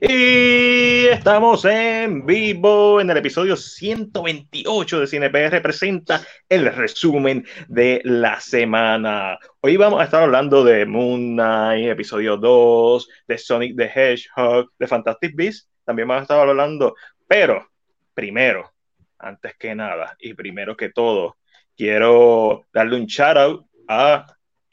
[0.00, 8.38] Y estamos en vivo en el episodio 128 de CinePR presenta el resumen de la
[8.40, 9.38] semana.
[9.60, 14.86] Hoy vamos a estar hablando de Moon Knight, episodio 2, de Sonic the Hedgehog, de
[14.86, 15.70] Fantastic Beasts.
[15.84, 16.94] También vamos a estar hablando,
[17.34, 17.68] pero
[18.14, 18.72] primero,
[19.18, 21.36] antes que nada y primero que todo,
[21.76, 24.24] quiero darle un shout out a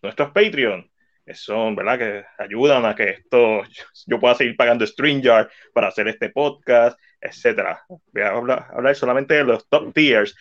[0.03, 0.87] nuestros Patreon
[1.33, 1.97] son, ¿verdad?
[1.97, 3.63] Que ayudan a que esto,
[4.05, 7.81] yo pueda seguir pagando StreamYard para hacer este podcast, etcétera.
[7.87, 10.35] Voy a hablar, solamente de los top tiers.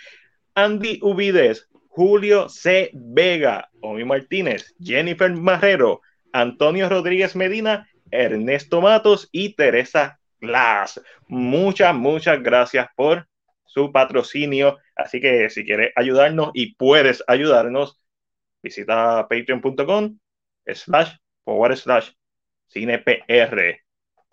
[0.55, 2.91] Andy Ubides, Julio C.
[2.93, 6.03] Vega, Omi Martínez, Jennifer Marrero,
[6.35, 11.01] Antonio Rodríguez Medina, Ernesto Matos y Teresa Glass.
[11.29, 13.29] Muchas, muchas gracias por
[13.65, 14.79] su patrocinio.
[14.97, 18.01] Así que si quieres ayudarnos y puedes ayudarnos,
[18.63, 20.19] visita patreon.com
[20.67, 21.13] slash
[21.45, 22.11] forward slash
[22.69, 23.81] cinepr.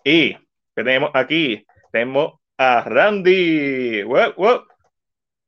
[0.04, 0.36] Y
[0.74, 4.02] tenemos aquí, tenemos a Randy.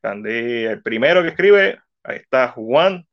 [0.02, 3.06] Randy, el primero que escribe, ahí está Juan.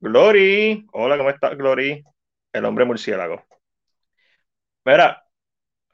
[0.00, 2.04] Glory, hola, ¿cómo estás, Glory?
[2.52, 3.42] El hombre murciélago.
[4.84, 5.23] Mira,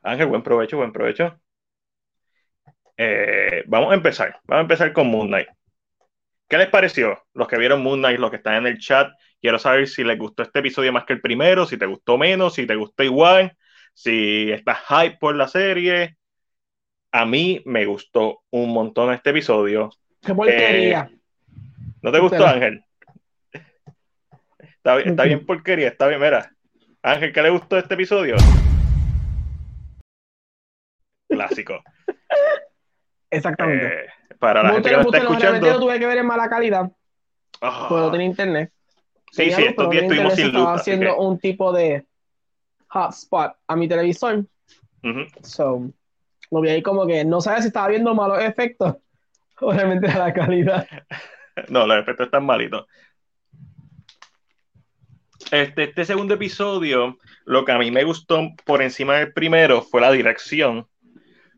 [0.03, 1.39] Ángel, buen provecho, buen provecho.
[2.97, 5.49] Eh, vamos a empezar, vamos a empezar con Moon Knight.
[6.49, 7.23] ¿Qué les pareció?
[7.35, 10.19] Los que vieron Moon Knight, los que están en el chat, quiero saber si les
[10.19, 13.57] gustó este episodio más que el primero, si te gustó menos, si te gustó igual,
[13.95, 16.17] si estás hype por la serie.
[17.13, 19.91] A mí me gustó un montón este episodio.
[20.23, 21.11] ¡Qué porquería!
[21.11, 21.19] Eh,
[22.03, 22.83] ¿No te gustó, Ángel?
[24.59, 26.51] Está, está bien porquería, está bien, mira.
[27.03, 28.37] Ángel, ¿qué le gustó este episodio?
[31.41, 31.83] Clásico.
[33.31, 33.87] Exactamente.
[33.87, 34.07] Eh,
[34.39, 35.67] para la gente que no está escuchando.
[35.67, 36.91] Lo tuve que ver en mala calidad.
[37.61, 37.87] Oh.
[37.89, 38.73] Puedo tener internet.
[39.33, 40.55] Sí, sí, estos días estuvimos sin luz.
[40.55, 42.05] Estaba haciendo un tipo de
[42.89, 44.45] hotspot a mi televisor.
[45.43, 45.91] So,
[46.51, 48.97] lo vi ahí como que no sabía si estaba viendo malos efectos
[49.61, 50.87] o realmente la calidad.
[51.69, 52.87] no, los efectos están malitos.
[55.51, 60.01] Este, este segundo episodio, lo que a mí me gustó por encima del primero fue
[60.01, 60.87] la dirección,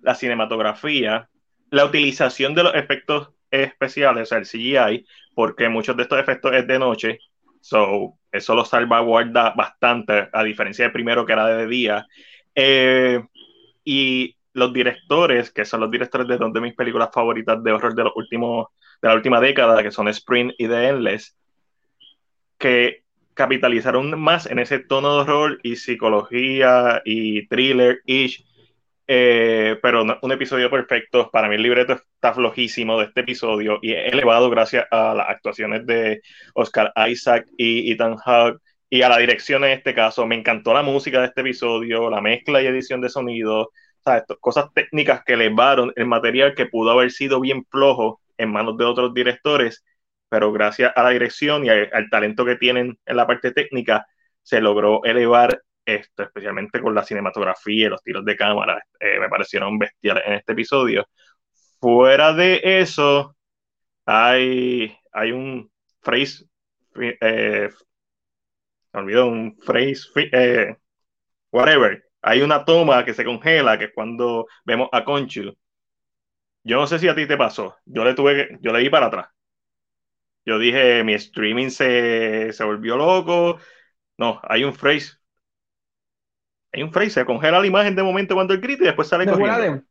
[0.03, 1.29] la cinematografía,
[1.71, 6.53] la utilización de los efectos especiales, o sea, el CGI, porque muchos de estos efectos
[6.55, 7.19] es de noche,
[7.61, 12.07] so eso lo salvaguarda bastante, a diferencia del primero que era de día.
[12.55, 13.23] Eh,
[13.85, 17.95] y los directores, que son los directores de dos de mis películas favoritas de horror
[17.95, 18.69] de los últimos,
[19.01, 21.37] de la última década, que son Spring y The Endless,
[22.59, 23.03] que
[23.35, 28.45] capitalizaron más en ese tono de horror y psicología y thriller-ish
[29.15, 31.31] eh, pero un episodio perfecto.
[31.31, 35.85] Para mí el libreto está flojísimo de este episodio y elevado gracias a las actuaciones
[35.85, 36.23] de
[36.55, 40.27] Oscar Isaac y Ethan Hawke y a la dirección en este caso.
[40.27, 43.71] Me encantó la música de este episodio, la mezcla y edición de sonido,
[44.41, 48.87] cosas técnicas que elevaron el material que pudo haber sido bien flojo en manos de
[48.87, 49.85] otros directores,
[50.31, 54.07] pero gracias a la dirección y al talento que tienen en la parte técnica,
[54.43, 59.29] se logró elevar esto, especialmente con la cinematografía y los tiros de cámara, eh, me
[59.29, 61.07] parecieron bestiales en este episodio.
[61.81, 63.37] Fuera de eso,
[64.07, 65.71] hay, hay un
[66.03, 66.47] phrase,
[67.01, 67.71] eh,
[68.93, 70.77] me olvidó, un phrase, eh,
[71.53, 72.05] whatever.
[72.23, 75.55] Hay una toma que se congela, que es cuando vemos a Conchu.
[76.65, 77.77] Yo no sé si a ti te pasó.
[77.85, 79.29] Yo le tuve yo le di para atrás.
[80.45, 83.59] Yo dije, mi streaming se, se volvió loco.
[84.19, 85.13] No, hay un phrase
[86.73, 89.27] hay un frame, se congela la imagen de momento cuando el grita y después sale
[89.27, 89.83] corriendo.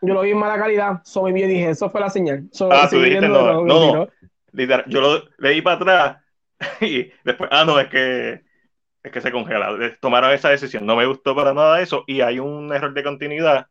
[0.00, 2.48] Yo lo vi en mala calidad, so y dije, eso fue la señal.
[2.70, 4.08] ah, tú dijiste, no, no, no.
[4.86, 6.16] yo lo, le di para atrás
[6.80, 8.42] y después, ah, no, es que
[9.02, 9.76] es que se congela.
[10.00, 13.66] Tomaron esa decisión, no me gustó para nada eso y hay un error de continuidad.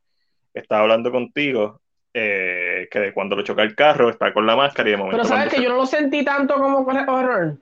[0.54, 1.82] Estaba hablando contigo
[2.14, 5.18] eh, que cuando lo choca el carro está con la máscara y de momento.
[5.18, 7.58] Pero sabes que yo no lo sentí tanto como con el horror.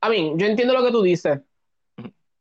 [0.00, 1.40] A mí, yo entiendo lo que tú dices.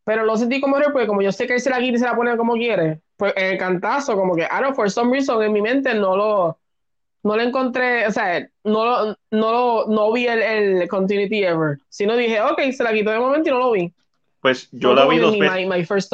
[0.05, 2.00] Pero lo sentí como error porque como yo sé que él se la quita y
[2.00, 5.11] se la pone como quiere, pues en el cantazo, como que, I don't for some
[5.11, 6.59] reason en mi mente no lo,
[7.23, 11.77] no lo encontré, o sea, no lo, no lo, no vi el, el continuity ever.
[11.88, 13.94] Sino dije, ok, se la quitó de momento y no lo vi.
[14.41, 16.09] Pues yo la vi dos veces.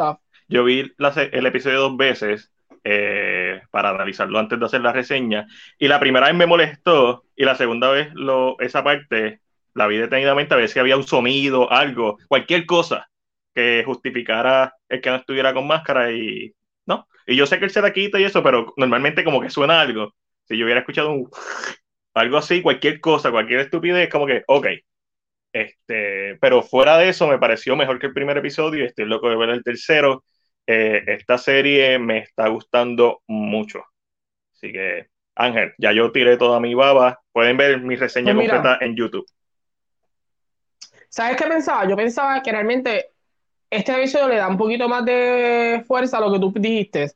[0.47, 0.91] Yo vi
[1.31, 2.51] el episodio dos veces
[2.83, 5.47] eh, para analizarlo antes de hacer la reseña.
[5.79, 9.39] Y la primera vez me molestó y la segunda vez lo, esa parte
[9.73, 13.08] la vi detenidamente a ver si había un sonido, algo, cualquier cosa
[13.53, 16.53] que justificara el que no estuviera con máscara y
[16.85, 17.07] no.
[17.27, 19.81] Y yo sé que él se la quita y eso, pero normalmente como que suena
[19.81, 20.13] algo.
[20.45, 21.29] Si yo hubiera escuchado un,
[22.13, 24.67] algo así, cualquier cosa, cualquier estupidez, como que, ok.
[25.53, 29.29] Este, pero fuera de eso, me pareció mejor que el primer episodio y estoy loco
[29.29, 30.23] de ver el tercero.
[30.67, 33.83] Eh, esta serie me está gustando mucho.
[34.53, 37.19] Así que, Ángel, ya yo tiré toda mi baba.
[37.31, 38.55] Pueden ver mi reseña Pues mira.
[38.55, 39.25] completa en YouTube.
[41.09, 41.87] ¿Sabes qué pensaba?
[41.87, 43.11] Yo pensaba que realmente
[43.69, 47.11] este episodio le da un poquito más de fuerza a lo que tú dijiste,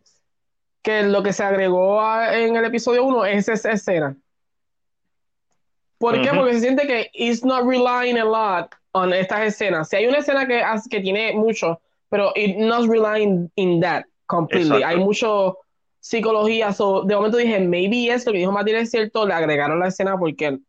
[0.81, 4.15] que lo que se agregó a- en el episodio 1 es esa escena.
[5.97, 6.29] ¿Por qué?
[6.29, 6.37] Ujú.
[6.39, 9.89] Porque se siente que it's not relying a lot on estas escenas.
[9.89, 11.79] Si hay una escena que, que tiene mucho,
[12.09, 14.67] pero it not relying in that completely.
[14.77, 14.87] Exacto.
[14.87, 15.57] Hay mucho
[15.99, 16.73] psicología.
[16.73, 19.87] so, de momento dije, maybe es lo que dijo Matilde es cierto, le agregaron la
[19.87, 20.59] escena porque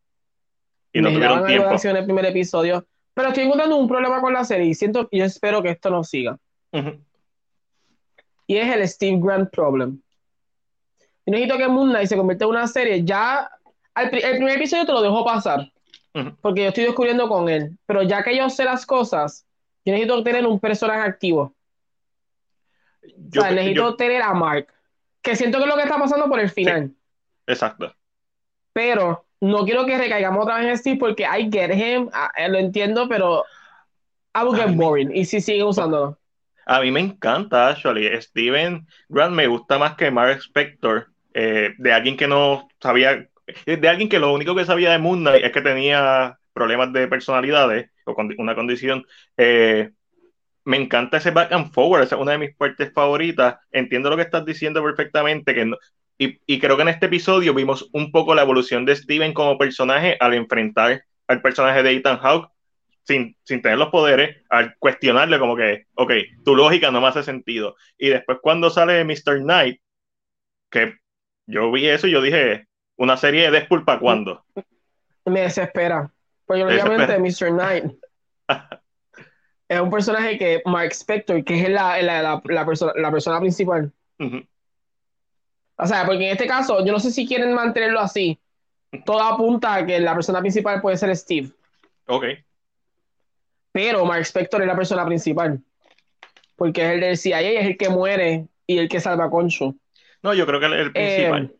[0.92, 1.74] Y no tuvieron tiempo.
[1.82, 2.86] en el primer episodio.
[3.14, 6.02] Pero estoy encontrando un problema con la serie y siento, yo espero que esto no
[6.02, 6.36] siga.
[8.46, 10.00] Y es el Steve Grant problem.
[11.26, 13.04] Yo necesito que Moon Knight se convierta en una serie.
[13.04, 13.50] Ya
[13.94, 15.72] al el primer episodio te lo dejo pasar,
[16.42, 17.78] porque yo estoy descubriendo con él.
[17.86, 19.46] Pero ya que yo sé las cosas,
[19.84, 21.54] yo necesito tener un personaje activo.
[23.16, 24.68] Yo- o sea, necesito yo- tener a Mark.
[25.22, 26.92] Que siento que es lo que está pasando por el final.
[27.46, 27.94] exacto.
[28.74, 32.48] Pero no quiero que recaigamos otra vez en Steve porque I get him, ah, eh,
[32.48, 33.44] lo entiendo, pero
[34.34, 35.14] I will get Ay, me- boring.
[35.14, 36.18] Y si sigue usándolo.
[36.66, 38.08] A mí me encanta, actually.
[38.22, 43.28] Steven Grant me gusta más que Mark Spector, eh, de alguien que no sabía,
[43.66, 47.06] de alguien que lo único que sabía de Moon Knight es que tenía problemas de
[47.08, 49.04] personalidades o con una condición.
[49.36, 49.90] Eh,
[50.64, 53.56] me encanta ese back and forward, esa es una de mis partes favoritas.
[53.70, 55.76] Entiendo lo que estás diciendo perfectamente, que no-
[56.18, 59.58] y, y creo que en este episodio vimos un poco la evolución de Steven como
[59.58, 62.50] personaje al enfrentar al personaje de Ethan Hawke
[63.02, 66.12] sin, sin tener los poderes, al cuestionarle como que, ok,
[66.44, 67.76] tu lógica no me hace sentido.
[67.98, 69.40] Y después cuando sale Mr.
[69.42, 69.80] Knight,
[70.70, 70.94] que
[71.46, 72.66] yo vi eso y yo dije,
[72.96, 74.44] una serie de Deadpool para cuándo.
[75.26, 76.10] Me desespera.
[76.46, 77.18] Porque Te obviamente.
[77.18, 77.50] Mr.
[77.50, 77.84] Knight
[79.68, 83.40] es un personaje que Mark Spector, que es la, la, la, la persona, la persona
[83.40, 83.92] principal.
[84.18, 84.42] Ujú.
[85.76, 88.38] O sea, porque en este caso, yo no sé si quieren mantenerlo así.
[89.04, 91.50] Todo apunta a que la persona principal puede ser Steve.
[92.06, 92.24] Ok,
[93.72, 95.60] Pero Mark Spector es la persona principal.
[96.56, 99.74] Porque es el del CIA, es el que muere y el que salva a Concho.
[100.22, 101.52] no, yo creo que el, el principal.
[101.52, 101.58] Eh,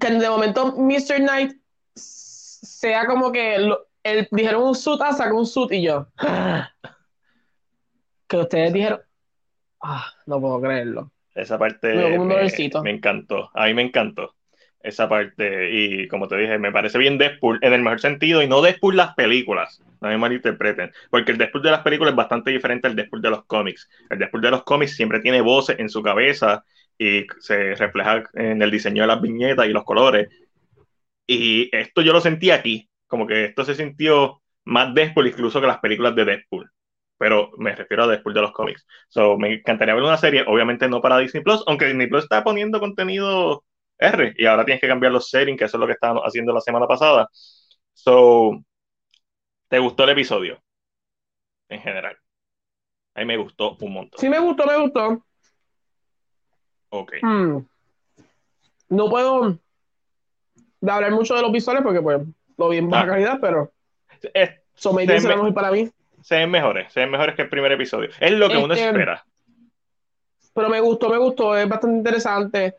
[0.00, 1.16] que de momento Mr.
[1.18, 1.60] Knight
[1.94, 6.06] sea como que lo- el, dijeron un suit, ah, sacó un suit y yo.
[8.26, 9.00] Que ustedes dijeron.
[9.82, 11.10] Ah, no puedo creerlo.
[11.34, 11.94] Esa parte
[12.82, 14.34] Me me encantó, a mí me encantó
[14.82, 18.48] esa parte y como te dije, me parece bien Deadpool en el mejor sentido y
[18.48, 22.50] no Deadpool las películas, no me malinterpreten, porque el Deadpool de las películas es bastante
[22.50, 23.88] diferente al Deadpool de los cómics.
[24.08, 26.64] El Deadpool de los cómics siempre tiene voces en su cabeza
[26.98, 30.28] y se refleja en el diseño de las viñetas y los colores.
[31.26, 35.66] Y esto yo lo sentí aquí, como que esto se sintió más Deadpool incluso que
[35.66, 36.70] las películas de Deadpool.
[37.20, 38.86] Pero me refiero a Deadpool de los cómics.
[39.10, 42.42] So, me encantaría ver una serie, obviamente no para Disney Plus, aunque Disney Plus está
[42.42, 43.62] poniendo contenido
[43.98, 46.54] R y ahora tienes que cambiar los settings, que eso es lo que estábamos haciendo
[46.54, 47.28] la semana pasada.
[47.92, 48.58] So,
[49.68, 50.62] ¿te gustó el episodio?
[51.68, 52.16] En general.
[53.14, 54.18] A mí me gustó un montón.
[54.18, 55.22] Sí, me gustó, me gustó.
[56.88, 57.12] Ok.
[57.20, 57.58] Mm.
[58.88, 59.58] No puedo
[60.88, 62.22] hablar mucho de los visuales porque, pues,
[62.56, 63.08] lo vi en baja Ah.
[63.08, 63.70] calidad, pero.
[64.32, 65.90] Es- So, maybe Se será me- mejor para mí.
[66.22, 68.10] Se ven mejores, se ven mejores que el primer episodio.
[68.20, 69.24] Es lo que uno Este, espera.
[70.54, 72.74] Pero me gustó, me gustó, es bastante interesante.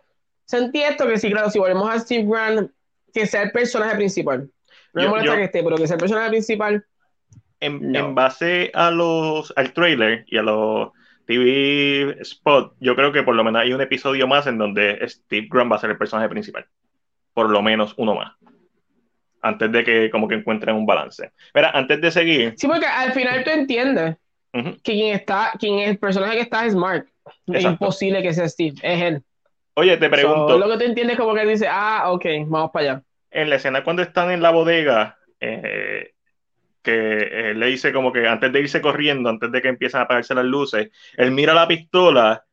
[0.46, 2.72] Sentí esto que sí, claro, si volvemos a Steve Grant,
[3.14, 4.50] que sea el personaje principal.
[4.94, 6.86] No me Yo- molesta yo- que esté, pero que sea el personaje principal.
[7.60, 8.00] En, No.
[8.00, 10.90] en base a los, al trailer y a los
[11.26, 15.48] TV spot, yo creo que por lo menos hay un episodio más en donde Steve
[15.50, 16.66] Grant va a ser el personaje principal.
[17.34, 18.34] Por lo menos uno más.
[19.42, 21.32] Antes de que como que encuentren un balance.
[21.56, 24.18] Mira, antes de seguir, Sí, porque al final tú entiendes
[24.54, 27.08] ujú, que quien está, quien es el personaje que está es Mark.
[27.52, 27.66] Es Exacto.
[27.66, 29.24] imposible que sea Steve, es él.
[29.76, 32.26] oye, te So, pregunto, lo que tú entiendes es como que él dice, ah, ok,
[32.48, 33.04] vamos para allá.
[33.30, 36.14] en la escena cuando están en la bodega, eh,
[36.84, 40.06] que eh, le dice como que antes de irse corriendo, antes de que empiezan a
[40.06, 42.46] apagarse las luces, él mira la pistola.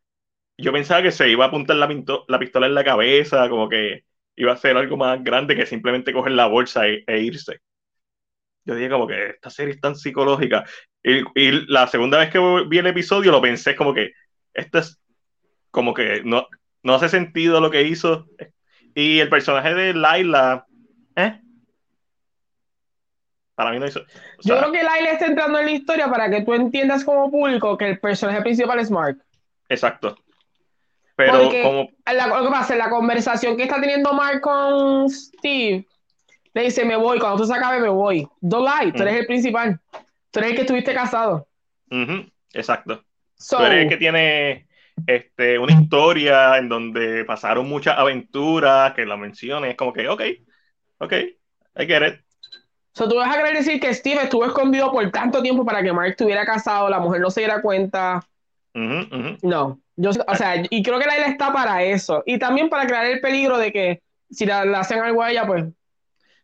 [0.58, 1.88] Yo pensaba que se iba a apuntar la,
[2.28, 4.06] la pistola en la cabeza, como que
[4.38, 7.60] iba a ser algo más grande que simplemente coger la bolsa e, e irse.
[8.64, 10.64] Yo dije como que esta serie es tan psicológica.
[11.02, 14.12] Y, y la segunda vez que vi el episodio lo pensé como que
[14.54, 15.00] esto es
[15.70, 16.46] como que no,
[16.82, 18.26] no hace sentido lo que hizo.
[18.94, 20.66] Y el personaje de Laila,
[21.16, 21.40] ¿eh?
[23.54, 24.00] Para mí no hizo.
[24.00, 24.04] o
[24.42, 27.76] Yo creo que Lyle está entrando en la historia para que tú entiendas como público
[27.76, 29.18] que el personaje principal es Mark.
[29.68, 30.16] Exacto.
[31.18, 31.88] Pero Porque como...
[32.06, 35.84] la, lo que pasa, la conversación que está teniendo Mark con Steve,
[36.54, 38.24] le dice, me voy, cuando tú se acabe me voy.
[38.40, 39.18] Don't lie, tú eres Mm.
[39.18, 39.80] el principal.
[40.30, 41.48] Tú eres el que estuviste casado.
[42.52, 43.02] Exacto.
[43.34, 44.68] So, Tú eres el que tiene
[45.08, 50.22] este, una historia en donde pasaron muchas aventuras, que la menciones, es como que, ok,
[50.98, 51.12] ok,
[51.80, 52.20] I get it.
[52.92, 55.92] so, tú vas a querer decir que Steve estuvo escondido por tanto tiempo para que
[55.92, 58.24] Mark estuviera casado, la mujer no se diera cuenta.
[59.42, 62.22] No, yo, o sea, y creo que la isla está para eso.
[62.24, 64.00] Y también para crear el peligro de que
[64.30, 65.64] si la- le hacen algo a ella, pues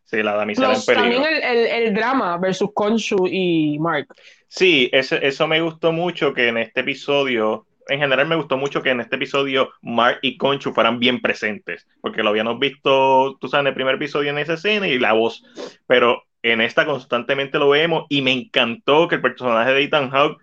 [0.05, 1.23] Sí, la damisela en Plus, peligro.
[1.23, 4.07] también el, el, el drama versus Konshu y Mark.
[4.49, 8.83] Sí, eso, eso me gustó mucho que en este episodio, en general me gustó mucho
[8.83, 13.49] que en este episodio Mark y Conchu fueran bien presentes, porque lo habíamos visto, tú
[13.49, 15.43] sabes, en el primer episodio en esa escena y la voz,
[15.87, 20.39] pero en esta constantemente lo vemos y me encantó que el personaje de Ethan Hawke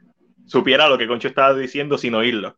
[0.48, 2.58] supiera lo que Conchu estaba diciendo sin oírlo.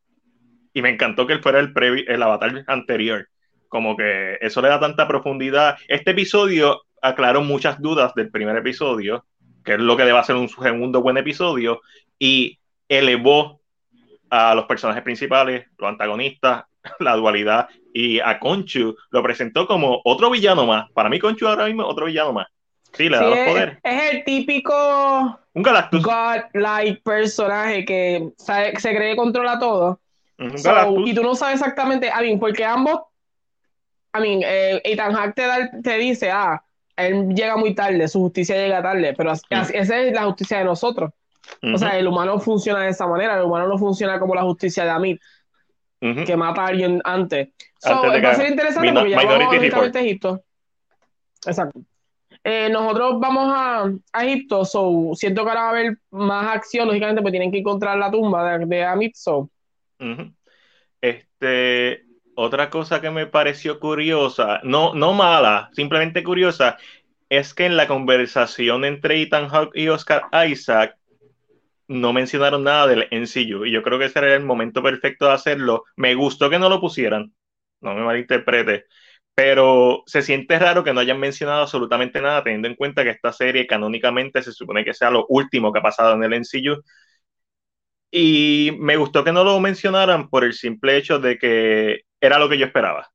[0.73, 3.27] Y me encantó que él fuera el, previ- el avatar anterior.
[3.67, 5.77] Como que eso le da tanta profundidad.
[5.87, 9.25] Este episodio aclaró muchas dudas del primer episodio,
[9.63, 11.81] que es lo que debe ser un segundo buen episodio,
[12.19, 13.61] y elevó
[14.29, 16.65] a los personajes principales, los antagonistas,
[16.99, 20.89] la dualidad, y a Conchu lo presentó como otro villano más.
[20.91, 22.47] Para mí, Conchu ahora mismo es otro villano más.
[22.93, 23.77] Sí, le da Sí, los es, poderes.
[23.83, 26.03] es el típico Un Galactus.
[26.03, 29.99] God-like personaje que sabe- se cree que controla todo.
[30.57, 30.69] So,
[31.07, 32.99] y tú no sabes exactamente, I mean, porque ambos,
[34.15, 36.63] I mean, eh, Ethan Hawke te, da- te dice, ah,
[36.95, 39.75] él llega muy tarde, su justicia llega tarde, pero as- Mm.
[39.75, 41.11] esa es la justicia de nosotros.
[41.73, 44.83] O sea, el humano funciona de esa manera, el humano no funciona como la justicia
[44.85, 45.21] de Amit,
[46.25, 47.49] que mata a alguien antes.
[47.79, 49.77] So, Antes va a ser interesante porque ya vamos a Egipto.
[51.45, 51.79] Exacto.
[52.43, 56.87] Eh, nosotros vamos a, a Egipto, so siento que ahora va a haber más acción,
[56.87, 59.49] lógicamente, porque tienen que encontrar la tumba de, de Amit, so.
[61.01, 62.05] Este,
[62.35, 66.77] otra cosa que me pareció curiosa, no, no mala, simplemente curiosa,
[67.29, 70.97] es que en la conversación entre Ethan Hawke y Oscar Isaac
[71.87, 75.33] no mencionaron nada del NCU y yo creo que ese era el momento perfecto de
[75.33, 75.83] hacerlo.
[75.95, 77.33] Me gustó que no lo pusieran,
[77.81, 78.85] no me malinterprete,
[79.35, 83.33] pero se siente raro que no hayan mencionado absolutamente nada teniendo en cuenta que esta
[83.33, 86.83] serie canónicamente se supone que sea lo último que ha pasado en el NCU
[88.15, 92.47] y me gustó que no lo mencionaran por el simple hecho de que era lo
[92.47, 93.11] que yo esperaba.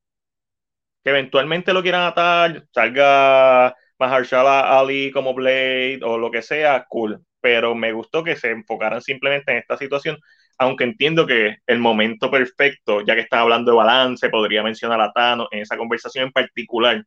[1.04, 7.20] Que eventualmente lo quieran atar, salga Mahershala Ali como Blade o lo que sea, cool.
[7.40, 10.18] Pero me gustó que se enfocaran simplemente en esta situación,
[10.58, 15.12] aunque entiendo que el momento perfecto, ya que están hablando de balance, podría mencionar a
[15.12, 17.04] Thanos en esa conversación en particular,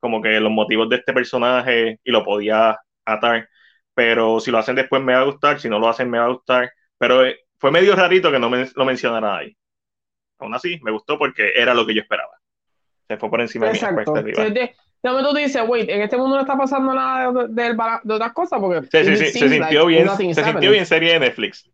[0.00, 3.48] como que los motivos de este personaje y lo podía atar.
[3.94, 6.26] Pero si lo hacen después me va a gustar, si no lo hacen me va
[6.26, 6.70] a gustar.
[6.98, 9.56] Pero eh, fue medio rarito que no me, lo mencionara ahí.
[10.38, 12.32] Aún así, me gustó porque era lo que yo esperaba.
[13.08, 14.00] Se fue por encima de mi Exacto.
[14.00, 14.44] expectativa.
[14.44, 17.48] De, de, de momento tú dices, wait, en este mundo no está pasando nada de,
[17.48, 20.44] de, de- de otras cosas, porque Sí, sí, it sí, se sintió like bien, se
[20.44, 21.70] sintió bien serie de Netflix.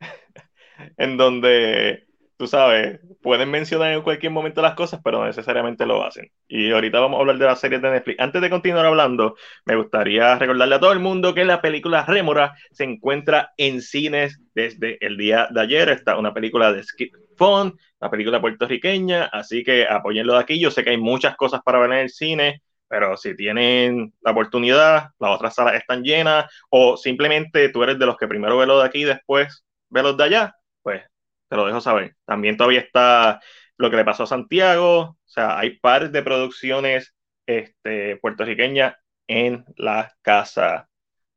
[0.96, 2.05] en donde,
[2.36, 6.30] tú sabes, pueden mencionar en cualquier momento las cosas, pero no necesariamente lo hacen.
[6.48, 8.20] Y ahorita vamos a hablar de las series de Netflix.
[8.20, 12.54] Antes de continuar hablando, me gustaría recordarle a todo el mundo que la película Rémora
[12.70, 15.88] se encuentra en cines desde el día de ayer.
[15.88, 20.60] Está una película de Skip Fun, una película puertorriqueña, así que apóyenlo de aquí.
[20.60, 24.32] Yo sé que hay muchas cosas para ver en el cine, pero si tienen la
[24.32, 28.66] oportunidad, las otras salas están llenas, o simplemente tú eres de los que primero ve
[28.66, 31.02] lo de aquí y después ve los de allá, pues
[31.48, 32.16] te lo dejo saber.
[32.24, 33.40] También todavía está
[33.76, 37.14] lo que le pasó a Santiago, o sea, hay pares de producciones
[37.46, 38.96] este, puertorriqueñas
[39.28, 40.88] en la casa.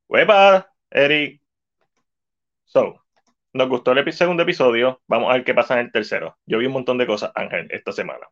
[0.07, 1.41] ¡Huepa, Eric!
[2.65, 3.03] So,
[3.53, 6.37] nos gustó el segundo episodio, vamos a ver qué pasa en el tercero.
[6.45, 8.27] Yo vi un montón de cosas, Ángel, esta semana.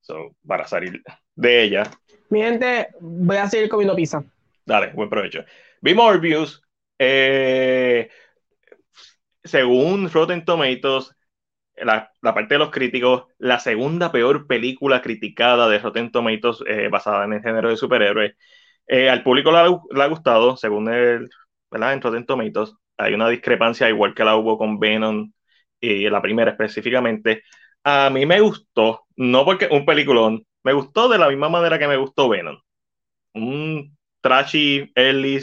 [0.00, 1.02] So, para salir
[1.34, 1.84] de ella,
[2.30, 4.24] Mi gente, voy a seguir comiendo pizza.
[4.64, 5.44] Dale, buen provecho.
[5.82, 6.62] Vi Morbius.
[6.98, 8.08] eh,
[9.42, 11.14] según Rotten Tomatoes,
[11.84, 16.88] la, la parte de los críticos, la segunda peor película criticada de Rotten Tomatoes eh,
[16.88, 18.34] basada en el género de superhéroes.
[18.86, 21.30] Eh, al público le ha, gustado, según el,
[21.70, 21.92] ¿verdad?
[21.94, 22.74] en Rotten Tomatoes.
[22.96, 25.32] Hay una discrepancia, igual que la hubo con Venom
[25.80, 27.42] y la primera específicamente.
[27.84, 31.88] A mí me gustó, no porque un peliculón, me gustó de la misma manera que
[31.88, 32.58] me gustó Venom.
[33.34, 35.40] Un trashy early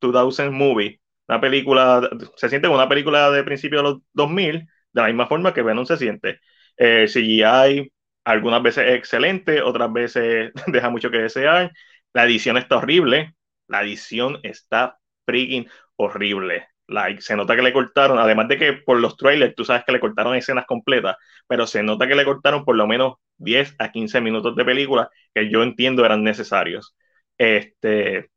[0.00, 5.00] 2000 movie, una película, se siente como una película de principios de los 2000, de
[5.02, 6.40] la misma forma que Venom se siente.
[6.76, 7.92] Eh, CGI
[8.24, 11.72] algunas veces es excelente, otras veces deja mucho que desear.
[12.12, 13.34] La edición está horrible,
[13.68, 16.68] la edición está freaking horrible.
[16.88, 19.92] Like, se nota que le cortaron, además de que por los trailers tú sabes que
[19.92, 23.90] le cortaron escenas completas, pero se nota que le cortaron por lo menos 10 a
[23.90, 26.94] 15 minutos de película que yo entiendo eran necesarios.
[27.38, 28.30] Este,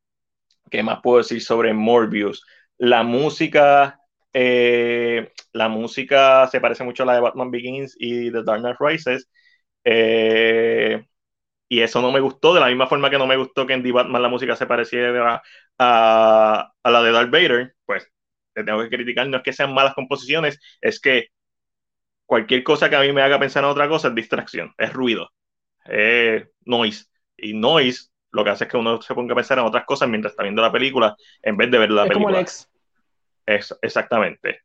[0.71, 2.45] ¿Qué más puedo decir sobre Morbius?
[2.77, 3.99] La música,
[4.35, 8.77] eh, la música se parece mucho a la de Batman Begins y The Dark Knight
[8.81, 9.29] Rises.
[9.85, 11.05] Eh,
[11.69, 13.83] y eso no me gustó, de la misma forma que no me gustó que en
[13.83, 15.41] The Batman la música se pareciera
[15.79, 18.07] a, a la de Darth Vader, pues
[18.53, 21.27] te tengo que criticar, no es que sean malas composiciones, es que
[22.25, 25.29] cualquier cosa que a mí me haga pensar en otra cosa es distracción, es ruido,
[25.85, 27.05] es noise.
[27.37, 30.09] Y noise lo que hace es que uno se ponga a pensar en otras cosas
[30.09, 32.39] mientras está viendo la película en vez de ver la Es película.
[32.39, 32.53] como.
[33.45, 34.61] Exactamente.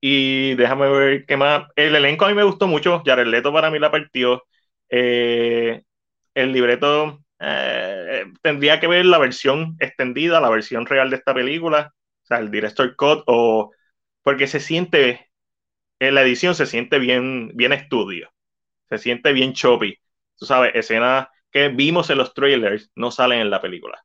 [0.00, 1.68] Y déjame ver qué más.
[1.76, 3.02] El elenco a mí me gustó mucho.
[3.04, 4.44] Jared Leto para mí la partió.
[4.88, 5.82] Eh,
[6.34, 11.92] el libreto eh, tendría que ver la versión extendida, la versión real de esta película.
[12.24, 13.72] O sea, el director cut o
[14.22, 15.30] porque se siente
[16.00, 18.30] en la edición se siente bien bien estudio.
[18.90, 19.98] Se siente bien choppy.
[20.38, 24.04] Tú sabes, escenas que vimos en los trailers no salen en la película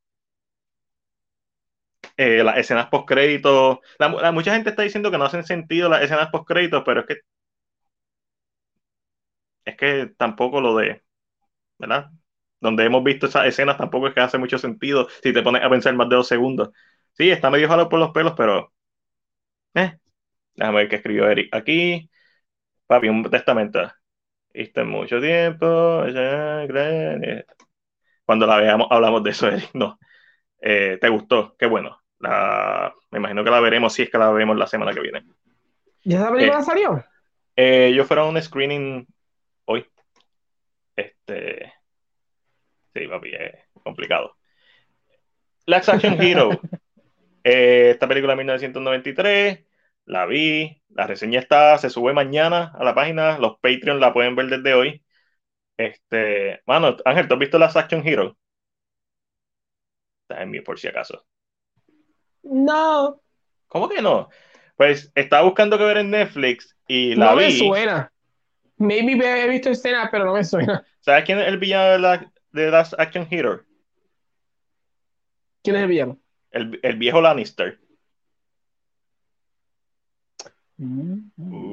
[2.19, 3.79] eh, las escenas post créditos.
[3.97, 7.07] La, mucha gente está diciendo que no hacen sentido las escenas post créditos, pero es
[7.07, 7.15] que
[9.65, 11.03] es que tampoco lo de,
[11.79, 12.11] ¿verdad?
[12.61, 15.69] Donde hemos visto esas escenas tampoco es que hace mucho sentido si te pones a
[15.71, 16.71] pensar más de dos segundos.
[17.13, 18.73] Sí, está medio jalo por los pelos, pero
[19.75, 19.97] eh,
[20.55, 22.09] déjame ver qué escribió Eric aquí.
[22.87, 23.81] Papi, un testamento.
[24.53, 26.03] Viste mucho tiempo.
[28.25, 29.69] Cuando la veamos, hablamos de eso, Eric.
[29.73, 29.99] No.
[30.61, 31.55] Eh, ¿Te gustó?
[31.57, 31.98] Qué bueno.
[32.19, 35.25] La, me imagino que la veremos si es que la vemos la semana que viene.
[36.03, 37.05] ¿Y esa película Eh, salió?
[37.55, 39.07] Eh, ellos fueron a un screening
[39.65, 39.85] hoy.
[40.95, 41.73] Este.
[42.93, 44.35] Sí, papi, es complicado.
[45.65, 46.59] Last Action Hero.
[47.41, 49.65] Eh, esta película de 1993.
[50.05, 50.83] La vi.
[50.89, 51.77] La reseña está.
[51.77, 53.39] Se sube mañana a la página.
[53.39, 55.03] Los Patreon la pueden ver desde hoy.
[55.77, 56.61] Este.
[56.65, 58.37] Mano, Ángel, ¿tú has visto Last Action Hero?
[60.27, 61.25] Está en mí por si acaso.
[62.43, 63.21] No,
[63.67, 64.29] ¿Cómo que no?
[64.75, 67.57] Pues estaba buscando que ver en Netflix y la no me vi.
[67.57, 68.11] suena.
[68.77, 69.11] Maybe
[69.43, 70.83] he visto escenas, pero no me suena.
[71.01, 73.63] ¿Sabes quién es el villano de, la, de Last Action Hero?
[75.63, 76.17] ¿Quién es el villano?
[76.51, 77.79] El, el viejo Lannister.
[80.77, 81.31] Mm.
[81.37, 81.68] Uh,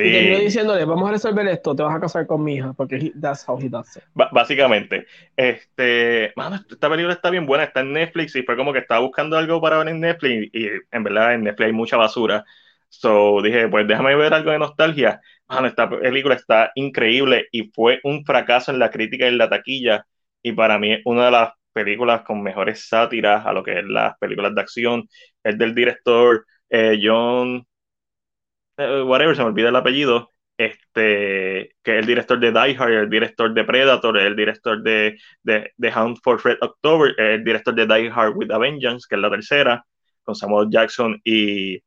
[0.00, 2.96] Y terminó diciéndole, vamos a resolver esto, te vas a casar con mi hija, porque
[2.96, 4.04] he- that's how he does it.
[4.14, 5.06] básicamente.
[5.36, 9.00] Este, mano, esta película está bien buena, está en Netflix y fue como que estaba
[9.00, 12.44] buscando algo para ver en Netflix y en verdad en Netflix hay mucha basura.
[12.88, 15.20] So dije, pues déjame ver algo de nostalgia.
[15.48, 19.50] Mano, esta película está increíble y fue un fracaso en la crítica y en la
[19.50, 20.06] taquilla
[20.42, 23.84] y para mí es una de las películas con mejores sátiras a lo que es
[23.84, 25.08] las películas de acción.
[25.42, 27.66] Es del director eh, John
[28.78, 33.10] whatever, se me olvida el apellido, este, que es el director de Die Hard, el
[33.10, 37.86] director de Predator, el director de, de, de Hunt for Red October, el director de
[37.86, 39.84] Die Hard with a Vengeance, que es la tercera,
[40.22, 41.82] con Samuel Jackson y,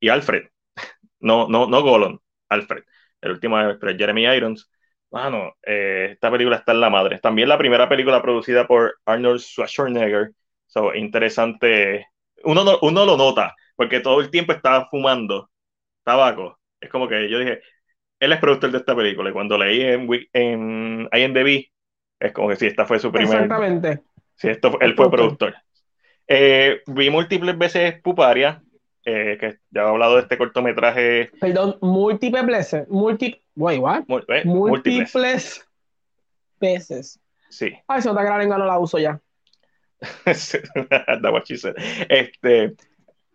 [0.00, 0.44] y Alfred.
[1.20, 2.84] No, no, no Gollum, Alfred.
[3.20, 4.70] El último Alfred, Jeremy Irons.
[5.10, 7.18] Bueno, eh, esta película está en la madre.
[7.18, 10.32] También la primera película producida por Arnold Schwarzenegger.
[10.66, 12.06] So, interesante.
[12.44, 15.50] Uno, no, uno lo nota, porque todo el tiempo estaba fumando
[16.04, 16.58] tabaco.
[16.80, 17.60] Es como que yo dije,
[18.20, 19.30] él es productor de esta película.
[19.30, 21.66] Y cuando leí en, en IMDb,
[22.20, 23.42] es como que sí, esta fue su primer.
[23.42, 24.02] Exactamente.
[24.36, 25.54] Sí, esto, él fue productor.
[26.26, 28.62] Eh, vi múltiples veces Puparia,
[29.04, 31.30] eh, que ya he hablado de este cortometraje.
[31.40, 32.88] Perdón, múltiples veces.
[32.88, 33.42] Múltiples.
[33.42, 34.44] Eh, múltiples.
[34.44, 35.66] Múltiples
[36.60, 37.20] veces.
[37.48, 37.72] Sí.
[37.88, 39.20] Ay, se nota que la lengua no la uso ya.
[40.24, 40.56] That's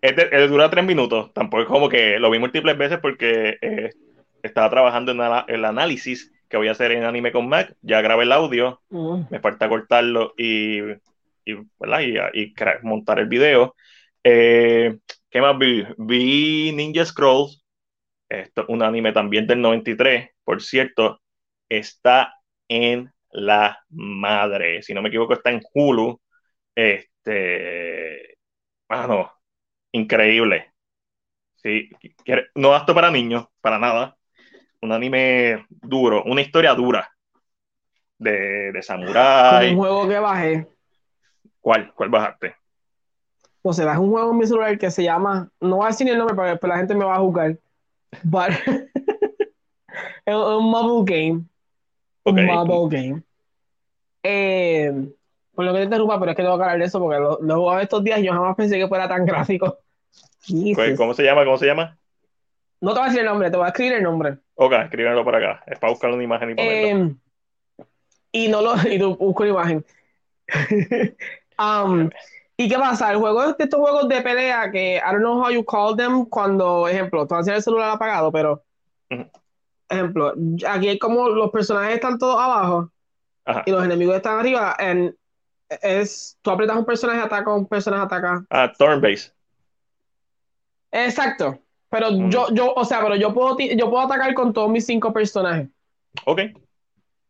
[0.09, 1.31] eh, dura tres minutos.
[1.33, 3.91] Tampoco es como que lo vi múltiples veces porque eh,
[4.43, 7.75] estaba trabajando en la- el análisis que voy a hacer en Anime con Mac.
[7.81, 8.81] Ya grabé el audio,
[9.29, 10.79] me falta cortarlo y,
[11.45, 13.75] y, y, y montar el video.
[14.23, 14.97] Eh,
[15.29, 15.83] ¿Qué más vi?
[15.97, 17.63] Vi Ninja Scrolls,
[18.29, 21.21] esto es un anime también del 93, por cierto,
[21.69, 22.33] está
[22.67, 26.21] en la madre, si no me equivoco está en Hulu,
[26.75, 28.37] este,
[28.89, 29.33] mano,
[29.95, 30.71] increíble,
[31.55, 31.89] sí,
[32.55, 34.17] no apto para niños, para nada,
[34.81, 37.10] un anime duro, una historia dura
[38.17, 40.67] de, de samurái, un juego que bajé.
[41.62, 41.93] ¿cuál?
[41.95, 42.55] ¿cuál bajaste?
[43.63, 45.49] No sé, bajé un juego en mi celular que se llama.
[45.60, 47.58] No voy a decir el nombre porque después la gente me va a juzgar.
[48.23, 48.49] But.
[50.25, 51.45] es un mobile game.
[52.23, 53.23] Un mobile game.
[54.21, 54.93] Eh,
[55.55, 57.75] por lo que te interrumpa, pero es que tengo que hablar de eso porque lo,
[57.75, 59.79] de estos días yo jamás pensé que fuera tan gráfico.
[60.97, 61.45] ¿Cómo se llama?
[61.45, 61.97] ¿Cómo se llama?
[62.81, 64.38] No te voy a decir el nombre, te voy a escribir el nombre.
[64.55, 65.63] Ok, escríbelo por acá.
[65.65, 67.10] Es para buscar una imagen y ponerlo.
[67.10, 67.15] Eh,
[68.31, 69.86] y no lo, y tú busco una imagen.
[71.60, 72.10] um,
[72.58, 73.12] ¿Y qué pasa?
[73.12, 76.25] El juego de estos juegos de pelea que I don't know how you call them
[76.25, 78.63] cuando, ejemplo, tú haciendo el celular apagado, pero
[79.89, 80.34] ejemplo,
[80.67, 82.91] aquí hay como los personajes están todos abajo
[83.65, 84.75] y los enemigos están arriba.
[84.79, 85.15] En,
[85.69, 88.45] es, tú aprietas un personaje, ataca, un personaje ataca.
[88.49, 89.34] Ah, turn base.
[90.95, 91.60] Exacto.
[91.89, 95.12] Pero yo, yo, o sea, pero yo puedo, yo puedo atacar con todos mis cinco
[95.13, 95.67] personajes.
[96.25, 96.41] Ok.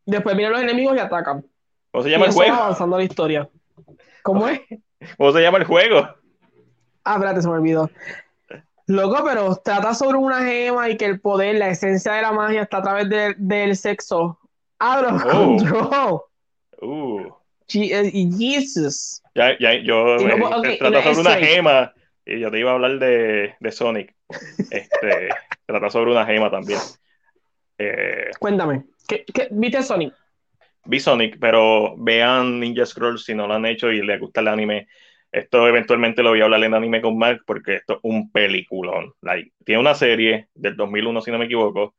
[0.06, 1.46] Después vienen los enemigos y atacan.
[1.92, 2.56] ¿Cómo se llama el juego?
[2.56, 3.50] avanzando la historia.
[4.22, 4.62] ¿Cómo es?
[5.18, 6.08] ¿Cómo se llama el juego?
[7.04, 7.90] Ah, espérate, se me olvidó.
[8.88, 12.62] Loco, pero trata sobre una gema y que el poder, la esencia de la magia
[12.62, 14.40] está a través del sexo.
[14.80, 15.30] Out of oh.
[15.30, 16.22] control.
[16.82, 17.32] Uh.
[17.74, 19.22] Eh, Jesus.
[19.34, 21.94] Ya, ya, yo eh, trata sobre una gema
[22.26, 24.16] y yo te iba a hablar de, de Sonic.
[24.72, 25.30] Este,
[25.66, 26.80] trata sobre una gema también.
[27.78, 30.14] Eh, Cuéntame, ¿qué, qué, viste Sonic?
[30.86, 34.48] Vi Sonic, pero vean Ninja Scrolls si no lo han hecho y les gusta el
[34.48, 34.88] anime.
[35.32, 39.14] Esto eventualmente lo voy a hablar en anime con Mark porque esto es un peliculón.
[39.66, 41.96] tiene una serie del 2001, si no me equivoco.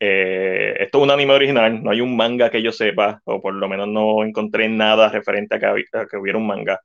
[0.00, 3.54] Eh, esto es un anime original, no hay un manga que yo sepa, o por
[3.54, 6.80] lo menos no encontré nada referente a que, a que hubiera un manga.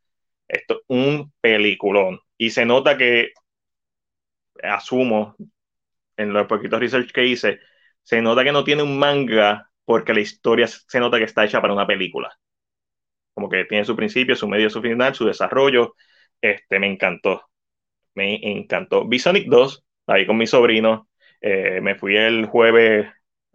[0.47, 2.19] Esto es un peliculón.
[2.37, 3.31] Y se nota que,
[4.63, 5.35] asumo,
[6.17, 7.59] en los poquitos research que hice,
[8.03, 11.61] se nota que no tiene un manga porque la historia se nota que está hecha
[11.61, 12.31] para una película.
[13.33, 15.95] Como que tiene su principio, su medio, su final, su desarrollo.
[16.41, 17.43] Este, me encantó.
[18.15, 19.07] Me encantó.
[19.07, 21.09] Vi Sonic 2, ahí con mi sobrino.
[21.41, 23.07] Eh, me fui el jueves,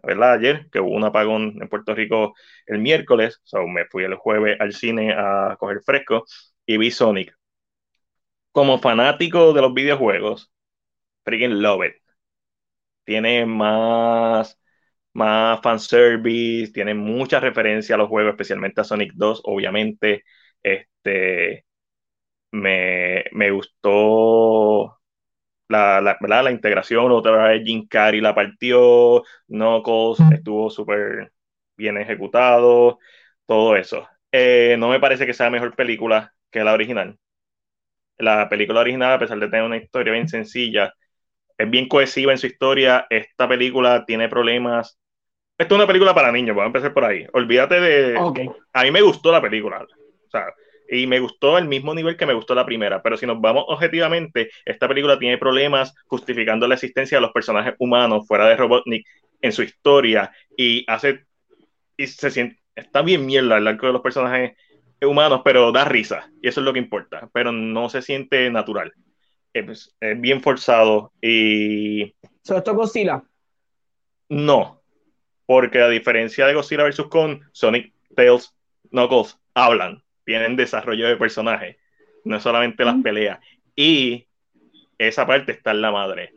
[0.03, 0.33] ¿verdad?
[0.35, 2.35] Ayer, que hubo un apagón en Puerto Rico
[2.67, 3.41] el miércoles.
[3.43, 6.25] So, me fui el jueves al cine a coger fresco
[6.65, 7.35] y vi Sonic.
[8.53, 10.51] Como fanático de los videojuegos,
[11.25, 11.95] freaking love it.
[13.03, 14.57] Tiene más
[15.13, 20.23] más fanservice, tiene mucha referencia a los juegos, especialmente a Sonic 2, obviamente.
[20.63, 21.65] Este,
[22.51, 24.99] me, gustó
[25.69, 31.33] la, la, la integración, otra vez Jim Carrey la partió, Knuckles estuvo súper
[31.77, 32.99] bien ejecutado,
[33.47, 34.07] todo eso.
[34.31, 37.19] Eh, no me parece que sea mejor película que la original.
[38.21, 40.93] La película original, a pesar de tener una historia bien sencilla,
[41.57, 43.05] es bien cohesiva en su historia.
[43.09, 45.01] Esta película tiene problemas
[45.61, 47.23] esto es una película para niños, voy a empezar por ahí.
[47.33, 48.17] Olvídate de.
[48.73, 49.83] A mí me gustó la película.
[49.83, 50.47] O sea,
[50.89, 53.03] y me gustó el mismo nivel que me gustó la primera.
[53.03, 57.75] Pero si nos vamos objetivamente, esta película tiene problemas justificando la existencia de los personajes
[57.77, 59.05] humanos fuera de Robotnik
[59.39, 60.31] en su historia.
[60.57, 61.25] Y hace.
[61.95, 62.59] Y se siente.
[62.73, 64.53] Está bien mierda el arco de los personajes
[65.01, 66.31] humanos, pero da risa.
[66.41, 67.29] Y eso es lo que importa.
[67.33, 68.93] Pero no se siente natural.
[69.53, 71.11] Es, bien forzado.
[71.21, 72.15] Y.
[72.43, 73.23] ¿So esto Godzilla?
[74.29, 74.81] No
[75.51, 77.07] porque a diferencia de Godzilla vs.
[77.09, 78.55] Kong, Sonic, Tails,
[78.89, 81.77] Knuckles hablan, tienen desarrollo de personaje,
[82.23, 83.37] no solamente las peleas.
[83.75, 84.29] Y
[84.97, 86.33] esa parte está en la madre.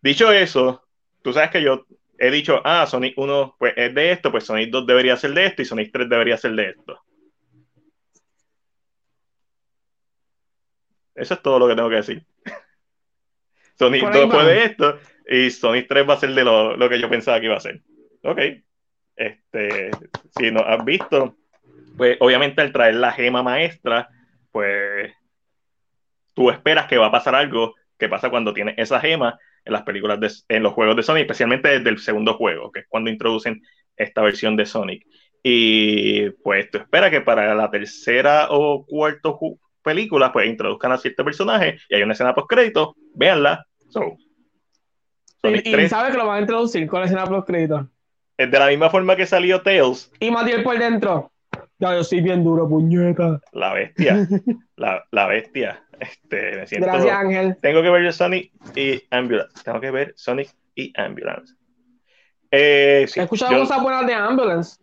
[0.00, 0.82] Dicho eso,
[1.20, 1.84] tú sabes que yo
[2.18, 5.44] he dicho, ah, Sonic 1 pues, es de esto, pues Sonic 2 debería ser de
[5.44, 6.98] esto y Sonic 3 debería ser de esto.
[11.16, 12.24] Eso es todo lo que tengo que decir.
[13.78, 14.98] Sonic 2 fue de esto
[15.28, 17.60] y Sonic 3 va a ser de lo, lo que yo pensaba que iba a
[17.60, 17.80] ser.
[18.22, 18.38] Ok.
[19.16, 19.90] Este,
[20.38, 21.36] si no has visto,
[21.96, 24.08] pues obviamente al traer la gema maestra,
[24.52, 25.12] pues
[26.34, 29.82] tú esperas que va a pasar algo que pasa cuando tienes esa gema en las
[29.82, 33.10] películas, de, en los juegos de Sonic, especialmente desde el segundo juego, que es cuando
[33.10, 33.62] introducen
[33.96, 35.06] esta versión de Sonic.
[35.42, 39.38] Y pues tú esperas que para la tercera o cuarto
[39.86, 43.64] película, pues introduzcan a cierto personaje y hay una escena post crédito, véanla.
[43.88, 44.18] So,
[45.42, 47.88] y, sabes que lo van a introducir con la escena post crédito
[48.38, 50.12] de la misma forma que salió Tails.
[50.20, 51.32] Y Matiel por dentro.
[51.78, 53.40] Ya, yo soy bien duro, puñeta.
[53.52, 54.26] La bestia.
[54.76, 55.82] la, la, bestia.
[56.00, 57.56] Este, me siento, Gracias, Ángel.
[57.60, 59.62] Tengo que ver Sonic y Ambulance.
[59.64, 61.54] Tengo que ver Sonic y Ambulance.
[62.50, 64.78] Eh, he escuchado cosas buenas de Ambulance.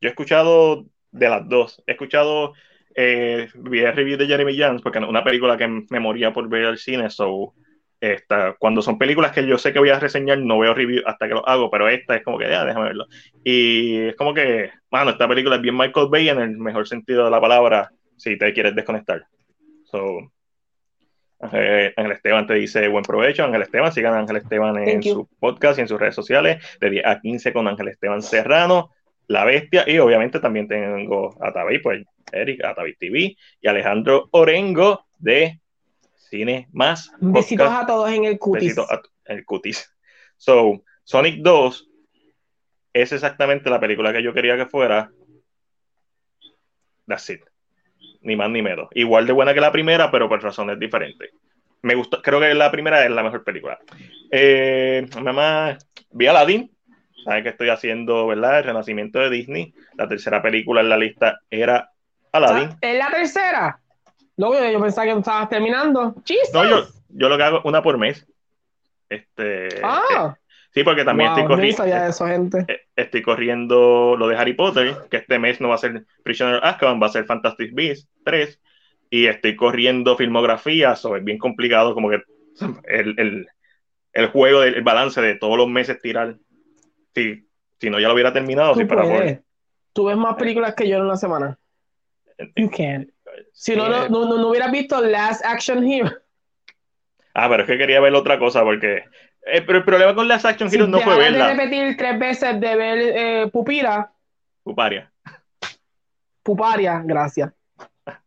[0.00, 1.82] Yo he escuchado de las dos.
[1.86, 2.52] He escuchado
[3.00, 6.64] eh, vi el review de Jeremy Jans porque una película que me moría por ver
[6.64, 7.54] al cine, so
[8.00, 11.28] esta, cuando son películas que yo sé que voy a reseñar, no veo review hasta
[11.28, 13.06] que lo hago, pero esta es como que, ya, déjame verlo.
[13.44, 17.24] Y es como que, bueno, esta película es bien Michael Bay en el mejor sentido
[17.24, 19.22] de la palabra, si te quieres desconectar.
[19.84, 20.32] So,
[21.38, 23.44] Ángel Esteban te dice buen provecho.
[23.44, 26.90] Ángel Esteban, sigan a Ángel Esteban en su podcast y en sus redes sociales, de
[26.90, 28.90] 10 a 15 con Ángel Esteban Serrano,
[29.28, 34.28] La Bestia, y obviamente también tengo a Tabi, pues Eric, a Tabi TV, y Alejandro
[34.32, 35.60] Orengo de
[36.14, 37.10] cine más.
[37.20, 38.76] Besitos a todos en el cutis.
[38.76, 39.94] Besitos a, en el cutis.
[40.36, 41.88] So, Sonic 2
[42.92, 45.10] es exactamente la película que yo quería que fuera.
[47.06, 47.40] That's it.
[48.22, 48.88] Ni más ni menos.
[48.94, 51.30] Igual de buena que la primera, pero por razones diferentes.
[51.82, 53.78] Me gustó, creo que la primera es la mejor película.
[54.30, 55.78] Eh, mamá,
[56.10, 56.70] vi Aladdin,
[57.24, 58.58] saben que estoy haciendo, ¿verdad?
[58.58, 59.74] El renacimiento de Disney.
[59.96, 61.90] La tercera película en la lista era
[62.38, 62.76] Aladdin.
[62.80, 63.80] ¿Es la tercera?
[64.36, 66.14] No, yo pensaba que estabas terminando.
[66.24, 66.54] ¡Chistes!
[66.54, 68.26] No, yo, yo lo que hago una por mes.
[69.08, 70.36] Este, ah.
[70.36, 70.40] Eh,
[70.72, 71.84] sí, porque también estoy corriendo.
[71.84, 72.64] Eso, gente.
[72.68, 76.56] Eh, estoy corriendo lo de Harry Potter, que este mes no va a ser Prisoner
[76.56, 78.60] of Azkaban, va a ser Fantastic Beasts 3.
[79.10, 82.22] Y estoy corriendo filmografía, eso es bien complicado, como que
[82.84, 83.48] el, el,
[84.12, 86.36] el juego, el balance de todos los meses tirar.
[87.14, 87.48] Si,
[87.80, 88.74] si no, ya lo hubiera terminado.
[88.74, 89.40] Sí, para
[89.92, 91.58] Tú ves más películas que yo en una semana.
[92.56, 93.12] You can.
[93.52, 96.10] Si no, no, no, no hubieras visto Last Action Hero.
[97.34, 99.04] Ah, pero es que quería ver otra cosa porque.
[99.46, 101.48] Eh, pero el problema con Last Action Hero no fue verla.
[101.48, 104.12] de repetir tres veces de ver eh, Pupira.
[104.62, 105.10] Puparia.
[106.42, 107.52] Puparia, gracias.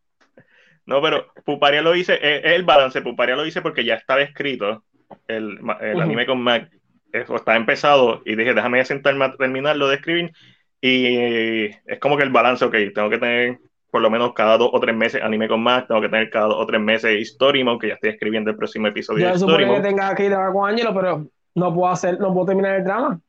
[0.84, 3.00] No, pero Puparia lo hice, es, el balance.
[3.02, 4.82] Puparia lo hice porque ya estaba escrito
[5.28, 6.68] el, el anime con Mac.
[7.12, 10.32] Eso está empezado y dije, déjame sentarme a terminarlo de escribir.
[10.80, 13.58] Y es como que el balance, ok, tengo que tener
[13.92, 16.46] por lo menos cada dos o tres meses anime con Mac, tengo que tener cada
[16.46, 19.66] dos o tres meses Story Mode, que ya estoy escribiendo el próximo episodio Yo Mode.
[19.66, 22.84] que tenga que ir a con Angelo, pero no puedo hacer, no puedo terminar el
[22.84, 23.20] drama.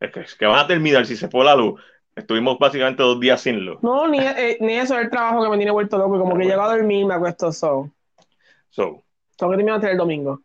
[0.00, 1.78] Es que, es que van a terminar si se fue la luz.
[2.14, 3.78] Estuvimos básicamente dos días sin luz.
[3.82, 6.18] No, ni, eh, ni eso es el trabajo que me tiene vuelto loco.
[6.18, 7.90] Como que llego a dormir me acuesto so.
[8.70, 9.02] So.
[9.36, 10.40] Tengo que terminar el domingo.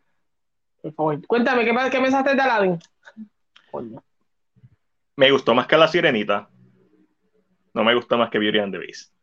[0.82, 1.26] Por favor.
[1.26, 2.78] Cuéntame, ¿qué, qué pensaste de Aladdin?
[5.16, 6.50] Me gustó más que La Sirenita.
[7.72, 9.14] No me gustó más que Beauty and the Beast.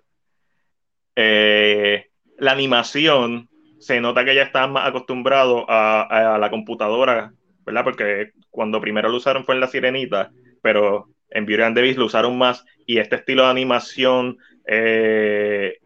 [1.22, 2.06] Eh,
[2.38, 7.34] la animación se nota que ya están más acostumbrados a, la computadora,
[7.66, 7.84] ¿verdad?
[7.84, 12.06] Porque cuando primero lo usaron fue en La Sirenita, pero en Beauty and the lo
[12.06, 15.80] usaron más y este estilo de animación eh,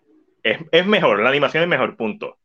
[0.43, 2.38] es, es, mejor, la animación es mejor, punto.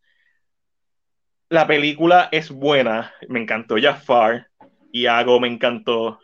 [1.50, 4.48] La película es buena, me encantó Jafar
[4.92, 6.20] y Ago me encantó.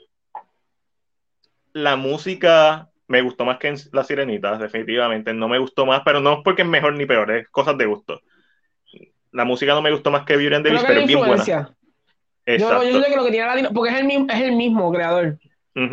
[1.75, 5.33] La música me gustó más que en La Sirenita, definitivamente.
[5.33, 7.87] No me gustó más, pero no es porque es mejor ni peor, es cosas de
[7.87, 8.21] gusto.
[9.33, 11.45] La música no me gustó más que Beauty and the Beast, pero es bien buena.
[11.45, 14.93] Yo, yo, creo que lo que tiene la porque es el mismo, es el mismo
[14.93, 15.39] creador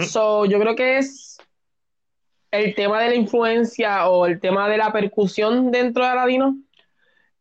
[0.07, 1.37] so, yo creo que es
[2.51, 6.57] el tema de la influencia o el tema de la percusión dentro de Aladino.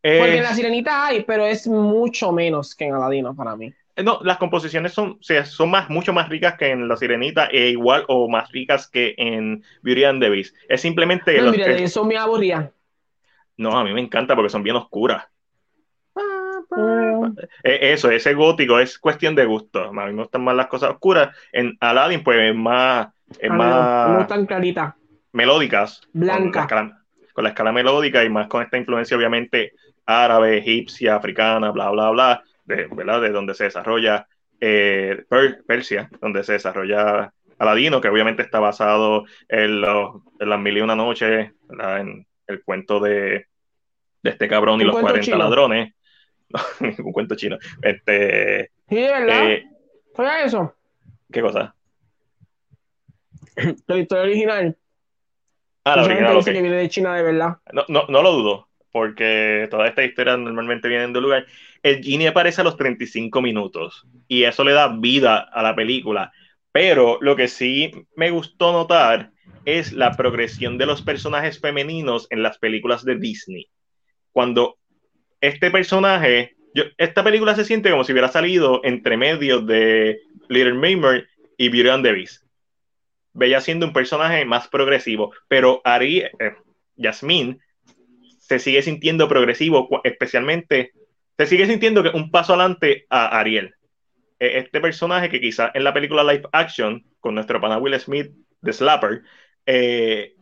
[0.01, 3.71] Porque en la sirenita hay, pero es mucho menos que en Aladino para mí.
[3.95, 7.69] Eh, no, las composiciones son, son más, mucho más ricas que en La Sirenita e
[7.69, 10.55] igual o más ricas que en Beauty and the Beast.
[10.67, 11.41] Es simplemente...
[11.41, 11.87] No, mira, que...
[11.87, 12.69] son muy aburridas.
[13.57, 15.25] No, a mí me encanta porque son bien oscuras.
[17.63, 19.83] Eh, eso, ese gótico es cuestión de gusto.
[19.83, 21.35] A mí me gustan más las cosas oscuras.
[21.51, 23.09] En Aladdin, pues es más.
[23.39, 24.95] Es más no tan clarita.
[25.31, 26.01] Melódicas.
[26.13, 26.67] Blanca.
[27.33, 29.73] Con la, escala, melódica y más con esta influencia, obviamente,
[30.05, 33.21] árabe, egipcia, africana, bla, bla, bla, de, ¿verdad?
[33.21, 34.27] De donde se desarrolla
[34.59, 35.23] eh,
[35.65, 40.81] Persia, donde se desarrolla Aladino, que obviamente está basado en, los, en las mil y
[40.81, 43.47] una noches, en el cuento de,
[44.23, 45.93] de este cabrón y los 40 ladrones.
[46.79, 47.57] un cuento chino.
[47.81, 49.51] Este, sí, ¿verdad?
[49.51, 49.65] Eh,
[50.45, 50.75] eso?
[51.31, 51.75] ¿Qué cosa?
[53.87, 54.77] La historia original.
[55.83, 56.35] Ah, la original.
[56.35, 57.57] Dice que viene de China de verdad.
[57.73, 61.45] No, no, no lo dudo, porque todas estas historias normalmente vienen de un lugar.
[61.83, 66.31] El genie aparece a los 35 minutos y eso le da vida a la película.
[66.71, 69.31] Pero lo que sí me gustó notar
[69.65, 73.67] es la progresión de los personajes femeninos en las películas de Disney.
[74.31, 74.77] Cuando
[75.41, 80.73] este personaje, yo, esta película se siente como si hubiera salido entre medios de Little
[80.73, 81.23] Mermaid
[81.57, 82.43] y Beauty and the Beast.
[83.33, 86.55] Bella siendo un personaje más progresivo, pero Ari, eh,
[86.95, 87.61] Yasmín
[88.51, 90.91] se sigue sintiendo progresivo, especialmente
[91.37, 93.75] se sigue sintiendo que un paso adelante a Ariel.
[94.39, 98.29] E, este personaje que quizás en la película live action con nuestro pana Will Smith
[98.59, 99.21] de Slapper
[99.65, 100.35] eh,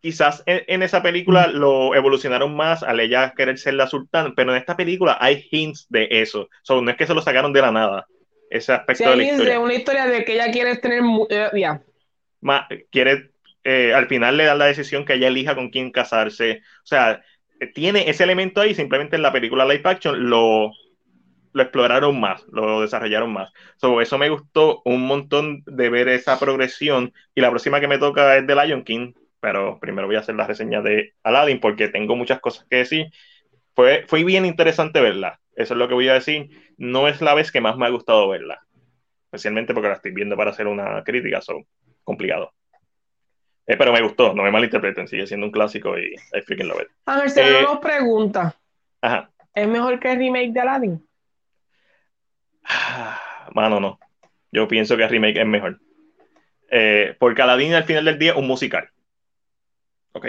[0.00, 4.58] quizás en, esa película lo evolucionaron más al ella querer ser la sultana, pero en
[4.58, 6.48] esta película hay hints de eso.
[6.70, 8.06] no es que se lo sacaron de la nada,
[8.48, 9.52] ese aspecto de la historia.
[9.52, 11.02] de una historia de que ella quiere tener...
[11.28, 11.82] Eh, ya.
[12.90, 13.32] quiere,
[13.68, 16.62] eh, al final le dan la decisión que ella elija con quién casarse.
[16.84, 17.20] O sea,
[17.74, 20.70] tiene ese elemento ahí, simplemente en la película live action lo,
[21.52, 23.52] lo exploraron más, lo desarrollaron más.
[23.76, 27.12] So, eso me gustó un montón de ver esa progresión.
[27.34, 30.36] Y la próxima que me toca es de Lion King, pero primero voy a hacer
[30.36, 33.06] la reseña de Aladdin porque tengo muchas cosas que decir.
[33.74, 35.40] fue, fue bien interesante verla.
[35.56, 36.50] Eso es lo que voy a decir.
[36.78, 38.60] No es la vez que más me ha gustado verla.
[39.24, 41.66] Especialmente porque la estoy viendo para hacer una crítica, son
[42.04, 42.52] complicado.
[43.66, 46.82] Eh, pero me gustó, no me malinterpreten, sigue siendo un clásico y I freaking love
[46.82, 46.88] it.
[47.06, 48.54] A ver, se nos pregunta.
[49.00, 49.30] Ajá.
[49.54, 51.08] ¿Es mejor que el remake de Aladdin?
[53.54, 53.98] Mano, no.
[54.52, 55.80] Yo pienso que el remake es mejor.
[56.70, 58.90] Eh, porque Aladdin al final del día es un musical.
[60.12, 60.26] ¿Ok?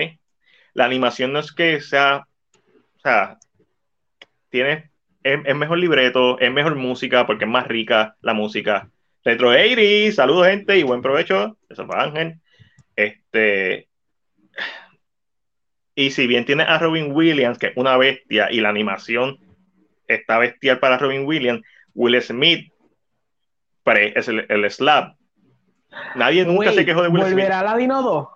[0.74, 2.28] La animación no es que sea.
[2.96, 3.38] O sea,
[4.50, 4.92] tiene.
[5.24, 8.90] Es, mejor libreto, es mejor música porque es más rica la música.
[9.26, 11.58] Retro 80, saludos gente y buen provecho.
[11.68, 12.40] Eso fue Ángel.
[12.98, 13.88] Este.
[15.96, 19.40] Y si bien tiene a Robin Williams, que es una bestia, y la animación
[20.08, 22.72] está bestial para Robin Williams, Will Smith
[23.96, 25.16] es el, el slap.
[26.16, 27.34] Nadie nunca se quejó de Will Smith.
[27.34, 28.28] ¿Volverá la Dino 2?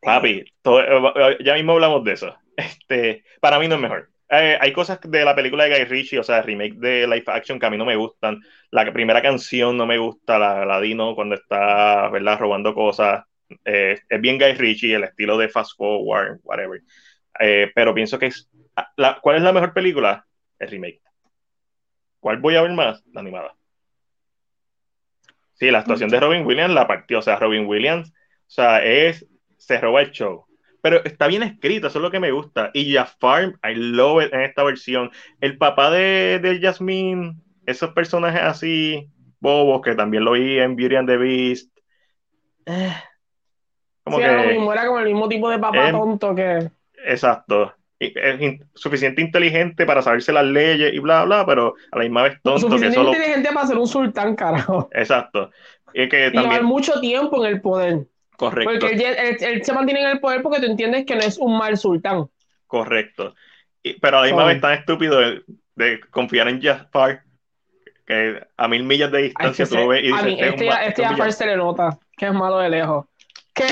[0.00, 2.36] Papi, eh, ya mismo hablamos de eso.
[2.54, 4.10] Este, para mí no es mejor.
[4.28, 7.30] Eh, hay cosas de la película de Guy Ritchie, o sea, el remake de Life
[7.30, 8.40] Action que a mí no me gustan.
[8.70, 13.24] La primera canción no me gusta, la, la Dino cuando está, ¿verdad?, robando cosas.
[13.64, 16.82] Eh, es bien Guy Ritchie, el estilo de Fast Forward, whatever.
[17.74, 18.48] pero pienso que es.
[18.96, 20.26] La, ¿Cuál es la mejor película?
[20.58, 21.00] El remake.
[22.20, 23.02] ¿Cuál voy a ver más?
[23.12, 23.54] La animada.
[25.54, 27.18] Sí, la actuación de Robin Williams la partió.
[27.18, 29.26] O sea, Robin Williams, o sea, es.
[29.58, 30.46] Se roba el show.
[30.82, 32.70] Pero está bien escrito, eso es lo que me gusta.
[32.74, 35.10] Y Jafar, I love it en esta versión.
[35.40, 40.96] El papá de, de Jasmine, esos personajes así, bobos, que también lo vi en Beauty
[40.96, 41.70] and the Beast.
[42.66, 42.92] Eh,
[44.12, 46.70] como sí, que, era, mismo, era como el mismo tipo de papá tonto que.
[47.04, 52.22] Exacto es suficiente inteligente para saberse las leyes y bla, bla, pero a la misma
[52.22, 52.60] vez tonto.
[52.60, 54.88] Suficiente que inteligente para ser un sultán, carajo.
[54.92, 55.50] Exacto.
[55.94, 56.64] Y que también...
[56.64, 58.06] mucho tiempo en el poder.
[58.36, 58.70] Correcto.
[58.80, 61.76] Porque él, se mantiene en el poder porque tú entiendes que no es un mal
[61.76, 62.26] sultán.
[62.66, 63.34] Correcto.
[64.00, 65.20] pero a la misma vez tan estúpido
[65.76, 67.22] de, confiar en Jafar
[68.06, 71.04] que a mil millas de distancia tú lo ves y dices, a mí, este, este
[71.04, 73.06] Jafar se le nota que es malo de lejos.
[73.54, 73.64] Que,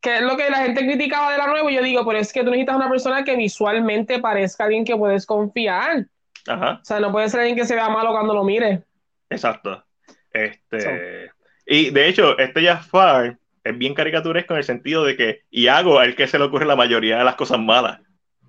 [0.00, 2.40] que es lo que la gente criticaba de la nueva, yo digo, pero es que
[2.40, 6.06] tú necesitas una persona que visualmente parezca alguien que puedes confiar.
[6.48, 6.80] Ajá.
[6.82, 8.82] O sea, no puede ser alguien que se vea malo cuando lo mire.
[9.30, 9.84] Exacto.
[10.32, 11.30] Este,
[11.66, 16.08] Y de hecho, este Jafar es bien caricaturesco en el sentido de que Iago es
[16.08, 18.00] el que se le ocurre la mayoría de las cosas malas.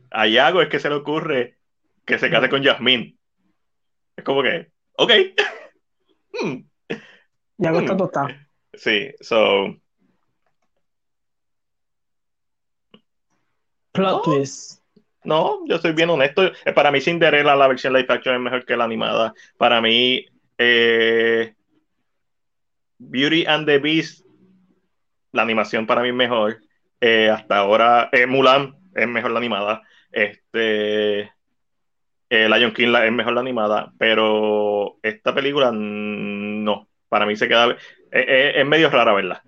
[0.10, 1.58] A Iago es que se le ocurre
[2.06, 3.16] que se case con Jasmine.
[4.16, 5.12] Es como que, ok.
[6.42, 6.58] hmm.
[7.60, 7.98] Iago está hmm.
[7.98, 8.28] tostado.
[8.74, 9.76] Sí, so
[15.24, 16.46] No, yo soy bien honesto.
[16.46, 19.34] Eh, para mí, Cinderella, la versión live action es mejor que la animada.
[19.58, 20.26] Para mí,
[20.58, 21.54] eh,
[22.98, 24.26] Beauty and the Beast,
[25.34, 26.62] la animación para mí es mejor.
[27.02, 29.82] Eh, hasta ahora, Mulan es mejor la animada.
[30.12, 31.30] Este,
[32.30, 33.92] Lion King es mejor la animada.
[33.98, 36.88] Pero esta película, no.
[37.10, 37.76] Para mí se queda.
[38.12, 39.44] es medio rara verla.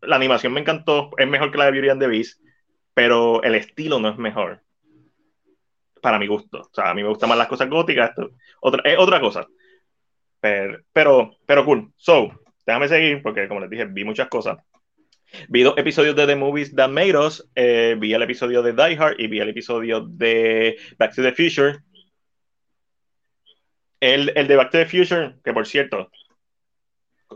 [0.00, 1.10] la animación me encantó.
[1.18, 2.43] Es mejor que la de Beauty and the Beast
[2.94, 4.62] pero el estilo no es mejor.
[6.00, 6.60] Para mi gusto.
[6.60, 8.12] O sea, a mí me gustan más las cosas góticas.
[8.60, 9.46] otra, es otra cosa.
[10.40, 11.92] Pero, pero, pero cool.
[11.96, 12.30] So,
[12.66, 14.58] déjame seguir porque, como les dije, vi muchas cosas.
[15.48, 17.48] Vi dos episodios de The Movies That Made Us.
[17.54, 21.32] Eh, vi el episodio de Die Hard y vi el episodio de Back to the
[21.32, 21.78] Future.
[24.00, 26.10] El, el de Back to the Future, que por cierto,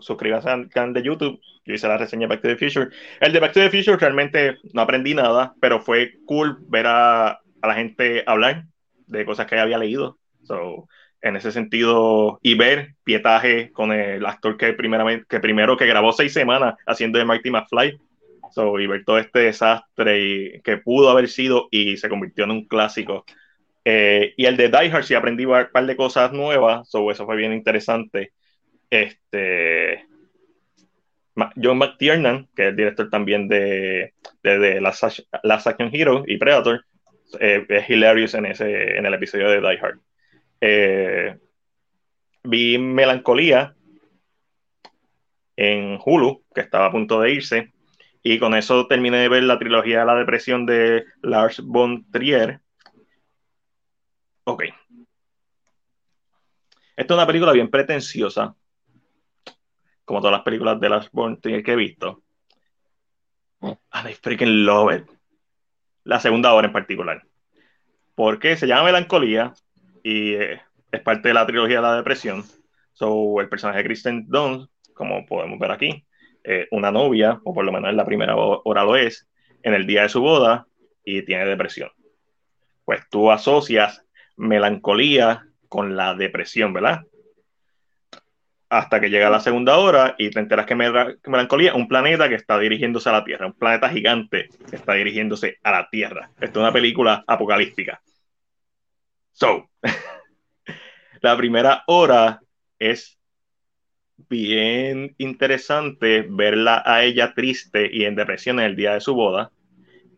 [0.01, 1.41] suscríbase al canal de YouTube.
[1.65, 2.89] Yo hice la reseña de Back to the Future.
[3.21, 7.41] El de Back to the Future realmente no aprendí nada, pero fue cool ver a,
[7.63, 8.65] la gente hablar
[9.07, 10.19] de cosas que había leído.
[10.45, 10.89] So,
[11.21, 16.13] en ese sentido, y ver pietaje con el actor que, primeramente, que primero que grabó
[16.13, 17.99] seis semanas haciendo de Marty McFly.
[18.53, 22.53] So, y ver todo este desastre y, que pudo haber sido y se convirtió en
[22.53, 23.25] un clásico.
[23.85, 27.27] Eh, y el de Die Hard sí aprendí un par de cosas nuevas, so, eso
[27.27, 28.33] fue bien interesante.
[28.91, 30.07] Este,
[31.57, 36.85] John McTiernan, que es el director también de, de, Last, Action Hero y Predator,
[37.41, 40.01] eh, es hilarious en, ese, en el episodio de Die Hard.
[40.61, 41.39] Eh,
[42.43, 43.75] vi Melancolía
[45.57, 47.73] en Hulu, que estaba a punto de irse,
[48.23, 52.61] y con eso terminé de ver la trilogía de la depresión de Lars von Trier.
[54.45, 54.65] Ok.
[56.97, 58.57] Esta es una película bien pretenciosa,
[60.09, 62.23] como todas las películas de von Trier que he visto.
[63.61, 65.05] And I freaking love it.
[66.05, 67.23] La segunda hora en particular.
[68.15, 69.53] Porque se llama Melancolía
[70.03, 72.43] y eh, es parte de la trilogía de la depresión.
[72.95, 76.07] So, el personaje de Kristen Dunst, como podemos ver aquí,
[76.43, 79.29] eh, una novia, o por lo menos en la primera hora lo es,
[79.63, 80.67] en el día de su boda
[81.05, 81.91] y tiene depresión.
[82.87, 84.07] pues tú asocias
[84.39, 87.03] melancolía con la depresión, ¿verdad?
[88.71, 92.35] Hasta que llega la segunda hora y te enteras que, melancolía es un planeta que
[92.35, 96.31] está dirigiéndose a la Tierra, un planeta gigante que está dirigiéndose a la Tierra.
[96.35, 98.03] Esto es una película apocalíptica.
[99.33, 99.71] So,
[101.23, 102.41] la primera hora
[102.79, 103.19] es
[104.29, 109.51] bien interesante verla a ella triste y en depresión en el día de su boda.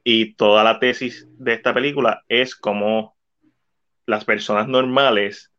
[0.03, 3.16] Y toda la tesis de esta película es como
[4.07, 5.49] las personas normales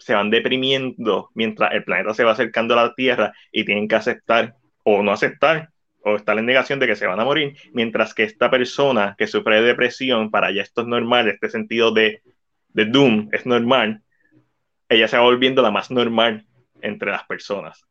[0.00, 3.94] se van deprimiendo mientras el planeta se va acercando a la Tierra y tienen que
[3.94, 5.70] aceptar o no aceptar
[6.02, 9.26] o estar en negación de que se van a morir, mientras que esta persona que
[9.26, 12.22] sufre de depresión, para ella esto es normal, este sentido de,
[12.68, 14.02] de doom es normal,
[14.88, 16.46] ella se va volviendo la más normal
[16.80, 17.84] entre las personas.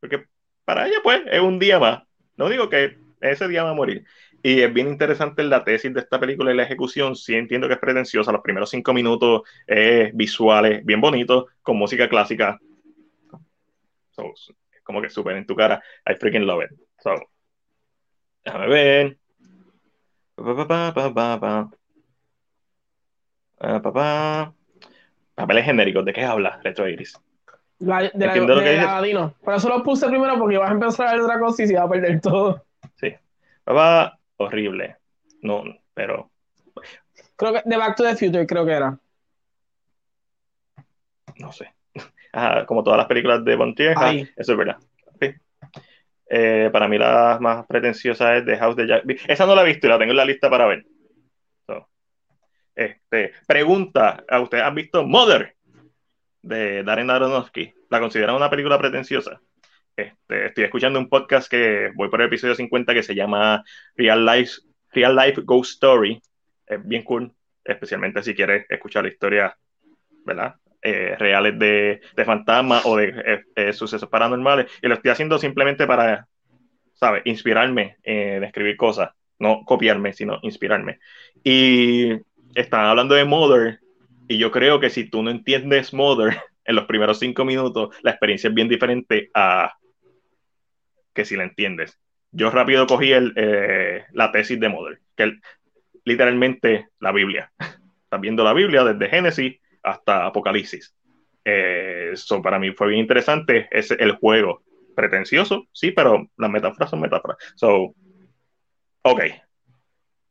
[0.00, 0.24] Porque
[0.64, 2.02] para ella, pues, es un día más.
[2.36, 4.04] No digo que ese día va a morir.
[4.42, 7.16] Y es bien interesante la tesis de esta película y la ejecución.
[7.16, 8.32] Sí entiendo que es pretenciosa.
[8.32, 12.58] Los primeros cinco minutos es visuales, bien bonitos, con música clásica.
[14.18, 15.82] es como que súper en tu cara.
[16.06, 16.78] I freaking love it.
[16.98, 17.14] So,
[18.44, 19.18] déjame ver.
[25.34, 27.18] Papeles genéricos, ¿de qué habla Retro Iris?
[27.78, 28.32] La, de la,
[29.02, 31.66] de Por eso lo puse primero porque vas a empezar a ver otra cosa y
[31.66, 32.64] se va a perder todo.
[32.94, 33.14] Sí.
[33.64, 34.96] Papá, horrible.
[35.42, 35.64] No,
[35.94, 36.30] pero.
[37.36, 38.98] Creo que The Back to the Future, creo que era.
[41.38, 41.74] No sé.
[42.66, 44.78] como todas las películas de Bontierra, eso es verdad.
[46.28, 49.04] Eh, para mí la más pretenciosa es The House de Jack.
[49.28, 50.84] Esa no la he visto y la tengo en la lista para ver.
[52.74, 55.56] Este, pregunta, ¿a ustedes han visto Mother?
[56.46, 59.40] de Darren Aronofsky, la consideran una película pretenciosa.
[59.96, 63.64] Este, estoy escuchando un podcast que voy por el episodio 50 que se llama
[63.96, 64.60] Real Life,
[64.92, 66.20] Real Life Ghost Story.
[66.66, 67.32] Es bien cool,
[67.64, 69.54] especialmente si quieres escuchar historias,
[70.26, 70.56] ¿verdad?
[70.82, 74.70] Eh, reales de, de fantasmas o de eh, eh, sucesos paranormales.
[74.82, 76.28] Y lo estoy haciendo simplemente para,
[76.92, 77.22] ¿sabes?
[77.24, 79.10] Inspirarme en escribir cosas.
[79.38, 80.98] No copiarme, sino inspirarme.
[81.42, 82.10] Y
[82.54, 83.80] están hablando de Mother
[84.28, 86.36] y yo creo que si tú no entiendes Mother
[86.66, 89.72] en los primeros cinco minutos, la experiencia es bien diferente a
[91.16, 91.98] que si la entiendes.
[92.30, 95.38] Yo rápido cogí el, eh, la tesis de Mother, que
[96.04, 97.50] literalmente la Biblia.
[98.04, 100.94] Estás viendo la Biblia desde Génesis hasta Apocalipsis.
[101.42, 103.68] Eso eh, para mí fue bien interesante.
[103.70, 104.62] Es el juego
[104.94, 107.38] pretencioso, sí, pero las metáforas son metáforas.
[107.56, 107.94] So,
[109.02, 109.20] ok.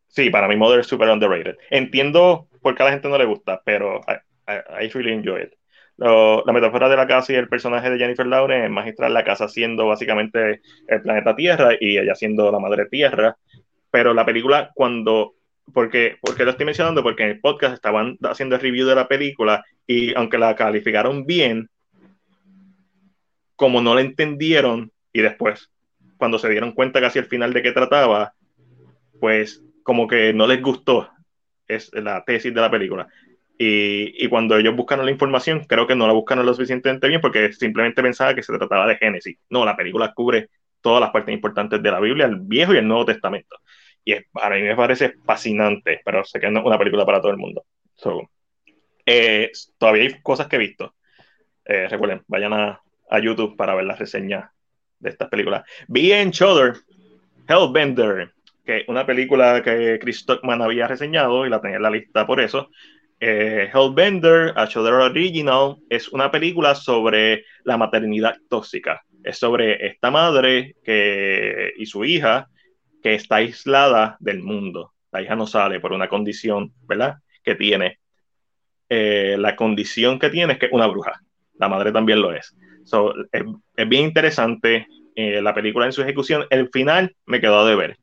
[0.08, 1.58] Sí, para mí Mother es super underrated.
[1.70, 4.02] Entiendo porque a la gente no le gusta, pero
[4.48, 5.54] I, really enjoy it.
[5.98, 9.48] La metáfora de la casa y el personaje de Jennifer Lawrence es magistral, la casa
[9.48, 13.38] siendo básicamente el planeta Tierra y ella siendo la madre Tierra,
[13.92, 15.36] pero la película cuando,
[15.74, 19.08] porque, porque lo estoy mencionando, porque en el podcast estaban haciendo el review de la
[19.08, 21.70] película y aunque la calificaron bien,
[23.56, 25.72] como no la entendieron y después,
[26.18, 28.34] cuando se dieron cuenta casi al final de qué trataba,
[29.20, 31.10] pues como que no les gustó
[31.68, 33.08] es la tesis de la película.
[33.58, 37.54] Y, cuando ellos buscaron la información, creo que no la buscaron lo suficientemente bien porque
[37.54, 39.38] simplemente pensaba que se trataba de Génesis.
[39.50, 40.50] No, la película cubre
[40.82, 43.58] todas las partes importantes de la Biblia, el Viejo y el Nuevo Testamento.
[44.04, 47.22] Y es, a mí me parece fascinante, pero sé que no es una película para
[47.22, 47.66] todo el mundo.
[49.06, 50.96] Eh, todavía hay cosas que he visto.
[51.64, 54.50] Eh, recuerden, vayan a, a, YouTube para ver las reseñas
[55.00, 55.64] de estas películas.
[55.88, 56.32] Vi en
[57.48, 58.34] Hellbender,
[58.66, 62.42] que una película que Chris Stockman había reseñado y la tenía en la lista por
[62.42, 62.70] eso.
[63.20, 69.04] Eh, Hellbender, A Shudder Original, es una película sobre la maternidad tóxica.
[69.24, 72.50] Es sobre esta madre que, y su hija
[73.02, 74.94] que está aislada del mundo.
[75.12, 77.16] La hija no sale por una condición, ¿verdad?
[77.44, 78.00] Que tiene.
[78.90, 81.22] Eh, la condición que tiene es que una bruja.
[81.58, 82.56] La madre también lo es.
[83.32, 86.46] es, bien interesante eh, la película en su ejecución.
[86.50, 87.98] El final me quedó de ver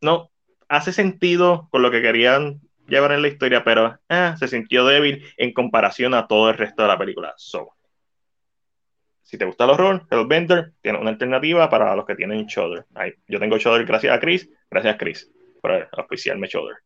[0.00, 0.30] no
[0.68, 2.60] hace sentido con lo que querían
[2.90, 6.82] llevar en la historia, pero eh, se sintió débil en comparación a todo el resto
[6.82, 7.32] de la película.
[7.36, 7.72] So,
[9.22, 12.84] si te gusta el horror, Hellbender tiene una alternativa para los que tienen Shudder.
[13.28, 15.30] Yo tengo Shudder gracias a Chris, gracias a Chris
[15.62, 16.76] por auspiciarme Shudder.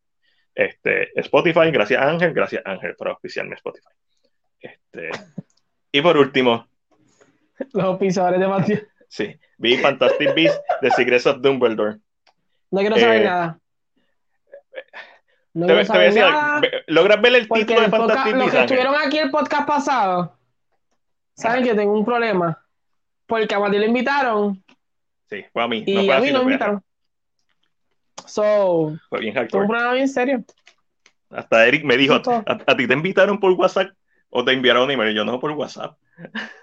[0.55, 3.89] Este, Spotify, gracias a Ángel, gracias a Ángel por auspiciarme Spotify.
[4.61, 5.11] Este,
[5.91, 6.69] y por último,
[7.73, 8.79] los auspiciadores de Matthew.
[9.09, 11.99] Sí, vi Fantastic Beasts, The Secrets of Dumbledore.
[12.71, 13.61] No quiero saber eh, nada.
[15.55, 16.61] No quiero saber nada.
[16.89, 20.37] ¿Logras ver el título de Fantastic Los que estuvieron aquí el podcast pasado
[21.35, 22.61] saben que tengo un problema.
[23.27, 24.63] Porque a Mati lo invitaron.
[25.31, 25.83] Sí, fue a mí.
[25.87, 26.83] Y a mí no me invitaron.
[28.27, 29.67] So, Fue bien fue un hardcore.
[29.67, 30.45] programa bien serio.
[31.31, 32.15] Hasta Eric me dijo.
[32.15, 33.91] ¿a, a ti te invitaron por WhatsApp
[34.31, 35.13] o te enviaron un email?
[35.13, 35.97] Y yo no, por WhatsApp.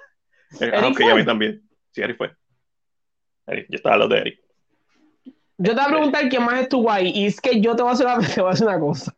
[0.60, 1.10] Eh, ah, ok, fue?
[1.10, 1.62] a mí también.
[1.92, 2.36] Sí, Eric fue.
[3.48, 4.42] Eric, yo estaba a los de Eric.
[5.64, 7.12] Yo te voy a preguntar quién más estuvo ahí.
[7.14, 9.14] Y es que yo te voy a hacer una, te voy a hacer una cosa.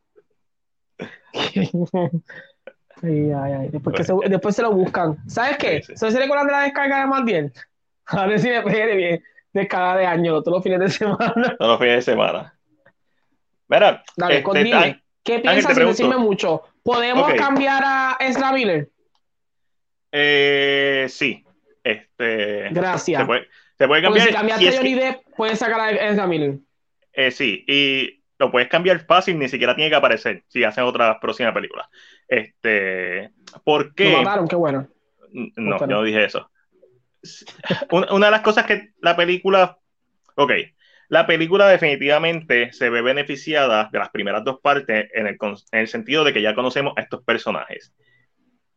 [3.01, 3.69] Ay, ay, ay.
[3.69, 5.17] Después, que se, después se lo buscan.
[5.27, 5.81] ¿Sabes qué?
[5.81, 6.11] Sí, sí.
[6.11, 7.51] ¿Se recuerdan de la descarga de Mandiel?
[8.05, 9.23] A ver si me pegué bien.
[9.51, 11.55] Descarga de año, todos los fines de semana.
[11.59, 12.57] No los fines de semana.
[13.67, 16.63] Mira, Dale, este, con- ¿Qué piensas sin decirme mucho?
[16.83, 18.89] ¿Podemos cambiar a Ezra Miller?
[20.11, 21.43] eh, sí.
[21.83, 23.21] Este, Gracias.
[23.21, 23.47] Se puede,
[23.77, 24.27] se puede Porque cambiar.
[24.27, 26.55] si cambiaste a que- Johnny Depp, puedes sacar a Ezra Miller.
[27.13, 31.19] eh, sí, y lo puedes cambiar fácil, ni siquiera tiene que aparecer si hacen otra
[31.19, 31.87] próxima película.
[32.27, 33.29] Este,
[33.63, 34.17] ¿por Lo qué?
[34.17, 34.87] mataron, qué bueno.
[35.55, 36.49] No, yo no dije eso.
[37.91, 39.77] Una, una de las cosas que la película.
[40.35, 40.51] Ok,
[41.09, 45.87] la película definitivamente se ve beneficiada de las primeras dos partes en el, en el
[45.87, 47.93] sentido de que ya conocemos a estos personajes.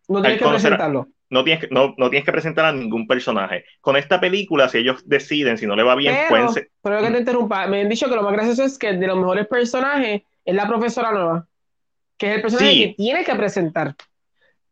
[0.09, 1.09] No tienes que conocer presentarlo.
[1.29, 3.65] No tienes, que, no, no tienes que presentar a ningún personaje.
[3.81, 7.01] Con esta película, si ellos deciden, si no le va bien, Pero, pueden ser- pero
[7.01, 9.47] que te interrumpa, me han dicho que lo más gracioso es que de los mejores
[9.49, 11.49] personajes es la profesora nueva,
[12.17, 12.81] que es el personaje Sí.
[12.81, 13.97] que tiene que presentar.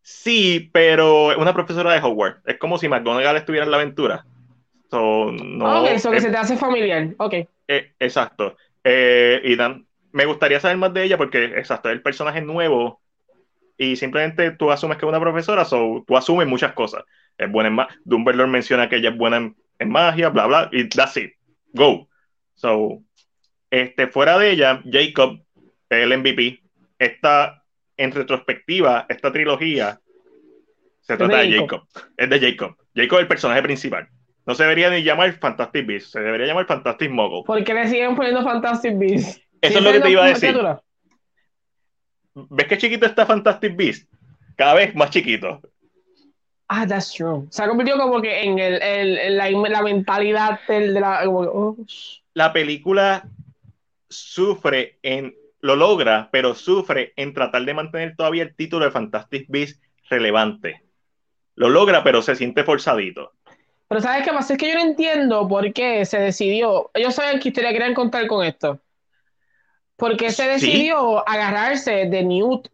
[0.00, 2.42] Sí, pero es una profesora de Hogwarts.
[2.46, 4.24] Es como si McGonagall estuviera en la aventura.
[4.90, 7.08] So, no, ok, eso que se te hace familiar.
[7.18, 7.34] Ok.
[7.66, 8.56] Eh, exacto.
[8.84, 13.00] Eh, y dan- me gustaría saber más de ella porque, exacto, es el personaje nuevo
[13.76, 17.02] y simplemente tú asumes que es una profesora, so tú asumes muchas cosas.
[17.36, 17.96] Es buena en magia.
[18.04, 21.32] Dumbledore menciona que ella es buena en, en magia, bla, bla, y that's it.
[21.72, 22.08] Go.
[22.54, 23.02] So,
[23.70, 25.40] este, fuera de ella, Jacob,
[25.88, 26.62] el MVP,
[26.98, 27.64] está
[27.96, 30.00] en retrospectiva, esta trilogía
[31.00, 31.82] se trata de de Jacob.
[32.16, 32.76] Es de Jacob.
[32.94, 34.08] Jacob es el personaje principal.
[34.46, 37.42] No se debería ni llamar Fantastic Beasts, se debería llamar Fantastic Muggle.
[37.44, 39.40] ¿Por qué le siguen poniendo Fantastic Beasts?
[39.60, 40.50] Eso es lo que te iba a decir.
[40.50, 40.82] criatura?
[42.34, 44.08] ¿Ves qué chiquito está Fantastic Beast?
[44.56, 45.60] Cada vez más chiquito.
[46.68, 47.46] Ah, that's true.
[47.50, 51.22] Se ha convertido como que en, el, el- en la, la mentalidad del, de la.
[51.24, 51.76] como que, oh,
[52.34, 53.28] La película
[54.08, 59.46] sufre en, lo logra, pero sufre en tratar de mantener todavía el título de Fantastic
[59.48, 60.82] Beast relevante.
[61.56, 63.32] Lo logra, pero se siente forzadito.
[63.88, 64.54] Pero ¿sabes qué pasa?
[64.54, 66.90] Es que yo no entiendo por qué se decidió.
[66.94, 68.80] Ellos saben qué historia querían contar con esto.
[69.96, 70.48] ¿Por qué se Sí.
[70.48, 72.68] decidió agarrarse de Newt?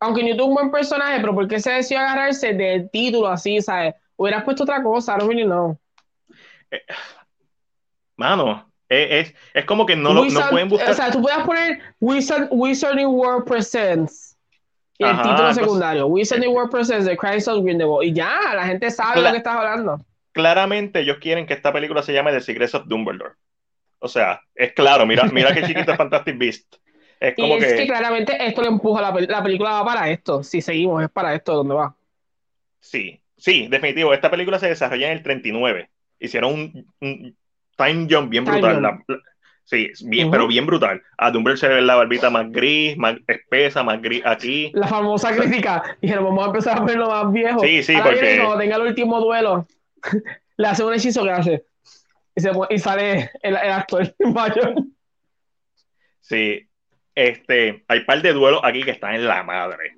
[0.00, 3.60] Aunque Newt es un buen personaje, pero ¿por qué se decidió agarrarse del título así,
[3.62, 3.94] ¿sabes?
[4.16, 5.78] Hubieras puesto otra cosa, I don't really know.
[8.16, 10.90] Mano, es, es, es como que no, lo, no pueden buscar.
[10.90, 14.36] O sea, tú puedes poner Wizard, Wizarding World Presents.
[14.98, 18.08] Y el título pues- secundario, Wizarding World Presents de Christ of Grindelwald.
[18.08, 19.98] Y ya, la gente sabe Cla- lo que estás hablando.
[20.32, 23.32] Claramente ellos quieren que esta película se llame The Secrets of Dumbledore.
[24.04, 26.74] O sea, es claro, mira, mira qué chiquito es Fantastic Beast.
[27.18, 30.10] Es Y como es que, que, claramente esto le empuja la, la película va para
[30.10, 30.42] esto.
[30.42, 31.96] Si seguimos, es para esto donde va.
[32.80, 34.12] sí, sí, definitivo.
[34.12, 35.88] Esta película se desarrolla en el 39.
[36.18, 37.36] Hicieron un, un
[37.76, 38.74] time jump bien Time brutal.
[38.74, 39.02] jump.
[39.08, 39.22] La- la-
[39.64, 41.00] sí, bien, pero bien brutal.
[41.16, 44.70] A Dumbledore se ve la barbita más gris, más espesa, más gris aquí.
[44.74, 45.82] La famosa crítica.
[46.02, 47.60] Dijeron, vamos a empezar a ponerlo más viejo.
[47.60, 49.66] Sí, sí, Ahora porque- viene cuando tenga el último duelo,
[50.58, 51.64] le hace un hechizo que hace.
[52.36, 54.74] Y, se pone- y sale el, el actor mayor.
[56.20, 56.68] Sí,
[57.14, 59.96] este, hay par de duelos aquí que están en la madre.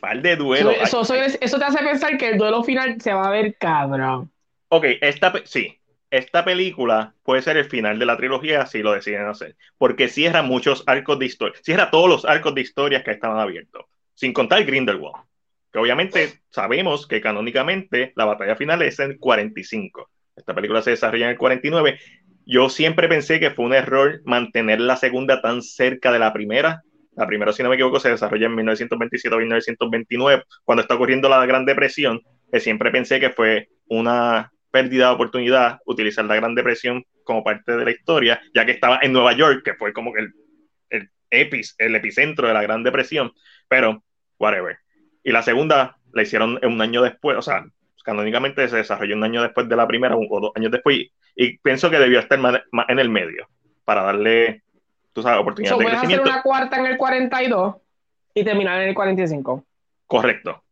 [0.00, 0.74] Par de duelos.
[0.82, 4.30] Eso, eso- te hace pensar que el duelo final se va a ver cabrón.
[4.68, 5.78] Ok, esta, sí,
[6.10, 10.42] esta película puede ser el final de la trilogía si lo deciden hacer, porque cierra
[10.42, 13.84] muchos arcos de historia, cierra todos los arcos de historias que estaban abiertos,
[14.14, 15.24] sin contar Grindelwald,
[15.70, 20.10] que obviamente sabemos que canónicamente la batalla final es en el 45.
[20.36, 21.98] Esta película se desarrolla en el 49.
[22.46, 26.82] Yo siempre pensé que fue un error mantener la segunda tan cerca de la primera.
[27.14, 31.28] La primera, si no me equivoco, se desarrolla en 1927 o 1929, cuando está ocurriendo
[31.28, 32.20] la Gran Depresión,
[32.50, 37.76] que siempre pensé que fue una pérdida de oportunidad utilizar la Gran Depresión como parte
[37.76, 40.32] de la historia, ya que estaba en Nueva York, que fue como el,
[40.88, 43.32] el, epis, el epicentro de la Gran Depresión,
[43.68, 44.02] pero
[44.38, 44.78] whatever.
[45.22, 47.64] Y la segunda la hicieron un año después, o sea,
[48.02, 51.58] canónicamente se desarrolló un año después de la primera o dos años después, y, y
[51.58, 53.48] pienso que debió estar más, más, en el medio
[53.84, 54.62] para darle,
[55.12, 56.30] tú sabes, oportunidad So, de puedes hacer crecimiento.
[56.30, 57.76] una cuarta en el 42
[58.34, 59.66] y terminar en el 45.
[60.06, 60.64] Correcto.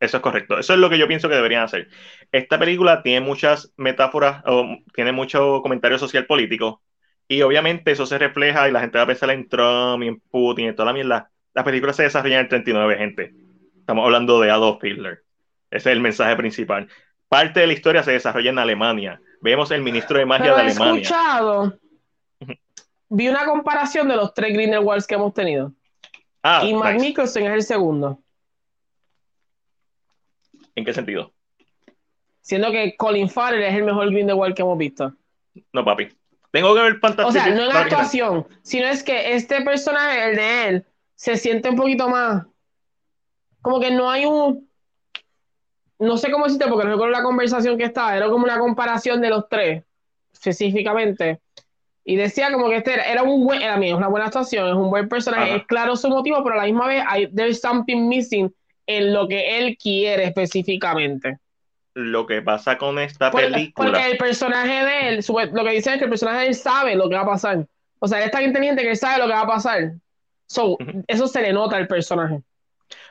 [0.00, 0.58] Eso es correcto.
[0.58, 1.88] Eso es lo que yo pienso que deberían hacer.
[2.32, 6.82] Esta película tiene muchas metáforas, o tiene mucho comentario social político,
[7.28, 10.20] y obviamente eso se refleja y la gente va a pensar en Trump y en
[10.20, 11.30] Putin y toda la mierda.
[11.54, 13.34] La película se desarrolla en el 39, gente.
[13.80, 15.24] Estamos hablando de Adolf Hitler.
[15.70, 16.88] Ese es el mensaje principal.
[17.28, 19.20] Parte de la historia se desarrolla en Alemania.
[19.40, 21.02] Vemos el ministro de magia Pero de he Alemania.
[21.02, 21.78] escuchado
[23.08, 25.72] vi una comparación de los tres Grindelwalds que hemos tenido.
[26.42, 27.14] Ah, y Matt nice.
[27.20, 28.22] Es el segundo.
[30.74, 31.32] ¿En qué sentido?
[32.40, 35.12] Siendo que Colin Farrell es el mejor Grindelwald que hemos visto.
[35.72, 36.08] No, papi.
[36.50, 40.30] Tengo que ver O Fantastic sea, no en la actuación, sino es que este personaje,
[40.30, 42.46] el de él, se siente un poquito más.
[43.60, 44.67] Como que no hay un.
[45.98, 49.20] No sé cómo decirte, porque no recuerdo la conversación que estaba, era como una comparación
[49.20, 49.82] de los tres,
[50.32, 51.40] específicamente.
[52.04, 54.68] Y decía como que este era, era un buen, era mío, es una buena actuación,
[54.68, 55.56] es un buen personaje, Ajá.
[55.56, 58.54] es claro su motivo, pero a la misma vez hay there's something missing
[58.86, 61.38] en lo que él quiere específicamente.
[61.94, 63.90] Lo que pasa con esta Por- película.
[63.90, 66.94] Porque el personaje de él, lo que dicen es que el personaje de él sabe
[66.94, 67.66] lo que va a pasar.
[67.98, 69.92] O sea, él es tan inteligente que él sabe lo que va a pasar.
[70.46, 71.04] So, Ujú.
[71.06, 72.40] eso se le nota al personaje.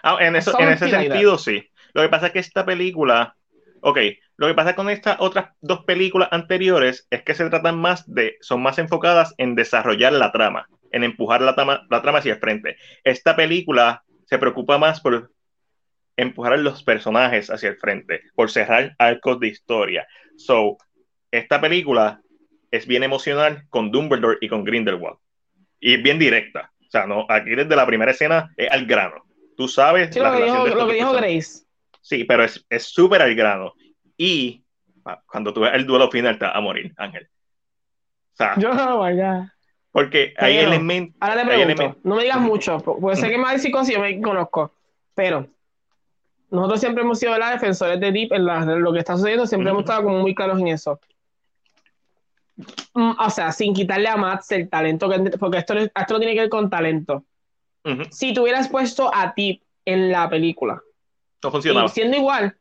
[0.02, 1.68] Ah, en, eso, en ese sentido, sí.
[1.98, 3.36] Lo que pasa es que esta película.
[3.82, 3.98] Ok,
[4.36, 8.38] lo que pasa con estas otras dos películas anteriores es que se tratan más de.
[8.40, 12.40] Son más enfocadas en desarrollar la trama, en empujar la trama, la trama hacia el
[12.40, 12.78] frente.
[13.04, 15.32] Esta película se preocupa más por
[16.18, 20.08] empujar a los personajes hacia el frente, por cerrar arcos de historia.
[20.36, 20.78] So,
[21.32, 22.22] esta película
[22.70, 25.18] es bien emocional con Dumbledore y con Grindelwald.
[25.80, 26.72] Y es bien directa.
[26.80, 29.26] O sea, no, aquí desde la primera escena es al grano.
[29.56, 31.44] Tú sabes Sí, la lo que dijo, de estos lo que dos dijo personajes.
[31.56, 31.67] Grace.
[32.08, 33.74] Sí, pero es súper al grano.
[34.16, 34.64] Y
[35.04, 37.28] ah, cuando tú ves el duelo final te vas a morir, Ángel.
[38.32, 39.48] O sea, Yo, oh my God.
[39.92, 41.18] porque hay elementos.
[41.20, 43.90] Ahora te pregunto, no me digas mucho, porque sé que me va a decir cosas
[43.90, 44.74] y yo me conozco,
[45.16, 45.48] pero
[46.50, 47.52] nosotros siempre hemos sido ¿verdad?
[47.54, 50.34] defensores de Deep en, la- en lo que está sucediendo, siempre hemos estado como muy
[50.34, 50.98] claros en eso.
[52.94, 56.34] Mm, O sea, sin quitarle a Max el talento, que, porque esto, esto no tiene
[56.36, 57.26] que ver con talento.
[58.12, 60.82] Si tú hubieras puesto a Deep en la película,
[61.44, 61.86] no funcionaba.
[61.86, 62.56] y siendo igual,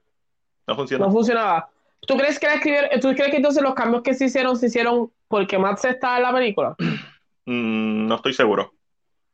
[0.66, 1.06] No funcionaba.
[1.08, 1.70] no funcionaba.
[2.06, 4.66] ¿Tú crees que la escribieron, tú crees que entonces los cambios que se hicieron se
[4.66, 6.74] hicieron porque Max está en la película?
[7.48, 8.74] Mm, no estoy seguro.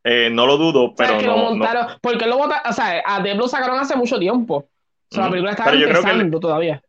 [0.05, 1.45] Eh, no lo dudo, O sea, pero que no, lo no.
[1.51, 4.57] montaron, porque lo botaron, o sea, a Deb lo sacaron hace mucho tiempo.
[4.57, 6.82] O sea, la película estaba Pero yo creo que empezando todavía.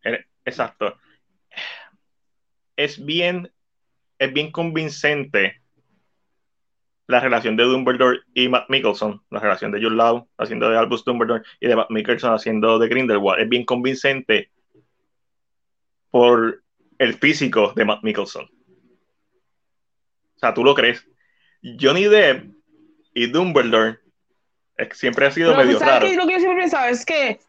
[0.43, 0.97] Exacto.
[2.75, 3.49] Es bien,
[4.19, 5.61] es bien convincente
[7.07, 11.03] la relación de Dumbledore y Matt Mickelson, la relación de Jude Law haciendo de Albus
[11.03, 13.41] Dumbledore y de Matt Mickelson haciendo de Grindelwald.
[13.41, 14.49] Es bien convincente
[16.11, 16.63] por
[16.97, 18.45] el físico de Matt Mickelson.
[18.45, 21.05] O sea, tú lo crees.
[21.79, 22.45] Johnny Depp
[23.13, 23.99] y Dumbledore
[24.91, 26.15] siempre ha sido Pero, medio ¿sabes raro.
[26.15, 27.39] Lo que yo siempre pensaba es que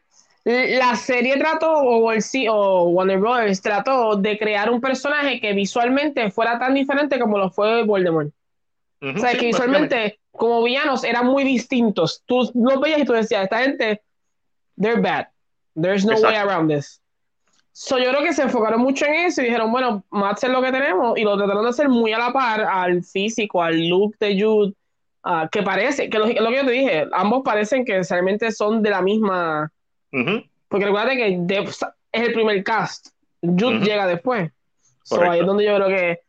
[0.45, 6.31] la serie trató, o el o Warner Brothers trató de crear un personaje que visualmente
[6.31, 8.33] fuera tan diferente como lo fue Voldemort.
[9.05, 12.23] Ujú, O sea, sí, que visualmente, como villanos, eran muy distintos.
[12.25, 14.03] Tú los veías y tú decías, esta gente,
[14.81, 15.27] they're bad.
[15.81, 16.51] There's no way Exacto.
[16.51, 17.01] around this.
[17.73, 20.63] So, yo creo que se enfocaron mucho en eso y dijeron, bueno, Max es lo
[20.63, 24.17] que tenemos, y lo trataron de hacer muy a la par al físico, al look
[24.21, 24.75] de Jude,
[25.25, 28.81] ah, que parece, que lo, lo que yo te dije, ambos parecen que necesariamente son
[28.81, 29.73] de la misma,
[30.13, 30.45] Ujú.
[30.69, 31.83] porque recuerda que Depp es
[32.13, 33.09] el primer cast,
[33.43, 33.85] Jude Ujú.
[33.85, 34.53] llega después.
[35.03, 36.21] So, ahí es donde yo creo que...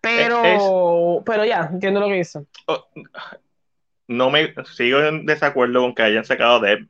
[0.00, 2.22] Pero, pero ya, entiendo lo que.
[2.66, 2.86] Oh,
[4.08, 6.88] no me sigo en desacuerdo con que hayan sacado Depp.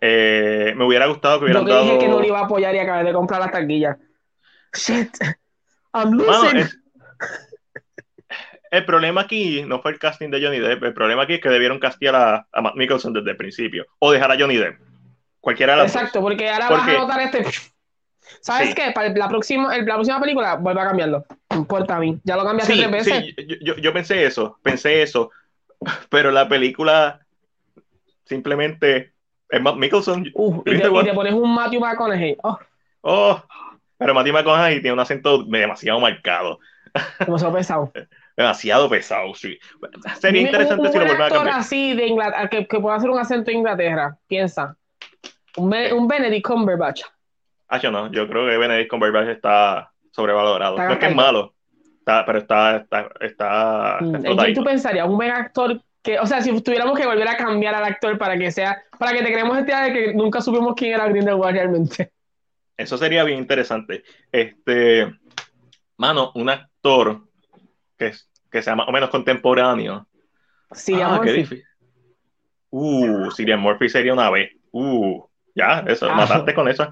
[0.00, 1.98] Eh, me hubiera gustado que Yo hubieran que dije dado.
[2.00, 3.96] que no le iba a apoyar y acabé de comprar las taquillas.
[4.74, 5.16] Shit.
[5.94, 6.56] I'm Mano, losing.
[6.58, 6.78] es-
[8.70, 10.82] El problema aquí no fue el casting de Johnny Depp.
[10.82, 13.86] El problema aquí es que debieron castear a, a Matt Mickelson desde el principio.
[14.00, 14.80] O dejar a Johnny Depp.
[15.38, 17.44] Cualquiera de las Exacto, porque ahora Porque- vas a notar este.
[18.40, 18.74] ¿Sabes Sí.
[18.74, 18.90] qué?
[18.92, 21.24] Para la próxima, el- la próxima película, vuelve a cambiarlo.
[21.50, 22.18] No importa a mí.
[22.24, 23.24] Ya lo cambiaste Sí, tres veces.
[23.36, 24.58] sí, yo, yo- yo pensé eso.
[24.62, 25.30] Pensé eso.
[26.10, 27.20] Pero la película
[28.24, 29.12] simplemente
[29.50, 30.26] es Matt Mickelson.
[30.34, 31.06] Uh, y, te, Grindelwald.
[31.06, 32.36] y te pones un Matthew McConaughey.
[32.42, 32.58] Oh,
[33.06, 33.42] Oh,
[33.98, 36.58] pero Matthew McConaughey tiene un acento demasiado marcado.
[37.26, 37.92] demasiado pesado.
[38.36, 39.58] Demasiado pesado, sí.
[40.18, 41.58] Sería Dime interesante un, un si lo vuelven a cambiar.
[41.58, 44.16] así de Inglaterra, que, que pueda hacer un acento de Inglaterra.
[44.26, 44.76] Piensa.
[45.56, 47.02] Un, un Benedict Cumberbatch.
[47.68, 50.74] Ah, yo no, yo creo que Benedict Cumberbatch está sobrevalorado.
[50.76, 51.54] Está no es que es malo,
[51.98, 54.60] está, pero está, está, está, Mm, está ¿En quién explotadito.
[54.60, 55.08] tú pensarías?
[55.08, 58.36] Un buen actor que, o sea, si tuviéramos que volver a cambiar al actor para
[58.36, 62.12] que sea, para que te creemos este de que nunca supimos quién era Grindelwald realmente.
[62.76, 64.02] Eso sería bien interesante.
[64.30, 65.10] Este,
[65.96, 67.22] mano, un actor
[67.96, 70.06] que, es- que sea más o menos contemporáneo.
[70.72, 71.64] Sí, ah, qué difícil.
[72.70, 74.50] Uh, Cillian Murphy sería una vez.
[74.72, 76.14] Uh, ya, eso, Ah.
[76.16, 76.88] mataste con eso.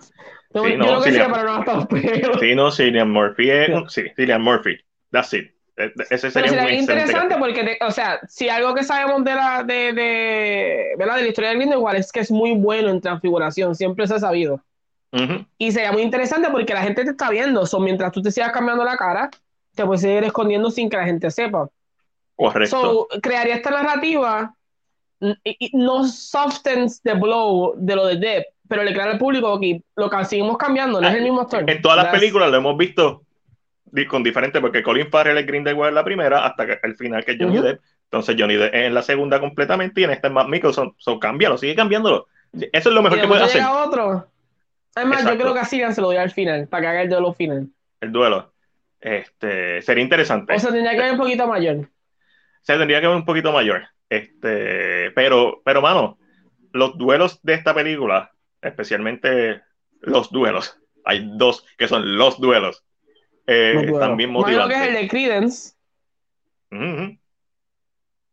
[0.54, 2.40] No, Sí, yo no, creo que Cillian- no hasta.
[2.40, 4.02] Sí, no, Cillian Murphy es, Sí.
[4.16, 4.76] Cillian Murphy.
[5.10, 5.50] That's it.
[5.76, 9.24] E- Ese Pero sería un sería interesante porque, te- o sea, si algo que sabemos
[9.24, 11.16] de la, de, de, ¿verdad?
[11.16, 14.18] de la historia de Grindelwald es que es muy bueno en transfiguración, siempre se ha
[14.18, 14.60] sabido.
[15.58, 18.50] Y sería muy interesante porque la gente te está viendo, so, mientras tú te sigas
[18.52, 19.30] cambiando la cara,
[19.74, 21.68] te puedes seguir escondiendo sin que la gente sepa.
[22.34, 22.80] Correcto.
[23.10, 24.54] So, crearía esta narrativa,
[25.20, 29.18] n- y- y no softens the blow de lo de Depp, pero le crea al
[29.18, 31.68] público que lo que seguimos cambiando, no es el mismo actor.
[31.68, 33.22] En todas las That's- películas lo hemos visto
[34.08, 37.32] con diferente, porque Colin Farrell es Grindelwald en la primera, hasta que el final que
[37.32, 37.60] es Johnny.
[37.60, 37.82] Depp.
[38.04, 40.94] Entonces Johnny Depp es en la segunda completamente y en esta es Matt Mickelson.
[40.96, 42.28] So, cámbialo, sigue cambiándolo.
[42.72, 44.26] Eso es lo Y mejor que puede hacer, otro.
[44.94, 45.42] Además, yo Exacto.
[45.42, 47.68] creo que a se lo dio al final, para que haga el duelo final.
[48.00, 48.54] el duelo.
[48.98, 50.54] Este, sería interesante.
[50.54, 51.90] O sea, tendría que ver un poquito mayor.
[52.62, 53.82] se tendría que ver un poquito mayor.
[54.08, 56.16] Este, pero, pero, mano,
[56.72, 58.30] los duelos de esta película,
[58.62, 59.62] especialmente
[60.00, 62.84] los duelos, hay dos que son los duelos,
[63.46, 65.74] eh, Imagino que es el de Credence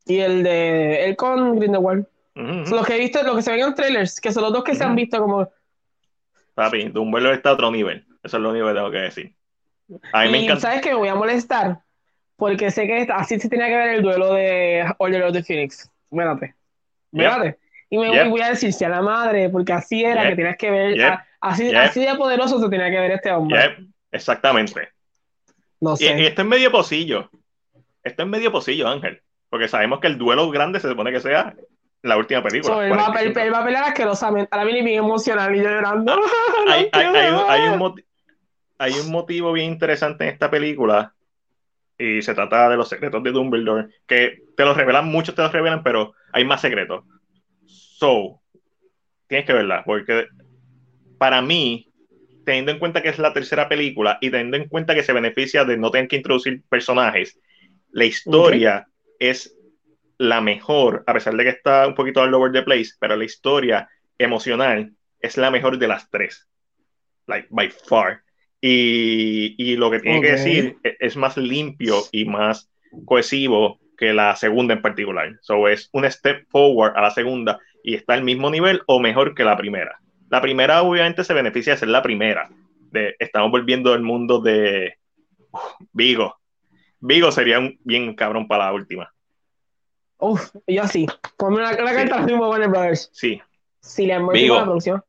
[0.06, 2.06] y el de él con Grindelwald.
[2.36, 4.64] Son Los que he visto, los que se ven en trailers, que son los dos
[4.64, 5.52] que se han visto como.
[6.54, 8.06] Papi, Dumbledore está a otro nivel.
[8.24, 9.36] Eso es lo único que tengo que decir.
[10.14, 10.62] A mí me encanta.
[10.62, 11.82] sabes que me voy a molestar
[12.38, 15.92] porque sé que así se tenía que ver el duelo de Order of the Phoenix.
[16.10, 16.56] Mírate.
[17.12, 17.60] Mírate.
[17.90, 18.28] Y me Yep.
[18.28, 20.30] y voy a decir, si a la madre, porque así era Yep.
[20.30, 21.06] que tenías que ver, Yep.
[21.12, 23.78] a- así, así de poderoso se tenía que ver este hombre.
[24.12, 24.90] Exactamente.
[25.82, 26.20] No Y, sé.
[26.20, 27.30] y esto es medio pocillo.
[28.04, 29.22] Esto es medio pocillo, Ángel.
[29.50, 31.56] Porque sabemos que el duelo grande se supone que sea
[32.04, 32.74] la última película.
[32.76, 33.40] So, él, va, a- él, 45.
[33.40, 34.50] él va a pelear asquerosamente.
[34.52, 36.16] Ahora viene bien emocional y yo llorando.
[36.66, 38.04] No hay, hay- hay un, hay un
[38.82, 41.14] hay un motivo bien interesante en esta película
[41.98, 45.52] y se trata de los secretos de Dumbledore, que te los revelan, muchos te los
[45.52, 47.04] revelan, pero hay más secretos.
[48.00, 48.40] So,
[49.28, 50.28] tienes que verla, porque
[51.18, 51.92] para mí,
[52.46, 55.66] teniendo en cuenta que es la tercera película y teniendo en cuenta que se beneficia
[55.66, 57.38] de no tener que introducir personajes,
[57.92, 58.88] la historia
[59.20, 59.54] es
[60.18, 63.26] la mejor, a pesar de que está un poquito all over the place, pero la
[63.26, 66.48] historia emocional es la mejor de las tres.
[67.28, 68.22] Like, by far.
[68.62, 70.38] Y, y lo que tiene que Ok.
[70.38, 72.72] decir es, es más limpio y más
[73.04, 75.38] cohesivo que la segunda en particular.
[75.42, 79.36] So es un step forward a la segunda y está al mismo nivel o mejor
[79.36, 80.00] que la primera.
[80.30, 82.50] La primera obviamente se beneficia de ser la primera.
[82.92, 84.98] De, estamos volviendo al mundo de
[85.94, 86.36] Vigo.
[87.00, 89.14] Vigo sería un bien cabrón para la última.
[90.18, 91.08] Uf, yo sí.
[91.38, 93.10] Ponme una, una carta de Warner Brothers.
[93.14, 93.42] Sí.
[93.80, 94.56] Si le muerto Vigo.
[94.56, 95.04] la producción.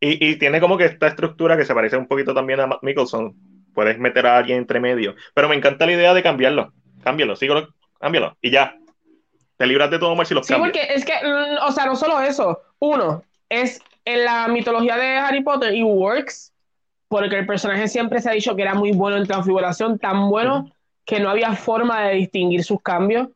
[0.00, 2.82] Y, y tiene como que esta estructura que se parece un poquito también a Matt
[2.82, 3.34] Mickelson.
[3.72, 5.14] Puedes meter a alguien entre medio.
[5.34, 6.72] Pero me encanta la idea de cambiarlo.
[7.04, 7.68] Cámbialo, síguelo,
[8.00, 8.36] cámbialo.
[8.40, 8.76] Y ya.
[9.60, 10.72] Te libras de todo mal si los Sí, cambias.
[10.72, 12.62] porque es que, mm, o sea, no solo eso.
[12.78, 16.54] Uno, es en la mitología de Harry Potter y works,
[17.08, 20.60] porque el personaje siempre se ha dicho que era muy bueno en transfiguración, tan bueno
[20.60, 20.72] Ujú.
[21.04, 23.28] que no había forma de distinguir sus cambios.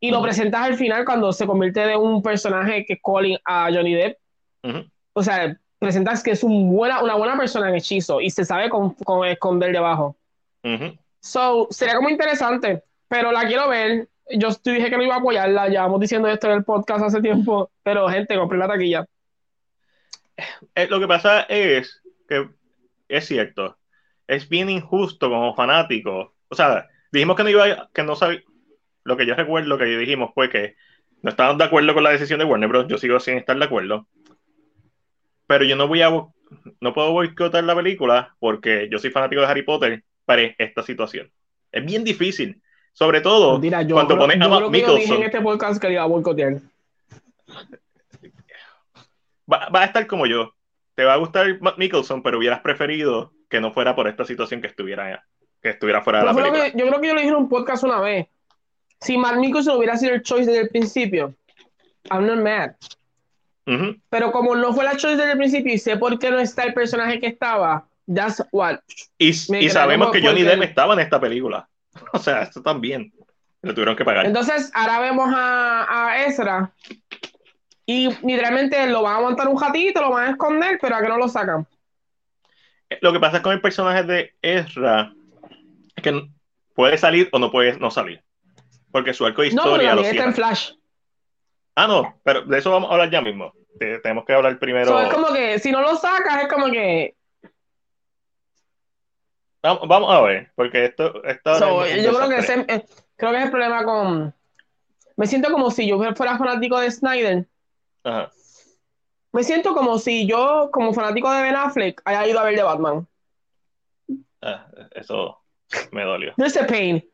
[0.00, 0.28] Y lo Ujú.
[0.28, 4.18] presentas al final cuando se convierte de un personaje que es Colin a Johnny Depp.
[4.62, 4.84] Ujú.
[5.12, 8.70] O sea, presentas que es un buena, una buena persona en hechizo y se sabe
[8.70, 10.16] con, con esconder debajo.
[11.20, 14.08] So, sería como interesante, pero la quiero ver.
[14.30, 17.20] Yo te dije que no iba a apoyarla, llevamos diciendo esto en el podcast hace
[17.20, 19.06] tiempo, pero gente, compré la taquilla.
[20.74, 22.48] Eh, lo que pasa es que
[23.08, 23.78] es cierto.
[24.26, 26.34] Es bien injusto como fanático.
[26.48, 28.42] O sea, dijimos que no iba a- que no sabía.
[29.04, 30.76] Lo que yo recuerdo que dijimos fue que
[31.22, 32.86] no estábamos de acuerdo con la decisión de Warner Bros.
[32.88, 34.06] Yo sigo sin estar de acuerdo.
[35.46, 39.46] Pero yo no voy a no puedo boicotar la película porque yo soy fanático de
[39.48, 41.32] Harry Potter para esta situación.
[41.72, 42.62] Es bien difícil.
[42.98, 45.92] Sobre todo yo, cuando creo, pones a Matt yo dije en este podcast que le
[45.92, 46.54] iba a boicotear.
[49.50, 50.52] Va, va a estar como yo.
[50.96, 54.60] Te va a gustar Matt Mickelson, pero hubieras preferido que no fuera por esta situación
[54.60, 55.24] que estuviera,
[55.62, 56.72] que estuviera fuera de la película.
[56.72, 58.26] que, yo creo que yo lo dije en un podcast una vez.
[59.00, 61.32] Si Matt Mickelson hubiera sido el choice desde el principio,
[62.10, 62.72] I'm not mad.
[63.64, 63.96] Ujú.
[64.10, 66.64] Pero como no fue la choice desde el principio y sé por qué no está
[66.64, 68.80] el personaje que estaba, that's what.
[69.18, 71.68] Y, y sabemos que Johnny Depp estaba en esta película.
[72.12, 73.12] O sea, esto también.
[73.62, 74.24] Lo tuvieron que pagar.
[74.26, 76.72] Entonces, ahora vemos a, a Ezra
[77.84, 81.08] y literalmente lo van a montar un ratito, lo van a esconder, pero a que
[81.08, 81.66] no lo sacan.
[83.00, 85.12] Lo que pasa con el personaje de Ezra
[85.96, 86.28] es que
[86.74, 88.22] puede salir o no puede no salir.
[88.92, 90.34] Porque su arco de No, historia lo está en.
[90.34, 90.72] Flash.
[91.74, 93.52] Ah, no, pero de eso vamos a hablar ya mismo.
[93.78, 94.86] Te- tenemos que hablar primero.
[94.86, 97.14] So, es como que si no lo sacas, es como que.
[99.62, 101.58] Vamos, vamos a ver, porque esto está.
[101.58, 102.86] so, un yo creo que, ese- eh,
[103.16, 104.34] creo que es el problema con.
[105.16, 107.48] Me siento como si yo fuera fanático de Snyder.
[108.04, 108.30] Ajá.
[109.32, 112.62] Me siento como si yo, como fanático de Ben Affleck, haya ido a ver de
[112.62, 113.06] Batman.
[114.40, 115.40] Ah, eso
[115.92, 116.32] me dolió.
[116.36, 117.04] There's a pain.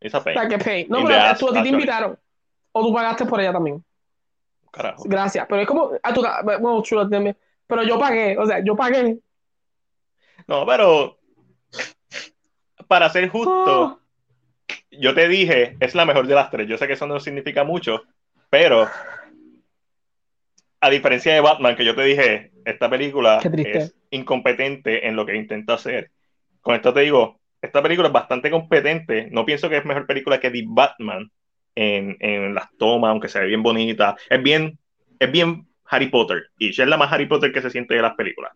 [0.00, 0.42] Esa pena.
[0.42, 0.86] Like a pain.
[0.90, 2.18] No, In pero a ass, tú a ti te invitaron.
[2.72, 3.82] O tú pagaste por ella también.
[4.72, 5.04] Carajo.
[5.06, 5.46] Gracias.
[5.48, 5.92] Pero es como.
[6.02, 7.36] ah, tú- bueno, chulo, también.
[7.66, 8.36] Pero yo pagué.
[8.36, 9.18] O sea, yo pagué.
[10.48, 11.18] No, pero
[12.92, 14.00] para ser justo, Oh.
[14.90, 16.68] yo te dije, es la mejor de las tres.
[16.68, 18.02] Yo sé que eso no significa mucho,
[18.50, 18.86] pero
[20.80, 25.36] a diferencia de Batman, que yo te dije, esta película es incompetente en lo que
[25.36, 26.10] intenta hacer.
[26.60, 29.28] Con esto te digo, esta película es bastante competente.
[29.30, 31.30] No pienso que es mejor película que The Batman
[31.74, 34.16] en, en las tomas, aunque se ve bien bonita.
[34.28, 34.78] Es bien,
[35.18, 36.50] es bien Harry Potter.
[36.58, 38.52] Y es la más Harry Potter que se siente de las películas.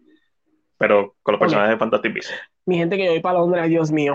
[0.78, 2.34] Pero con los personajes de Fantastic Beasts.
[2.66, 4.14] Mi gente que yo voy para Londres, Dios mío.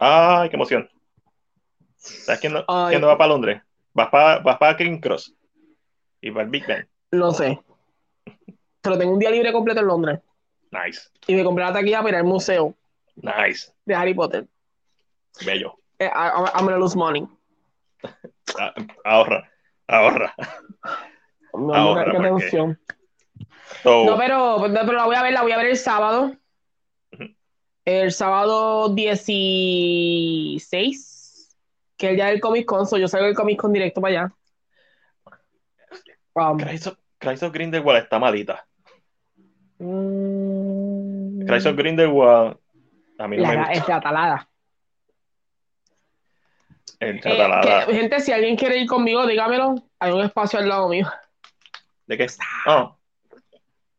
[0.00, 0.88] Ay, qué emoción.
[1.96, 3.62] ¿Sabes quién no, quién no va para Londres?
[3.94, 5.34] Vas para, vas para King Cross
[6.20, 6.88] y para el Big Ben.
[7.12, 7.60] No sé.
[8.80, 10.20] Pero tengo un día libre completo en Londres.
[10.72, 11.10] Nice.
[11.26, 12.74] Y me compré la taquilla para ir al museo.
[13.16, 13.72] Nice.
[13.84, 14.48] De Harry Potter.
[15.46, 15.78] Bello.
[15.98, 17.28] Eh, I'm gonna lose money.
[18.58, 18.74] Ah,
[19.04, 19.48] ahorra.
[19.86, 20.34] Ahorra.
[21.54, 22.80] No, ahorra qué tensión.
[23.84, 26.36] No, pero, pero la voy a ver, la voy a ver el sábado.
[27.84, 31.56] El sábado 16,
[31.96, 34.32] que es el día del Comic Con, yo salgo del Comic Con directo para allá.
[36.34, 36.56] Um,
[37.18, 38.66] Christ of Grindelwald está malita.
[39.78, 42.56] Mm, Christ of Grindelwald
[43.18, 43.72] a mí no me gusta.
[43.72, 44.48] Es de atalada.
[47.00, 49.74] El eh, gente, si alguien quiere ir conmigo, dígamelo.
[49.98, 51.10] Hay un espacio al lado mío.
[52.06, 52.28] ¿De qué?
[52.66, 52.96] Oh.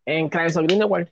[0.06, 1.10] En Christ of Grindelwald.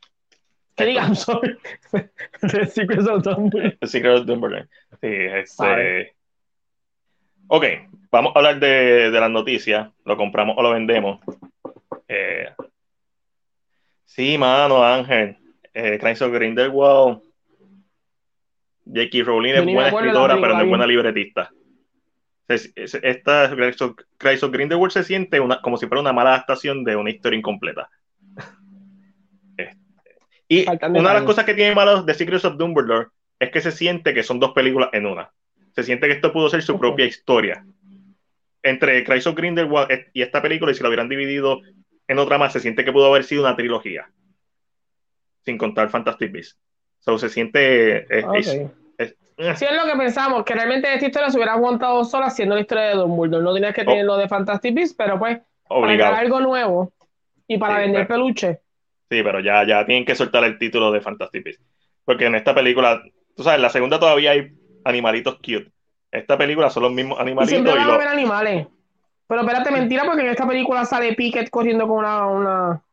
[0.76, 1.16] ¿Qué digan?
[1.16, 1.58] Sorry.
[2.42, 3.78] The Secret of Dumbledore.
[3.80, 4.68] The Secret of Dumbledore.
[5.02, 6.16] Sí, este...
[7.48, 7.66] Ok,
[8.10, 9.90] vamos a hablar de, de las noticias.
[10.06, 11.20] Lo compramos o lo vendemos.
[12.08, 12.50] Eh,
[14.06, 15.38] sí, mano, Ángel.
[15.74, 17.22] Eh, Crimes of Grindelwald.
[18.86, 19.24] J.K.
[19.24, 21.52] Rowling es buena escritora, pero no es buena libretista.
[22.48, 23.50] Esta
[24.18, 27.38] Crimes of Grindelwald se siente una, como si fuera una mala adaptación de una historia
[27.38, 27.90] incompleta.
[30.52, 33.08] Y una de las cosas que tiene malo de Secrets of Dumbledore
[33.40, 35.32] es que se siente que son dos películas en una.
[35.74, 37.66] Se siente que esto pudo ser su propia historia.
[38.62, 41.62] Entre Crimes of Grindelwald y esta película, y si lo hubieran dividido
[42.06, 44.12] en otra más, se siente que pudo haber sido una trilogía.
[45.46, 46.60] Sin contar Fantastic Beasts.
[47.00, 48.00] So, se siente.
[48.14, 52.26] Eh, es, sí, es lo que pensamos, que realmente esta historia se hubiera aguantado sola
[52.26, 53.42] haciendo la historia de Dumbledore.
[53.42, 55.40] No tenías que tener lo de Fantastic Beasts, pero pues.
[55.70, 56.12] Obligado.
[56.12, 56.92] Para algo nuevo
[57.48, 58.60] y para vender peluche.
[59.12, 61.66] Sí, pero ya, ya tienen que soltar el título de Fantastic Beasts.
[62.06, 63.04] Porque en esta película,
[63.36, 64.54] tú sabes, en la segunda todavía hay
[64.86, 65.70] animalitos cute.
[66.10, 67.52] Esta película son los mismos animalitos.
[67.52, 68.68] Y siempre van a ver animales.
[69.28, 72.26] Pero espérate, mentira, porque en esta película sale Pickett corriendo con una.
[72.26, 72.84] una...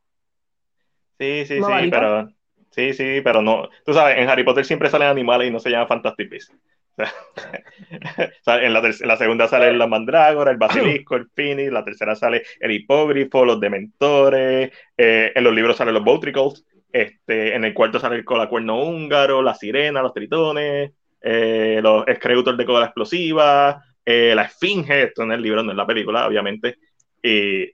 [1.20, 2.28] Sí, sí, sí, pero.
[2.70, 3.68] Sí, sí, pero no.
[3.86, 6.52] Tú sabes, en Harry Potter siempre salen animales y no se llama Fantastic Beasts.
[8.46, 12.72] en, la la segunda sale la mandrágora, el basilisco, el phoenix, la tercera sale el
[12.72, 18.16] hipógrifo, los dementores, eh, en los libros salen los Botricles, este, en el cuarto sale
[18.16, 24.42] el colacuerno húngaro, la sirena, los tritones, eh, los Screutor de cola explosiva, eh, la
[24.42, 26.78] esfinge, esto en el libro, no en la película, obviamente.
[27.22, 27.64] Y,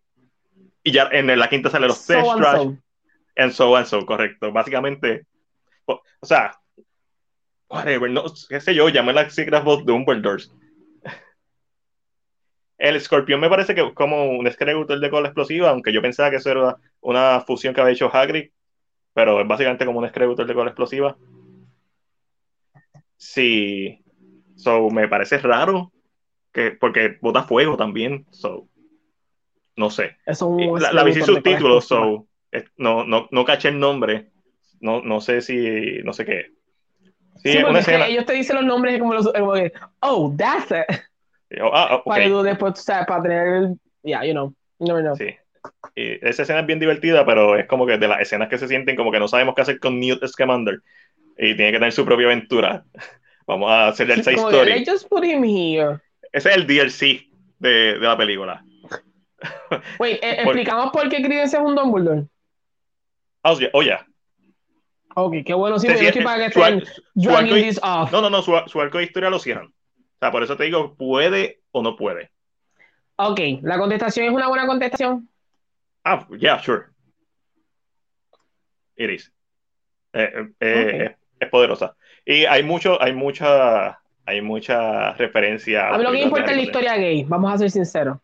[0.83, 2.68] y ya en la quinta sale los so Trash.
[3.37, 4.53] And so and so, correcto.
[4.53, 5.27] Básicamente,
[5.87, 6.57] o, sea,
[7.69, 10.45] whatever, no, qué sé yo, llamé la Secret of Dumbledore.
[12.79, 16.31] El escorpión me parece que es como un Screutor de cola explosiva, aunque yo pensaba
[16.31, 18.51] que eso era una fusión que había hecho Hagrid,
[19.12, 21.17] pero es básicamente como un Screutor de cola explosiva.
[23.17, 24.05] Sí.
[24.57, 25.93] So, me parece raro
[26.53, 28.27] que, porque bota fuego también.
[28.31, 28.69] So,
[29.77, 30.17] no sé.
[30.27, 32.27] la, la vi subtítulos, so,
[32.77, 34.31] no, no, no caché el nombre.
[34.81, 36.53] No, no sé si, no sé qué.
[37.45, 38.07] Sí, una escena...
[38.07, 41.61] ellos te dicen los nombres como los, como que, oh, that's it.
[41.61, 42.31] Oh, ah, okay.
[42.31, 45.15] Para después, para tener, yeah, you know, you never know.
[45.15, 45.37] Sí.
[45.95, 48.69] Y esa escena es bien divertida, pero es como que de las escenas que se
[48.69, 50.81] sienten como que no sabemos qué hacer con Newt Scamander
[51.37, 52.85] y tiene que tener su propia aventura.
[53.47, 54.85] Vamos a hacer el side story.
[54.85, 56.01] Just put him here.
[56.33, 57.29] Ese es el DLC
[57.59, 58.65] de, de la película.
[59.99, 62.27] Wait, eh, ¿explicamos por qué Credence es un Dumbledore?
[63.43, 63.71] Oh, yeah.
[63.75, 64.07] Oh, yeah.
[65.15, 65.79] Ok, qué bueno.
[65.79, 66.83] Sí, yo estoy para que estén
[67.15, 68.12] dragging this off.
[68.12, 69.67] No, no, no, su, su, arco de historia lo cierran.
[69.67, 72.31] O sea, por eso te digo, ¿puede o no puede?
[73.17, 75.29] Ok, la contestación es una buena contestación.
[76.05, 76.87] Ah, yeah, sure.
[78.97, 79.33] It is.
[80.12, 81.97] Eh, eh, eh es poderosa.
[82.25, 85.89] Y hay mucho, hay mucha, hay mucha referencia.
[85.89, 88.19] A mí lo que importa es la historia gay, vamos a ser sinceros.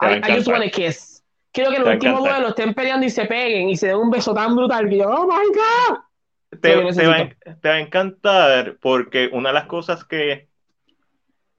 [0.00, 1.13] I, I just want a kiss.
[1.54, 4.34] Quiero que el último duelo estén peleando y se peguen y se den un beso
[4.34, 5.98] tan brutal que yo, oh my god.
[6.60, 10.48] Te, va, te, va, a encantar porque una de las cosas que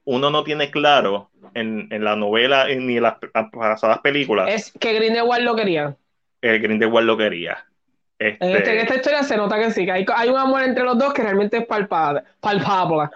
[0.03, 3.15] uno no tiene claro en, en la novela ni en las
[3.51, 5.95] pasadas películas es que Grindelwald lo quería.
[6.41, 7.65] El Grindelwald lo quería.
[8.19, 10.97] Este, en, esta historia se nota que sí, que hay, hay, un amor entre los
[10.97, 12.23] dos que realmente es palpable.
[12.41, 13.09] palpable.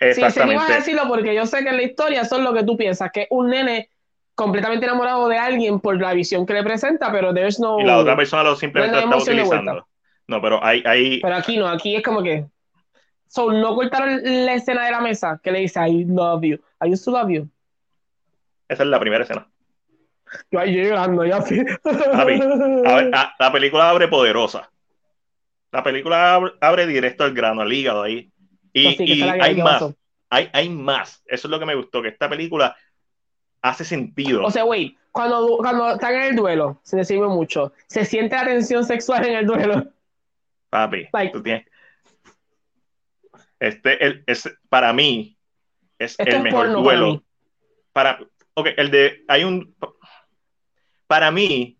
[0.00, 0.72] Sí, sé que ibas a Exactamente.
[0.74, 3.28] decirlo porque yo sé que en la historia eso es lo que tú piensas, que
[3.30, 3.90] un nene
[4.34, 7.80] completamente enamorado de alguien por la visión que le presenta, pero there's no...
[7.80, 9.86] Y la otra persona lo simplemente no lo está utilizando.
[10.26, 12.46] No, pero hay, hay, Pero aquí no, aquí es como que...
[13.28, 16.58] So, no cortaron la escena de la mesa que le dice, I love you.
[16.80, 17.48] I used to love you.
[18.68, 19.48] esa es la primera escena.
[20.50, 22.42] Yo llorando, ya A ver,
[23.14, 24.70] a- la película abre poderosa.
[25.70, 28.30] La película abre, abre directo al grano, al hígado ahí.
[28.72, 29.84] Y, y hay ¿qué más,
[30.30, 31.22] hay, hay más.
[31.26, 32.76] Eso es lo que me gustó, que esta película
[33.64, 34.44] hace sentido.
[34.44, 37.72] O sea, wait, cuando, cuando están en el duelo, se sirve mucho.
[37.86, 39.86] Se siente la tensión sexual en el duelo.
[40.68, 41.64] Papi, like- tú tienes.
[43.60, 45.38] Este el, es, para mí
[45.98, 47.06] es el mejor para duelo.
[47.06, 47.22] mí.
[47.92, 48.20] Para,
[48.54, 49.24] ok, el de.
[49.28, 49.74] Hay un.
[51.06, 51.78] Para mí,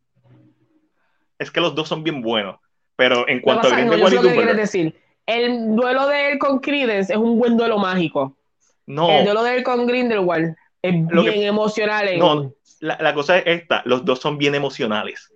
[1.39, 2.57] es que los dos son bien buenos.
[2.97, 4.99] Pero en cuanto pasa- a no, yo sé lo que quieres decir.
[5.27, 8.39] El duelo de él con Credence es un buen duelo mágico.
[8.87, 9.11] no.
[9.11, 10.57] El duelo de él con Grindelwald
[10.89, 12.09] es Lo que- bien emocional.
[12.09, 12.19] En...
[12.19, 15.33] No, la, la cosa es esta: los dos son bien emocionales.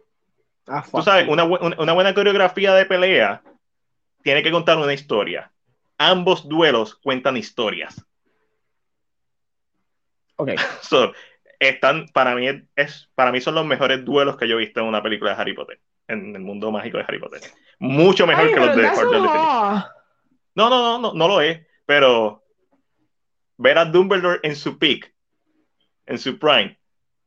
[0.66, 3.42] Ah, Tú sabes, una, una, una buena coreografía de pelea
[4.22, 5.50] tiene que contar una historia.
[5.96, 8.04] Ambos duelos cuentan historias.
[10.36, 10.50] Ok.
[10.82, 11.12] So,
[11.58, 12.46] están, para mí,
[12.76, 15.40] es, para mí son los mejores duelos que yo he visto en una película de
[15.42, 17.40] Harry Potter, en el mundo mágico de Harry Potter.
[17.80, 19.32] Mucho mejor Ay, que los de not- Phoenix.
[20.54, 22.44] No, no, no, no, no lo es, pero
[23.56, 25.12] ver a Dumbledore en su peak,
[26.08, 26.78] en su prime,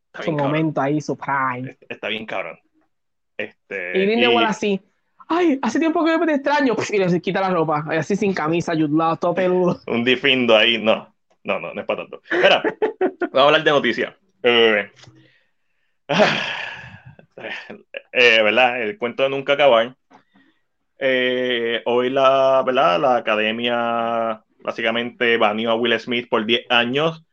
[0.06, 0.52] está Su bien cabrón.
[0.52, 1.76] momento ahí, su prime.
[1.88, 2.58] Está bien cabrón.
[3.36, 4.80] Este, Y Grindelwald y- así.
[5.28, 6.74] Ay, hace tiempo que te extraño.
[6.90, 7.84] Y le quita la ropa.
[7.90, 9.80] Así sin camisa, Jude todo peludo.
[9.86, 11.14] un difindo ahí, no,
[11.44, 12.20] no, no, no es para tanto.
[12.30, 12.62] Espera,
[13.00, 14.14] vamos a hablar de noticias.
[14.42, 14.90] Eh,
[18.12, 18.82] eh, ¿verdad?
[18.82, 19.94] El cuento de nunca acabar.
[20.98, 23.00] Eh, hoy la, ¿verdad?
[23.00, 27.24] La academia básicamente baneó a Will Smith por 10 años.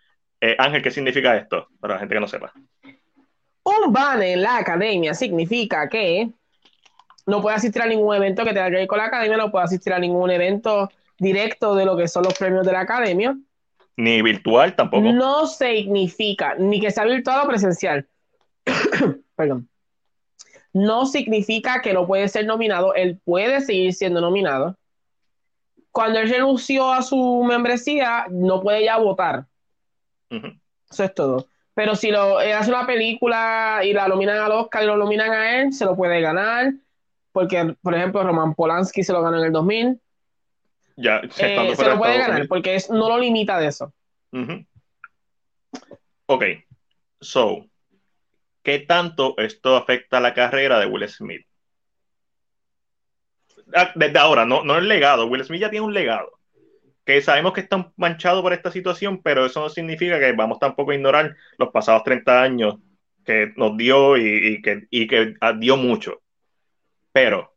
[0.42, 1.68] Eh, Ángel, ¿qué significa esto?
[1.80, 2.54] Para la gente que no sepa.
[3.64, 6.30] Un ban en la academia significa que
[7.26, 9.66] no puede asistir a ningún evento que tenga que ver con la academia, no puede
[9.66, 13.38] asistir a ningún evento directo de lo que son los premios de la academia.
[13.98, 15.12] Ni virtual tampoco.
[15.12, 18.08] No significa ni que sea virtual o presencial.
[19.36, 19.70] Perdón.
[20.72, 22.94] No significa que no puede ser nominado.
[22.94, 24.78] Él puede seguir siendo nominado.
[25.92, 29.48] Cuando él renunció a su membresía, no puede ya votar.
[30.30, 31.48] Eso es todo.
[31.74, 35.32] Pero si lo, él hace una película y la nominan al Oscar y lo nominan
[35.32, 36.74] a él, se lo puede ganar.
[37.32, 40.02] Porque, por ejemplo, Roman Polanski se lo ganó en el 2000.
[40.98, 42.48] Ya, Eh, se lo de puede Estados ganar Unidos.
[42.50, 43.94] porque es- no lo limita de eso.
[44.34, 44.66] Ujú.
[46.26, 46.44] Ok,
[47.22, 47.66] so,
[48.62, 51.46] ¿qué tanto esto afecta a la carrera de Will Smith?
[53.74, 55.28] Ah, Desde ahora, no, no el legado.
[55.28, 56.39] Will Smith ya tiene un legado.
[57.10, 60.92] Que sabemos que está manchado por esta situación, pero eso no significa que vamos tampoco
[60.92, 62.76] a ignorar los pasados 30 años
[63.26, 66.22] que nos dio y, y que, y que dio mucho.
[67.12, 67.56] Pero,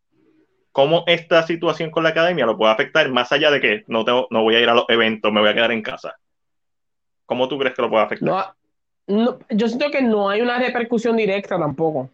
[0.70, 4.26] ¿cómo esta situación con la academia lo puede afectar más allá de que no, tengo,
[4.30, 6.16] no voy a ir a los eventos, me voy a quedar en casa?
[7.26, 8.56] ¿Cómo tú crees que lo puede afectar?
[9.06, 12.08] No, no- yo siento que no hay una repercusión directa tampoco.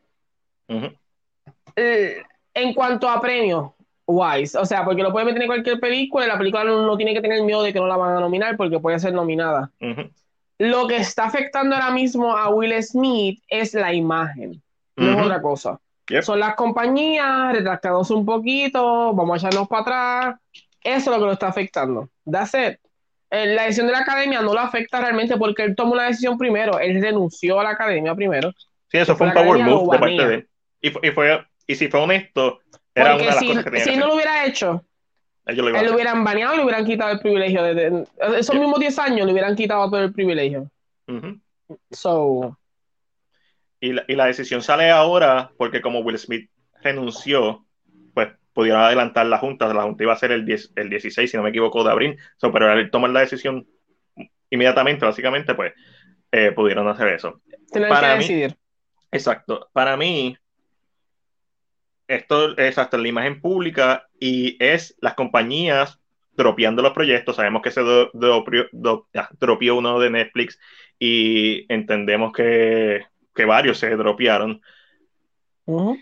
[1.77, 2.21] Eh,
[2.53, 3.75] en cuanto a premios,
[4.09, 4.59] wise.
[4.59, 7.15] O sea, porque lo puede meter en cualquier película y la película no, no tiene
[7.15, 9.71] que tener miedo de que no la van a nominar porque puede ser nominada.
[9.81, 10.11] ujú,
[10.59, 14.61] Lo que está afectando ahora mismo a Will Smith es la imagen,
[14.97, 15.25] no es ujú.
[15.25, 15.79] otra cosa.
[16.09, 16.23] Yep.
[16.23, 20.41] Son las compañías retractándose un poquito, vamos a echarnos para atrás.
[20.83, 22.09] Eso es lo que lo está afectando.
[22.25, 22.79] That's it.
[23.31, 26.39] Eh, La decisión de la academia no lo afecta realmente porque él tomó una decisión
[26.39, 26.79] primero.
[26.79, 28.53] Él renunció a la academia primero.
[28.91, 30.49] Sí, eso fue un power move de parte de él.
[30.81, 32.61] Y, y, fue, y si fue honesto,
[33.01, 34.85] era una Porque de las si, cosas que tenía si que no lo hubiera hecho,
[35.47, 37.63] Ellos lo él lo hubieran baneado y le hubieran quitado el privilegio.
[37.63, 38.07] De, de-
[38.39, 38.61] esos Yeah.
[38.61, 40.71] mismos 10 años le hubieran quitado todo el privilegio.
[41.07, 41.41] Ujú.
[41.91, 42.59] So,
[43.81, 46.51] y, la, y la decisión sale ahora porque como Will Smith
[46.83, 47.65] renunció,
[48.15, 49.73] pues pudieron adelantar la junta.
[49.73, 52.19] La junta iba a ser el, 10 el 16, si no me equivoco, de abril.
[52.37, 53.67] So, pero al tomar la decisión
[54.51, 55.73] inmediatamente, básicamente, pues
[56.33, 57.41] eh, pudieron hacer eso.
[57.73, 58.57] Para que mí- decidir.
[59.13, 59.69] Exacto.
[59.73, 60.37] Para mí,
[62.09, 66.01] esto es hasta la imagen pública y es las compañías
[66.33, 67.37] dropeando los proyectos.
[67.37, 68.11] Sabemos que se do-
[69.15, 69.29] ah,
[69.75, 70.59] uno de Netflix
[70.99, 73.05] y entendemos que,
[73.35, 74.61] que varios se dropearon.
[75.67, 75.99] Ujú.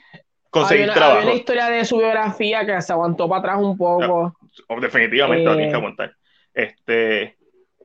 [0.50, 1.18] Conseguir había, trabajo.
[1.18, 4.36] había una historia de su biografía que se aguantó para atrás un poco.
[4.68, 6.16] O definitivamente la Eh, tienes que aguantar.
[6.54, 7.36] Este,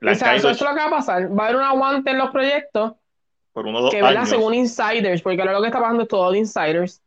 [0.01, 1.37] O sea, eso, es lo que va a pasar.
[1.37, 2.93] Va a haber un aguante en los proyectos
[3.51, 4.29] por uno o dos que, años.
[4.29, 7.01] Según insiders, porque ahora lo que está pasando es todo de insiders.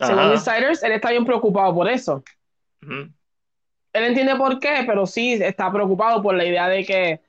[0.00, 0.34] Según Ajá.
[0.34, 2.22] insiders, él está bien preocupado por eso.
[2.82, 7.20] Él entiende por qué, pero sí está preocupado por la idea de que,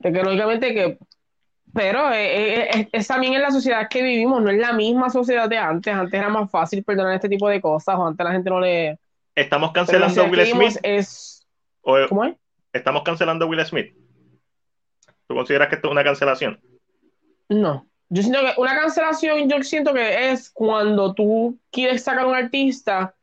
[0.00, 0.98] de que lógicamente que,
[1.72, 5.10] pero eh, eh, es, es, también en la sociedad que vivimos, no es la misma
[5.10, 8.32] sociedad de antes, antes era más fácil perdonar este tipo de cosas, o antes la
[8.32, 8.98] gente no le...
[9.34, 10.76] Estamos cancelando a Will Smith.
[10.82, 11.46] Es...
[11.82, 12.36] ¿Cómo es?
[12.72, 13.94] Estamos cancelando a Will Smith.
[15.26, 16.60] ¿Tú consideras que esto es una cancelación?
[17.48, 17.86] No.
[18.08, 22.34] Yo siento que una cancelación, yo siento que es cuando tú quieres sacar a un
[22.34, 23.14] artista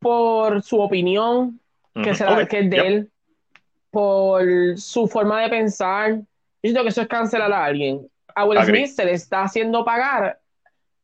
[0.00, 1.60] por su opinión,
[2.02, 3.10] que, será, que es de él,
[3.90, 4.42] por
[4.76, 6.14] su forma de pensar.
[6.14, 6.24] Yo
[6.62, 8.08] siento que eso es cancelar a alguien.
[8.34, 10.40] A Will Smith se le está haciendo pagar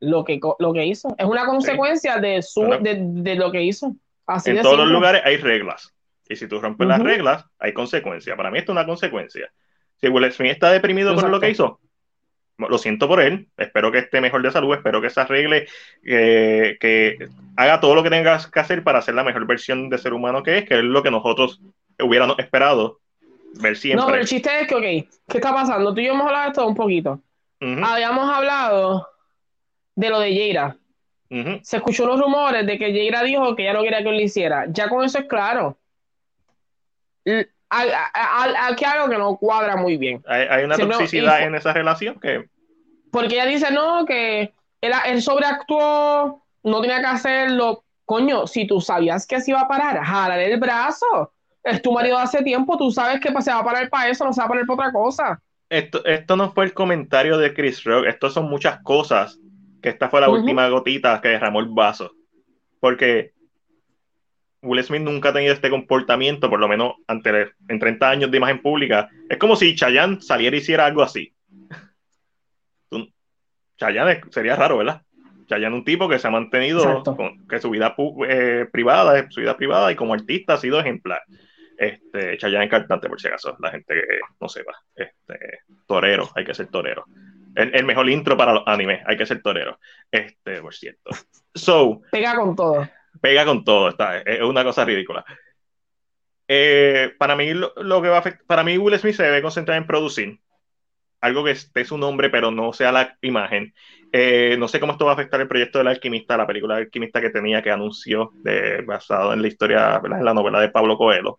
[0.01, 1.15] lo que, lo que hizo.
[1.19, 3.95] Es una consecuencia de, su, de, lo que hizo.
[4.27, 5.93] Así en todos los lugares hay reglas.
[6.29, 8.37] Y si tú rompes las reglas, hay consecuencias.
[8.37, 9.53] Para mí esto es una consecuencia.
[10.01, 11.81] Si Will Smith está deprimido por lo que hizo,
[12.59, 15.67] lo siento por él, espero que esté mejor de salud, espero que se arregle,
[16.03, 20.13] que haga todo lo que tengas que hacer para ser la mejor versión de ser
[20.13, 21.61] humano que es, que es lo que nosotros
[21.99, 23.01] hubiéramos esperado
[23.61, 24.03] ver siempre.
[24.03, 25.95] No, pero el chiste es que, ok, ¿qué está pasando?
[25.95, 27.21] Tú y yo hemos hablado de esto un poquito.
[27.61, 29.09] Habíamos hablado
[29.95, 30.77] de lo de Jaira.
[31.63, 34.67] Se escuchó los rumores de que Jaira dijo que ya no quería que lo hiciera.
[34.69, 35.79] Ya con eso es claro.
[37.71, 37.91] Hay
[38.85, 40.23] algo que no cuadra muy bien.
[40.27, 42.49] Hay, una toxicidad en esa relación que.
[43.11, 47.85] Porque ella dice, no, que él, él sobreactuó, no tenía que hacerlo.
[48.05, 51.33] Coño, si tú sabías que se iba a parar, jalar el brazo.
[51.65, 54.33] Es tu marido hace tiempo, tú sabes que se va a parar para eso, no
[54.33, 55.43] se va a parar para otra cosa.
[55.69, 59.41] Esto, esto no fue el comentario de Chris Rock, esto son muchas cosas.
[59.83, 62.13] Que esta fue la última gotita que derramó el vaso.
[62.81, 63.33] Porque
[64.67, 68.37] Will Smith nunca ha tenido este comportamiento, por lo menos ante, en 30 años de
[68.37, 69.09] imagen pública.
[69.29, 71.33] Es como si Chayanne saliera y hiciera algo así.
[73.79, 75.03] Chayanne sería raro, ¿verdad?
[75.47, 77.95] Chayanne un tipo que se ha mantenido, con, que su vida
[78.29, 81.23] eh, privada es su vida privada y como artista ha sido ejemplar.
[81.79, 84.73] Este, Chayanne cantante, por si acaso, la gente que no sepa.
[84.95, 87.05] Este, torero, hay que ser torero.
[87.55, 89.79] El, el, mejor intro para los animes, hay que ser torero.
[90.11, 91.11] Este, por cierto.
[91.55, 92.87] So, Pega con todo
[93.21, 95.25] pega con todo, está, es una cosa ridícula.
[96.49, 99.87] Eh, para mí, lo, que va a para mí, Will Smith se debe concentrar en
[99.87, 100.39] producir
[101.21, 103.75] algo que esté su nombre, pero no sea la imagen.
[104.13, 106.85] Eh, no sé cómo esto va a afectar el proyecto del alquimista, la película del
[106.85, 108.33] alquimista que tenía, que anunció,
[108.87, 111.39] basado en la historia, en la novela de Pablo Coelho.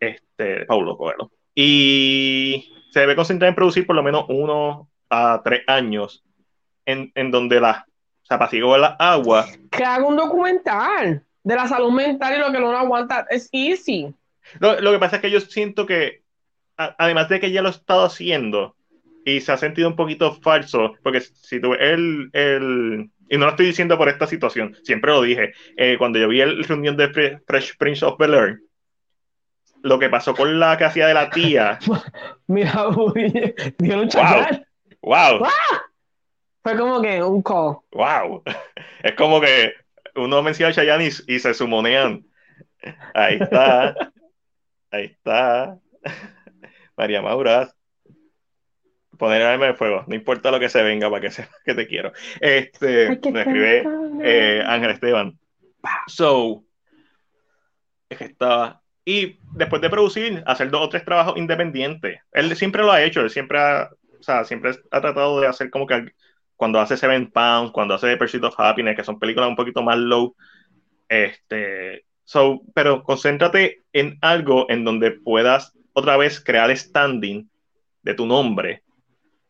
[0.00, 1.30] Este, Pablo Coelho.
[1.54, 6.24] Y se debe concentrar en producir por lo menos uno a tres años
[6.86, 7.60] en, en donde
[8.30, 9.46] la apaciguó la agua.
[9.70, 13.26] Que haga un documental de la salud mental y lo que no aguanta.
[13.28, 14.14] Es easy.
[14.60, 16.22] Lo, lo que pasa es que yo siento que,
[16.76, 18.76] además de que ya lo ha estado haciendo
[19.24, 23.50] y se ha sentido un poquito falso, porque si tú el, el y no lo
[23.50, 27.40] estoy diciendo por esta situación, siempre lo dije, eh, cuando yo vi el reunión de
[27.46, 28.60] Fresh Prince of Bel Air,
[29.82, 31.78] lo que pasó con la que hacía de la tía.
[32.46, 32.86] Mira,
[33.78, 34.08] dio un
[35.02, 35.38] wow.
[35.38, 35.48] wow.
[36.62, 37.78] Fue como que un call.
[37.92, 38.42] ¡Wow!
[39.02, 39.72] Es como que
[40.14, 42.26] uno menciona a Chayanne y, se sumonean.
[43.14, 43.94] Ahí está.
[44.90, 45.78] Ahí está.
[46.96, 47.74] María Mauras.
[49.16, 50.04] Poner el arma de fuego.
[50.06, 52.12] No importa lo que se venga para que sepa que te quiero.
[52.40, 53.84] Este, me escribe
[54.22, 55.38] eh, Ángel Esteban.
[56.06, 56.64] So,
[58.08, 58.82] es que estaba.
[59.04, 62.20] Y después de producir, hacer dos o tres trabajos independientes.
[62.32, 65.70] Él siempre lo ha hecho, él siempre ha, o sea, siempre ha tratado de hacer
[65.70, 66.12] como que
[66.60, 69.96] cuando hace Seven Pounds, cuando hace Pursuit of Happiness, que son películas un poquito más
[69.96, 70.36] low.
[71.08, 77.48] Este, so, pero concéntrate en algo en donde puedas otra vez crear standing
[78.02, 78.82] de tu nombre.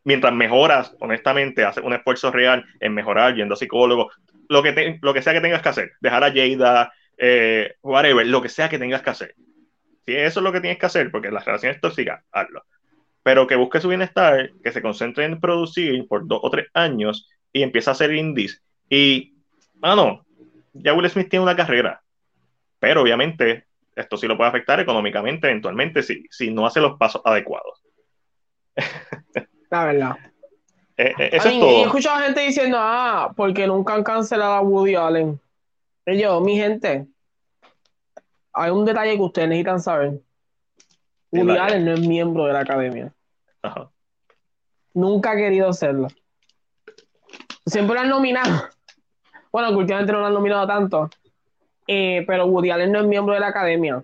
[0.05, 4.09] Mientras mejoras, honestamente, haces un esfuerzo real en mejorar, yendo a psicólogo,
[4.47, 8.41] lo que, lo que sea que tengas que hacer, dejar a Jada, eh, whatever, lo
[8.41, 9.35] que sea que tengas que hacer.
[10.05, 12.63] Si eso es lo que tienes que hacer, porque las relaciones tóxicas, hazlo
[13.23, 17.29] pero que busque su bienestar, que se concentre en producir por dos o tres años
[17.53, 18.61] y empieza a hacer indies.
[18.89, 19.33] Y,
[19.81, 20.25] ah, no,
[20.73, 22.01] ya Will Smith tiene una carrera,
[22.79, 23.65] pero obviamente
[23.95, 27.83] esto sí lo puede afectar económicamente eventualmente si, si no hace los pasos adecuados.
[29.69, 30.15] La verdad.
[30.97, 31.69] Eh, eh, eso es todo.
[31.69, 35.39] he escuchado gente diciendo, ah, porque nunca han cancelado a Woody Allen.
[36.05, 37.07] Y yo, mi gente,
[38.53, 40.21] hay un detalle que ustedes necesitan saber.
[41.31, 43.13] Woody Allen no es miembro de la academia.
[44.93, 46.07] Nunca ha querido serlo.
[47.65, 48.69] Siempre lo han nominado.
[49.51, 51.09] Bueno, últimamente no lo han nominado tanto.
[51.87, 54.03] Eh, pero Woody Allen no es miembro de la academia.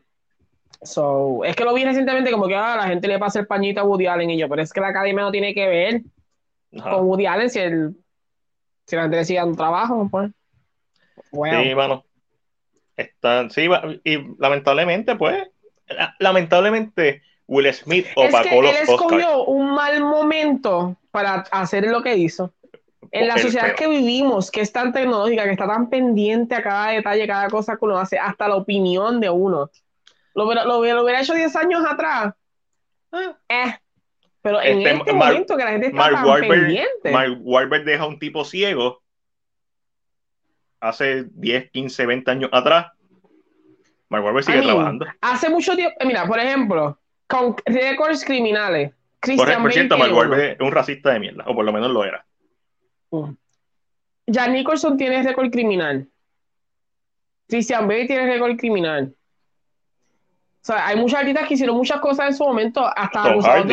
[0.81, 3.81] So, es que lo vi recientemente como que ah, la gente le pasa el pañito
[3.81, 6.01] a Woody Allen y yo, pero es que la academia no tiene que ver
[6.71, 7.95] con Woody Allen si, el,
[8.85, 10.31] si la gente le sigue dando trabajo, pues.
[11.31, 12.03] Sí, bueno.
[12.95, 13.67] Está, sí,
[14.03, 15.47] y lamentablemente, pues,
[16.19, 22.15] lamentablemente Will Smith opacó es que él escogió un mal momento para hacer lo que
[22.17, 22.53] hizo.
[23.11, 26.91] En la sociedad que vivimos, que es tan tecnológica, que está tan pendiente a cada
[26.91, 29.69] detalle, cada cosa que uno hace, hasta la opinión de uno.
[30.35, 32.33] Lo, lo, hubiera hecho 10 años atrás.
[33.11, 33.35] Ah.
[33.47, 33.75] Eh.
[34.41, 37.11] Pero en este, este momento que la gente está tan pendiente.
[37.11, 39.01] Mark Wahlberg deja a un tipo ciego
[40.79, 42.87] hace 10, 15, 20 años atrás.
[44.09, 45.05] Mark Wahlberg sigue trabajando.
[45.21, 48.93] Hace mucho tiempo, mira, por ejemplo, con récords criminales.
[49.19, 52.03] Christian por, cierto, Mark Wahlberg es un racista de mierda, o por lo menos lo
[52.03, 52.25] era.
[54.27, 56.07] Ya Nicholson tiene récord criminal.
[57.47, 59.13] Christian Bale tiene récord criminal.
[60.61, 63.65] O sea, hay muchos artistas que hicieron muchas cosas en su momento, hasta abusados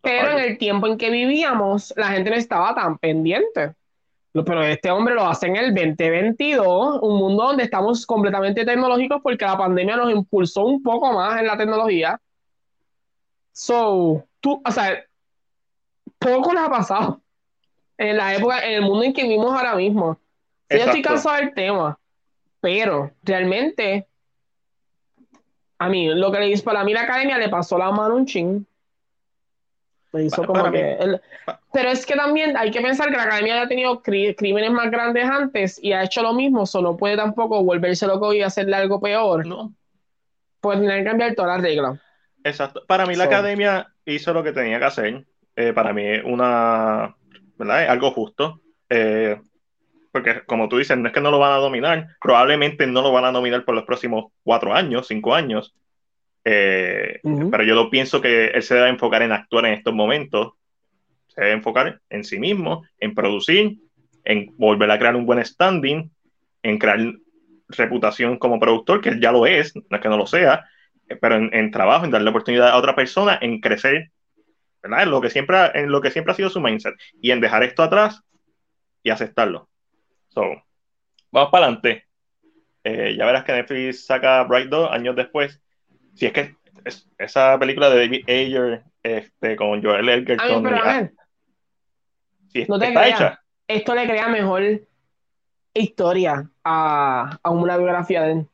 [0.00, 3.74] Pero en el tiempo en que vivíamos, la gente no estaba tan pendiente.
[4.44, 9.44] Pero este hombre lo hace en el 2022, un mundo donde estamos completamente tecnológicos porque
[9.44, 12.20] la pandemia nos impulsó un poco más en la tecnología.
[13.52, 15.02] So, tú, o sea,
[16.18, 17.20] poco le ha pasado
[17.98, 20.18] en la época, en el mundo en que vivimos ahora mismo.
[20.68, 21.98] yo estoy cansado del tema,
[22.60, 24.06] pero realmente,
[25.78, 28.26] a mí, lo que le hizo para mí la academia le pasó la mano un
[28.26, 28.66] ching.
[30.20, 30.98] Hizo como que.
[31.72, 35.24] pero es que también hay que pensar que la academia ha tenido crímenes más grandes
[35.24, 39.46] antes y ha hecho lo mismo, solo puede tampoco volverse loco y hacerle algo peor.
[39.46, 39.72] No.
[40.60, 42.00] Pues tener que cambiar todas las reglas.
[42.42, 42.82] Exacto.
[42.86, 45.26] Para mí, la academia hizo lo que tenía que hacer.
[45.56, 47.14] Eh, para mí, una
[47.58, 47.88] ¿verdad?
[47.88, 48.60] Algo justo.
[48.88, 49.40] Eh,
[50.12, 53.12] porque como tú dices, no es que no lo van a dominar, probablemente no lo
[53.12, 55.74] van a dominar por los próximos cuatro años, cinco años.
[56.48, 57.20] Eh,
[57.50, 60.52] pero yo lo pienso que él se debe enfocar en actuar en estos momentos,
[61.26, 63.78] se debe enfocar en sí mismo, en producir,
[64.24, 66.08] en volver a crear un buen standing,
[66.62, 67.00] en crear
[67.68, 70.64] reputación como productor, que él ya lo es, no es que no lo sea,
[71.08, 74.12] eh, pero en, en trabajo, en darle oportunidad a otra persona, en crecer
[74.94, 77.62] en lo que siempre, en lo que siempre ha sido su mindset y en dejar
[77.62, 78.22] esto atrás
[79.02, 79.68] y aceptarlo.
[80.28, 80.42] So,
[81.30, 82.06] vamos para adelante.
[82.84, 85.60] Eh, ya verás que Netflix saca Bright 2 años después.
[86.16, 86.56] Si es que
[87.18, 91.12] esa película de David Ayer este, con Joel Edgerton.
[92.52, 93.40] si no te está hecha.
[93.68, 94.62] Esto le crea mejor
[95.74, 98.46] historia a, a una biografía de él.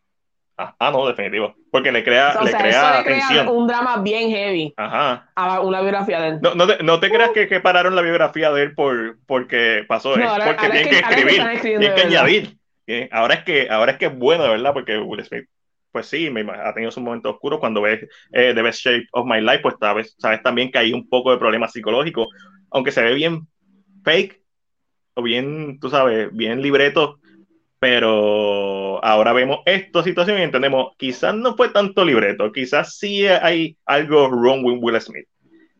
[0.56, 1.54] Ah, ah, no, definitivo.
[1.70, 5.30] Porque le crea, le, crea un drama bien heavy Ajá.
[5.34, 6.38] a una biografía de él.
[6.42, 9.84] No, no, te, no te creas que, que, pararon la biografía de él por, porque
[9.88, 12.58] pasó, es porque tienen que, escribir, tienen que añadir.
[13.10, 15.48] Ahora es que, ahora es que es bueno, de verdad, porque Will Smith,
[15.92, 19.26] pues sí, me, ha tenido su momento oscuro cuando ves eh, The Best Shape of
[19.26, 22.28] My Life, pues sabes, sabes también que hay un poco de problema psicológico,
[22.70, 23.46] aunque se ve bien
[24.02, 24.42] fake,
[25.14, 27.18] o bien, tú sabes, bien libreto,
[27.78, 33.76] pero ahora vemos esta situación y entendemos, quizás no fue tanto libreto, quizás sí hay
[33.84, 35.26] algo wrong with Will Smith.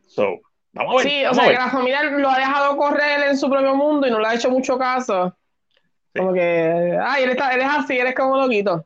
[0.07, 0.39] So,
[0.73, 1.07] vamos a ver.
[1.09, 4.11] Sí, o sea, que la familia lo ha dejado correr en su propio mundo y
[4.11, 5.35] no le ha hecho mucho caso.
[6.15, 8.85] Como que, ay, él, está, él es así, él es como loquito.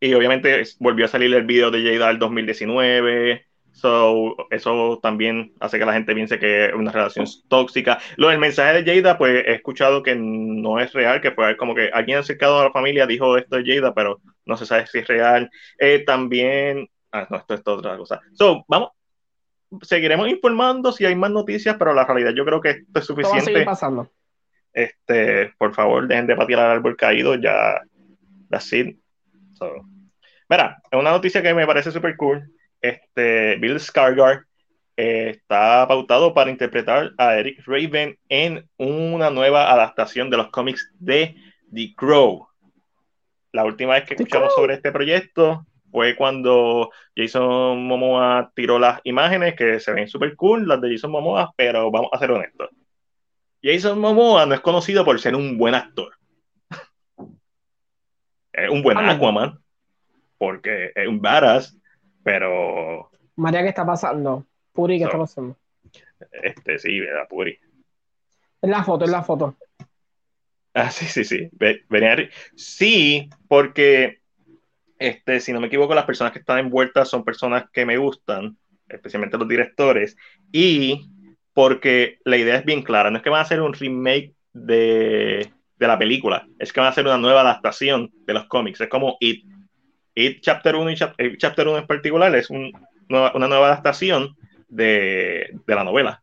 [0.00, 3.48] Y obviamente volvió a salir el video de Jada el 2019,
[3.78, 8.00] So, eso también hace que la gente piense que es una relación tóxica.
[8.16, 11.76] Lo del mensaje de Jada, pues he escuchado que no es real, que fue como
[11.76, 14.98] que alguien acercado a la familia dijo esto de Jada, pero no se sabe si
[14.98, 15.48] es real.
[15.78, 18.20] Eh, también, ah, no, esto es otra cosa.
[18.32, 18.90] So, vamos,
[19.82, 23.62] seguiremos informando si hay más noticias, pero la realidad yo creo que esto es suficiente.
[23.62, 24.10] pasando.
[24.72, 27.80] Este, por favor, dejen de patear al árbol caído, ya,
[28.50, 29.00] así.
[29.58, 29.72] So,
[30.48, 34.44] mira, es una noticia que me parece súper cool este, Bill Skarsgård
[34.96, 40.90] eh, está pautado para interpretar a Eric Raven en una nueva adaptación de los cómics
[40.98, 41.36] de
[41.72, 42.48] The Crow.
[43.52, 49.54] La última vez que escuchamos sobre este proyecto fue cuando Jason Momoa tiró las imágenes
[49.54, 52.68] que se ven súper cool, las de Jason Momoa, pero vamos a ser honestos.
[53.62, 56.17] Jason Momoa no es conocido por ser un buen actor.
[58.64, 59.58] Es un buen Aquaman,
[60.38, 61.76] porque es un badass,
[62.22, 63.10] pero.
[63.36, 64.46] María, ¿qué está pasando?
[64.72, 65.56] Puri, ¿qué está pasando?
[66.32, 67.28] Este, sí, ¿verdad?
[67.28, 67.58] Puri.
[68.60, 69.56] Es la foto, es la foto.
[70.74, 71.48] Ah, sí, sí, sí.
[71.88, 74.20] Venía Sí, porque,
[74.98, 78.56] este, si no me equivoco, las personas que están envueltas son personas que me gustan,
[78.88, 80.16] especialmente los directores,
[80.52, 81.10] y
[81.52, 85.52] porque la idea es bien clara, no es que van a hacer un remake de,
[85.78, 88.88] de la película, es que van a hacer una nueva adaptación de los cómics, es
[88.88, 89.44] como It
[90.18, 92.72] It Chapter 1 y eh, Chapter 1 en particular es una
[93.08, 94.36] nueva adaptación
[94.68, 96.22] de, la novela.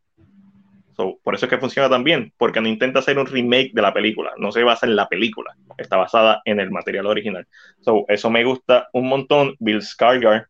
[0.96, 3.94] por eso es que funciona tan bien, porque no intenta hacer un remake de la
[3.94, 7.48] película, no se basa en la película, está basada en el material original.
[7.80, 9.56] So, eso me gusta un montón.
[9.60, 10.46] Bill Skarsgård,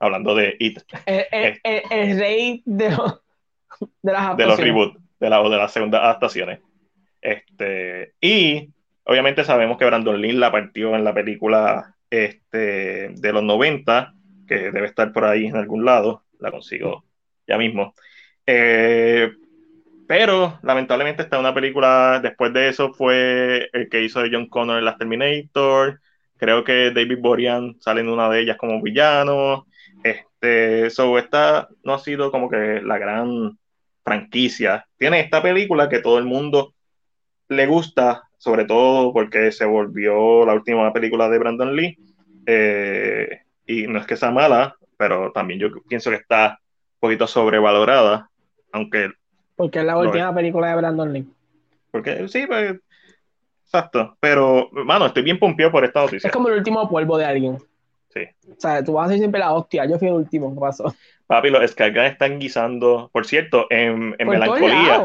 [0.00, 0.80] hablando de It.
[1.06, 2.88] El, rey de,
[4.02, 6.58] de, las de los reboots, de, la, de las segundas adaptaciones.
[7.20, 8.70] Este, y
[9.04, 14.14] obviamente sabemos que Brandon Lynn la partió en la película este, de los 90,
[14.46, 17.04] que debe estar por ahí en algún lado, la consigo
[17.46, 17.94] ya mismo.
[18.46, 19.30] Eh,
[20.06, 24.84] pero lamentablemente está una película, después de eso fue el que hizo John Connor en
[24.84, 26.00] las Terminator,
[26.36, 29.66] creo que David Borean sale en una de ellas como villano,
[30.02, 33.58] este, so esta no ha sido como que la gran
[34.02, 34.86] franquicia.
[34.96, 36.74] Tiene esta película que todo el mundo
[37.50, 41.98] le gusta, sobre todo porque se volvió la última película de Brandon Lee,
[42.46, 46.58] eh, y no es que sea mala, pero también yo pienso que está
[46.94, 48.30] un poquito sobrevalorada,
[48.72, 49.10] aunque
[49.60, 51.26] porque es la última película de Brandon Lee.
[51.90, 52.80] Porque sí, pues.
[53.66, 54.16] Exacto.
[54.18, 56.28] Pero, mano, estoy bien pompeado por esta noticia.
[56.28, 57.58] Es como el último polvo de alguien.
[58.08, 58.20] Sí.
[58.50, 59.84] O sea, tú vas a ser siempre la hostia.
[59.84, 60.54] Yo fui el último.
[60.54, 60.94] ¿Qué pasó?
[61.26, 63.10] Papi, los Skyguns están guisando.
[63.12, 65.04] Por cierto, en, en Melancolía.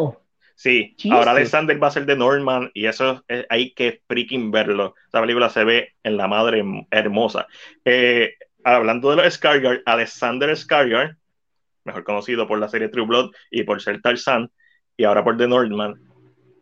[0.56, 4.96] Sí, ahora Alexander va a ser de Norman y eso hay que freaking verlo.
[5.08, 7.48] Esa película se ve en la madre hermosa.
[7.84, 11.18] Eh, hablando de los Skarsgård, Alexander Skarsgård
[11.86, 14.52] mejor conocido por la serie True Blood y por ser Tarzan,
[14.98, 15.96] y ahora por The Northman,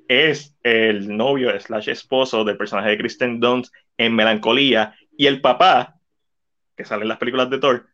[0.08, 5.96] es el novio slash esposo del personaje de Kristen Dunst en Melancolía, y el papá,
[6.76, 7.88] que sale en las películas de Thor,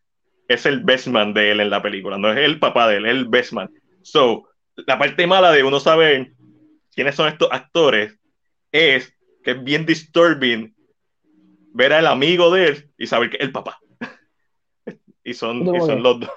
[0.48, 3.06] es el best man de él en la película, no es el papá de él,
[3.06, 3.70] es el best man.
[4.02, 4.48] So,
[4.86, 6.32] la parte mala de uno saber
[6.94, 8.18] quiénes son estos actores
[8.72, 10.74] es que es bien disturbing
[11.72, 13.78] ver al amigo de él y saber que es el papá.
[15.24, 16.30] y son, y son los dos.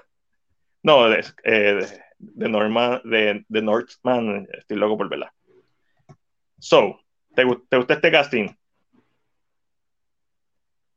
[0.84, 1.88] No, de, eh,
[2.20, 5.34] de, Norma, de, de Northman, estoy loco por verla.
[6.60, 7.00] So,
[7.36, 8.50] ¿te, ¿te gusta este casting?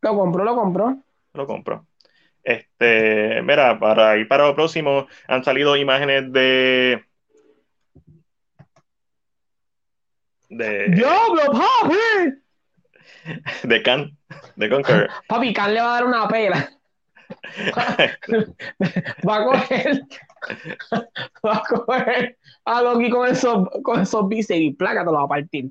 [0.00, 1.02] Lo compro, lo compro.
[1.34, 1.86] Lo compro.
[2.46, 7.04] Este, mira, para ir para lo próximo, han salido imágenes de.
[10.48, 10.88] De.
[10.88, 12.42] ¡Diablo, papi!
[13.64, 14.16] De Can,
[14.56, 15.10] de Conquer.
[15.28, 16.70] Papi, Can le va a dar una pela.
[19.28, 20.00] va a coger
[21.44, 25.24] va a coger a Loki con esos, con esos bíceps y placa te lo va
[25.24, 25.70] a partir.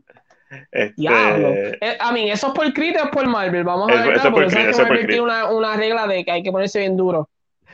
[0.72, 0.94] Este...
[0.98, 1.50] Diablo.
[1.50, 3.64] Eh, I mean, ¿eso es por Crit o es por Marvel?
[3.64, 6.52] Vamos a ver, porque sabes que Marvel tiene una, una, regla de que hay que
[6.52, 7.30] ponerse bien duro.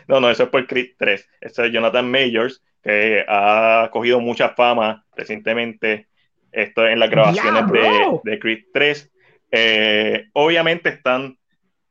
[0.08, 1.30] No, no, eso es por Creed 3.
[1.42, 6.08] Este es Jonathan Majors, que ha cogido mucha fama recientemente
[6.52, 9.12] esto en las grabaciones de, de Creed 3.
[9.52, 11.38] Eh, obviamente están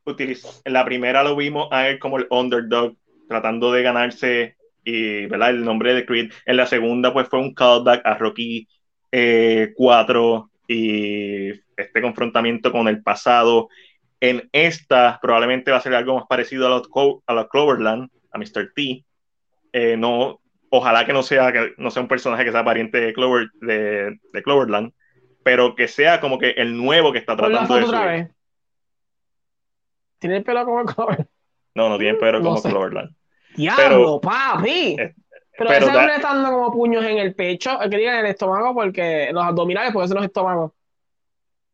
[0.05, 2.95] en la primera lo vimos a él como el underdog,
[3.27, 5.51] tratando de ganarse y, ¿verdad?
[5.51, 6.31] el nombre de Creed.
[6.45, 8.67] En la segunda, pues fue un callback a Rocky
[9.75, 13.69] 4 eh, y este confrontamiento con el pasado.
[14.19, 16.89] En esta, probablemente va a ser algo más parecido a los,
[17.25, 18.71] a los Cloverland, a Mr.
[18.75, 19.03] T.
[19.73, 20.40] Eh, no,
[20.71, 24.19] ojalá que no sea, que no sea un personaje que sea pariente de, Clover, de,
[24.33, 24.93] de Cloverland,
[25.43, 28.31] pero que sea como que el nuevo que está tratando de subir.
[30.17, 31.27] ¿Tiene el pelo como Cloverland?
[31.75, 33.13] No, no tiene pelo como Cloverland.
[33.55, 34.95] Diablo, papi.
[34.97, 35.15] Eh,
[35.57, 38.25] pero, pero ese hombre está dando como puños en el pecho, el que diga en
[38.25, 40.71] el estómago, porque los abdominales, porque son los estómagos.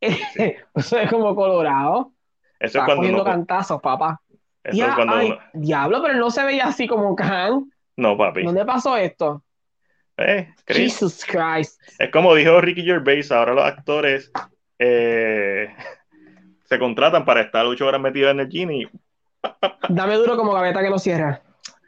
[0.00, 2.12] Eso es como colorado.
[2.58, 4.20] Eso es cuando cogiendo cantazos, papá.
[4.64, 7.70] Eso es cuando Diablo, pero no se veía así como Khan.
[7.98, 8.44] No, papi.
[8.44, 9.42] ¿Dónde pasó esto?
[10.16, 11.82] Eh, Jesus Christ.
[11.98, 14.30] Es como dijo Ricky Gervais, ahora los actores
[14.78, 15.74] eh,
[16.64, 18.88] se contratan para estar ocho horas metidos en el gym y...
[19.88, 21.42] Dame duro como gaveta que lo cierra.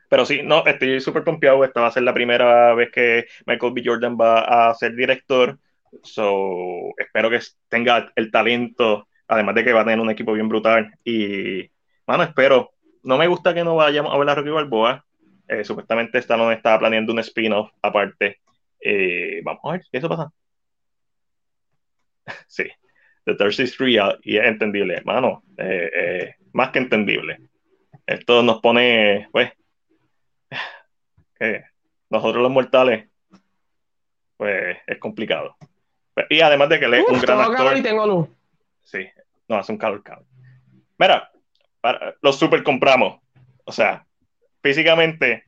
[0.09, 1.65] Pero sí, no, estoy súper confiado.
[1.65, 3.83] Esta va a ser la primera vez que Michael B.
[3.85, 5.61] Jordan va a ser director.
[6.03, 7.39] So, espero que
[7.69, 10.93] tenga el talento, además de que va a tener un equipo bien brutal.
[11.05, 11.71] Y,
[12.05, 12.73] bueno, espero.
[13.05, 15.05] No me gusta que no vayamos a ver a Rocky Balboa.
[15.51, 18.39] Eh, supuestamente Stallone estaba planeando un spin-off aparte.
[18.81, 20.33] Eh, vamos a ver qué eso pasa.
[22.47, 22.65] sí.
[23.25, 27.39] The Thirst is Real y es entendible, hermano, eh, eh, más que entendible.
[28.07, 29.53] Esto nos pone, pues,
[31.39, 31.65] que
[32.09, 33.09] nosotros los mortales,
[34.37, 35.57] pues es complicado.
[36.29, 37.77] Y además de que él es un gran actor.
[37.77, 38.29] Y tengo luz.
[38.85, 39.07] Sí,
[39.49, 40.25] no, hace un calor, calor.
[40.97, 41.31] Mira,
[42.23, 43.21] los super compramos.
[43.65, 44.07] O sea,
[44.63, 45.45] físicamente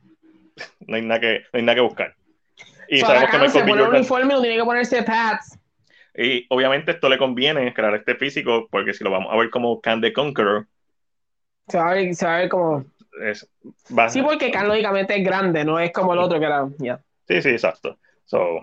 [0.87, 2.15] no hay nada que, no hay nada que buscar.
[2.87, 5.59] Y sabemos que se pone un uniforme no tiene que ponerse pads.
[6.15, 9.81] Y obviamente esto le conviene crear este físico, porque si lo vamos a ver como
[9.81, 10.67] Can the Conqueror.
[11.67, 12.85] Se va a ver, se va a ver como.
[14.09, 16.67] sí, porque Can lógicamente es grande, no es como el otro que era.
[17.27, 17.97] Sí, sí, exacto.
[18.25, 18.61] So,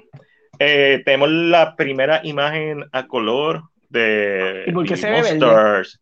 [0.59, 5.23] eh, tenemos la primera imagen a color de ¿Y por qué se ve?
[5.23, 6.01] Monsters.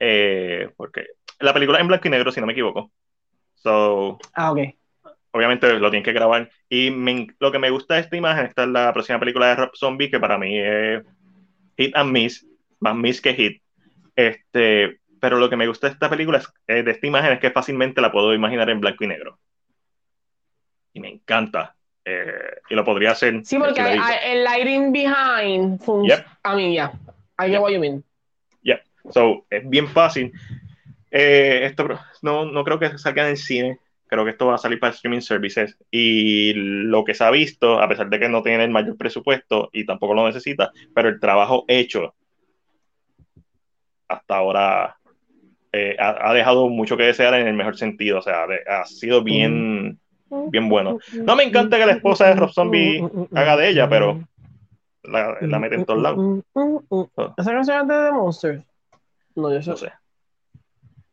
[0.00, 1.06] Eh, porque
[1.40, 2.90] la película es en blanco y negro, si no me equivoco.
[3.62, 4.58] So, Ah, ok.
[5.32, 6.50] obviamente lo tienen que grabar.
[6.68, 9.56] Y me- lo que me gusta de esta imagen, esta es la próxima película de
[9.56, 11.02] Rob Zombie, que para mí es
[11.76, 12.46] hit and miss,
[12.80, 13.62] más miss que hit.
[14.16, 17.40] Este, pero lo que me gusta de esta película, es, eh, de esta imagen, es
[17.40, 19.38] que fácilmente la puedo imaginar en blanco y negro.
[20.92, 21.74] Y me encanta.
[22.04, 23.44] Eh, y lo podría hacer.
[23.44, 25.80] Sí, porque si el lighting behind.
[25.80, 26.26] Yep.
[26.44, 26.92] I mean, yeah.
[27.38, 28.02] I get what you mean.
[29.10, 30.32] So, es bien fácil.
[31.10, 31.86] Eh, esto
[32.22, 33.78] no, no creo que salga en el cine.
[34.06, 35.76] Creo que esto va a salir para streaming services.
[35.90, 39.68] Y lo que se ha visto, a pesar de que no tiene el mayor presupuesto
[39.72, 42.14] y tampoco lo necesita, pero el trabajo hecho
[44.08, 44.96] hasta ahora
[45.72, 48.18] eh, ha, ha dejado mucho que desear en el mejor sentido.
[48.18, 49.98] O sea, de- ha sido bien,
[50.50, 50.98] bien bueno.
[51.12, 53.02] No me encanta que la esposa de Rob Zombie
[53.34, 54.20] haga de ella, pero
[55.02, 56.44] la, la mete en todos lados.
[57.36, 58.64] ¿Esa canción es de The Monsters?
[59.36, 59.70] No, yo sé.
[59.70, 59.92] no sé.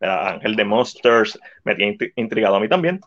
[0.09, 2.99] Ángel de Monsters me tiene int- intrigado a mí también.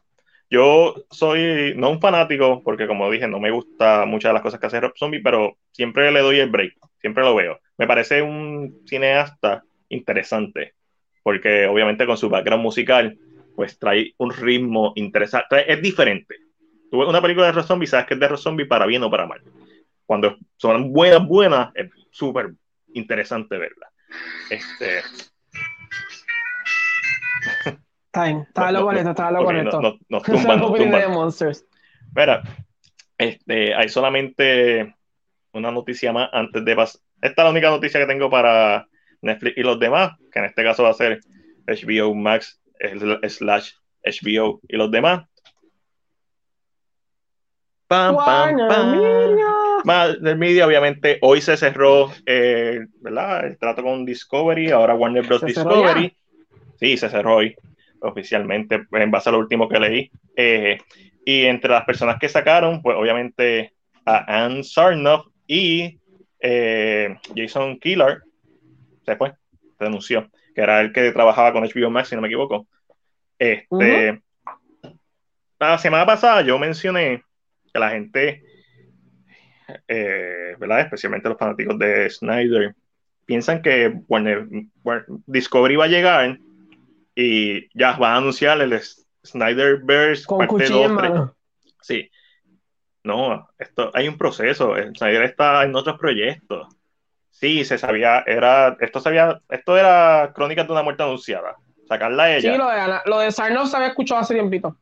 [0.51, 4.59] Yo soy no un fanático, porque como dije, no me gusta muchas de las cosas
[4.59, 7.61] que hace Rob Zombie, pero siempre le doy el break, siempre lo veo.
[7.77, 10.75] Me parece un cineasta interesante,
[11.23, 13.19] porque obviamente con su background musical,
[13.55, 16.37] pues trae un ritmo interesante, es diferente.
[16.91, 19.03] Tú ves una película de Rob Zombie, sabes que es de Rob Zombie para bien
[19.03, 19.43] o para mal.
[20.07, 22.53] Cuando son buenas, buenas, es súper
[22.95, 23.91] interesante verla.
[24.49, 25.03] Este,
[28.06, 29.81] Está bien, estaba No, lo no, correcto, estaba lo ok, correcto.
[29.82, 31.01] no- no- nos tumban, nos de tumban.
[31.02, 31.66] The Monsters.
[32.15, 32.43] Mira,
[33.19, 34.94] este, hay solamente
[35.52, 37.01] una noticia más antes de pasar.
[37.20, 38.86] Esta es la única noticia que tengo para
[39.23, 41.20] Netflix y los demás, que en este caso va a ser
[41.66, 43.73] HBO Max sl- slash
[44.05, 45.27] HBO y los demás.
[47.89, 48.90] Pam, pam, Warner pam.
[49.01, 49.47] Media.
[49.85, 53.47] Más del media, obviamente, hoy se cerró eh, ¿verdad?
[53.47, 55.40] el trato con Discovery, ahora Warner Bros.
[55.40, 56.16] ¿Se cerró Discovery.
[56.79, 57.55] Sí, se cerró hoy
[58.01, 60.11] oficialmente, en base a lo último que leí.
[60.37, 60.79] Eh,
[61.25, 63.73] y entre las personas que sacaron, pues obviamente
[64.05, 65.99] a Anne Sarnoff y
[66.41, 68.23] eh, Jason Killer
[69.05, 69.33] se fue,
[69.79, 72.67] renunció, que era el que trabajaba con HBO Max, si no me equivoco.
[73.39, 74.21] Este,
[75.59, 77.23] La semana pasada yo mencioné
[77.73, 78.43] que la gente,
[79.89, 80.81] eh, ¿verdad?
[80.81, 82.75] Especialmente los fanáticos de Snyder,
[83.27, 84.47] piensan que Warner,
[84.83, 86.39] Warner- Discovery va a llegar
[87.20, 88.81] y ya va a anunciar el
[89.27, 91.11] Snyderverse Con parte cuchillo 2, en 3.
[91.11, 91.36] mano.
[91.81, 92.09] Sí.
[93.03, 94.77] No, esto hay un proceso.
[94.77, 96.69] el Snyder está en otros proyectos.
[97.31, 101.57] Sí, se sabía, era, esto sabía, esto era Crónicas de una muerte anunciada.
[101.89, 102.53] Sacarla a ella.
[102.53, 104.77] Sí, lo de, Ana- lo de Sarnoff se había escuchado hace tiempito.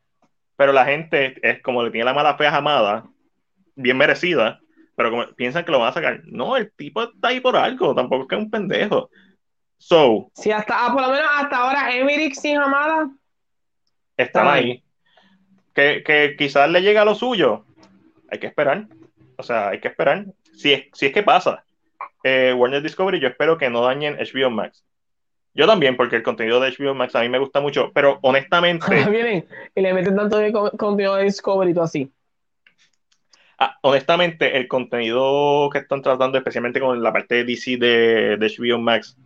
[0.57, 3.05] Pero la gente es como le tiene la mala fe a Hamada,
[3.77, 4.61] bien merecida,
[4.95, 6.21] pero como piensan que lo van a sacar.
[6.25, 9.11] No, el tipo está ahí por algo, tampoco es que es un pendejo.
[9.79, 13.11] So, Sí, hasta, ah, por lo menos hasta ahora Emmerich sin Hamada.
[14.17, 14.83] están Está ahí.
[15.75, 17.65] Que, que quizás le llega lo suyo.
[18.31, 18.87] Hay que esperar.
[19.37, 20.25] O sea, hay que esperar.
[20.55, 21.65] Si es, si es que pasa.
[22.25, 24.83] Eh, Warner Discovery, yo espero que no dañen HBO Max.
[25.55, 28.87] Yo también, porque el contenido de HBO Max a mí me gusta mucho, pero honestamente,
[29.11, 32.11] Vienen y le meten tanto de co- contenido de Discovery y todo así.
[33.59, 38.47] ah, honestamente, el contenido que están tratando, especialmente con la parte de DC de, de
[38.59, 39.17] HBO Max,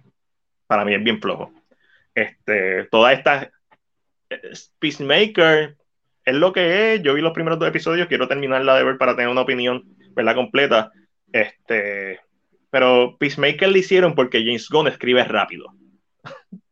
[0.70, 1.50] para mí es bien flojo.
[2.14, 3.50] Este, toda esta
[4.30, 4.40] eh,
[4.78, 5.76] Peacemaker
[6.24, 7.02] es lo que es.
[7.02, 9.82] Yo vi los primeros dos episodios, quiero terminarla de ver para tener una opinión,
[10.14, 10.92] verla completa.
[11.32, 12.20] Este,
[12.70, 15.74] pero Peacemaker le hicieron porque James Gunn escribe rápido.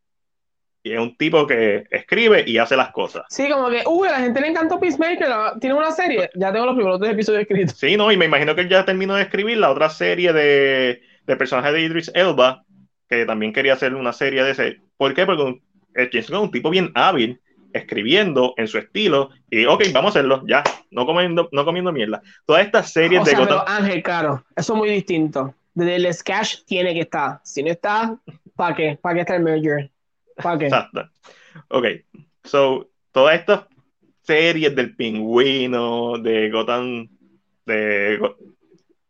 [0.84, 3.24] Y es un tipo que escribe y hace las cosas.
[3.28, 5.28] Sí, como que, uy, a la gente le encantó Peacemaker,
[5.60, 6.30] tiene una serie.
[6.36, 7.76] Ya tengo los primeros tres episodios escritos.
[7.76, 11.02] Sí, no, y me imagino que él ya terminó de escribir la otra serie de,
[11.26, 12.64] de personajes de Idris Elba,
[13.08, 14.80] que también quería hacer una serie de ese.
[14.96, 15.24] ¿Por qué?
[15.26, 15.60] Porque
[15.94, 17.40] eh, James Gunn es un tipo bien hábil,
[17.72, 22.22] escribiendo en su estilo, y ok, vamos a hacerlo, ya, no comiendo, no comiendo mierda.
[22.46, 25.54] Todas estas series O de sea, Gotham- pero Ángel, claro, eso es muy distinto.
[25.74, 27.40] Desde el Sketch tiene que estar.
[27.44, 28.18] Si no está,
[28.56, 28.98] ¿para qué?
[29.00, 29.90] ¿Para qué está el merger?
[30.42, 30.64] ¿Para qué?
[30.66, 31.08] Exacto.
[31.68, 31.86] Ok,
[32.44, 33.66] so, todas estas
[34.22, 37.08] series del pingüino, de Gotham,
[37.66, 38.18] de,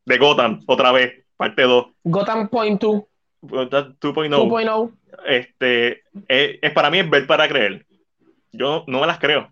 [0.04, 3.04] de Gotham, otra vez, parte 2, Gotham Point 2, Gotham
[3.42, 3.98] 2.0.
[4.00, 4.92] 2.0.
[5.26, 7.86] este, es, es- para mí es ver para creer.
[8.52, 9.50] Yo no me las creo.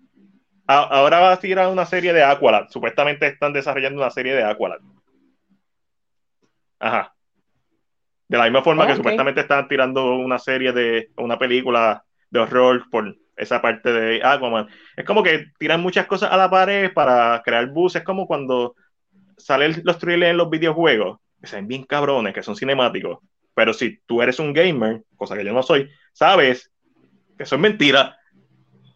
[0.66, 2.68] A- ahora va a tirar una serie de Aqualad.
[2.70, 4.78] Supuestamente están desarrollando una serie de Aqualad.
[6.78, 7.14] Ajá.
[8.28, 8.96] De la misma forma que Ok.
[8.98, 14.68] supuestamente están tirando una serie de una película de horror por esa parte de Aquaman.
[14.96, 17.96] Es como que tiran muchas cosas a la pared para crear buzz.
[17.96, 18.74] Es como cuando
[19.36, 23.18] salen los trailers en los videojuegos, que se ven bien cabrones, que son cinemáticos,
[23.56, 26.70] pero si tú eres un gamer, cosa que yo no soy, sabes
[27.38, 28.18] que eso es mentira.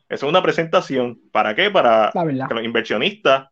[0.07, 1.19] Eso es una presentación.
[1.33, 1.71] ¿Para qué?
[1.71, 3.49] Para que los inversionistas,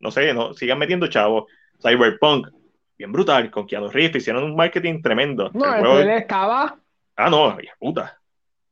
[0.00, 1.52] no sé, no sigan metiendo chavos.
[1.82, 2.48] Cyberpunk,
[2.96, 5.50] bien brutal, con Keanu Reeves, hicieron un marketing tremendo.
[5.52, 6.80] No, el, juego estaba.
[7.14, 8.18] Ah, no, puta.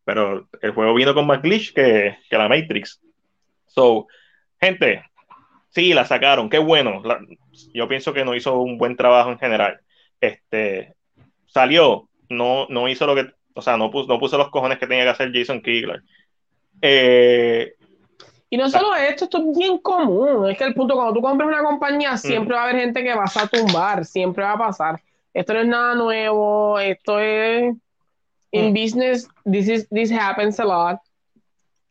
[0.05, 3.03] Pero el juego vino con más glitch que, que la Matrix.
[3.67, 4.07] So,
[4.59, 5.05] gente,
[5.69, 7.03] sí, la sacaron, qué bueno.
[7.75, 9.83] yo pienso que no hizo un buen trabajo en general.
[10.23, 10.95] Este,
[11.53, 14.87] salió, no, no hizo lo que, o sea, no puso, no puso los cojones que
[14.87, 16.03] tenía que hacer Jason Kigler.
[16.83, 17.75] Eh,
[18.53, 20.51] y no solo esto, esto es bien común.
[20.51, 23.15] Es que el punto, cuando tú compras una compañía, siempre va a haber gente que
[23.15, 25.01] vas a tumbar, siempre va a pasar.
[25.33, 27.77] Esto no es nada nuevo, esto es.
[28.53, 30.99] In business, this, is, this happens a lot.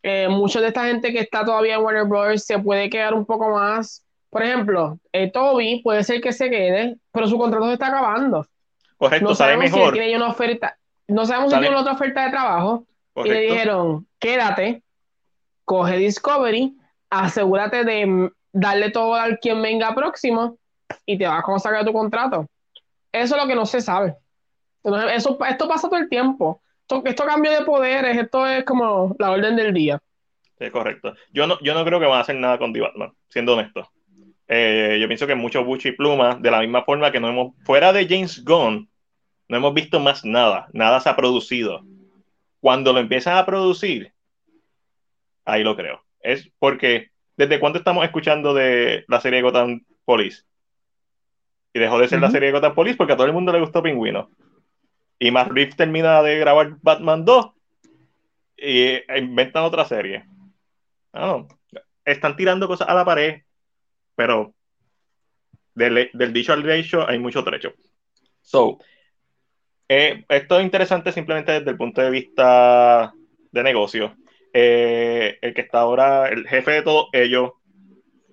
[0.03, 2.43] Eh, mucha de esta gente que está todavía en Warner Bros.
[2.43, 4.05] se puede quedar un poco más.
[4.29, 8.45] Por ejemplo, eh, Toby puede ser que se quede, pero su contrato se está acabando.
[8.99, 9.93] Correcto, no sabemos mejor.
[9.93, 10.77] Si tiene una oferta,
[11.07, 12.85] no sabemos si tiene otra oferta de trabajo.
[13.15, 14.83] Y le dijeron, quédate,
[15.63, 16.77] coge Discovery,
[17.09, 20.57] asegúrate de darle todo al quien venga próximo
[21.05, 22.45] y te vas a sacar tu contrato.
[23.11, 24.15] Eso es lo que no se sabe.
[25.13, 26.61] Eso, esto pasa todo el tiempo.
[26.81, 30.01] Esto, esto cambio de poderes, esto es como la orden del día.
[30.59, 31.13] Sí, correcto.
[31.31, 33.89] Yo no, yo no creo que van a hacer nada con D-Batman, siendo honesto.
[34.51, 37.53] Eh, yo pienso que mucho bucho y pluma, de la misma forma que no hemos,
[37.63, 38.89] fuera de James Gunn,
[39.47, 41.85] no hemos visto más nada, nada se ha producido.
[42.59, 44.11] Cuando lo empiezan a producir,
[45.45, 46.03] ahí lo creo.
[46.19, 50.43] Es porque, ¿desde cuándo estamos escuchando de la serie Gotham Police?
[51.73, 53.59] Y dejó de ser la serie de Gotham Police porque a todo el mundo le
[53.59, 54.31] gustó Pingüino.
[55.19, 57.51] Y Matt Reeves termina de grabar Batman 2
[58.57, 60.25] y e inventan otra serie.
[61.13, 61.47] No,
[62.03, 63.41] están tirando cosas a la pared,
[64.19, 64.53] pero
[65.73, 67.73] del, dicho al hecho hay mucho trecho.
[68.41, 68.77] So,
[69.87, 73.13] eh, esto es interesante simplemente desde el punto de vista
[73.49, 74.17] de negocio.
[74.51, 77.51] Eh, el que está ahora, el jefe de todos ellos.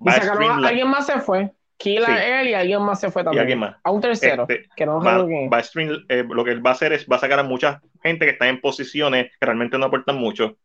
[0.04, 1.52] alguien más se fue.
[1.76, 3.42] Kila él y alguien más se fue también.
[3.42, 3.76] alguien más.
[3.84, 4.44] A un tercero.
[4.48, 5.62] Este, que no va, va
[6.08, 8.32] eh, lo que él va a hacer es va a sacar a mucha gente que
[8.32, 10.56] está en posiciones que realmente no aportan mucho.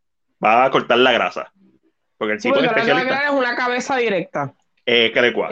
[0.43, 1.53] Va a cortar la grasa.
[2.17, 3.25] Porque el tipo de especialista.
[3.25, 4.55] es una cabeza directa.
[4.85, 5.51] Eh, que de cuál.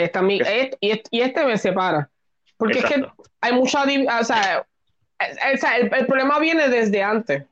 [0.79, 2.09] y, este, me separa.
[2.57, 3.05] Porque es que
[3.41, 3.83] hay mucha.
[4.19, 4.65] O sea,
[5.19, 7.43] el, el problema viene desde antes.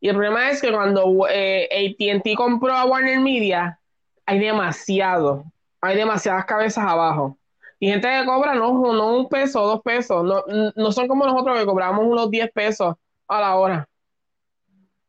[0.00, 3.80] Y el problema es que cuando eh, ATT compró a Warner Media,
[4.26, 5.44] hay demasiado,
[5.80, 7.36] hay demasiadas cabezas abajo.
[7.80, 10.44] Y gente que cobra no, no un peso, dos pesos, no,
[10.74, 12.96] no son como nosotros que cobramos unos 10 pesos
[13.28, 13.88] a la hora.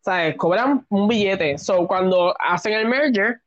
[0.01, 0.35] ¿Sabes?
[0.37, 1.57] Cobran un billete.
[1.57, 3.41] So, cuando hacen el merger,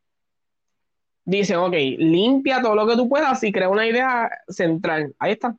[1.25, 5.13] dicen, ok, limpia todo lo que tú puedas y crea una idea central.
[5.19, 5.55] Ahí está.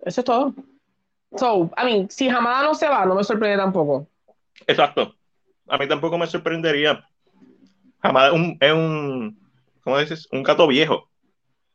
[0.00, 0.54] Eso es todo.
[1.36, 4.08] So, I mean, si Hamada no se va, no me sorprende tampoco.
[4.66, 5.14] Exacto.
[5.68, 7.04] A mí tampoco me sorprendería.
[8.00, 9.38] Hamada es un, es un
[9.88, 10.28] ¿cómo dices?
[10.32, 11.08] Un gato viejo.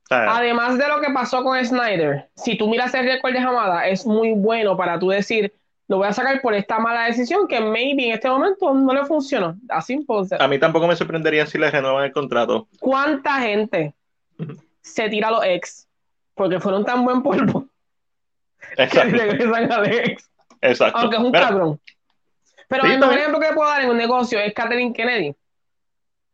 [0.09, 4.05] Además de lo que pasó con Snyder, si tú miras el récord de Hamada, es
[4.05, 5.51] muy bueno para tú decir,
[5.87, 9.05] lo voy a sacar por esta mala decisión que maybe en este momento no le
[9.05, 9.55] funcionó.
[9.69, 10.41] Así ser.
[10.41, 12.67] A mí tampoco me sorprendería si le renuevan el contrato.
[12.79, 13.93] ¿Cuánta gente
[14.81, 15.87] se tira a los ex
[16.35, 17.67] porque fueron tan buen polvo?
[18.77, 19.17] Exacto.
[19.17, 20.29] regresan a ex.
[20.61, 20.97] Exacto.
[20.97, 21.79] Aunque es un cabrón.
[22.69, 25.35] Pero el mejor ejemplo que puedo dar en un negocio es Catherine Kennedy.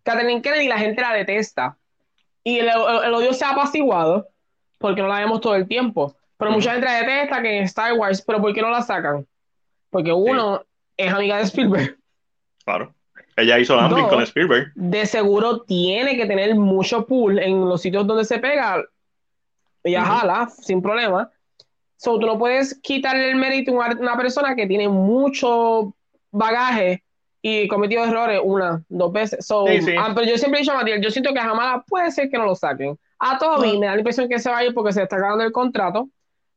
[0.03, 1.75] Catherine Kennedy la gente la detesta.
[2.43, 4.29] Y el, odio se ha apaciguado
[4.77, 6.15] porque no la vemos todo el tiempo.
[6.37, 9.27] Pero mucha gente la detesta que en Star Wars, pero ¿por qué no la sacan?
[9.89, 10.63] Porque uno
[10.97, 11.97] es amiga de Spielberg.
[12.63, 12.93] Claro.
[13.35, 14.71] Ella hizo Amblin con Spielberg.
[14.75, 18.83] De seguro tiene que tener mucho pool en los sitios donde se pega.
[19.83, 21.31] Ella jala sin problema.
[21.95, 25.93] So, tú no puedes quitarle el mérito a una persona que tiene mucho
[26.31, 27.03] bagaje
[27.41, 29.45] y cometido errores una, dos veces.
[29.45, 29.65] So,
[29.97, 32.37] ah, pero yo siempre he dicho a Matías, yo siento que jamás puede ser que
[32.37, 32.97] no lo saquen.
[33.19, 35.43] A Toby me da la impresión que se va a ir porque se está acabando
[35.43, 36.09] el contrato.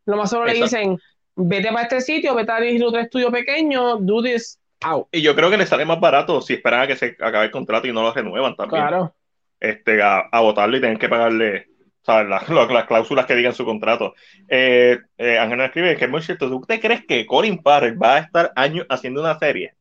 [0.05, 0.99] Lo más solo le dicen,
[1.37, 5.09] vete para este sitio, vete a dirigir otro estudio pequeño, do this out.
[5.13, 7.51] Y yo creo que le sale más barato si esperan a que se acabe el
[7.51, 8.83] contrato y no lo renuevan también.
[8.83, 9.15] Claro.
[9.61, 11.67] Este, a, a votarlo y tener que pagarle
[12.03, 12.29] ¿sabes?
[12.29, 14.15] Las, las, cláusulas que digan su contrato.
[14.49, 16.49] Eh, eh, Ángel nos escribe que es muy cierto.
[16.49, 19.75] ¿Tú te crees que Corin Parker va a estar años haciendo una serie?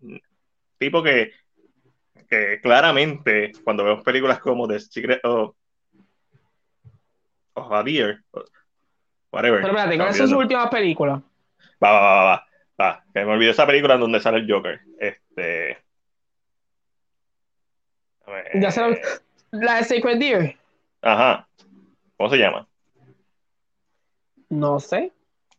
[0.78, 1.32] Tipo que,
[2.30, 5.56] que claramente, cuando vemos películas como The Secret of,
[7.54, 8.24] of a Deer,
[9.32, 9.62] whatever.
[9.62, 11.22] Pero espérate, ¿cuáles son sus últimas películas?
[11.84, 12.46] Va, va, va, va,
[12.80, 13.04] va.
[13.14, 14.82] Que me olvidé esa película en donde sale el Joker.
[15.00, 15.78] Este.
[18.56, 18.96] Ya se lo...
[19.52, 20.58] La de Sacred Deer.
[21.02, 21.48] Ajá.
[22.16, 22.68] ¿Cómo se llama?
[24.50, 25.12] No sé.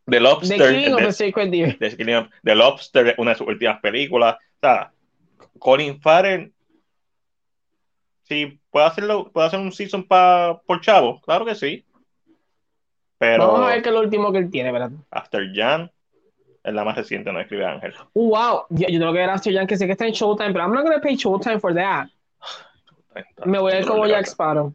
[0.06, 0.58] The Lobster.
[0.58, 1.78] The King of the Sacred Deer.
[1.78, 4.36] The Killing of- The Lobster, una de sus últimas películas.
[4.36, 4.92] O sea,
[5.58, 6.52] Colin Farrell,
[8.22, 11.84] si puede hacerlo, puede hacer un season pa, por chavo, claro que sí.
[13.18, 14.90] Pero Vamos a ver qué es lo último que él tiene, ¿verdad?
[15.10, 15.90] After Jan
[16.64, 17.94] es la más reciente, no escribe Ángel.
[18.14, 20.72] Wow, yo, yo tengo que ver a que sé que está en Showtime, pero I'm
[20.72, 22.08] not gonna pay Showtime for that.
[23.44, 24.72] Me voy a ir como Jack Sparrow.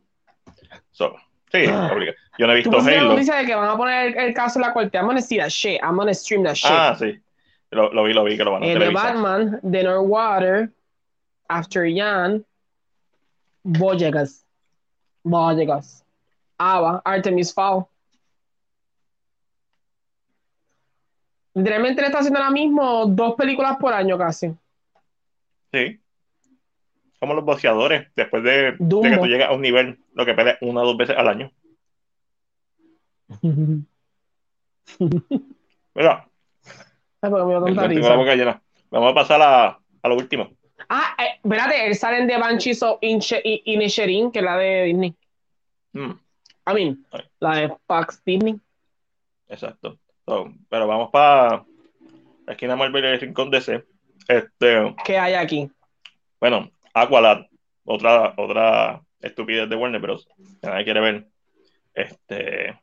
[0.91, 1.15] So,
[1.51, 2.13] sí, obliga.
[2.37, 3.09] Yo no he visto Halo.
[3.13, 4.97] noticia de que van a poner el, el caso de la corte.
[4.97, 5.81] I'm gonna see that shit.
[5.81, 6.69] I'm gonna stream that shit.
[6.71, 7.19] Ah, sí.
[7.71, 9.13] Lo, lo vi, lo vi que lo van a Eh, de televisar.
[9.15, 10.69] Batman, de Northwater,
[11.49, 12.45] After Jan,
[13.63, 14.43] Boyegas.
[15.23, 16.03] Boyegas.
[16.59, 17.87] Ava, Artemis Fowl.
[21.57, 24.51] Literalmente le está haciendo ahora mismo dos películas por año casi.
[25.73, 25.99] Sí.
[27.19, 30.57] Como los boxeadores, después de, de que tú llegas a un nivel, lo que peleas
[30.61, 31.51] una o dos veces al año.
[35.95, 36.27] Mira,
[37.21, 38.09] Ay, porque me dio tanta tengo risa.
[38.09, 38.61] la boca llena.
[38.91, 40.49] Vamos a pasar a, a lo último.
[40.89, 45.15] Ah, eh, espérate, él sale The Banshees of Inisherin, que es la de Disney.
[45.93, 46.11] Mm,
[46.67, 47.21] I mean, Ay.
[47.39, 48.59] la de Fox Disney.
[49.49, 49.97] exacto.
[50.27, 51.63] So, pero vamos para
[52.45, 53.83] la esquina Marvel y el rincón DC.
[54.27, 55.71] Este, ¿Qué hay aquí?
[56.39, 57.45] bueno, Aqualad,
[57.85, 60.27] otra, otra estupidez de Warner Bros.
[60.61, 61.27] Que nadie quiere ver.
[61.93, 62.77] Este,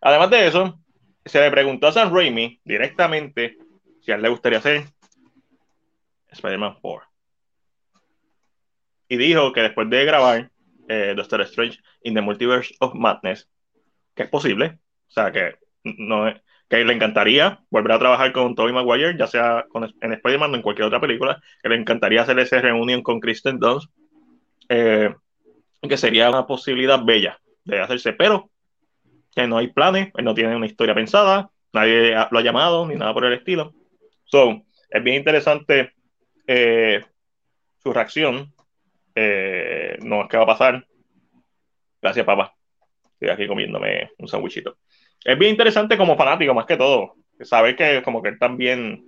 [0.00, 0.80] además de eso,
[1.24, 3.58] se le preguntó a Sam Raimi directamente
[4.00, 4.84] si a él le gustaría hacer
[6.30, 7.06] Spider-Man 4.
[9.08, 10.50] Y dijo que después de grabar
[10.88, 13.48] eh, Doctor Strange in the Multiverse of Madness,
[14.14, 14.78] que es posible,
[15.08, 16.40] o sea, que, no, es-
[16.72, 19.66] que le encantaría volver a trabajar con Tobey Maguire, ya sea
[20.00, 23.58] en Spider-Man o en cualquier otra película, que le encantaría hacer esa reunión con Kristen
[23.58, 23.90] Dunst,
[24.70, 25.14] eh,
[25.86, 28.48] que sería una posibilidad bella de hacerse, pero
[29.36, 32.94] que no hay planes, él no tiene una historia pensada, nadie lo ha llamado ni
[32.94, 33.74] nada por el estilo.
[34.24, 35.92] So, es bien interesante
[36.46, 37.04] eh,
[37.82, 38.50] su reacción.
[39.14, 40.86] Eh, no es que va a pasar.
[42.00, 42.54] Gracias, papá.
[43.12, 44.78] Estoy aquí comiéndome un sandwichito.
[45.24, 47.14] Es bien interesante como fanático, más que todo.
[47.40, 49.04] Saber que como que él también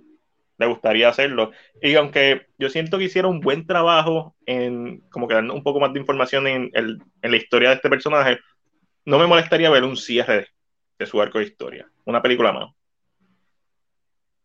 [0.57, 1.51] le gustaría hacerlo.
[1.81, 5.79] Y aunque yo siento que hicieron un buen trabajo en como que dando un poco
[5.79, 8.39] más de información en, el- en la historia de este personaje,
[9.05, 10.47] no me molestaría ver un cierre de,
[10.99, 11.87] de su arco de historia.
[12.05, 12.69] Una película más.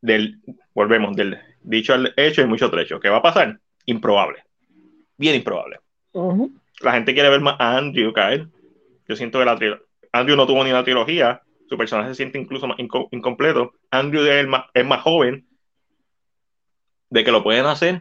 [0.01, 0.41] Del,
[0.75, 2.99] volvemos, del dicho al hecho y mucho trecho.
[2.99, 3.59] ¿Qué va a pasar?
[3.87, 4.43] Improbable.
[5.17, 5.79] Bien improbable.
[6.13, 6.51] Ujú.
[6.81, 8.49] La gente quiere ver más a Andrew caer.
[9.07, 9.59] Yo siento que la
[10.13, 11.43] Andrew no tuvo ni una trilogía.
[11.71, 13.75] Su personaje se siente incluso más inco- incompleto.
[13.93, 15.47] Andrew es, el más, es más joven.
[17.11, 18.01] De que lo pueden hacer.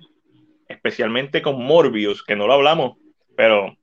[0.67, 2.97] Especialmente con Morbius, que no lo hablamos.
[3.37, 3.77] Pero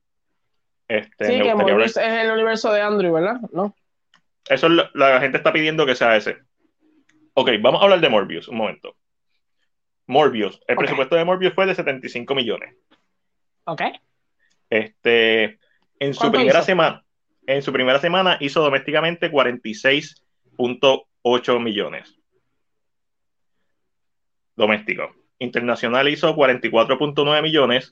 [0.89, 3.37] este, Sí, que Morbius es el universo de Andrew, ¿verdad?
[3.53, 3.73] ¿No?
[4.49, 6.37] Eso es lo- la gente está pidiendo que sea ese.
[7.33, 8.93] Ok, vamos a hablar de Morbius un momento.
[10.05, 12.75] Morbius, el presupuesto de Morbius fue de 75 millones.
[13.63, 13.81] Ok.
[14.69, 15.59] Este,
[15.99, 16.65] en su ¿Cuánto primera hizo?
[16.65, 17.05] semana,
[17.47, 22.19] en su primera semana hizo domésticamente 46.8 millones.
[24.55, 25.15] Doméstico.
[25.39, 27.91] Internacional hizo 44.9 millones,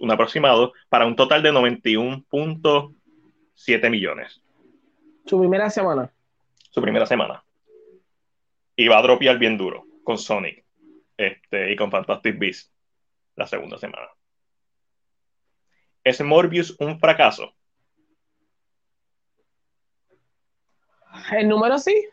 [0.00, 4.40] un aproximado, para un total de 91.7 millones.
[5.26, 6.10] Su primera semana.
[6.70, 7.44] su primera semana.
[8.76, 10.64] Y va a dropear bien duro con Sonic
[11.16, 12.70] este, y con Fantastic Beasts
[13.36, 14.08] la segunda semana.
[16.04, 17.54] ¿Es Morbius un fracaso?
[21.32, 22.08] El número sí.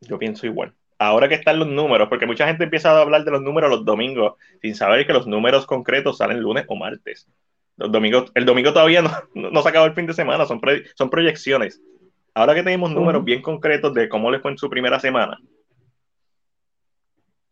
[0.00, 0.74] Yo pienso igual.
[0.98, 3.84] Ahora que están los números, porque mucha gente empieza a hablar de los números los
[3.84, 7.28] domingos sin saber que los números concretos salen lunes o martes.
[7.76, 10.84] Los domingos, el domingo todavía no, no se acabó el fin de semana, son, pre-
[10.94, 11.82] son proyecciones.
[12.32, 15.40] Ahora que tenemos números bien concretos de cómo les fue en su primera semana,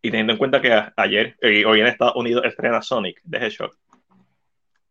[0.00, 3.76] y teniendo en cuenta que ayer y hoy en Estados Unidos estrena Sonic de Hedgehog,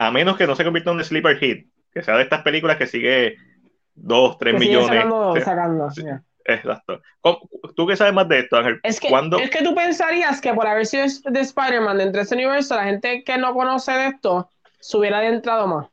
[0.02, 2.78] a menos que no se convierta en un sleeper hit, que sea de estas películas
[2.78, 3.36] que sigue
[3.94, 4.96] 2, 3 Que sigue millones.
[4.96, 5.92] sacando, sacando.
[5.92, 6.02] sí.
[6.44, 7.02] Exacto.
[7.22, 8.80] ¿Cómo- ¿Tú qué sabes más de esto, Ángel?
[8.82, 9.38] Es que, ¿Cuándo?
[9.38, 12.86] es que tú pensarías que por haber sido de Spider-Man dentro de ese universo, la
[12.86, 14.50] gente que no conoce de esto
[14.80, 15.88] se hubiera adentrado más.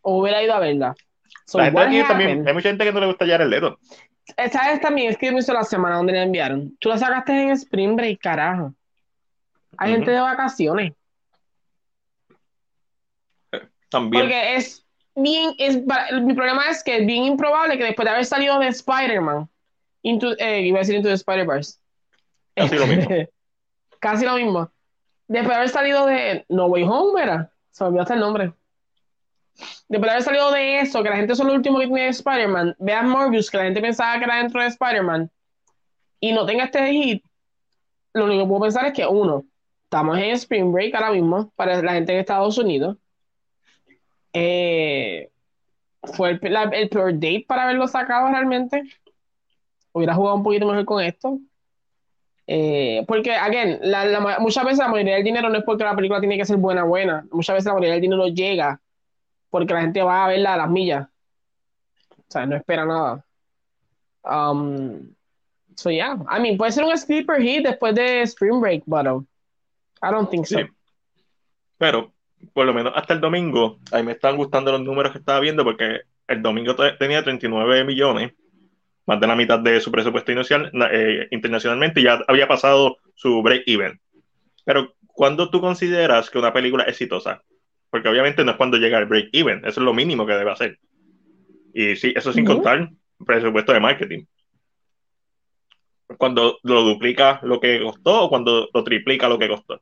[0.00, 0.94] O hubiera ido a verla.
[1.44, 3.78] So, La gente aquí también, hay mucha gente que no le gusta Jared Leto.
[4.38, 6.74] Esta vez también es que me hizo la semana donde la enviaron.
[6.78, 8.72] Tú la sacaste en Spring Break, carajo.
[9.76, 10.94] Hay gente de vacaciones.
[13.92, 14.24] También.
[14.24, 15.76] Porque es bien, es,
[16.22, 19.48] mi problema es que es bien improbable que después de haber salido de Spider-Man,
[20.02, 21.78] eh, iba a decir Into the Spider-Verse,
[22.56, 23.08] Ha sido lo mismo.
[24.00, 24.70] casi lo mismo.
[25.28, 27.52] Después de haber salido de No Way Home, era.
[27.70, 28.52] Se me olvidó hasta el nombre.
[29.88, 32.08] Después de haber salido de eso, que la gente son lo último que tiene de
[32.08, 35.30] Spider-Man, vean Morbius, que la gente pensaba que era dentro de Spider-Man,
[36.20, 37.24] y no tenga este hit,
[38.14, 39.44] lo único que puedo pensar es que, uno,
[39.84, 42.96] estamos en Spring Break ahora mismo, para la gente en Estados Unidos.
[44.32, 45.30] Eh,
[46.02, 48.82] fue el, el peor date para haberlo sacado realmente.
[49.92, 51.38] Hubiera jugado un poquito mejor con esto.
[52.46, 53.80] Eh, porque, again,
[54.40, 56.84] muchas veces la mayoría del dinero no es porque la película tiene que ser buena,
[56.84, 57.24] buena.
[57.30, 58.80] Muchas veces la mayoría del dinero llega
[59.50, 61.08] porque la gente va a verla a las millas.
[62.10, 63.24] O sea, no espera nada.
[64.24, 65.14] Um,
[65.76, 66.16] so, yeah.
[66.28, 69.26] I mean, puede ser un sleeper hit después de Spring Break, but um,
[70.02, 70.58] I don't think so.
[71.78, 72.12] Pero,
[72.52, 75.40] por lo menos hasta el domingo, a mí me están gustando los números que estaba
[75.40, 78.32] viendo porque el domingo tenía 39 millones
[79.06, 83.42] más de la mitad de su presupuesto inicial eh, internacionalmente y ya había pasado su
[83.42, 84.00] break-even.
[84.64, 87.42] Pero, ¿cuándo tú consideras que una película es exitosa?
[87.90, 90.78] Porque obviamente no es cuando llega el break-even, eso es lo mínimo que debe hacer.
[91.74, 92.90] Y sí, eso sin contar
[93.26, 94.24] presupuesto de marketing.
[96.16, 99.80] Cuando lo duplica lo que costó o cuando lo triplica lo que costó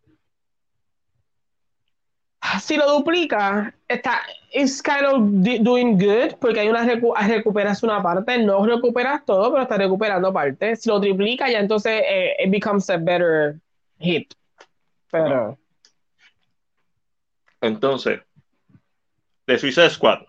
[2.58, 5.18] si lo duplica, está, es kind of
[5.62, 10.74] doing good, porque hay una recuperas una parte, no recuperas todo, pero está recuperando parte.
[10.76, 13.56] Si lo triplica, ya entonces eh, it becomes a better
[13.98, 14.34] hit.
[15.10, 15.58] Pero.
[17.60, 18.20] Entonces,
[19.46, 20.20] de Suicide Squad,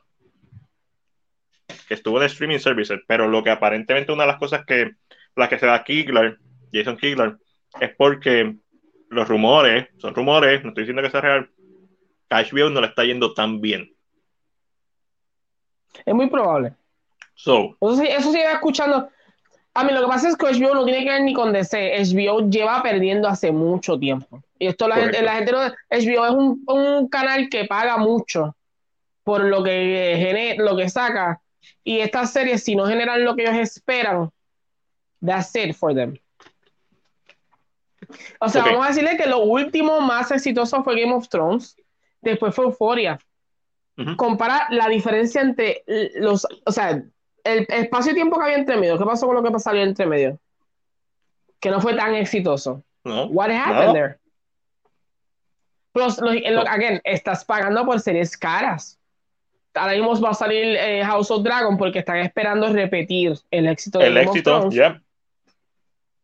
[1.88, 4.92] que estuvo en streaming services, pero lo que aparentemente una de las cosas que
[5.36, 6.38] la que se da Kigler,
[6.74, 7.38] Jason Kigler,
[7.80, 8.56] es porque
[9.10, 11.50] los rumores, son rumores, no estoy diciendo que sea real,
[12.38, 13.94] HBO no le está yendo tan bien.
[16.06, 16.74] Es muy probable.
[17.36, 19.10] So, eso sí, eso sí escuchando.
[19.74, 21.98] A mí lo que pasa es que HBO no tiene que ver ni con DC.
[22.04, 24.44] HBO lleva perdiendo hace mucho tiempo.
[24.60, 25.60] Y esto la gente, la gente no.
[25.60, 28.56] HBO es un, un, canal que paga mucho
[29.24, 31.42] por lo que genera, lo que saca.
[31.84, 34.30] Y estas series, si no generan lo que ellos esperan,
[35.26, 36.18] that's it for them.
[38.40, 41.78] O sea, vamos a decirle que lo último más exitoso fue Game of Thrones
[42.22, 43.20] después fue Euforia.
[44.16, 45.84] Compara la diferencia entre
[46.16, 47.04] los, o sea,
[47.44, 48.98] el espacio-tiempo que había entre medio.
[48.98, 50.40] ¿Qué pasó con lo que salió entre medio?
[51.60, 52.84] Que no fue tan exitoso.
[53.04, 54.18] No, What happened there?
[55.94, 58.98] Plus, again, estás pagando por series caras.
[59.74, 64.00] Ahora mismo va a salir eh, House of Dragon porque están esperando repetir el éxito
[64.00, 65.02] de El éxito, ya.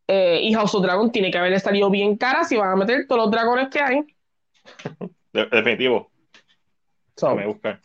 [0.07, 3.07] Eh, y House of Dragon tiene que haber salido bien cara si van a meter
[3.07, 4.05] todos los dragones que hay.
[5.45, 6.11] definitivo.
[7.35, 7.81] Me busca.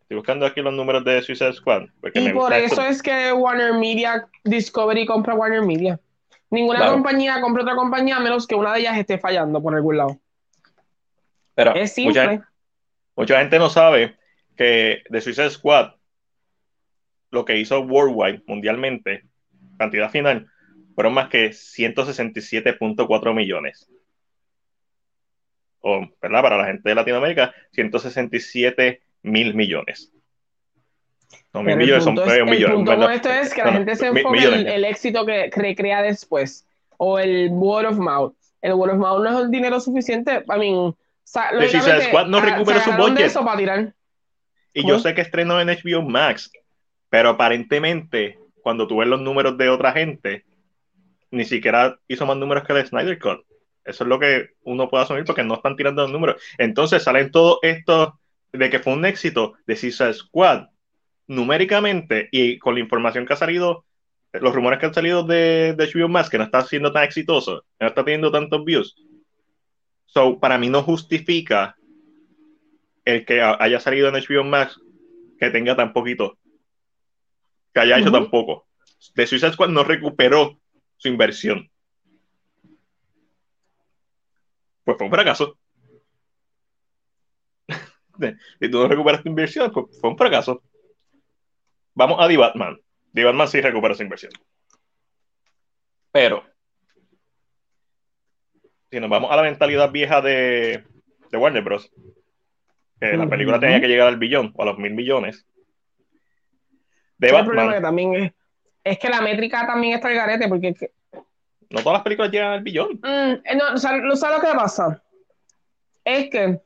[0.00, 1.82] Estoy buscando aquí los números de Suicide Squad.
[2.14, 6.00] Y por eso es que Warner Media, Discovery compra Warner Media.
[6.50, 9.98] Ninguna compañía compra otra compañía a menos que una de ellas esté fallando por algún
[9.98, 10.18] lado.
[11.54, 12.40] Pero es simple.
[13.16, 14.16] Mucha, gente no sabe
[14.56, 15.92] que de Suicide Squad,
[17.30, 19.24] lo que hizo Worldwide, mundialmente,
[19.76, 20.46] cantidad final,
[20.94, 23.90] fueron más que 167.4 millones
[25.88, 26.42] o ¿verdad?
[26.42, 30.12] para la gente de Latinoamérica, 167 mil millones.
[31.52, 32.62] No, mil millones son es, millones.
[32.62, 36.02] El punto con esto es que la gente se enfoca en el, éxito que recrea
[36.02, 36.66] después
[36.98, 38.34] o el word of mouth.
[38.60, 40.44] El word of mouth no es el dinero suficiente.
[40.48, 40.94] I mean,
[41.24, 43.94] Suicide Squad no recupera su budget.
[44.72, 46.50] Y yo sé que estrenó en HBO Max,
[47.08, 50.44] pero aparentemente, cuando tú ves los números de otra gente,
[51.30, 53.40] ni siquiera hizo más números que el Snyder Cut.
[53.88, 56.42] Eso es lo que uno puede asumir porque no están tirando los números.
[56.58, 58.18] Entonces salen todo esto
[58.52, 60.68] de que fue un éxito de Suicide Squad
[61.26, 63.84] numéricamente y con la información que ha salido,
[64.32, 67.64] los rumores que han salido de, de HBO Max, que no está siendo tan exitoso,
[67.80, 68.94] no está teniendo tantos views.
[70.06, 71.76] So, para mí no justifica
[73.04, 74.78] el que haya salido en HBO Max
[75.38, 76.38] que tenga tan poquito,
[77.72, 78.66] que haya hecho tan poco.
[79.14, 80.58] De Suicide Squad no recuperó
[80.96, 81.70] su inversión.
[84.88, 85.58] Pues fue un fracaso.
[88.58, 90.62] si tú no recuperas tu inversión, pues fue un fracaso.
[91.92, 92.80] Vamos a The Batman.
[93.12, 94.32] The Batman sí recupera su inversión.
[96.10, 96.42] Pero,
[98.90, 100.82] si nos vamos a la mentalidad vieja de,
[101.30, 101.92] de Warner Bros.,
[102.98, 105.46] que la película tenía que llegar al billón o a los mil millones.
[107.18, 107.82] De Batman.
[107.82, 108.32] también es,
[108.84, 110.74] es, que la métrica también está el garete, porque
[111.70, 113.00] no todas las películas llegan al billón.
[113.02, 115.02] Mm, eh, no, ¿sabes lo que pasa?
[116.04, 116.60] Es que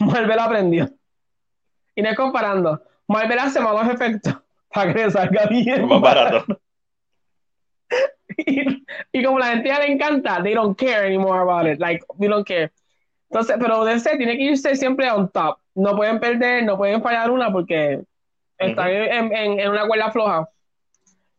[0.00, 0.88] Marvel aprendió.
[1.94, 2.82] Y no es comparando.
[3.08, 4.34] Marvel hace malos efectos
[4.72, 5.86] para que le salga bien.
[5.86, 6.44] Más barato.
[8.36, 8.82] y
[9.12, 11.78] Y como la gente ya le encanta, they don't care anymore about it.
[11.78, 12.70] Like, we don't care.
[13.30, 15.58] Entonces, pero DC tiene que irse siempre on top.
[15.74, 18.02] No pueden perder, no pueden fallar una porque
[18.58, 20.48] están en, en, en, una cuerda floja.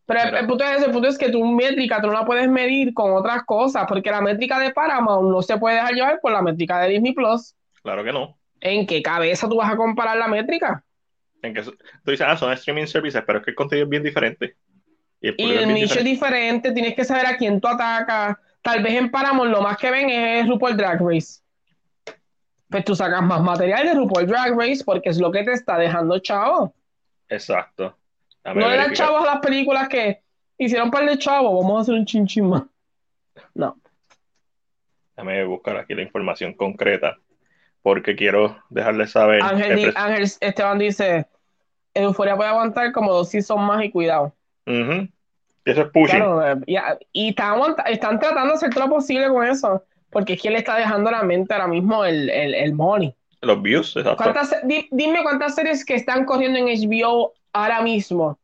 [0.06, 2.92] Pero el, punto es, el punto es que tu métrica tú no la puedes medir
[2.92, 6.42] con otras cosas, porque la métrica de Paramount no se puede dejar llevar por la
[6.42, 7.54] métrica de Disney Plus.
[7.82, 8.38] Claro que no.
[8.60, 10.84] ¿En qué cabeza tú vas a comparar la métrica?
[11.42, 11.72] En que tú
[12.06, 14.56] dices, ah, son streaming services, pero es que el contenido es bien diferente.
[15.20, 18.36] Y el, nicho es diferente, tienes que saber a quién tú atacas.
[18.60, 21.44] Tal vez en Paramount lo más que ven es RuPaul Drag Race
[22.74, 25.78] pues tú sacas más material de RuPaul Drag Race porque es lo que te está
[25.78, 26.74] dejando chavo.
[27.28, 27.96] Exacto.
[28.44, 30.22] No le dan chavos a las películas que
[30.58, 32.62] hicieron par de chavos, vamos a hacer un chinchín más.
[33.54, 33.76] No.
[35.16, 37.18] Déjame buscar aquí la información concreta
[37.82, 39.42] porque quiero dejarles saber.
[39.42, 41.26] Ángel, Ángel Esteban dice:
[41.94, 44.34] Euforia puede aguantar como dos seasons más y cuidado.
[44.66, 46.22] Eso es pushing.
[46.66, 49.82] Eh, y están, están tratando de hacer todo lo posible con eso
[50.14, 53.14] porque es que le está dejando a la mente ahora mismo el, el, el money.
[53.42, 54.32] Los views, exacto.
[54.92, 58.38] dime cuántas series que están corriendo en HBO ahora mismo.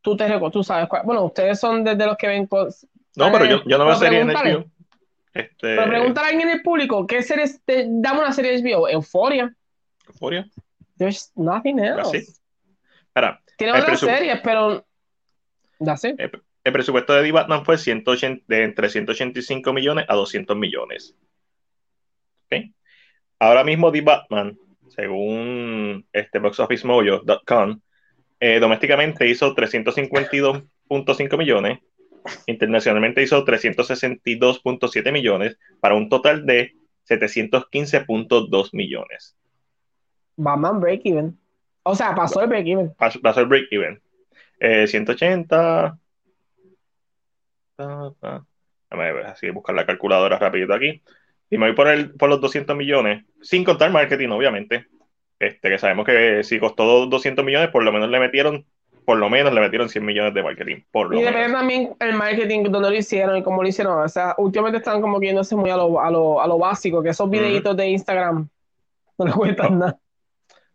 [0.00, 2.86] Tú, te, tú sabes Bueno, ustedes son desde los que ven cosas.
[3.14, 4.64] No, pero yo, yo no veo series en HBO.
[5.32, 5.76] Este...
[5.76, 8.88] Pero preguntar a alguien en el público, ¿qué series te dame una serie de HBO?
[8.88, 9.54] Euforia.
[10.06, 10.46] Euforia.
[10.96, 12.16] There's nothing else.
[13.08, 13.40] Espera.
[13.56, 14.84] Tiene otras series, pero.
[15.78, 16.34] It.
[16.64, 21.14] El presupuesto de The Batman fue 180, de entre 185 millones a 200 millones.
[23.38, 24.58] Ahora mismo The Batman,
[24.88, 27.80] según este boxofficemojo.com,
[28.40, 31.78] eh, domésticamente hizo 352.5 millones,
[32.46, 36.74] internacionalmente hizo 362.7 millones, para un total de
[37.08, 39.36] 715.2 millones.
[40.36, 41.38] Batman break even.
[41.82, 42.94] O sea, pasó el break even.
[42.94, 44.00] Pasó, el break even.
[44.60, 45.98] 180
[47.78, 51.02] Déjame así buscar la calculadora rapidito aquí.
[51.50, 54.86] Y me voy por, el, por los 200 millones, sin contar marketing, obviamente.
[55.38, 58.64] Este, que sabemos que si costó 200 millones, por lo menos le metieron,
[59.04, 60.76] por lo menos le metieron 100 millones de marketing.
[60.90, 64.00] Por y depende también el marketing, donde lo hicieron y cómo lo hicieron.
[64.02, 67.10] O sea, últimamente están como yéndose muy a lo, a lo, a lo básico, que
[67.10, 68.48] esos videitos de Instagram
[69.18, 69.98] no les cuentan nada.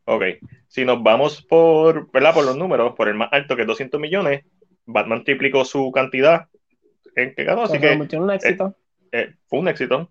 [0.06, 0.24] Ok,
[0.68, 2.34] si nos vamos por, ¿verdad?
[2.34, 4.44] por los números, por el más alto que 200 millones,
[4.86, 6.48] Batman triplicó su cantidad
[7.16, 7.94] en que ganó, así que.
[8.18, 8.76] un éxito.
[9.12, 10.10] Eh, eh, fue un éxito.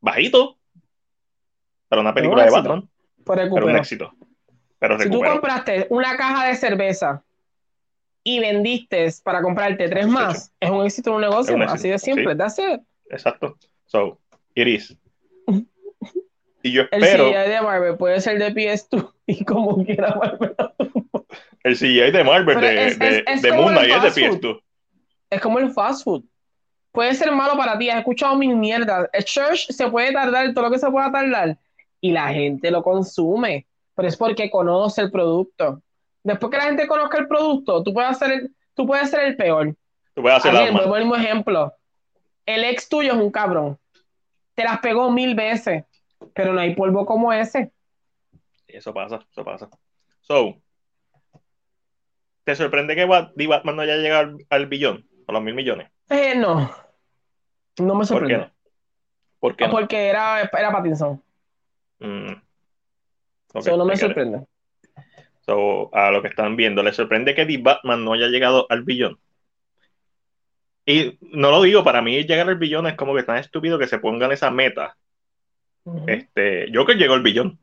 [0.00, 0.58] Bajito.
[1.88, 2.88] Para una película de Batman.
[3.26, 4.12] Pero, un éxito.
[4.78, 7.22] Pero si tú compraste una caja de cerveza
[8.22, 11.62] y vendiste para comprarte tres más, es un éxito en un negocio.
[11.64, 12.36] así de simple.
[12.50, 12.62] Sí.
[13.10, 13.56] Exacto.
[13.86, 14.18] So,
[14.54, 14.96] it is.
[16.62, 17.28] Y yo espero.
[17.28, 20.56] El CGI de Marvel puede ser de PS2 y como quiera Marvel.
[21.62, 24.60] el CGI de Marvel de, es, de, es de Moon Knight es de PS2
[25.30, 26.24] es como el fast food.
[26.92, 29.08] Puede ser malo para ti, has escuchado mil mierdas.
[29.12, 31.58] El church se puede tardar todo lo que se pueda tardar
[32.00, 35.82] y la gente lo consume, pero es porque conoce el producto.
[36.22, 39.74] Después que la gente conozca el producto, tú puedes hacer, tú puedes ser el peor.
[40.14, 41.72] Tú puedes hacer el mismo ejemplo.
[42.44, 43.78] El ex tuyo es un cabrón.
[44.54, 45.84] Te las pegó mil veces,
[46.34, 47.72] pero no hay polvo como ese.
[48.66, 49.68] Eso pasa, eso pasa.
[50.20, 50.56] So,
[52.44, 55.06] ¿te sorprende que Batman no haya llegado al billón?
[55.26, 55.90] a los mil millones?
[56.08, 56.70] Eh, no.
[57.78, 58.50] No me sorprende.
[59.38, 59.72] ¿Por qué no?
[59.72, 61.22] Porque era, era Pattinson.
[61.98, 62.32] Mm.
[63.54, 64.46] no me sorprende.
[65.92, 69.18] a lo que están viendo, ¿les sorprende que The Batman no haya llegado al billón?
[70.84, 73.88] Y no lo digo, para mí llegar al billón es como que tan estúpido que
[73.88, 74.96] se pongan esa meta.
[76.06, 77.58] este, yo que llegó al billón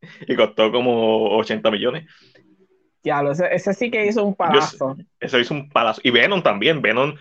[0.26, 2.06] y costó como 80 millones.
[3.02, 4.96] Ya, ese, sí que hizo un palazo.
[5.18, 6.00] Eso hizo un palazo.
[6.04, 6.82] Y Venom también.
[6.82, 7.14] Venom,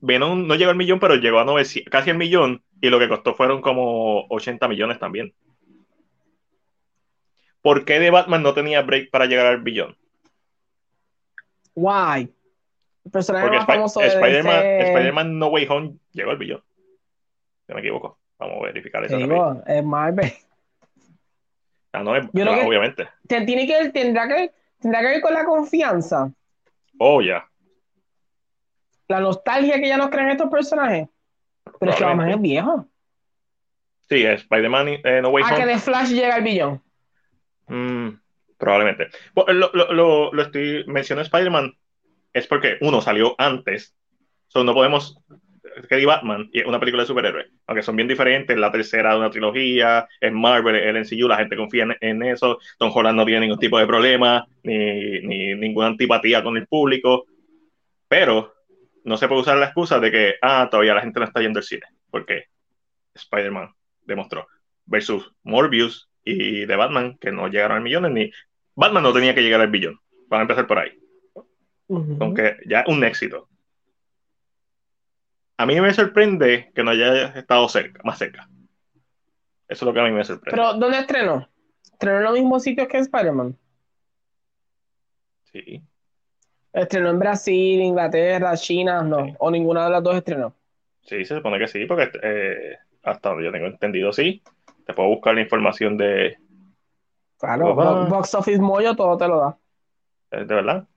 [0.00, 2.62] Venom no llegó al millón, pero llegó a 900, casi al millón.
[2.80, 5.32] Y lo que costó fueron como 80 millones también.
[7.68, 9.94] ¿Por qué de Batman no tenía break para llegar al billón?
[11.74, 12.32] Why?
[13.04, 16.64] El personaje más famoso Spider-Man, No Way Home llegó al billón.
[17.66, 18.18] Si me equivoco.
[18.38, 19.18] Vamos a verificar eso.
[19.66, 20.32] es Marvel.
[21.92, 23.06] Ah, no, es, obviamente.
[23.26, 24.50] Tiene que, tendrá que
[24.80, 26.32] ¿Tendrá que ver con la confianza?
[26.98, 27.46] Oh, ya.
[29.08, 31.06] La nostalgia que ya nos crean estos personajes.
[31.78, 32.86] Pero es que Batman es viejo.
[34.08, 35.54] Sí, Spider-Man eh, No Way Home.
[35.54, 36.82] A que de Flash llega al billón.
[37.68, 38.08] Mm,
[38.56, 39.08] probablemente.
[39.34, 41.74] Lo, lo, lo, estoy mencionando Spider-Man
[42.32, 43.94] es porque uno salió antes.
[44.48, 45.20] So no podemos
[45.88, 49.30] que Batman y una película de superhéroes, aunque son bien diferentes, la tercera de una
[49.30, 53.58] trilogía, en Marvel, el MCU, la gente confía en, eso, Tom Holland no tiene ningún
[53.58, 57.26] tipo de problema, ni, ni, ninguna antipatía con el público,
[58.08, 58.54] pero
[59.04, 61.58] no se puede usar la excusa de que, ah, todavía la gente no está yendo
[61.58, 62.44] al cine, porque
[63.14, 63.72] Spider-Man
[64.04, 64.46] demostró,
[64.86, 68.30] versus Morbius y de Batman, que no llegaron al millón, ni
[68.74, 69.98] Batman no tenía que llegar al billón.
[70.28, 70.92] Van a empezar por ahí.
[71.88, 73.48] Aunque ya un éxito.
[75.56, 78.48] A mí me sorprende que no haya estado cerca, más cerca.
[79.66, 80.50] Eso es lo que a mí me sorprende.
[80.50, 81.48] Pero, ¿dónde estrenó?
[81.92, 83.56] ¿Estrenó en los mismos sitios que Spider-Man?
[85.50, 85.82] Sí.
[86.72, 89.02] ¿Estrenó en Brasil, Inglaterra, China?
[89.02, 89.34] No.
[89.38, 90.54] ¿O ninguna de las dos estrenó?
[91.02, 94.42] Sí, se supone que sí, porque eh, hasta donde yo tengo entendido, sí.
[94.88, 96.38] Te puedo buscar la información de.
[97.38, 99.58] Claro, Box Office Moyo todo te lo da.
[100.30, 100.88] ¿De verdad?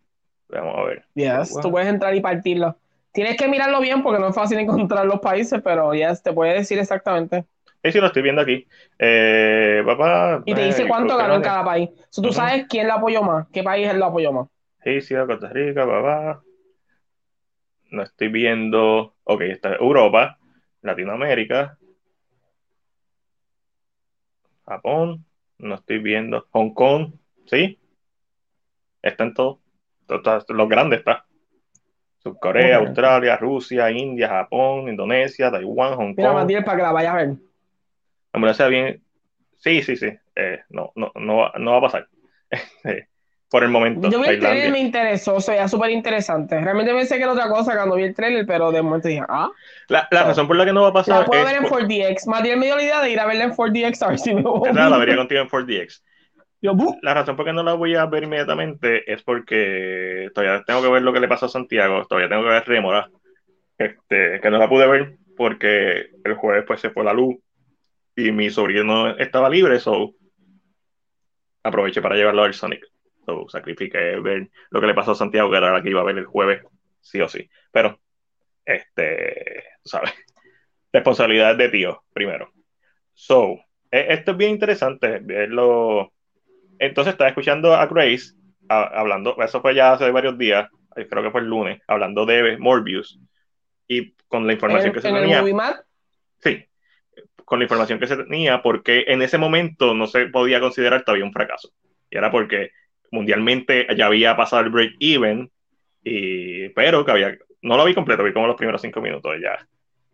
[0.47, 1.05] Vamos a ver.
[1.13, 2.77] Yes, tú puedes entrar y partirlo.
[3.11, 6.53] Tienes que mirarlo bien porque no es fácil encontrar los países, pero ya te puede
[6.53, 7.43] decir exactamente.
[7.84, 8.65] Sí, sí, lo estoy viendo aquí.
[8.97, 11.89] Eh, papá, y te dice cuánto ganó en cada país.
[12.15, 14.47] tú sabes quién la apoyó más, qué país él lo apoyó más.
[14.85, 16.41] Sí, sí, Costa Rica, papá.
[17.89, 19.15] No estoy viendo.
[19.26, 20.38] Ok, está Europa,
[20.81, 21.77] Latinoamérica,
[24.72, 25.26] Japón.
[25.57, 26.48] No estoy viendo.
[26.52, 27.14] Hong Kong,
[27.45, 27.80] ¿sí?
[29.02, 29.60] Está en todo.
[30.49, 31.26] Los grandes está.
[32.19, 36.18] Subcorea, Australia, Rusia, India, Japón, Indonesia, Taiwán, Hong Kong.
[36.18, 37.35] Mira, Matías, para que la vayas a ver.
[38.34, 39.03] Hombre, sea bien.
[39.57, 40.10] Sí, sí, sí.
[40.35, 42.07] Eh, no, no, no, no va a pasar.
[43.52, 44.10] Por el momento.
[44.10, 46.60] Yo vi el trailer me interesó, o sea, súper interesante.
[46.60, 49.52] Realmente pensé que era otra cosa cuando vi el trailer, pero de momento dije, ah.
[49.90, 51.19] La, la razón por la que no va a pasar.
[51.19, 52.28] La puedo ver en 4DX.
[52.28, 54.41] Matías me dio la idea de ir a verla en 4DX a ver si me
[54.41, 54.72] voy.
[54.73, 56.02] la vería contigo en 4DX.
[57.02, 60.90] La razón por qué no la voy a ver inmediatamente es porque todavía tengo que
[60.90, 63.10] ver lo que le pasó a Santiago, todavía tengo que ver Rémora,
[63.78, 67.38] este, que no la pude ver porque el jueves pues se fue la luz
[68.15, 70.11] y mi sobrino estaba libre, so
[71.64, 72.86] aproveché para llevarlo al Sonic.
[73.32, 76.06] So, sacrifiqué ver lo que le pasó a Santiago, que era la que iba a
[76.06, 76.64] ver el jueves,
[76.99, 77.49] sí o sí.
[77.72, 77.99] Pero,
[78.66, 80.14] este, ¿sabes?
[80.94, 82.52] Responsabilidad de tío, primero.
[83.14, 83.60] So,
[83.90, 86.12] e, esto es bien interesante, verlo
[86.82, 88.34] entonces estaba escuchando a Grace
[88.68, 93.20] hablando, eso fue ya hace varios días, creo que fue el lunes, hablando de Morbius
[93.88, 95.44] y con la información que se tenía.
[96.40, 96.66] Sí,
[97.45, 101.26] con la información que se tenía, porque en ese momento no se podía considerar todavía
[101.26, 101.70] un fracaso.
[102.10, 102.72] Y era porque
[103.11, 105.51] mundialmente ya había pasado el break even,
[106.03, 109.67] y, pero que había, no lo vi completo, vi como los primeros cinco minutos, ya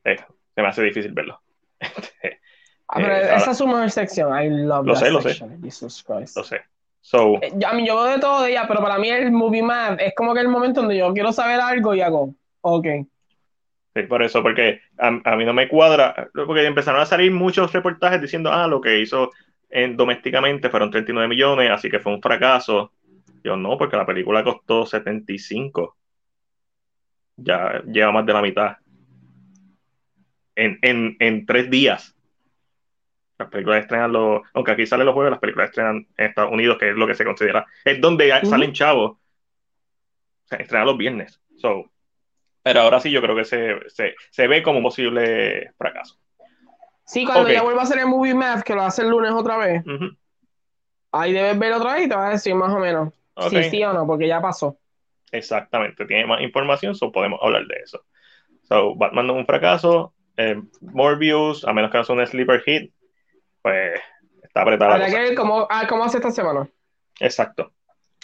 [0.03, 0.17] eh,
[0.53, 1.41] se me hace difícil verlo.
[2.89, 4.31] Ah, pero eh, esa es su mejor sección.
[4.41, 5.37] I love lo sé, lo sé.
[5.61, 6.37] Jesus Christ.
[6.37, 6.61] Lo sé.
[7.01, 9.61] So, eh, a mí yo veo de todo de ella, pero para mí el movie
[9.61, 12.87] map es como que el momento donde yo quiero saber algo y hago, ok.
[13.95, 18.21] Sí, por eso, porque a, mí no me cuadra, porque empezaron a salir muchos reportajes
[18.21, 19.31] diciendo, ah, lo que hizo
[19.69, 22.94] en, domésticamente fueron 39 millones, así que fue un fracaso.
[23.44, 25.98] Yo no, porque la película costó 75.
[27.38, 28.77] Ya lleva más de la mitad.
[30.56, 32.15] En, en, en tres días.
[33.38, 36.77] Las películas estrenan los, aunque aquí salen los jueves, las películas estrenan en Estados Unidos,
[36.80, 39.19] que es lo que se considera, es donde salen chavos.
[40.45, 41.39] Se estrenan los viernes.
[41.57, 41.91] So,
[42.64, 46.18] pero ahora sí yo creo que se, se, se ve como un posible fracaso.
[47.07, 49.55] Sí, cuando ya vuelva a hacer el Movie Math, que lo hace el lunes otra
[49.55, 49.81] vez,
[51.13, 53.13] ahí debes ver otra vez y te va a decir más o menos
[53.49, 54.77] si sí o no, porque ya pasó.
[55.31, 58.03] Exactamente, tiene más información, so podemos hablar de eso.
[58.63, 62.61] So, Batman no es un fracaso, eh, Morbius, a menos que no sea un sleeper
[62.63, 62.91] hit,
[63.61, 64.01] pues
[64.43, 64.95] está apretada.
[64.95, 66.69] Habrá que ver cómo, ah, cómo hace esta semana.
[67.21, 67.71] Exacto.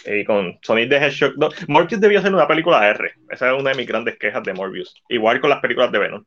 [0.04, 1.34] Y con Sonic the Hedgehog
[1.68, 3.14] Morbius debió ser una película R.
[3.30, 5.02] Esa es una de mis grandes quejas de Morbius.
[5.08, 6.24] Igual con las películas de Venom.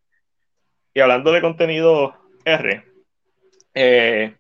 [0.95, 2.15] Y hablando de contenido
[2.49, 2.83] R,
[3.73, 4.37] eh,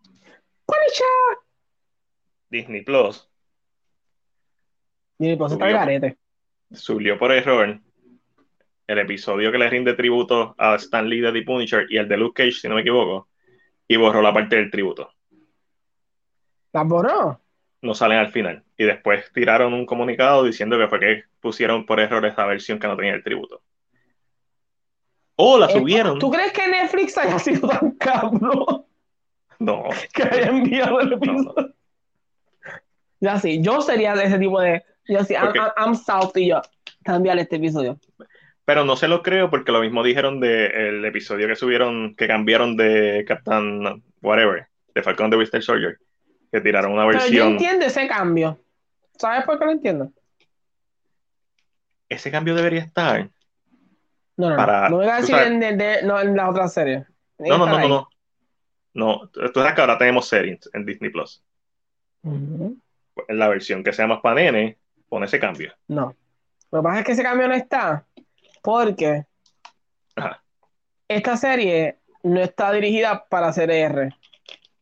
[2.49, 3.29] Disney Plus.
[5.17, 6.17] Disney Plus está garete.
[6.71, 7.81] Subió por error
[8.87, 12.15] el episodio que le rinde tributo a Stan Lee de The Punisher y el de
[12.15, 13.27] Luke Cage, si no me equivoco
[13.89, 15.13] y borró la parte del tributo.
[16.71, 17.41] ¿La borró?
[17.81, 18.63] No salen al final.
[18.77, 22.87] Y después tiraron un comunicado diciendo que fue que pusieron por error esa versión que
[22.87, 23.63] no tenía el tributo.
[25.37, 26.19] O la eh, subieron.
[26.19, 28.85] ¿Tú crees que Netflix haya sido tan cabrón?
[29.59, 29.85] No.
[30.13, 31.73] Que haya enviado el episodio.
[33.19, 34.83] Ya sí, yo sería de ese tipo de.
[35.07, 36.61] Yo sí, I'm, I'm, I'm y yo.
[37.03, 37.99] Cambiar este episodio.
[38.65, 42.75] Pero no se lo creo porque lo mismo dijeron del episodio que subieron, que cambiaron
[42.75, 45.97] de Captain Whatever, de Falcon de Winter Soldier,
[46.51, 47.31] que tiraron una versión.
[47.31, 48.59] Pero yo entiendo ese cambio.
[49.17, 50.11] ¿Sabes por qué lo entiendo?
[52.09, 53.29] Ese cambio debería estar.
[54.37, 54.89] No, no, no.
[54.89, 57.05] No voy a decir en, en, la otra serie.
[57.39, 58.09] No, no, no, no, no.
[58.93, 61.43] No, tú sabes que ahora tenemos series en Disney Plus.
[62.23, 62.81] En
[63.27, 64.77] la versión que sea más para nene,
[65.09, 65.73] pone ese cambio.
[65.87, 66.15] No.
[66.71, 68.05] Lo que pasa es que ese cambio no está
[68.61, 69.25] Porque
[70.15, 70.43] Ajá.
[71.07, 74.09] esta serie no está dirigida para hacer R.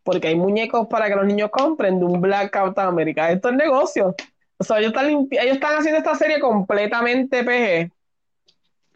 [0.04, 3.30] Porque hay muñecos para que los niños compren de un Black Captain America.
[3.30, 4.16] Esto es negocio.
[4.58, 7.92] O sea, ellos están, ellos están haciendo esta serie completamente PG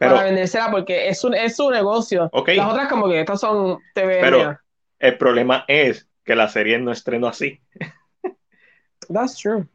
[0.00, 2.30] Pero, para vendérsela porque es, un, es su negocio.
[2.32, 4.18] Las otras como que estas son TV.
[4.22, 4.58] pero
[4.98, 7.60] el problema es que la serie no estrenó así.
[9.12, 9.66] That's true.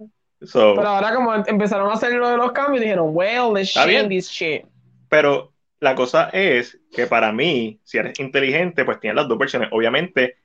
[0.42, 3.72] So, Pero ahora como em- empezaron a hacer lo de los cambios, dijeron, well, let's
[3.72, 4.66] change this shit.
[5.10, 9.70] Pero la cosa es que para mí, si eres inteligente, pues tienes las dos versiones.
[9.72, 10.38] Obviamente,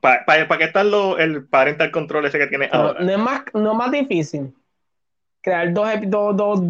[0.00, 3.00] ¿para qué está lo- el parental control ese que tienes Pero ahora?
[3.04, 4.52] no es más, no es más difícil
[5.46, 6.60] crear dos, dos, dos,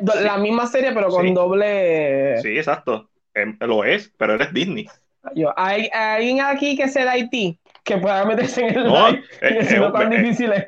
[0.00, 0.24] dos Sí.
[0.24, 1.32] la misma serie, pero con Sí.
[1.32, 2.36] doble.
[2.42, 3.08] Sí, exacto.
[3.32, 4.88] Em, lo es, pero eres Disney.
[5.56, 9.22] ¿hay, hay alguien aquí que sea de Haití que pueda meterse en el No, live?
[9.40, 10.66] eh, que si eh, tan eh, difícil es.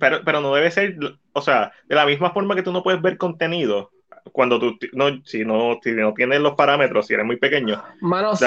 [0.00, 0.96] pero, pero no debe ser,
[1.34, 3.90] o sea, de la misma forma que tú no puedes ver contenido
[4.32, 8.34] cuando tú no, si no, si no tienes los parámetros, si eres muy pequeño, Mano,
[8.34, 8.46] sí.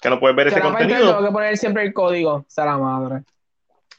[0.00, 2.44] que no puedes ver Que ese contenido, tengo que poner siempre el código.
[2.48, 3.22] Sea la madre.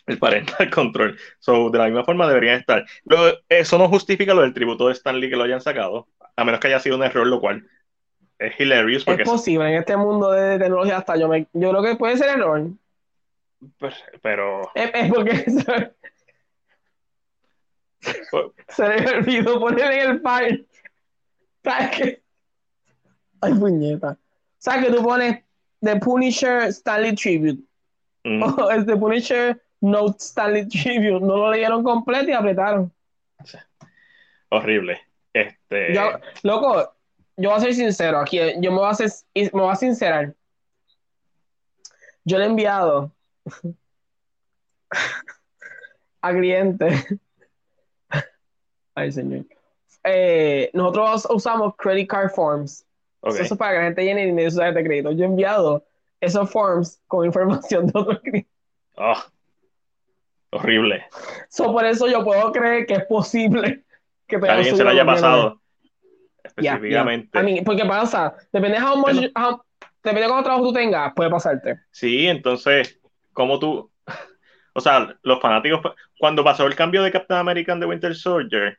[0.10, 1.18] El parental control.
[1.40, 2.86] So, de la misma forma deberían estar.
[3.06, 6.60] Lo- eso no justifica lo del tributo de Stanley que lo hayan sacado, a menos
[6.60, 7.68] que haya sido un error, lo cual
[8.40, 11.84] es hilarious porque Es posible en este mundo de tecnología hasta yo me, yo creo
[11.84, 12.70] que puede ser error.
[13.78, 15.46] Pero, pero- Es, es porque
[18.70, 20.66] se, le olvidó poner en el file.
[21.64, 22.22] ¿Sabes qué?
[23.42, 24.18] Ay, puñeta.
[24.58, 25.44] ¿Sabes que tú pones
[25.82, 27.62] The Punisher Stanley Tribute?
[28.24, 31.22] mm, O es The Punisher Note Stanley Tribute.
[31.22, 32.94] No lo leyeron completo y apretaron.
[34.50, 35.00] horrible.
[35.34, 36.94] Este, Yo, loco,
[37.38, 38.40] yo voy a ser sincero aquí.
[38.60, 40.34] Yo me voy a, ser, me voy a sincerar.
[42.26, 43.12] Yo le he enviado
[46.22, 47.06] a clientes.
[48.96, 49.46] Ay, señor.
[50.04, 52.86] Eh, nosotros usamos credit card forms.
[53.24, 55.12] Eso es para que la gente llene dinero de crédito.
[55.12, 55.86] Yo he enviado
[56.22, 58.52] esos forms con información de otros clientes.
[58.98, 59.26] Ah,
[60.52, 61.06] horrible.
[61.50, 63.84] So, por eso yo puedo creer que es posible
[64.28, 65.62] que te alguien se lo haya pasado.
[66.44, 67.30] Específicamente.
[67.34, 67.42] ya.
[67.42, 69.62] I mean, porque pasa, depende de how much, Eso- how-
[70.04, 71.80] depende de cuánto trabajo tú tengas, puede pasarte.
[71.92, 73.00] Sí, entonces,
[73.34, 73.92] como tú,
[74.74, 75.82] o sea, los fanáticos,
[76.18, 78.78] cuando pasó el cambio de Captain American de Winter Soldier,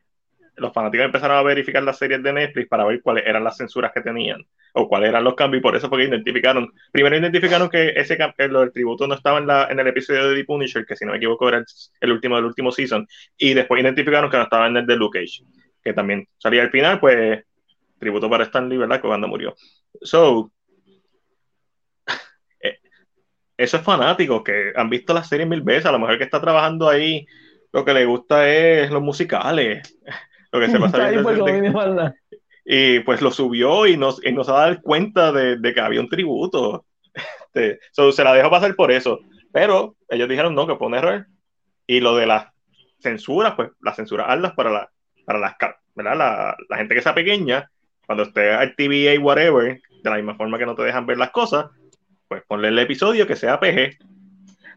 [0.55, 3.91] los fanáticos empezaron a verificar las series de Netflix para ver cuáles eran las censuras
[3.93, 7.69] que tenían o cuáles eran los cambios y por eso fue que identificaron, primero identificaron
[7.69, 10.45] que ese que lo del tributo no estaba en, la, en el episodio de The
[10.45, 11.65] Punisher, que si no me equivoco era el,
[11.99, 13.07] el último del último season,
[13.37, 15.43] y después identificaron que no estaba en el de Luke Cage,
[15.83, 17.43] que también salía al final, pues
[17.99, 18.99] tributo para Stan Lee, ¿verdad?
[18.99, 19.55] Cuando murió.
[20.01, 20.51] So,
[22.61, 22.79] eh,
[23.57, 26.41] eso es fanático, que han visto la serie mil veces, a lo mejor que está
[26.41, 27.25] trabajando ahí,
[27.71, 29.97] lo que le gusta es los musicales,
[30.51, 32.13] lo que se pasa ahí porque de-
[32.63, 35.99] y pues lo subió y nos, y nos ha dado cuenta de, de que había
[35.99, 36.85] un tributo.
[37.53, 39.19] Este, so, se la dejó pasar por eso.
[39.51, 41.25] Pero ellos dijeron no, que fue un error.
[41.87, 42.45] Y lo de las
[42.99, 44.89] censuras, pues las censuras hazlas para, la,
[45.25, 45.55] para las,
[45.95, 46.15] ¿verdad?
[46.15, 47.69] La, la gente que sea pequeña,
[48.05, 51.31] cuando esté al TVA, whatever, de la misma forma que no te dejan ver las
[51.31, 51.65] cosas,
[52.27, 53.97] pues ponle el episodio que sea PG.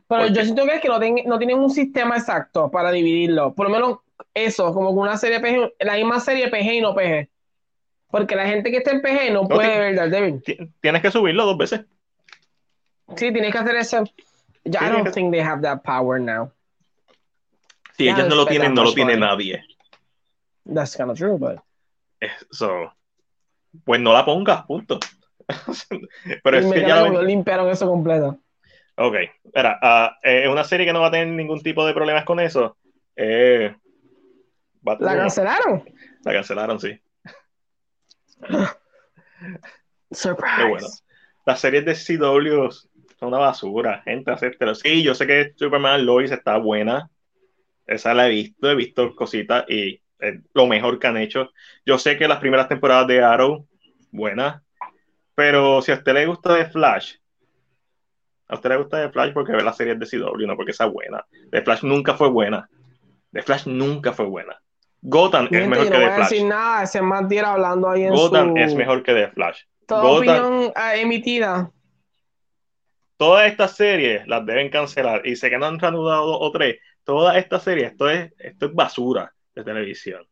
[0.09, 2.91] Pero Porque- yo siento que es que no, ten- no tienen un sistema exacto para
[2.91, 3.55] dividirlo.
[3.55, 3.99] Por lo menos
[4.35, 7.28] eso, como una serie PG, la misma serie PG y no PG.
[8.11, 10.43] Porque la gente que está en PG no puede ver Daredevil.
[10.43, 11.81] Ti- Tienes que subirlo dos veces.
[13.16, 14.05] Sí, tienes que hacer eso.
[14.65, 16.51] Ya, Sí, I don't que- think they have that power now.
[17.97, 19.65] Si ellos no lo tienen, no lo tiene nadie.
[20.73, 21.59] That's kind of true, but...
[22.51, 22.93] So,
[23.85, 24.99] pues no la pongas, punto.
[26.43, 28.39] Pero es que ya cómo limpiaron eso completo.
[28.97, 29.15] Ok,
[29.45, 32.41] espera, ah, eh, una serie que no va a tener ningún tipo de problemas con
[32.41, 32.77] eso.
[33.16, 33.74] Eh,
[34.85, 35.85] La cancelaron.
[36.24, 37.01] La cancelaron, sí.
[40.11, 40.56] Surprise.
[40.56, 40.86] Qué bueno.
[41.47, 42.70] Las series de CW
[43.19, 44.74] son una basura, gente, acéptelo.
[44.74, 47.11] Sí, yo sé que Superman Lois está buena.
[47.86, 51.51] Esa la he visto, he visto cositas y es lo mejor que han hecho.
[51.85, 53.66] Yo sé que las primeras temporadas de Arrow,
[54.11, 54.62] buenas.
[55.35, 57.16] Pero si a usted le gusta de Flash,
[58.48, 60.86] a usted le gusta de Flash porque ve las series de CW, no porque sea
[60.86, 61.27] buena.
[61.51, 62.69] De Flash nunca fue buena.
[63.31, 64.61] De Flash nunca fue buena.
[65.06, 66.31] Gotham es mejor yo que no de voy a Flash.
[66.31, 68.56] decir nada, ese man tira hablando ahí en Gotham su...
[68.56, 69.62] es mejor que de Flash.
[69.86, 71.70] Toda Gotham- opinión ah, emitida.
[73.16, 76.78] todas estas series las deben cancelar y sé que no han reanudado dos o tres.
[77.05, 80.26] Todas estas series, esto es, esto es basura de televisión.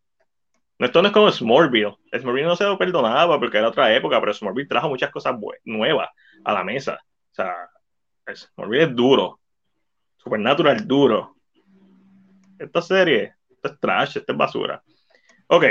[0.78, 1.94] No, Esto no es como Smallville.
[2.18, 6.08] Smallville no se lo perdonaba porque era otra época, pero Smallville trajo muchas cosas nuevas
[6.44, 6.98] a la mesa.
[7.30, 7.54] O sea,
[8.34, 9.38] Smallville es duro.
[10.16, 11.36] Supernatural es duro.
[12.58, 14.82] Esta serie, esto es trash, esto es basura.
[15.46, 15.64] Ok.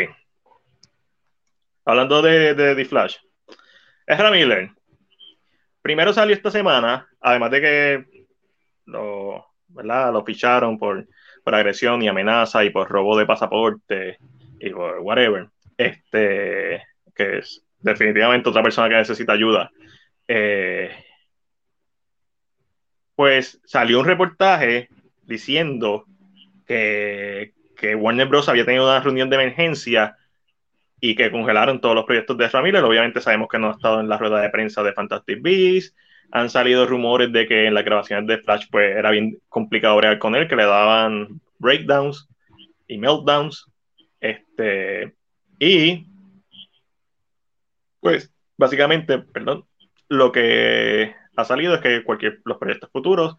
[1.84, 3.18] hablando de, de The Flash,
[4.06, 4.70] Ezra Miller,
[5.82, 8.06] primero salió esta semana, además de que
[8.86, 10.14] lo, ¿verdad?
[10.14, 11.08] lo ficharon por,
[11.44, 14.18] por agresión y amenaza y por robo de pasaporte
[14.60, 16.84] y por whatever, este,
[17.16, 19.72] que es definitivamente otra persona que necesita ayuda.
[20.28, 20.92] Eh,
[23.16, 24.90] pues salió un reportaje
[25.24, 26.06] diciendo
[26.66, 28.48] que, que, Warner Bros.
[28.48, 30.16] había tenido una reunión de emergencia
[31.02, 32.84] y que congelaron todos los proyectos de Ramírez.
[32.84, 35.96] Obviamente sabemos que no ha estado en la rueda de prensa de Fantastic Beasts.
[36.32, 40.20] Han salido rumores de que en las grabaciones de Flash pues era bien complicado bregar
[40.20, 42.30] con él, que le daban breakdowns
[42.88, 43.66] y meltdowns.
[44.20, 45.16] Este,
[45.60, 46.06] y
[48.00, 49.66] pues básicamente, perdón,
[50.08, 53.38] lo que ha salido es que cualquier los proyectos futuros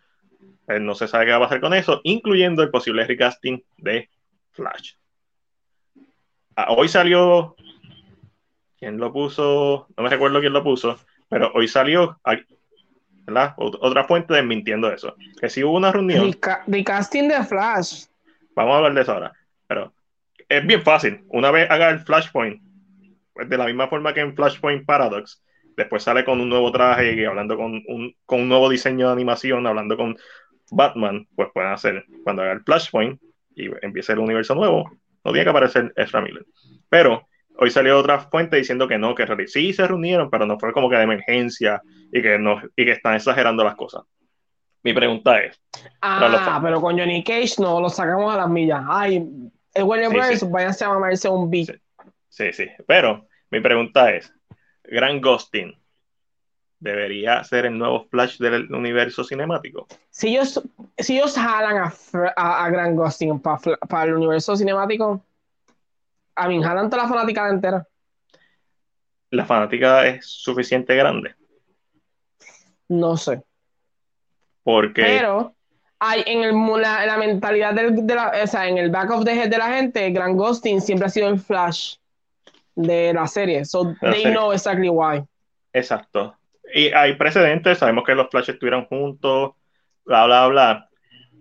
[0.68, 4.08] eh, no se sabe qué va a pasar con eso, incluyendo el posible recasting de
[4.52, 4.92] Flash.
[6.56, 7.56] Ah, hoy salió,
[8.78, 9.88] ¿quién lo puso?
[9.96, 10.98] No me recuerdo quién lo puso,
[11.28, 12.20] pero hoy salió
[13.24, 13.54] ¿verdad?
[13.56, 15.16] otra fuente desmintiendo eso.
[15.40, 16.32] Que si hubo una reunión.
[16.66, 18.06] Recasting de Flash.
[18.54, 19.32] Vamos a hablar de eso ahora.
[19.66, 19.92] Pero
[20.48, 21.24] es bien fácil.
[21.28, 22.62] Una vez haga el Flashpoint,
[23.32, 25.42] pues de la misma forma que en Flashpoint Paradox,
[25.76, 29.12] después sale con un nuevo traje y hablando con un, con un nuevo diseño de
[29.12, 30.16] animación, hablando con
[30.70, 33.20] Batman, pues pueden hacer, cuando haga el Flashpoint
[33.54, 34.90] y empiece el universo nuevo,
[35.24, 36.44] no tiene que aparecer Ezra Miller.
[36.88, 40.72] Pero hoy salió otra fuente diciendo que no, que sí se reunieron, pero no fue
[40.72, 41.80] como que de emergencia
[42.12, 44.02] y que, no, y que están exagerando las cosas.
[44.82, 45.60] Mi pregunta es...
[46.00, 48.82] Ah, pero con Johnny Cage no, lo sacamos a las millas.
[48.88, 49.24] Ay,
[49.74, 50.50] el Warner sí, Bros.
[50.50, 51.68] váyanse a mamarse un beat.
[52.28, 54.32] Sí, sí, pero mi pregunta es,
[54.84, 55.81] Gran Ghosting
[56.82, 59.86] debería ser el nuevo Flash del universo cinemático.
[60.10, 60.60] Si ellos,
[60.98, 61.78] si ellos jalan
[62.36, 65.24] a, a, Gran Ghosting para el universo cinemático,
[66.34, 67.86] a mí jalan toda la fanática entera.
[69.30, 71.34] ¿La fanática es suficiente grande?
[72.88, 73.42] No sé.
[74.64, 75.02] Porque...
[75.02, 75.54] Pero
[76.00, 79.32] hay en el, la, la mentalidad de la, o sea, en el back of the
[79.32, 81.94] head de la gente, Gran Ghosting siempre ha sido el Flash
[82.74, 83.64] de la serie.
[83.64, 85.24] So they know exactly why.
[85.72, 86.36] Exacto.
[86.72, 89.52] Y hay precedentes, sabemos que los Flash estuvieron juntos,
[90.04, 90.88] bla, bla, bla.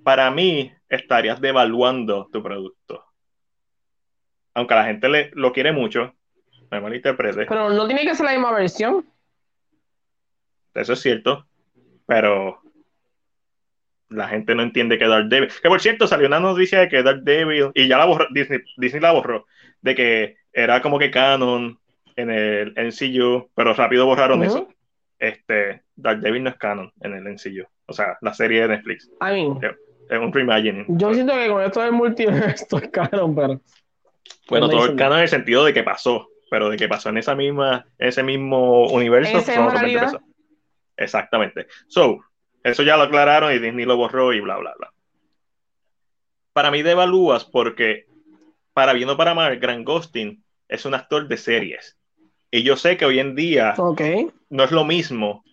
[0.03, 3.05] Para mí, estarías devaluando tu producto.
[4.53, 6.13] Aunque la gente le, lo quiere mucho,
[6.69, 7.45] me malinterprete.
[7.45, 9.05] Pero no tiene que ser la misma versión.
[10.73, 11.47] Eso es cierto,
[12.05, 12.61] pero
[14.09, 15.49] la gente no entiende que Dark Devil.
[15.61, 18.59] Que por cierto, salió una noticia de que Dark Devil, y ya la borró, Disney,
[18.77, 19.45] Disney la borró,
[19.81, 21.79] de que era como que canon
[22.17, 24.67] en el NCU, pero rápido borraron eso.
[25.21, 27.63] Este, Devil no es canon en el NCU.
[27.85, 29.07] O sea, la serie de Netflix.
[29.21, 29.59] I mean,
[30.09, 30.85] es, un reimagining.
[30.97, 33.61] Yo siento que con esto del multiverso es canon, pero.
[34.49, 37.19] Bueno, todo es canon en el sentido de que pasó, pero de que pasó en
[37.19, 39.37] esa misma, ese mismo universo.
[40.97, 41.67] Exactamente.
[41.87, 42.19] So,
[42.63, 44.91] eso ya lo aclararon y Disney lo borró y bla, bla, bla.
[46.51, 48.07] Para mí devalúas porque
[48.73, 51.95] para bien o para mal, Grant Gustin es un actor de series.
[52.51, 53.73] Y yo sé que hoy en día
[54.49, 55.43] no es lo mismo,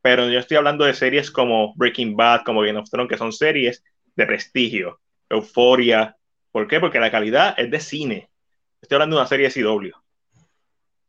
[0.00, 3.32] pero yo estoy hablando de series como Breaking Bad, como Game of Thrones, que son
[3.32, 3.84] series
[4.16, 4.98] de prestigio,
[5.28, 6.16] euforia.
[6.50, 6.80] ¿Por qué?
[6.80, 8.30] Porque la calidad es de cine.
[8.80, 9.90] Estoy hablando de una serie de CW.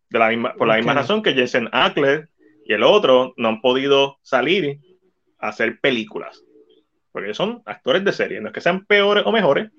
[0.09, 2.27] De la misma, por la misma razón que Jensen Ackler
[2.65, 4.79] y el otro no han podido salir
[5.37, 6.43] a hacer películas.
[7.13, 8.41] Porque son actores de serie.
[8.41, 9.71] No es que sean peores o mejores,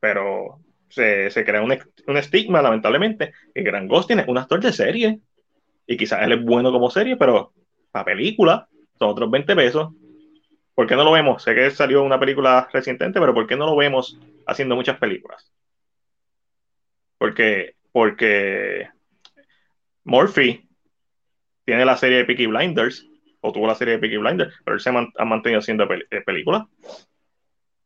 [0.00, 5.20] pero se, crea un, estigma, lamentablemente, que Gran Ghost es un actor de serie.
[5.86, 7.52] Y quizás él es bueno como serie, pero
[7.90, 9.92] para película son otros 20 pesos.
[10.74, 11.42] ¿Por qué no lo vemos?
[11.42, 15.52] Sé que salió una película recientemente, pero ¿por qué no lo vemos haciendo muchas películas?
[17.18, 18.88] Porque, porque
[20.04, 20.68] Murphy
[21.64, 23.06] tiene la serie de Peaky Blinders,
[23.40, 26.64] o tuvo la serie de Peaky Blinders, pero él se ha mantenido haciendo eh, películas.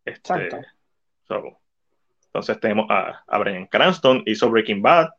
[0.05, 1.58] Este, Exacto.
[2.39, 5.11] Entonces tenemos a, a Brian Cranston, hizo Breaking Bad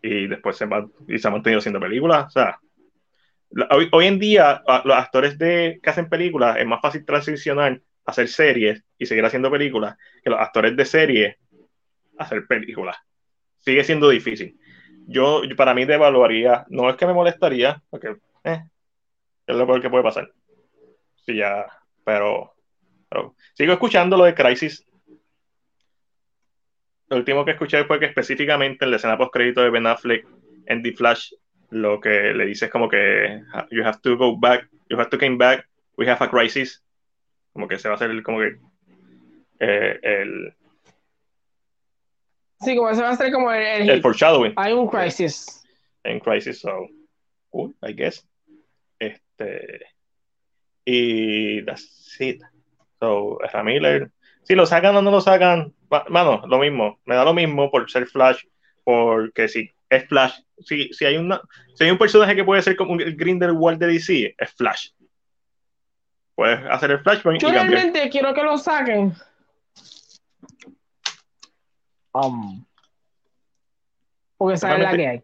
[0.00, 0.68] y después se,
[1.08, 2.26] y se ha mantenido haciendo películas.
[2.26, 2.60] O sea,
[3.70, 8.28] hoy, en día los actores de, que hacen películas es más fácil transicionar a hacer
[8.28, 11.38] series y seguir haciendo películas que los actores de serie
[12.18, 12.96] hacer películas.
[13.58, 14.58] Sigue siendo difícil.
[15.08, 18.62] Yo, para mí, devaluaría, no es que me molestaría, porque eh,
[19.46, 20.30] es lo peor que puede pasar.
[21.24, 21.66] Sí, ya,
[22.04, 22.54] pero,
[23.08, 24.86] pero sigo escuchando lo de Crisis
[27.08, 30.26] lo último que escuché fue que específicamente en la escena post crédito de Ben Affleck
[30.66, 31.32] en The Flash,
[31.70, 35.18] lo que le dice es como que you have to go back, you have to
[35.18, 36.82] come back, we have a crisis.
[37.52, 38.56] Como que se va a hacer como que
[39.60, 40.54] eh, el
[42.60, 44.54] Sí, como se va a hacer como el, el, foreshadowing.
[44.56, 45.62] Hay un crisis.
[46.04, 46.88] en Crisis, so
[47.50, 48.26] cool, I guess.
[48.98, 49.86] Este,
[50.84, 52.40] y that's it.
[53.00, 54.10] So, Ramiller,
[54.42, 55.74] si lo sacan o no lo sacan,
[56.08, 58.44] mano, lo mismo, me da lo mismo por ser Flash,
[58.84, 61.40] porque si es Flash, si, si, hay, una,
[61.74, 64.90] si hay un personaje que puede ser como el Grindelwald de DC, es Flash.
[66.36, 67.40] Puedes hacer el Flashpoint.
[67.40, 69.14] Yo realmente quiero que lo saquen.
[72.12, 72.64] Um,
[74.36, 75.22] porque saben la que hay.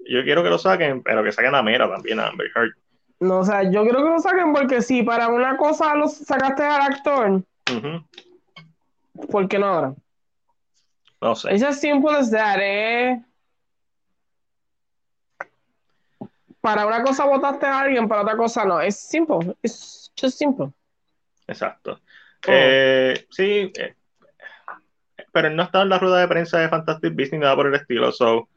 [0.00, 2.72] Yo quiero que lo saquen, pero que saquen a Mera también, a Amber Heard.
[3.20, 6.62] No, o sea, yo quiero que lo saquen porque si para una cosa lo sacaste
[6.62, 7.42] al actor,
[9.30, 9.94] ¿por qué no ahora?
[11.20, 11.54] No sé.
[11.54, 13.22] Es as simple as that, eh.
[16.60, 18.80] Para una cosa votaste a alguien, para otra cosa no.
[18.80, 19.56] Es simple.
[19.62, 20.68] Es just simple.
[21.46, 22.00] Exacto.
[22.46, 22.50] Oh.
[22.50, 23.94] Eh, sí, eh,
[25.32, 27.66] pero él no estado en la rueda de prensa de Fantastic Beasts ni nada por
[27.66, 28.12] el estilo.
[28.12, 28.48] So,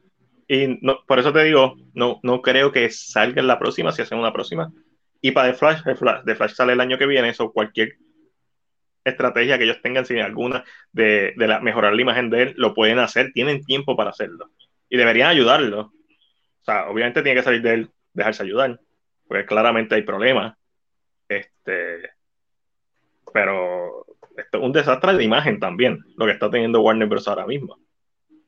[0.48, 4.02] y no, por eso te digo, no, no creo que salga en la próxima, si
[4.02, 4.72] hacen una próxima.
[5.20, 7.96] Y para The Flash, The Flash, The Flash sale el año que viene, eso cualquier
[9.04, 12.74] estrategia que ellos tengan, sin alguna, de, de la, mejorar la imagen de él, lo
[12.74, 14.50] pueden hacer, tienen tiempo para hacerlo.
[14.88, 15.80] Y deberían ayudarlo.
[15.80, 18.78] O sea, obviamente tiene que salir de él, dejarse ayudar,
[19.26, 20.56] porque claramente hay problemas.
[21.28, 22.10] Este,
[23.32, 24.06] pero
[24.36, 27.26] esto es un desastre de imagen también, lo que está teniendo Warner Bros.
[27.28, 27.78] ahora mismo.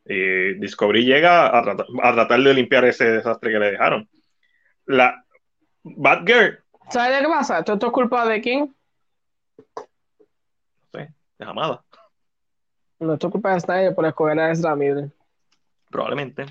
[0.06, 4.08] Y Discovery llega a, tratar de limpiar ese desastre que le dejaron.
[4.86, 5.24] La
[5.82, 6.62] Batgirl.
[6.90, 7.58] ¿Sabes qué pasa?
[7.60, 8.74] ¿Esto, es culpa de quién?
[11.38, 11.84] De Amada.
[13.00, 15.10] No, es culpa de Snyder por escoger a Ezra Miller.
[15.90, 16.46] Probablemente.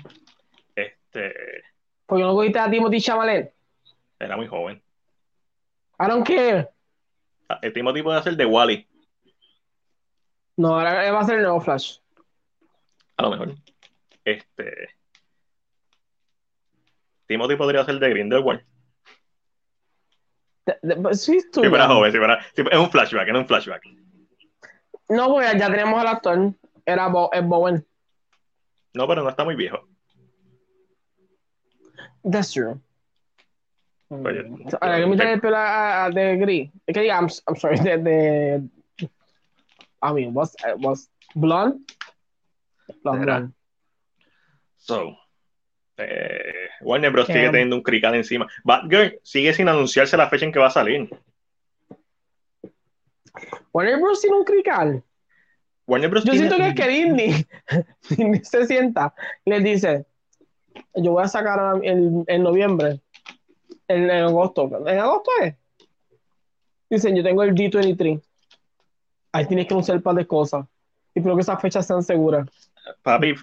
[0.74, 1.34] Este.
[2.06, 3.54] ¿Por qué no cogiste a Timothy Chalamet?
[4.18, 4.82] Era muy joven.
[5.98, 6.68] I don't care.
[7.48, 8.86] Ah, el Timothy puede hacer de Wally.
[10.56, 11.98] No, ahora va a ser el nuevo Flash.
[13.16, 13.54] A lo mejor.
[14.24, 14.90] Este.
[17.26, 18.64] Timothy podría ser de Grindelwald.
[21.12, 21.62] Sí, tú.
[21.62, 24.03] Si fuera joven, si fuera, es un flashback, es un flashback.
[25.08, 26.52] No, porque ya tenemos al actor.
[26.86, 27.86] Era Bowen.
[28.94, 29.86] No, pero no está muy viejo.
[32.22, 32.80] That's true.
[34.08, 34.44] Oye,
[34.80, 35.58] Ahora, que me el pelo
[36.12, 36.70] de gris.
[36.86, 38.62] Es que diga, I'm, I'm sorry, de, de.
[40.02, 41.80] I mean, was, was blonde?
[43.02, 43.52] Blonde,
[44.76, 45.16] So,
[45.96, 47.26] eh, Warner Bros.
[47.26, 48.46] sigue teniendo un crical encima.
[48.64, 51.08] Batgirl sigue sin anunciarse la fecha en que va a salir.
[53.74, 54.22] Warner Bros.
[54.22, 55.02] tiene un crical.
[55.86, 56.24] Warner Bros.
[56.24, 57.46] Yo siento que es que Disney,
[58.08, 59.14] Disney se sienta
[59.44, 60.06] y les dice:
[60.94, 63.00] Yo voy a sacar en, en noviembre
[63.88, 64.70] en, agosto.
[64.86, 65.54] ¿En agosto es?
[66.90, 68.22] Dicen, yo tengo el D23.
[69.32, 70.66] Ahí tienes que usar un par de cosas.
[71.14, 72.48] Y creo que esas fechas sean seguras.
[73.02, 73.34] Papi,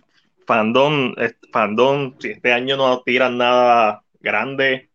[0.46, 1.14] fandom,
[1.52, 4.90] fandom, si este año no tiran nada grande,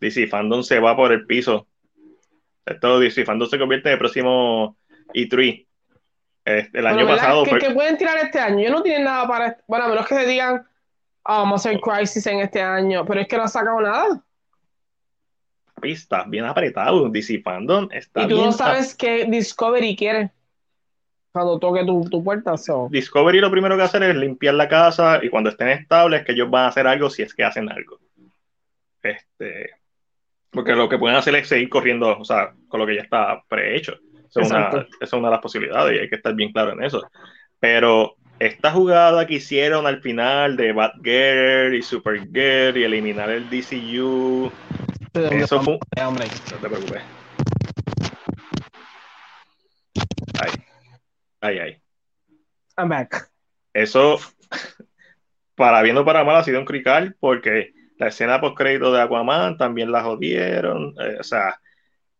[0.00, 1.66] DC Fandom se va por el piso.
[2.70, 4.76] Esto DC Fandom se convierte en el próximo
[5.14, 5.66] E3.
[6.44, 7.44] el año pasado.
[7.44, 8.64] ¿qué, pueden tirar este año?
[8.64, 9.56] Yo no tienen nada para.
[9.66, 10.66] Bueno, a menos que se digan,
[11.24, 14.22] oh, vamos a hacer Crisis en este año, pero es que no ha sacado nada
[15.86, 17.08] está bien apretado.
[17.08, 20.32] DC Fandom está Y tú no sabes qué Discovery quiere
[21.32, 22.54] cuando toque tu, puerta.
[22.90, 26.50] Discovery lo primero que hacer es limpiar la casa y cuando estén estables que ellos
[26.50, 28.00] van a hacer algo si es que hacen algo.
[29.02, 29.70] Este,
[30.50, 33.42] porque lo que pueden hacer es seguir corriendo, o sea, con lo que ya está
[33.48, 33.96] prehecho.
[34.30, 36.84] Esa es, una, es una de las posibilidades y hay que estar bien claro en
[36.84, 37.02] eso.
[37.58, 44.52] Pero esta jugada que hicieron al final de Batgirl y Supergirl y eliminar el DCU
[45.14, 45.78] eso fue.
[45.96, 46.14] No
[46.60, 47.02] te preocupes.
[50.40, 50.50] Ay.
[51.40, 51.82] Ay, ay.
[52.76, 53.30] I'm back.
[53.72, 54.18] Eso,
[55.54, 59.56] para viendo para mal, ha sido un crical porque la escena post crédito de Aquaman
[59.56, 60.94] también la jodieron.
[61.00, 61.60] Eh, o sea,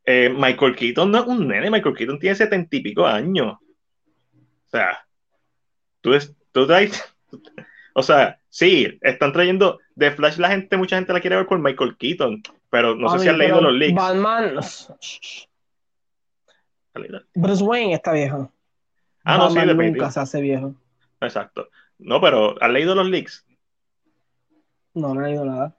[0.05, 3.55] eh, Michael Keaton no es un nene, Michael Keaton tiene setenta y pico años.
[3.55, 5.07] O sea,
[6.01, 6.13] tú,
[6.53, 7.03] tú traes,
[7.95, 11.59] o sea, sí, están trayendo de Flash la gente, mucha gente la quiere ver por
[11.59, 13.95] Michael Keaton, pero no sé si han leído los leaks.
[13.95, 14.57] Batman.
[17.35, 18.53] Bruce Wayne está viejo.
[19.25, 20.75] Ah, no, sí, nunca se hace viejo.
[21.21, 21.69] Exacto.
[21.99, 23.45] No, pero ¿has leído los leaks?
[24.95, 25.75] No, no he leído nada.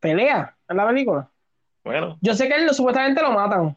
[0.00, 1.28] ¿Pelea en la película?
[1.84, 2.18] Bueno.
[2.20, 3.76] Yo sé que él supuestamente lo matan.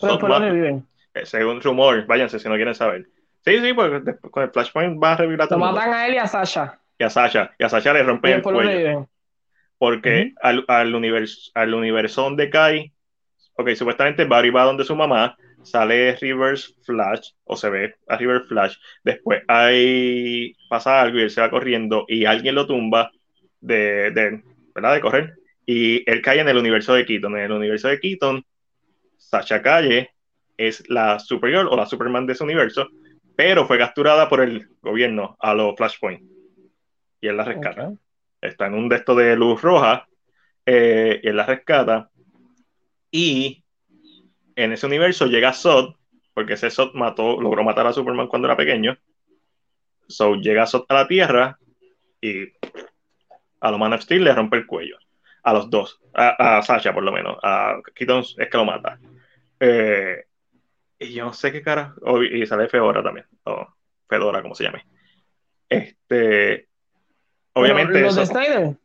[0.00, 0.86] Pero después lo reviven.
[1.14, 3.06] Eh, según rumor, váyanse si no quieren saber.
[3.44, 6.14] Sí, sí, porque con el Flashpoint va a revivir a todo Lo matan a él
[6.14, 6.78] y a Sasha.
[6.98, 7.52] Y a Sasha.
[7.58, 9.08] Y a Sasha le rompen el cuello
[9.78, 12.92] porque al, al, universo, al universo donde cae,
[13.56, 18.46] ok, supuestamente Barry va donde su mamá, sale Reverse Flash, o se ve a Reverse
[18.46, 23.10] Flash, después hay, pasa algo y él se va corriendo y alguien lo tumba
[23.60, 24.42] de, de,
[24.74, 24.94] ¿verdad?
[24.94, 25.34] de correr
[25.66, 27.36] y él cae en el universo de Keaton.
[27.36, 28.44] En el universo de Keaton,
[29.16, 30.10] Sasha Calle
[30.56, 32.88] es la Supergirl o la Superman de ese universo,
[33.36, 36.22] pero fue capturada por el gobierno a los Flashpoint
[37.20, 37.92] y él la rescata.
[38.40, 40.06] Está en un de estos de luz roja
[40.66, 42.10] eh, y él la rescata
[43.10, 43.63] y
[44.56, 45.94] en ese universo llega Zod,
[46.32, 48.98] porque ese Zod mató, logró matar a Superman cuando era pequeño.
[50.08, 51.58] So llega Zod a la Tierra
[52.20, 52.44] y
[53.60, 54.98] a los Man of Steel le rompe el cuello.
[55.42, 56.00] A los dos.
[56.14, 57.36] A, Sasha, por lo menos.
[57.42, 58.98] A Keaton es que lo mata.
[59.60, 60.24] Eh,
[60.98, 61.94] y yo no sé qué cara.
[62.30, 63.26] y sale Fedora también.
[63.44, 63.66] O
[64.08, 64.86] Fedora, como se llame.
[65.68, 66.68] Este.
[67.52, 68.00] Obviamente.
[68.00, 68.76] ¿Los de Snyder?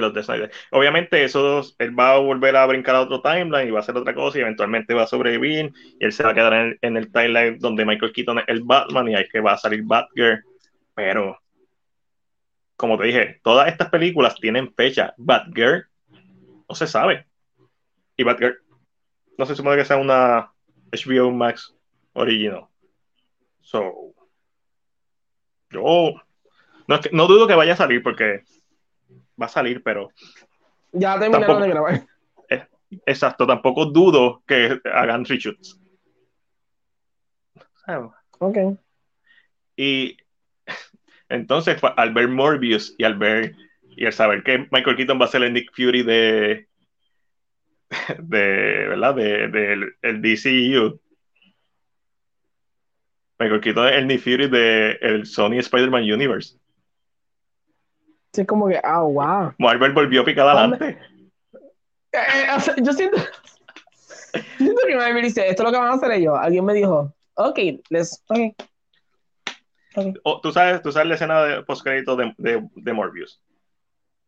[0.00, 3.78] Los de Obviamente, eso, él va a volver a brincar a otro timeline y va
[3.78, 6.76] a hacer otra cosa y eventualmente va a sobrevivir y él se va a quedar
[6.80, 9.82] en, el timeline donde Michael Keaton es el Batman y ahí que va a salir
[9.84, 10.42] Batgirl.
[10.94, 11.38] Pero,
[12.76, 15.14] como te dije, todas estas películas tienen fecha.
[15.16, 15.86] Batgirl
[16.68, 17.26] no se sabe.
[18.16, 18.58] Y Batgirl
[19.38, 20.52] no se supone que sea una
[20.90, 21.74] HBO Max
[22.14, 22.66] original.
[23.60, 23.92] So,
[25.70, 26.14] yo
[26.86, 28.42] no, no dudo que vaya a salir porque
[29.40, 30.10] va a salir, pero.
[30.92, 32.06] Ya terminaron de grabar.
[32.48, 32.66] Eh,
[33.06, 35.80] exacto, tampoco dudo que hagan reshoots.
[38.38, 38.58] Ok.
[39.76, 40.16] Y
[41.28, 43.56] entonces, al ver Morbius y al ver
[43.96, 46.68] y al saber que Michael Keaton va a ser el Nick Fury de
[48.18, 51.00] de verdad de, de el DCU
[53.38, 56.58] Michael Keaton es el Nick Fury de el Sony Spider-Man Universe
[58.34, 59.54] Sí, como que, ah, wow.
[59.58, 60.98] Marvel volvió picada adelante.
[62.12, 63.16] Eh, eh, yo siento.
[64.58, 66.34] siento que Marvel dice, esto es lo que van a hacer ellos.
[66.36, 67.58] Alguien me dijo, ok,
[67.90, 68.24] let's.
[68.28, 68.54] Okay.
[70.24, 73.40] Oh, ¿tú, sabes, ¿Tú sabes la escena de postcrédito de, de, de Morbius?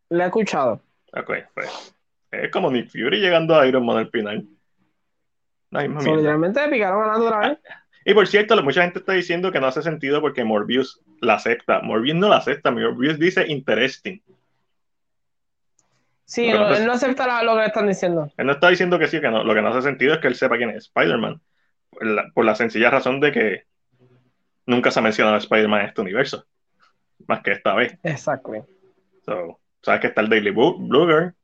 [0.08, 0.80] La he escuchado.
[1.12, 1.92] Ok, pues.
[2.30, 4.46] Es como Nick Fury llegando a Iron Man al final.
[5.72, 7.58] Realmente picaron ganando otra vez.
[8.08, 11.80] Y por cierto, mucha gente está diciendo que no hace sentido porque Morbius la acepta.
[11.80, 12.70] Morbius no la acepta.
[12.70, 14.20] Morbius dice interesting.
[16.24, 18.30] Sí, él no acepta lo que le están diciendo.
[18.36, 19.42] Él no está diciendo que sí, que no.
[19.42, 21.40] Lo que no hace sentido es que él sepa quién es Spider-Man.
[22.32, 23.64] Por, la, sencilla razón de que
[24.66, 26.46] nunca se ha mencionado a Spider-Man en este universo.
[27.26, 27.98] Más que esta vez.
[28.04, 28.52] Exacto.
[29.82, 31.34] Sabes que está el Daily Booger,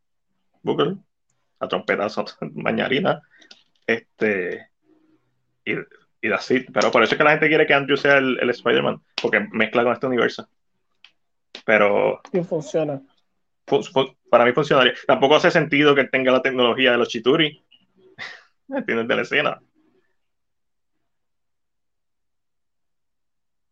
[0.63, 0.95] Booger,
[1.61, 2.07] la trompeta
[2.55, 3.21] mañarina.
[3.85, 4.69] Este.
[5.65, 5.75] Y
[6.23, 6.61] y así.
[6.73, 9.83] Pero por eso es que la gente quiere que Andrew sea el, Spider-Man, porque mezcla
[9.83, 10.49] con este universo.
[11.67, 12.23] Pero.
[12.33, 13.03] Y funciona.
[14.31, 14.95] para mí funcionaría.
[15.07, 17.63] Tampoco hace sentido que tenga la tecnología de los Chituri.
[18.87, 19.61] Tienes de la escena.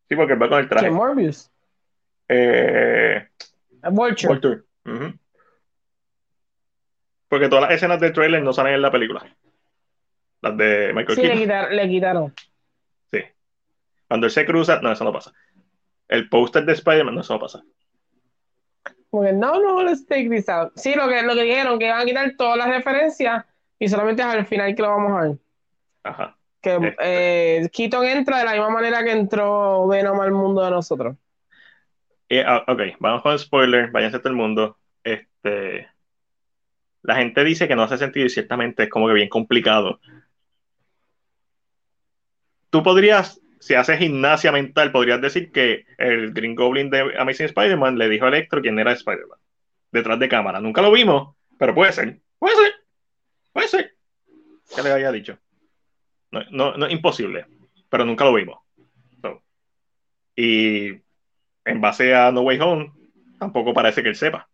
[0.09, 0.87] Sí, porque va con el traje.
[0.87, 1.51] ¿Qué, Morbius?
[2.29, 3.29] Eh,
[3.91, 4.63] Vulture.
[7.29, 9.25] Porque todas las escenas del trailer no salen en la película.
[10.43, 12.35] Las de Michael sí, le, quitaron.
[13.13, 13.21] Sí.
[14.09, 15.33] Cuando él se cruza, no, eso no pasa.
[16.09, 17.63] El póster de Spider-Man, no, eso no pasa.
[19.11, 20.73] Porque no, no, let's take this out.
[20.77, 23.45] Sí, lo que, lo que dijeron, que van a quitar todas las referencias
[23.79, 25.39] y solamente al final que lo vamos a ver.
[26.05, 26.37] Ajá.
[26.63, 26.97] Que este.
[27.01, 31.17] eh, Keaton entra de la misma manera que entró Venom al mundo de nosotros.
[32.47, 34.79] Ah, ok, vamos con spoiler, váyanse todo el mundo.
[35.03, 35.89] Este,
[37.03, 39.99] la gente dice que no hace sentido y ciertamente es como que bien complicado
[42.71, 47.99] tú podrías, si haces gimnasia mental, podrías decir que el Green Goblin de Amazing Spider-Man
[47.99, 49.39] le dijo a Electro quién era Spider-Man.
[49.93, 50.61] Detrás de cámara.
[50.61, 52.21] Nunca lo vimos, pero puede ser.
[52.39, 52.73] Puede ser.
[53.53, 53.95] Puede ser.
[54.75, 55.39] Que le haya dicho.
[56.31, 57.47] No, no, es imposible,
[57.89, 58.59] pero nunca lo vimos.
[60.37, 60.93] Y
[61.65, 62.93] en base a No Way Home,
[63.39, 64.49] tampoco parece que él sepa.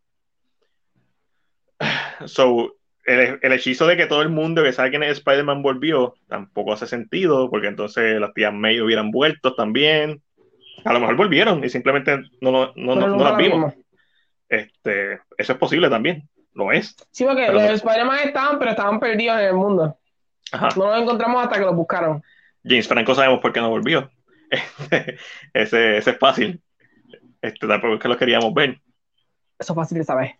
[2.26, 2.75] So,
[3.06, 6.86] el, hechizo de que todo el mundo que sabe quién es Spider-Man volvió tampoco hace
[6.86, 10.22] sentido, porque entonces las tías May hubieran vuelto también.
[10.84, 13.74] A lo mejor volvieron y simplemente no, no, las vimos.
[14.48, 16.96] Este, eso es posible también, lo es.
[17.10, 19.98] Sí, porque los Spider-Man estaban, pero estaban perdidos en el mundo.
[20.76, 22.22] No los encontramos hasta que los buscaron.
[22.64, 24.10] James Franco sabemos por qué no volvió.
[25.54, 26.60] ese, ese es fácil.
[27.40, 28.80] Este, tampoco es que lo queríamos ver.
[29.58, 30.36] Eso es fácil de saber.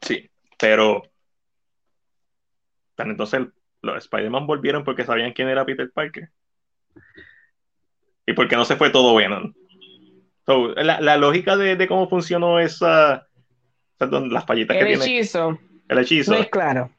[0.00, 1.02] Sí, pero
[2.98, 3.46] entonces
[3.82, 6.30] los Spider-Man volvieron porque sabían quién era Peter Parker.
[8.26, 9.52] Y porque no se fue todo Venom.
[10.46, 13.26] la, lógica de, cómo funcionó esa.
[13.98, 15.58] las fallitas el que hechizo.
[15.88, 16.32] El hechizo.
[16.32, 16.90] No es claro.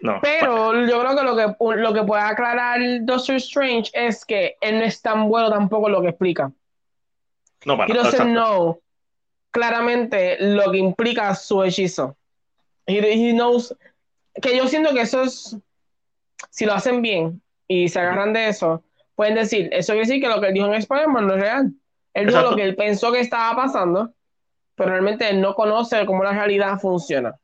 [0.00, 0.18] No.
[0.22, 4.78] Pero yo creo que lo que, lo que puede aclarar Doctor Strange es que él
[4.78, 6.50] no es tan bueno tampoco lo que explica.
[7.64, 8.80] No, para He know
[9.50, 12.16] claramente lo que implica su hechizo.
[12.86, 13.74] He, he knows
[14.40, 15.56] que yo siento que eso es,
[16.50, 18.84] si lo hacen bien y se agarran de eso,
[19.14, 21.72] pueden decir, eso quiere decir que lo que él dijo en Spider-Man no es real.
[22.14, 22.50] Él dijo Exacto.
[22.50, 24.12] lo que él pensó que estaba pasando,
[24.74, 27.34] pero realmente él no conoce cómo la realidad funciona.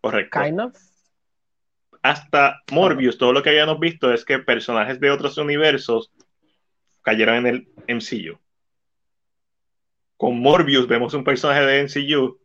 [0.00, 0.40] Correcto.
[0.40, 0.76] Kind of.
[2.02, 6.12] Hasta Morbius, todo lo que habíamos visto es que personajes de otros universos
[7.02, 8.38] cayeron en el MCU.
[10.16, 12.38] Con Morbius vemos un personaje de MCU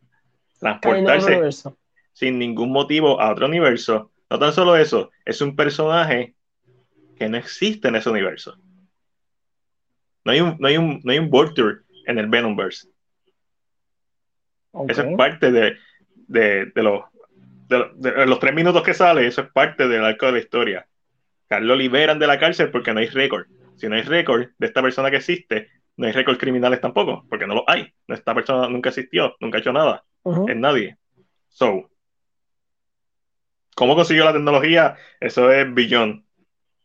[0.59, 1.73] transportarse.
[2.13, 4.11] Sin ningún motivo a otro universo.
[4.29, 6.35] No tan solo eso, es un personaje
[7.17, 8.57] que no existe en ese universo.
[10.25, 12.87] No hay un, no hay un, no hay un Vulture en el Venomverse.
[14.71, 14.89] Ok.
[14.89, 15.77] Eso es parte de,
[16.27, 17.03] de, de los,
[17.67, 20.87] de, de los tres minutos que sale, eso es parte del arco de la historia.
[21.47, 23.45] Carlos liberan de la cárcel porque no hay récord.
[23.75, 27.45] Si no hay récord de esta persona que existe, no hay récord criminales tampoco, porque
[27.45, 27.93] no lo hay.
[28.07, 30.03] Esta persona nunca existió, nunca ha hecho nada,
[30.47, 30.97] es nadie.
[31.49, 31.89] So,
[33.75, 34.95] ¿cómo consiguió la tecnología?
[35.19, 36.25] Eso es billón.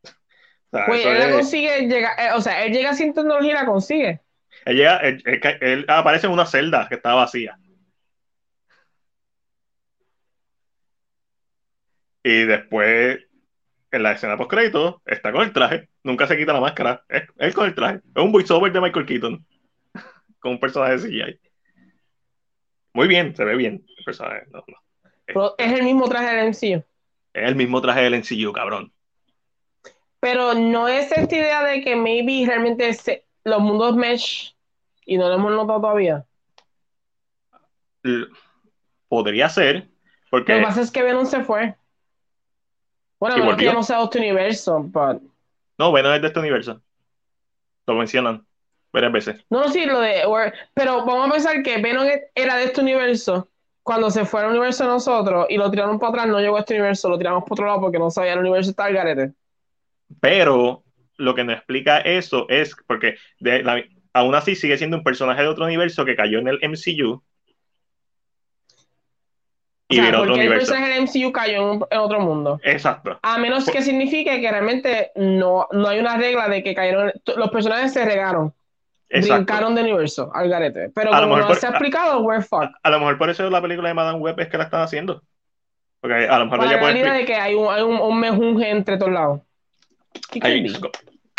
[0.04, 3.50] O sea, Pues él la es- consigue, llega, eh, o sea, él llega sin tecnología
[3.52, 4.20] y la consigue.
[4.66, 7.56] él, llega- él- él- él aparece en una celda que estaba vacía.
[12.22, 13.20] Y después,
[13.90, 15.88] en la escena post crédito, está con el traje.
[16.02, 17.04] Nunca se quita la máscara.
[17.08, 17.96] Es él con el traje.
[18.14, 19.46] Es un voiceover de Michael Keaton.
[20.40, 21.40] Con un personaje de CGI.
[22.92, 24.44] Muy bien, se ve bien el personaje.
[24.50, 24.76] No, no.
[25.28, 26.84] Pero es el mismo traje del MCU.
[27.34, 28.92] Es el mismo traje del NCU, cabrón.
[30.20, 34.56] Pero no es esta idea de que maybe realmente se- los mundos mesh
[35.04, 36.26] y no lo hemos notado todavía.
[39.08, 39.88] Podría ser, Lo que
[40.30, 41.76] porque pasa es que Venom se fue.
[43.20, 45.22] Bueno, menos que ya no sea otro universo, but...
[45.78, 46.80] no, Venom es de este universo.
[47.86, 48.46] Lo mencionan
[48.92, 49.44] varias veces.
[49.50, 50.22] No, sí, lo de...
[50.74, 53.48] Pero vamos a pensar que Venom era de este universo.
[53.88, 56.60] Cuando se fue al universo de nosotros y lo tiraron para atrás, no llegó a
[56.60, 59.32] este universo, lo tiramos para otro lado porque no sabía el universo está al garete.
[60.20, 60.82] Pero
[61.16, 63.82] lo que nos explica eso es porque de la-
[64.12, 67.22] aún así sigue siendo un personaje de otro universo que cayó en el MCU O
[69.88, 72.20] y sea, vino a otro porque el personaje del MCU cayó en, un- en otro
[72.20, 72.60] mundo.
[72.64, 73.18] Exacto.
[73.22, 77.50] A menos que signifique que realmente no, no hay una regla de que cayeron, los
[77.50, 78.52] personajes se regaron,
[79.10, 79.34] Exacto.
[79.36, 80.90] brincaron de universo al garete.
[80.94, 82.70] Pero A como no por- se ha explicado, we're fucked.
[82.82, 85.22] A lo mejor por eso la película de Madame Web es que la están haciendo.
[86.00, 87.82] Porque a lo mejor Para ella la puede realidad expli- de que hay un, hay
[87.82, 89.40] un, un mejunje entre todos lados.
[90.30, 90.88] ¿Qué Ahí, creepy.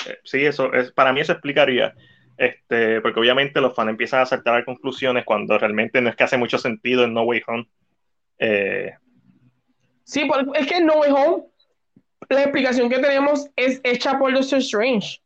[0.07, 1.93] eh, sí, eso es, para mí eso explicaría.
[2.37, 6.23] Este, porque obviamente los fans empiezan a saltar a conclusiones cuando realmente no es que
[6.23, 7.69] hace mucho sentido en No Way Home.
[8.39, 8.93] Eh,
[10.03, 11.43] Sí, es que No Way Home,
[12.29, 15.19] la explicación que tenemos es hecha por Doctor Strange.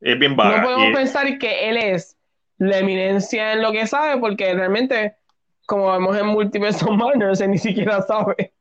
[0.00, 2.16] Es bien No podemos y- pensar que él es
[2.58, 5.16] la eminencia en lo que sabe, porque realmente,
[5.66, 8.52] como vemos en Multiverse of Madness, él ni siquiera sabe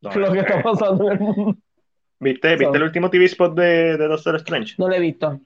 [0.00, 1.58] no, lo que eh, está pasando en el mundo.
[2.18, 4.74] ¿Viste, ¿viste So- el último TV spot de, de Doctor Strange?
[4.78, 5.40] No lo he visto.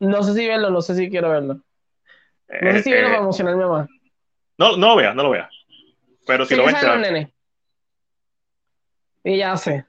[0.00, 1.54] No sé si verlo, no sé si quiero verlo.
[1.54, 3.88] No sé Eh, si verlo eh, para emocionarme más.
[4.58, 5.50] no, no lo veas, no lo veas.
[6.26, 7.32] Pero si Sé lo ves, te-.
[9.24, 9.84] Y ya sé.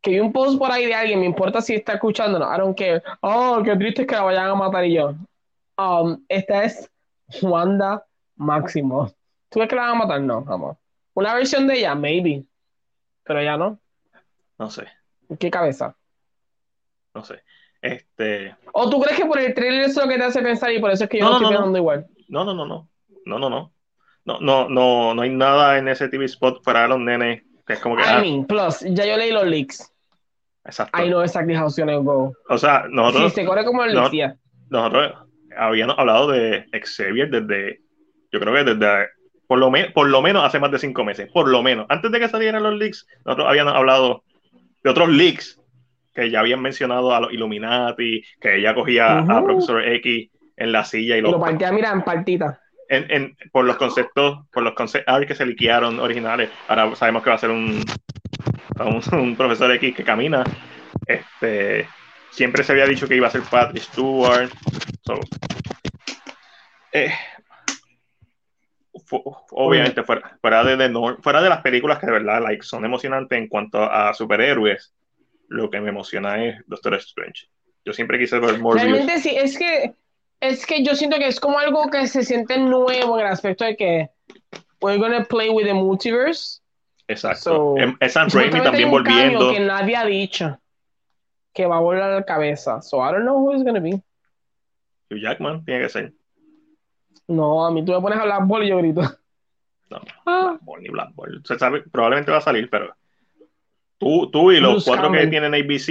[0.00, 2.46] Que vi un post por ahí de alguien, me importa si está escuchándolo.
[2.52, 3.02] I don't care.
[3.20, 5.14] Oh, qué triste es que la vayan a matar y yo.
[5.76, 6.90] Um, esta es
[7.42, 8.04] Wanda
[8.36, 9.08] Máximo.
[9.50, 10.20] ¿Tú crees que la van a matar?
[10.22, 10.76] No, vamos.
[11.14, 12.44] Una versión de ella, maybe.
[13.24, 13.78] Pero ya no.
[14.58, 14.86] no sé,
[15.38, 15.94] ¿Qué cabeza?
[17.14, 17.42] no sé.
[17.82, 20.70] Este, ¿O tú crees que por el trailer eso es lo que te hace pensar
[20.72, 21.58] y por eso es que yo No, no, no, estoy no, no.
[21.58, 22.06] pensando igual?
[22.28, 22.88] no, no, no, no,
[23.24, 23.72] no, no, no.
[24.24, 27.42] No, no, no, no hay nada en ese TV spot de los nenes
[27.74, 29.92] es como que, I ah, mean, plus, ya yo leí los leaks.
[30.64, 31.02] exacto.
[31.02, 32.32] I know exactly how it's gonna go.
[32.48, 34.04] O sea, nosotros, se corre como el no.
[34.04, 34.36] decía.
[34.68, 35.12] nosotros
[35.56, 37.80] habíamos hablado de Xavier desde,
[38.32, 39.08] yo creo que desde,
[39.48, 41.86] por lo, me- por lo menos hace más de cinco meses, por lo menos.
[41.88, 44.22] Antes de que salieran los leaks, nosotros habíamos hablado
[44.82, 45.60] de otros leaks
[46.14, 49.44] que ya habían mencionado a los Illuminati, que ella cogía a.
[49.44, 52.60] Profesor X en la silla y Y lo, lo partía, mira, en partita.
[52.90, 56.50] En, en- por los conceptos, por los concept art que se liquearon originales.
[56.68, 57.82] Ahora sabemos que va a ser un,
[58.78, 60.44] un, un profesor X que camina.
[61.06, 61.88] Este,
[62.30, 64.50] siempre se había dicho que iba a ser Patrick Stewart.
[65.02, 65.18] So,
[66.92, 67.12] eh,
[69.52, 73.38] obviamente, fuera, fuera, de, de fuera de las películas que de verdad like, son emocionantes
[73.38, 74.94] en cuanto a superhéroes,
[75.48, 77.48] lo que me emociona es Doctor Strange.
[77.84, 78.82] Yo siempre quise ver Morbius.
[78.84, 79.94] Realmente sí, es que,
[80.40, 83.64] es que yo siento que es como algo que se siente nuevo en el aspecto
[83.64, 84.10] de que
[84.80, 86.60] we're gonna play with the multiverse.
[87.08, 87.40] Exacto.
[87.40, 89.52] So, Em- es Sam Raimi también volviendo.
[89.52, 90.58] que nadie ha dicho
[91.52, 92.80] que va a volar la cabeza.
[92.82, 94.00] So I don't know who it's gonna be.
[95.10, 96.12] Hugh Jackman tiene que ser.
[97.26, 99.02] No, a mí tú me pones a hablar bol y yo grito.
[99.90, 101.42] No, Ah, Black Ball ni Black Ball.
[101.44, 102.94] Se sabe, probablemente va a salir, pero
[103.98, 105.88] tú, tú y los Bruce cuatro que tienen ABC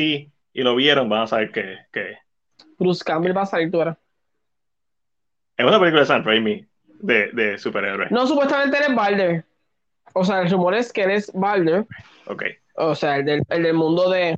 [0.53, 2.17] y lo vieron van a saber que, que
[2.77, 3.99] Bruce Campbell va a salir tú ahora.
[5.59, 8.11] Es una película de Sam Raimi de, de superhéroes.
[8.11, 9.45] No, supuestamente eres Balder.
[10.13, 11.85] O sea, el rumor es que eres Balder.
[12.25, 12.43] Ok,
[12.75, 14.37] O sea, el del, el del mundo de.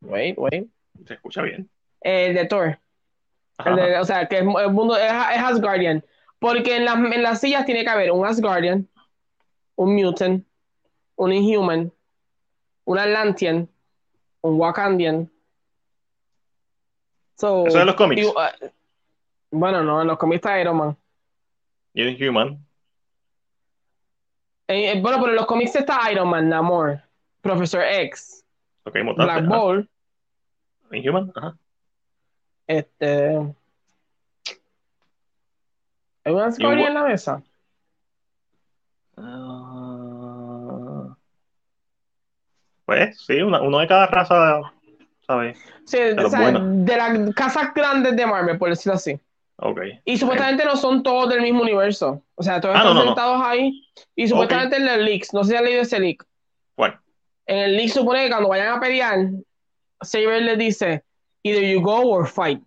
[0.00, 0.68] Wait, wait.
[1.06, 1.68] se escucha bien.
[2.00, 2.78] El de Thor.
[3.64, 6.04] El de- o sea, que es el mundo es, es Asgardian.
[6.38, 8.88] Porque en, las en las sillas tiene que haber un Asgardian,
[9.76, 10.44] un Mutant,
[11.14, 11.92] un Inhuman,
[12.84, 13.68] un Atlantean,
[14.40, 15.30] un Wakandian.
[17.38, 18.22] So, Eso de los cómics.
[18.22, 18.32] y, uh,
[19.52, 20.96] bueno, no, en los cómics está Iron Man.
[21.94, 22.66] Y en Human.
[24.68, 27.00] Eh, eh, bueno, pero en los cómics está Iron Man, Namor,
[27.42, 28.44] Professor X,
[28.84, 29.32] Ok, mutante.
[29.32, 29.56] Black ajá.
[29.58, 29.90] Bolt,
[30.90, 31.56] Inhuman, ajá.
[32.66, 33.36] este.
[36.24, 37.42] ¿Hay un Asgardian Wa- en la mesa?
[39.16, 41.16] Ah,
[42.86, 44.60] pues sí, una- uno de cada raza,
[45.26, 45.58] ¿sabes?
[45.84, 49.18] Sí, Pero o sea, de las casas grandes de Marvel, por decirlo así.
[49.56, 49.80] Ok.
[50.04, 52.22] Y supuestamente no son todos del mismo universo.
[52.34, 53.14] O sea, todos Ah, están no, no, no.
[53.14, 53.86] sentados ahí.
[54.16, 56.24] Y supuestamente en el leaks, no sé si has leído ese leak.
[56.76, 57.00] Bueno,
[57.46, 59.18] En el leak supone que cuando vayan a pelear,
[60.00, 61.04] Saber les dice,
[61.44, 62.60] either you go or fight.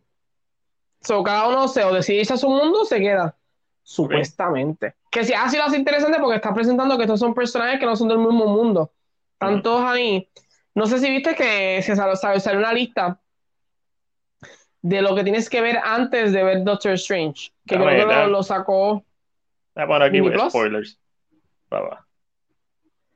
[1.02, 3.36] So cada uno se o decide irse a su mundo o se queda.
[3.84, 4.96] Supuestamente.
[5.12, 7.96] Que si así lo hace interesante porque está presentando que estos son personajes que no
[7.96, 8.92] son del mismo mundo.
[9.34, 10.30] Están todos ahí.
[10.74, 13.20] No sé si viste que se salió, salió una lista
[14.88, 17.52] de lo que tienes que ver antes de ver Doctor Strange.
[17.66, 19.04] Que Dame, creo que lo, lo sacó.
[19.74, 20.50] voy a poner aquí Plus.
[20.50, 21.00] spoilers.
[21.74, 22.08] Va, va.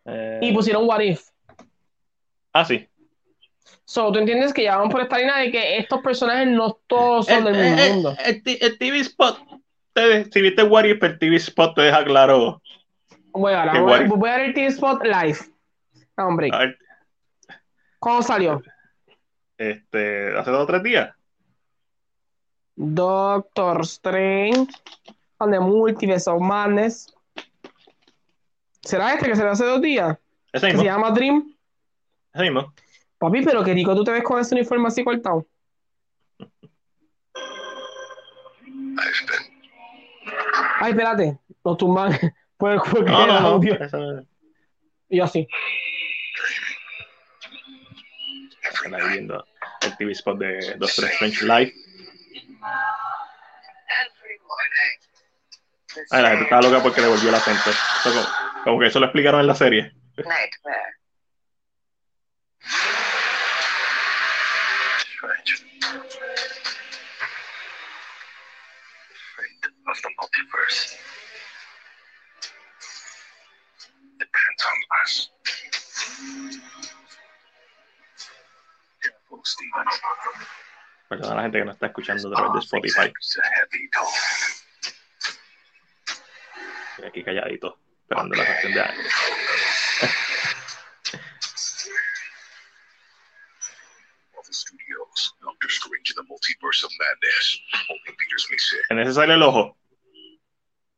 [0.06, 1.30] Eh, Y pusieron What If.
[2.54, 2.88] ah, sí.
[3.86, 7.28] So, tú entiendes que ya vamos por esta línea de que estos personajes no todos
[7.28, 8.16] son del mismo el, mundo.
[8.26, 9.40] el el TV Spot,
[9.94, 12.62] te- si viste What If, el TV Spot te deja claro.
[13.32, 15.38] Voy a, que voy, a, If- voy a ver el Team Spot live.
[16.18, 16.78] Ah, hombre, ver,
[18.00, 18.60] ¿cuándo salió?
[19.58, 21.14] este, hace dos o tres días.
[22.82, 24.72] Doctor Strange,
[25.40, 27.14] on the Multiverse of Madness.
[28.82, 30.18] ¿Será este que se le hace dos días?
[30.54, 30.82] Ese Que mismo.
[30.84, 31.54] se llama Dream.
[32.34, 32.74] Ese mismo.
[33.18, 35.46] Papi, pero qué rico tú te ves con ese uniforme así cortado.
[40.80, 42.12] Ay, espérate, nos tumban
[42.58, 42.76] por,
[43.06, 43.48] No, el no, no.
[43.48, 43.74] audio.
[43.76, 44.26] Ese-
[45.10, 45.48] Y yo así.
[48.74, 49.46] Están ahí viendo
[49.82, 51.74] el TV Spot de Doctor Strange Live.
[56.12, 57.72] Ay, la gente estaba loca porque le volvió el acento.
[58.04, 58.22] Como,
[58.64, 59.94] como que eso lo explicaron en la serie.
[60.18, 61.00] Nightmare.
[74.20, 74.26] The.
[81.10, 83.12] Perdón a la gente que no está escuchando a través de Spotify.
[86.92, 88.84] Estoy aquí calladito, esperando la canción de.
[98.90, 99.78] ¿En ese sale el ojo?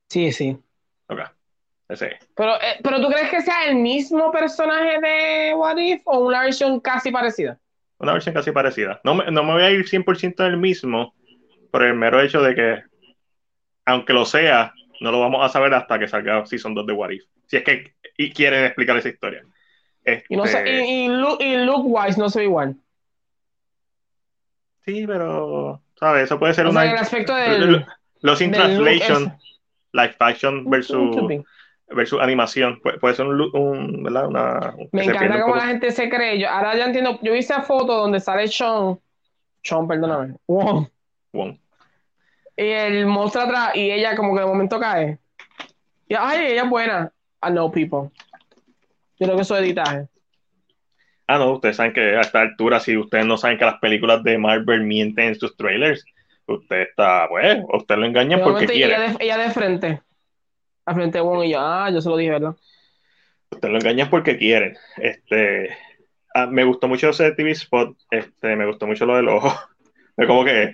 [0.10, 0.58] Sí, sí.
[1.08, 1.20] Ok.
[1.88, 2.20] Ese.
[2.36, 6.42] Pero, eh, pero ¿tú crees que sea el mismo personaje de What If o una
[6.42, 7.58] versión casi parecida?
[8.02, 9.00] Una versión casi parecida.
[9.04, 11.14] No me, no me voy a ir 100% del mismo,
[11.72, 12.84] por el mero hecho de que,
[13.86, 17.10] aunque lo sea, no lo vamos a saber hasta que salga Season 2 de What
[17.12, 17.24] If.
[17.48, 19.44] Si es que y quieren explicar esa historia.
[20.30, 22.76] Y, no sé, Este, y, y, look, y look wise no se ve igual.
[24.86, 26.24] Sí, pero, ¿sabes?
[26.24, 27.02] Eso puede ser O sea, en el una.
[27.02, 27.86] aspecto del.
[28.22, 29.60] Los in del translation, es-
[29.94, 31.16] live action versus.
[31.96, 32.80] Versus animación.
[32.82, 34.28] Puede, puede ser un, ¿verdad?
[34.28, 36.40] Una, Me encanta cómo la gente se cree.
[36.40, 37.20] Yo, ahora ya entiendo.
[37.22, 39.00] Yo vi esa foto donde sale Sean.
[39.64, 40.36] Sean, perdóname.
[42.58, 45.18] Y el monstruo atrás y ella como que de momento cae.
[46.08, 47.12] Y ay, ella es buena.
[47.44, 48.12] I know people.
[49.20, 50.08] Yo creo que eso es editaje.
[51.28, 54.22] Ah, no, ustedes saben que a esta altura, si ustedes no saben que las películas
[54.24, 56.04] de Marvel mienten en sus trailers,
[56.46, 58.96] usted está, pues, usted lo engaña porque quiere.
[58.96, 60.02] ella, de, ella de frente.
[60.94, 62.56] Frente de Wong y yo, ah, yo se lo dije, ¿verdad?
[63.52, 64.78] Usted lo engañan porque quieren.
[64.98, 65.76] Este,
[66.34, 69.52] ah, me gustó mucho ese TV spot, este, me gustó mucho lo del ojo.
[70.18, 70.74] Me como que.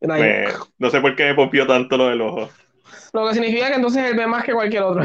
[0.00, 0.46] Me-
[0.78, 2.48] no sé por qué me pompió tanto lo del ojo.
[3.12, 5.04] Lo que significa que entonces él ve más que cualquier otro.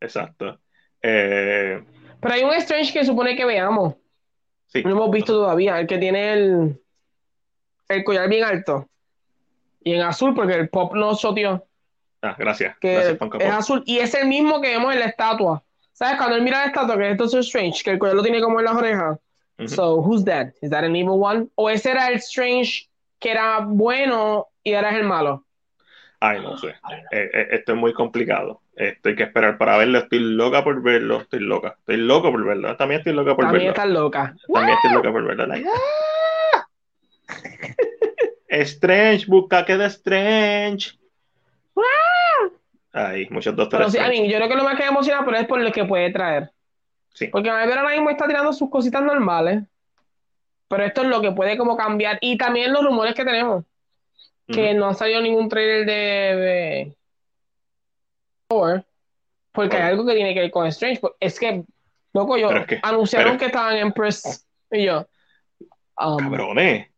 [0.00, 0.58] exacto.
[1.02, 1.80] Eh,
[2.20, 3.94] Pero hay un Strange que supone que veamos.
[4.66, 4.82] sí.
[4.82, 5.78] No lo hemos visto todavía.
[5.78, 6.80] El que tiene el,
[7.88, 8.88] el collar bien alto.
[9.84, 11.67] Y en azul, porque el pop no shoteó.
[12.22, 12.76] Ah, gracias.
[12.78, 13.82] Que Gracias, es azul.
[13.86, 15.62] Y es el mismo que vemos en la estatua.
[15.92, 16.16] ¿Sabes?
[16.16, 18.58] Cuando él mira la estatua, que es Doctor Strange, que el collar lo tiene como
[18.60, 19.18] en las orejas.
[19.66, 20.50] So, who's that?
[20.62, 21.48] Is that an evil one?
[21.56, 22.88] ¿O ese era el Strange
[23.18, 25.44] que era bueno y ahora es el malo?
[26.20, 26.68] Ay, no sé.
[27.10, 28.60] Eh, eh, esto es muy complicado.
[28.76, 29.98] Esto hay que esperar para verlo.
[29.98, 31.22] Estoy loca por verlo.
[31.22, 31.76] Estoy loca.
[31.78, 32.76] Estoy loco por verlo.
[32.76, 33.82] También estoy loca por También verlo.
[33.82, 34.36] está loca.
[34.52, 35.46] También estoy loca por verlo.
[35.46, 36.68] Like, ¡ah!
[38.48, 40.98] Strange, busca que de Strange.
[43.06, 43.92] Ay, muchos Pero doctores.
[43.92, 45.70] sí, a mí, yo creo que lo más que me emociona pero es por lo
[45.72, 46.50] que puede traer.
[47.14, 47.28] Sí.
[47.28, 49.62] Porque Marvel ahora mismo está tirando sus cositas normales.
[50.68, 52.18] Pero esto es lo que puede como cambiar.
[52.20, 53.64] Y también los rumores que tenemos.
[54.46, 55.92] Que no ha salido ningún trailer de,
[56.36, 56.96] de.
[59.52, 61.00] Porque hay algo que tiene que ver con Strange.
[61.20, 61.64] Es que,
[62.12, 64.46] loco, yo Pero es que- anunciaron pero- que estaban en press.
[64.70, 65.06] Y yo,
[65.98, 66.88] um, Cabrones.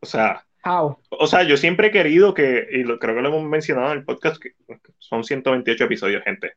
[0.00, 0.98] O sea, how?
[1.10, 3.98] o sea, yo siempre he querido que, y lo- creo que lo hemos mencionado en
[3.98, 4.52] el podcast, que
[4.98, 6.52] son 128 episodios, gente.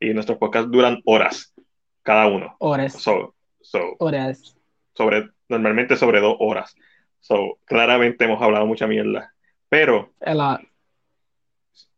[0.00, 1.54] Y nuestros podcasts duran horas,
[2.02, 2.54] cada uno.
[2.60, 2.92] Horas.
[2.94, 4.56] So, so, Horas.
[4.94, 6.74] sobre, normalmente sobre dos horas.
[7.20, 9.32] So, claramente hemos hablado mucha mierda.
[9.68, 10.60] Pero A lot.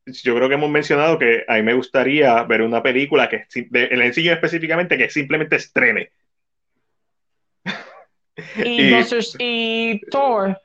[0.06, 3.98] yo creo que hemos mencionado que a mí me gustaría ver una película que, el
[4.02, 6.10] sencillo específicamente, que simplemente estrene.
[8.64, 9.04] Y, Y-
[9.38, 10.56] y Thor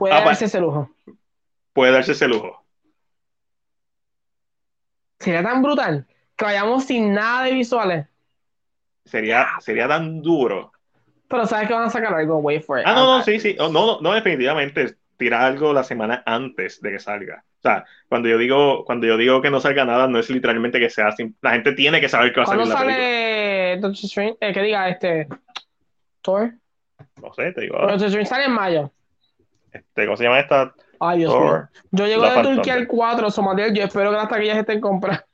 [0.00, 0.90] puede Ah, darse ese lujo.
[1.74, 2.64] Puede darse ese lujo.
[5.18, 6.06] Sería tan brutal
[6.36, 8.06] que vayamos sin nada de visuales.
[9.04, 10.72] Sería, sería tan duro.
[11.28, 12.84] Pero sabes que van a sacar algo, wait for it.
[12.86, 13.56] Ah, no, no, sí, sí.
[13.60, 14.96] Oh, no, no, no, definitivamente.
[15.16, 17.44] Tirar algo la semana antes de que salga.
[17.58, 20.80] O sea, cuando yo digo, cuando yo digo que no salga nada, no es literalmente
[20.80, 23.06] que sea sim- La gente tiene que saber que va a ¿Cuándo salir la película.
[23.06, 24.38] sale Doctor Strange?
[24.40, 25.28] Eh, que diga este.
[26.22, 26.54] Thor.
[27.20, 27.76] No sé, te digo.
[27.78, 28.90] Doctor Strange sale en mayo.
[29.72, 30.74] Este, ¿Cómo se llama esta?
[30.98, 31.40] Ay, Dios mío.
[31.40, 31.68] Thor.
[31.90, 35.24] Yo llego de Turquía el 4, Somatiel, yo espero que las taquillas estén compradas.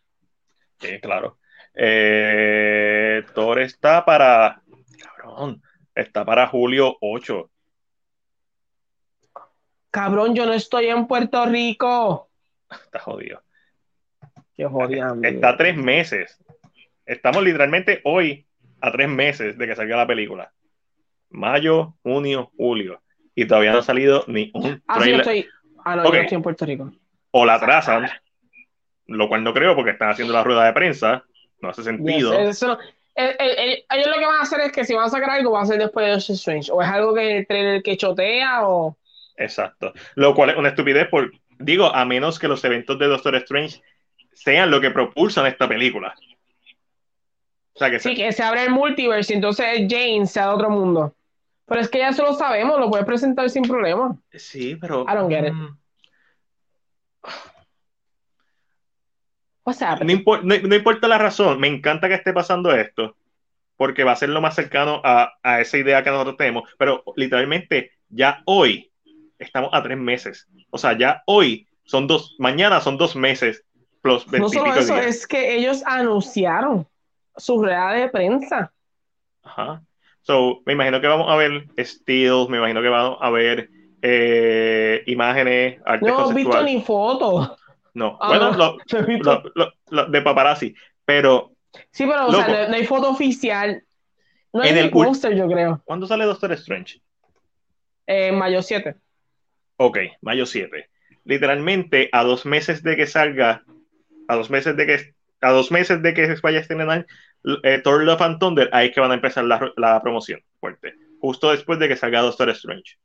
[0.78, 1.38] Sí, claro.
[1.74, 4.62] Eh, Thor está para.
[5.02, 5.62] Cabrón.
[5.94, 7.50] Está para julio 8.
[9.90, 12.28] Cabrón, yo no estoy en Puerto Rico.
[12.70, 13.42] Está jodido.
[14.54, 15.14] Qué jodida.
[15.22, 16.38] Está a tres meses.
[17.06, 18.46] Estamos literalmente hoy
[18.80, 20.52] a tres meses de que salga la película.
[21.30, 23.02] Mayo, junio, julio.
[23.36, 25.46] Y todavía no ha salido ni un Ah, sí, yo estoy.
[25.84, 26.90] Ah, no, yo estoy en Puerto Rico.
[27.30, 28.08] O la atrasan,
[29.06, 31.22] lo cual no creo porque están haciendo la rueda de prensa.
[31.60, 32.32] No hace sentido.
[32.32, 32.78] Yes, eso no-
[33.18, 35.30] eh, eh, eh, ellos lo que van a hacer es que si van a sacar
[35.30, 36.72] algo, va a ser después de Doctor Strange.
[36.72, 38.96] O es algo que el trailer que chotea o.
[39.36, 39.92] Exacto.
[40.16, 43.80] Lo cual es una estupidez por, digo, a menos que los eventos de Doctor Strange
[44.32, 46.14] sean lo que propulsan esta película.
[47.74, 50.70] O sea que Sí, que se abre el multiverse y entonces Jane sea de otro
[50.70, 51.14] mundo.
[51.66, 54.16] Pero es que ya eso lo sabemos, lo puedes presentar sin problema.
[54.32, 55.52] sí, pero I don't get it.
[55.52, 55.76] mm,
[59.64, 63.16] What's no, impor- no- no importa la razón, me encanta que esté pasando esto,
[63.76, 67.02] porque va a ser lo más cercano a, a esa idea que nosotros tenemos, pero
[67.16, 68.92] literalmente ya hoy
[69.40, 70.46] estamos a tres meses.
[70.70, 73.64] O sea, ya hoy son dos, mañana son dos meses
[74.02, 75.06] plus No 20 y solo eso, días.
[75.06, 76.86] es que ellos anunciaron
[77.36, 78.72] su rueda de prensa.
[79.42, 79.82] Ajá.
[80.26, 83.70] So, me imagino que vamos a ver stills, me imagino que vamos a ver
[84.02, 87.52] eh, imágenes, arte No hemos visto ni fotos.
[87.94, 88.76] No, Ah, bueno, no.
[89.90, 90.74] lo- de paparazzi,
[91.04, 91.52] pero
[91.92, 93.84] Sí, pero o sea, no, no hay foto oficial.
[94.52, 95.80] No hay En el póster, yo creo.
[95.84, 97.00] ¿cuándo sale Doctor Strange?
[98.08, 98.96] Eh, mayo 7.
[99.76, 100.88] Ok, mayo 7.
[101.24, 103.62] Literalmente a dos meses de que salga,
[104.26, 107.06] a dos meses de que, a dos meses de que vaya a estrenar
[107.62, 110.94] eh, Thor Love and Thunder, ahí es que van a empezar la, la promoción fuerte.
[111.20, 112.96] Justo después de que salga Doctor Strange.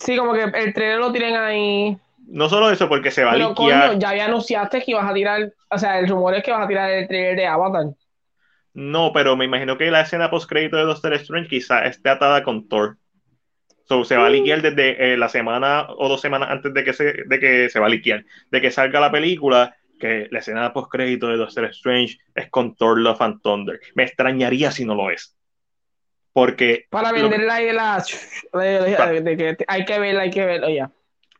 [0.00, 1.96] Sí, como que el trailer lo tienen ahí.
[2.26, 3.54] No solo eso, porque se va a liquear.
[3.54, 5.52] coño, ya había anunciaste que ibas a tirar.
[5.70, 7.84] O sea, el rumor es que vas a tirar el trailer de Avatar.
[8.72, 12.42] No, pero me imagino que la escena post crédito de Doctor Strange quizá esté atada
[12.42, 12.96] con Thor.
[13.86, 14.32] So, se va a Mm.
[14.32, 17.78] liquear desde eh, la semana o dos semanas antes de que se, de que se
[17.78, 21.64] va a liquear, de que salga la película, que la escena post crédito de Doctor
[21.66, 23.80] Strange es con Thor Love and Thunder.
[23.94, 25.34] Me extrañaría si no lo es.
[26.34, 28.04] Porque, Para venderla ahí de la.
[28.52, 30.70] De, que hay que verla, hay que verla.
[30.70, 30.90] Ya.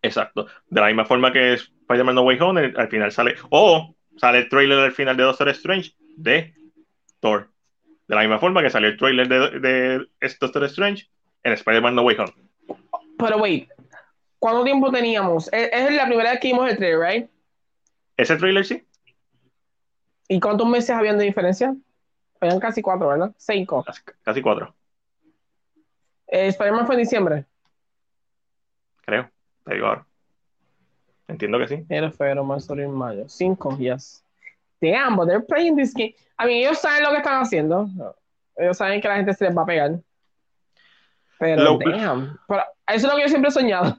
[0.01, 3.95] exacto, de la misma forma que Spider-Man No Way Home, el- al final sale, o
[4.17, 6.55] sale el trailer al final de Doctor Strange de
[7.21, 7.51] Thor.
[8.09, 10.07] De la misma forma que salió el trailer de, de
[10.41, 11.07] Doctor Strange
[11.43, 12.33] en Spider-Man No Way Home.
[13.19, 13.69] Pero wait,
[14.39, 15.53] ¿cuánto tiempo teníamos?
[15.53, 17.31] Es, es la primera vez que vimos el trailer, ¿right?
[18.17, 18.87] Ese trailer sí.
[20.29, 21.75] ¿Y cuántos meses habían de diferencia?
[22.41, 23.33] Habían casi cuatro, ¿verdad?
[23.37, 23.83] Cinco.
[23.85, 24.75] Casi, casi cuatro,
[26.27, 27.45] Eh, Spider-Man fue en diciembre.
[29.03, 29.31] creo.
[29.65, 30.07] Te digo ahora.
[31.29, 31.75] Entiendo que sí.
[31.89, 33.29] Enero, febrero, marzo, abril, mayo.
[33.29, 34.23] Cinco, yes.
[34.81, 36.15] Damn, but they're playing this game.
[36.39, 37.89] I mean, ellos saben lo que están haciendo.
[38.57, 39.99] Ellos saben que la gente se les va a pegar.
[41.39, 42.39] Pero, Lo- damn.
[42.47, 43.99] Pero eso es lo que yo siempre he soñado.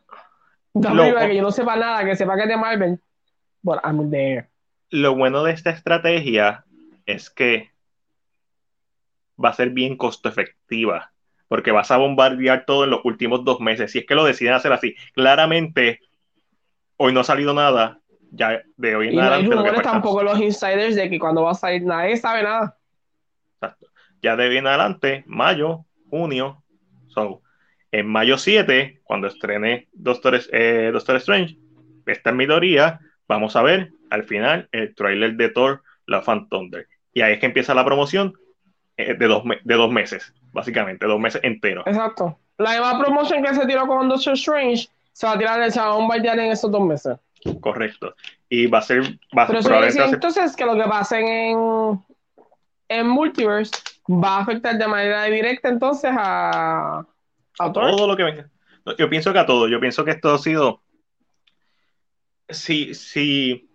[0.74, 3.00] Lo- que yo no sepa nada, que sepa que es de Marvel.
[3.66, 4.48] But I'm there.
[4.92, 6.66] Lo bueno de esta estrategia
[7.08, 7.72] es que
[9.44, 11.12] va a ser bien costo efectiva,
[11.48, 13.92] porque vas a bombardear todo en los últimos dos meses.
[13.92, 16.00] Si es que lo deciden hacer así, claramente
[16.98, 19.72] hoy no ha salido nada, ya de hoy en Y no hay adelante.
[19.72, 22.78] lo tampoco los insiders de que cuando va a salir nadie sabe nada.
[23.56, 23.88] Exacto.
[24.22, 26.64] Ya de hoy en adelante, mayo, junio,
[27.08, 27.42] so,
[27.92, 31.58] en mayo 7, cuando estrene Doctor, eh, Doctor Strange,
[32.06, 36.48] esta es mi teoría, vamos a ver al final el trailer de Thor, la Fan
[36.50, 36.88] Thunder.
[37.14, 38.34] Y ahí es que empieza la promoción
[38.98, 41.86] eh, de, dos de dos meses, básicamente, dos meses enteros.
[41.88, 42.38] Exacto.
[42.58, 45.90] La misma promoción que se tiró con Doctor Strange se va a tirar, va a
[45.96, 47.18] bombardear en esos dos meses.
[47.62, 48.16] Correcto.
[48.50, 49.02] Y va a ser,
[49.38, 52.00] va a Pero ser probablemente decir ser- entonces que lo que pasen en,
[52.90, 53.72] en Multiverse
[54.08, 57.06] va a afectar de manera directa entonces a,
[57.60, 58.50] a todo lo que venga.
[58.98, 59.68] Yo pienso que a todo.
[59.68, 60.82] Yo pienso que esto ha sido.
[62.50, 63.68] Si, si,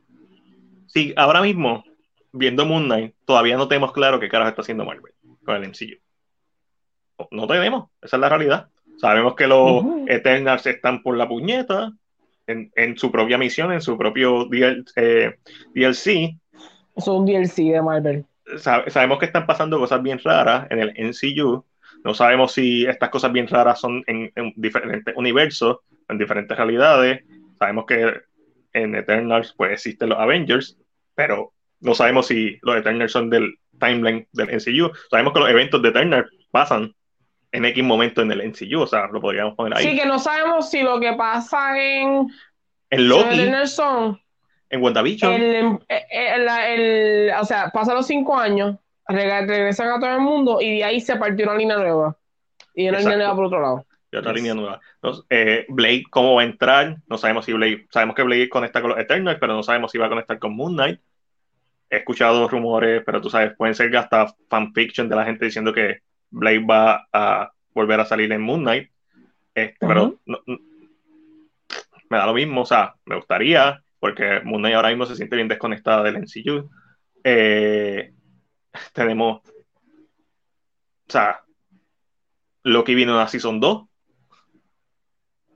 [0.86, 1.84] si ahora mismo,
[2.32, 5.12] viendo Moon Knight, todavía no tenemos claro qué carajo está haciendo Marvel
[5.44, 5.99] con el MCU.
[7.18, 8.68] No, no tenemos, esa es la realidad.
[8.99, 9.82] Sabemos que los.
[10.08, 11.92] Eternals están por la puñeta
[12.47, 15.39] en, en su propia misión, en su propio DL, eh,
[15.74, 16.36] DLC.
[16.97, 18.24] Es un DLC de Marvel.
[18.58, 21.65] Sa- sabemos que están pasando cosas bien raras en el MCU.
[22.05, 27.24] No sabemos si estas cosas bien raras son en, en diferentes universos, en diferentes realidades.
[27.58, 28.12] Sabemos que
[28.73, 30.78] en Eternals pues existen los Avengers,
[31.15, 34.90] pero no sabemos si los Eternals son del timeline del MCU.
[35.10, 36.94] Sabemos que los eventos de Eternals pasan
[37.52, 39.84] en X momento en el MCU, o sea, lo podríamos poner ahí.
[39.84, 42.28] Sí, que no sabemos si lo que pasa en
[42.90, 44.20] en Loki, son
[44.68, 45.78] en WandaVision, el, el-
[46.10, 48.76] el- el- o sea, pasan los cinco años,
[49.08, 52.16] reg- regresan a todo el mundo y de ahí se partió una línea nueva.
[52.74, 53.18] Y una línea Exacto.
[53.18, 53.86] nueva por otro lado.
[54.10, 54.36] De otra Yes.
[54.40, 54.80] línea nueva.
[55.02, 56.97] No, eh, Blade, ¿cómo va a entrar?
[57.06, 59.98] No sabemos si Blade, sabemos que Blade conecta con los Eternals, pero no sabemos si
[59.98, 61.00] va a conectar con Moon Knight.
[61.89, 66.00] He escuchado rumores, pero tú sabes, pueden ser hasta fanfiction de la gente diciendo que
[66.30, 68.90] Blade va a volver a salir en Moon Knight.
[69.55, 70.20] Este, Pero Ujú.
[70.26, 70.58] no- no-
[72.08, 75.36] me da lo mismo, o sea, me gustaría, porque Moon Knight ahora mismo se siente
[75.36, 76.68] bien desconectada del MCU.
[77.22, 78.12] Eh,
[78.92, 81.40] tenemos, o sea,
[82.62, 83.86] Loki vino en una Season 2.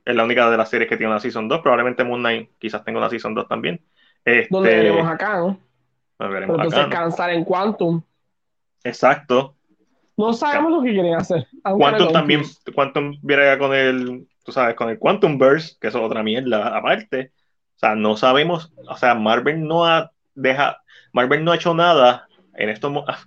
[0.05, 1.61] Es la única de las series que tiene una Season 2.
[1.61, 3.81] Probablemente Moon Knight quizás tenga una Season 2 también.
[4.25, 5.59] Este, Donde veremos acá, ¿no?
[6.17, 8.03] Pero veremos entonces cansar en Quantum.
[8.83, 9.55] Exacto.
[10.17, 11.47] No sabemos lo que quieren hacer.
[11.63, 12.43] Quantum también.
[12.75, 17.33] Quantum viene con el, tú sabes, con el Quantum Burst, que es otra mierda aparte.
[17.77, 20.81] O sea, no sabemos, o sea, Marvel no ha deja,
[21.13, 23.19] Marvel no ha hecho nada en estos mo- ah,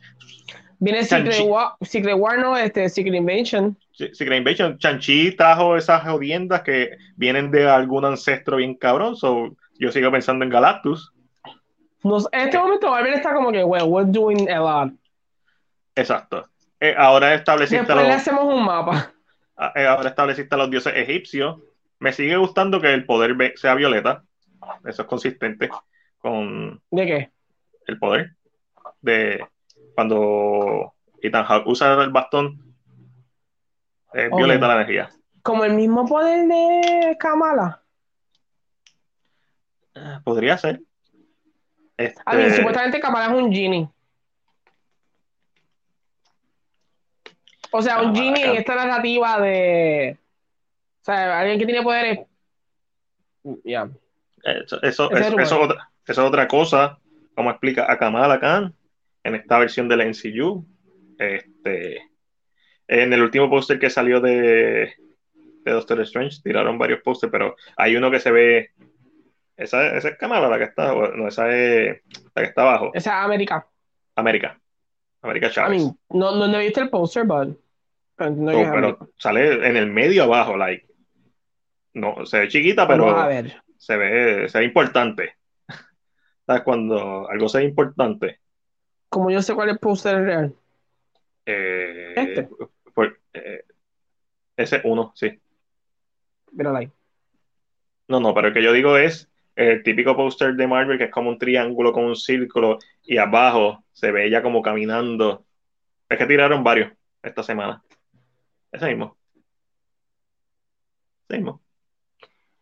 [0.79, 1.41] Viene Secret.
[1.45, 3.77] War, Secret War, no, este, Secret Invasion.
[3.97, 9.15] Secret Invasion, Chanchi trajo esas jodiendas que vienen de algún ancestro bien cabrón.
[9.15, 11.11] So, yo sigo pensando en Galactus.
[12.03, 14.93] Nos, en este momento Marvel está como que, well, we're doing a lot.
[15.95, 16.47] Exacto.
[16.79, 19.11] Eh, ahora estableciste Después le los, hacemos un mapa.
[19.75, 21.57] eh, ahora estableciste a los dioses egipcios.
[21.99, 24.23] Me sigue gustando que el poder sea violeta.
[24.85, 25.69] Eso es consistente
[26.19, 27.31] con ¿De qué?
[27.87, 28.35] el poder
[29.01, 29.43] de
[29.95, 32.66] cuando Ethan Hawke usa el bastón.
[34.13, 35.09] Es violeta la energía.
[35.43, 37.81] Como el mismo poder de Kamala.
[39.95, 40.81] Eh, Podría ser.
[41.97, 43.89] Este, A mí, supuestamente Kamala es un genie.
[47.71, 50.17] O sea, un Kamala, genie en esta narrativa de.
[51.01, 52.19] O sea, alguien que tiene poderes.
[53.63, 53.89] Ya.
[54.43, 56.99] Eso, es- eso es otra, eso es otra cosa,
[57.35, 58.73] como explica a Kamala Khan
[59.23, 60.65] en esta versión del NCU.
[61.17, 62.01] Este,
[62.87, 64.93] en el último póster que salió de,
[65.63, 68.71] de Doctor Strange, tiraron varios pósters, pero hay uno que se ve.
[69.55, 72.01] Esa, esa es Kamala, la que está, no, esa es
[72.35, 72.91] la que está abajo.
[72.93, 73.67] Esa es América.
[74.15, 74.59] América.
[75.21, 75.81] América I Chávez.
[75.83, 77.57] mean, no, no, no he visto el poster, but.
[78.15, 80.85] Pero es pero sale en el medio abajo, like.
[81.93, 83.05] No, se ve chiquita, pero.
[83.05, 83.61] Vamos a ver.
[83.77, 85.35] se ve, se ve importante.
[86.45, 86.61] ¿Sabes?
[86.63, 88.39] Cuando algo se ve importante,
[89.09, 90.55] Como yo sé cuál es el poster real.
[91.45, 92.49] eh, Este.
[93.43, 93.65] Eh,
[94.55, 95.39] ese uno, sí.
[96.51, 96.91] Mírala ahí.
[98.07, 101.11] No, no, pero el que yo digo es el típico póster de Marvel que es
[101.11, 105.45] como un triángulo con un círculo y abajo se ve ella como caminando.
[106.07, 106.91] Es que tiraron varios
[107.23, 107.83] esta semana.
[108.71, 109.17] Ese mismo.
[111.27, 111.61] Ese mismo.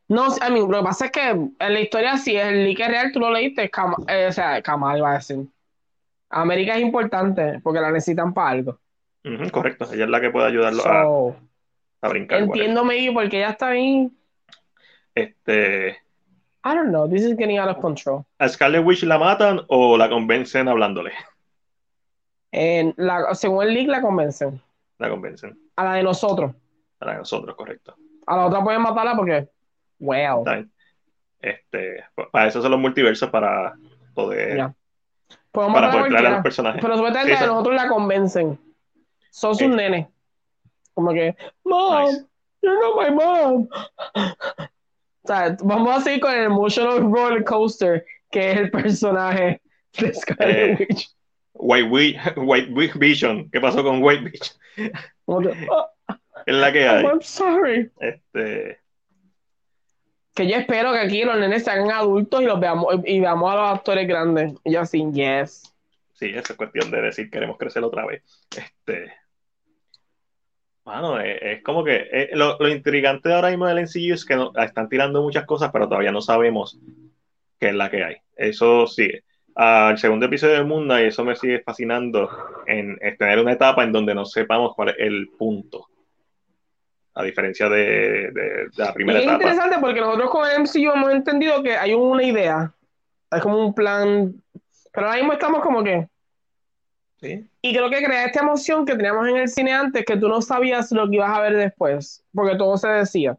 [0.08, 2.88] No, a mí, lo que pasa es que en la historia, si el leak es
[2.88, 5.48] real, tú lo leíste, Cam eh, o sea, Kamal iba a decir.
[6.30, 8.80] América es importante porque la necesitan para algo.
[9.52, 11.36] Correcto, ella es la que puede ayudarlo a, So,
[12.02, 12.44] a brincar.
[12.44, 12.70] whatever.
[12.70, 14.12] entiendo porque ella está ahí.
[15.16, 15.90] Este,
[16.64, 18.26] I don't know, this is getting out of control.
[18.40, 21.12] ¿A Scarlet Witch la matan o la convencen hablándole?
[22.52, 24.62] En la, según el leak la convencen.
[24.98, 25.58] La convencen.
[25.76, 26.54] A la de nosotros.
[26.98, 27.96] Para nosotros, correcto.
[28.28, 29.50] A la otra pueden matarla porque,
[30.00, 30.72] well, bien.
[31.40, 33.76] Este, para eso son los multiversos, para
[34.14, 34.74] poder, ya.
[35.52, 36.82] Para a poder traer a los personajes.
[36.82, 38.60] Pero supuestamente Sí, a nosotros la convencen.
[39.36, 39.68] Son sus Eh.
[39.68, 40.08] nenes.
[40.94, 42.26] Como que, Mom, Nice.
[42.62, 43.68] you're not my mom.
[44.16, 49.62] O sea, vamos a seguir con el emotional roller coaster que es el personaje
[50.00, 50.88] de Scarlet Eh.
[50.90, 51.10] Witch.
[51.54, 53.50] White, Wi- White Wi- Vision.
[53.52, 54.92] ¿Qué pasó con White Vision?
[55.26, 55.42] "Oh,
[56.46, 57.04] Es la que hay.
[57.04, 57.92] I'm sorry.
[58.00, 58.80] Este,
[60.34, 63.52] Que yo espero que aquí los nenes se hagan adultos y los veamos y veamos
[63.52, 64.54] a los actores grandes.
[64.66, 65.74] Y yo así, yes.
[66.14, 68.22] sí, eso es cuestión de decir queremos crecer otra vez.
[68.56, 69.14] Este,
[70.86, 74.36] bueno, es, es como que eh, lo, lo intrigante ahora mismo del MCU es que
[74.36, 76.80] no- están tirando muchas cosas, pero todavía no sabemos
[77.60, 78.16] qué es la que hay.
[78.36, 79.10] Eso sí,
[79.56, 82.30] al segundo episodio de Moon Knight, eso me sigue fascinando
[82.68, 85.88] en, en tener una etapa en donde no sepamos cuál es el punto.
[87.16, 89.38] A diferencia de, de- de la Y primera es etapa.
[89.42, 92.74] interesante porque nosotros con el MCU hemos entendido que hay una idea.
[93.32, 94.34] Hay como un plan.
[94.94, 96.08] Pero ahora mismo estamos como que.
[97.22, 97.50] ¿Sí?
[97.62, 100.42] Y creo que crea esta emoción que teníamos en el cine antes, que tú no
[100.42, 103.38] sabías lo que ibas a ver después, porque todo se decía.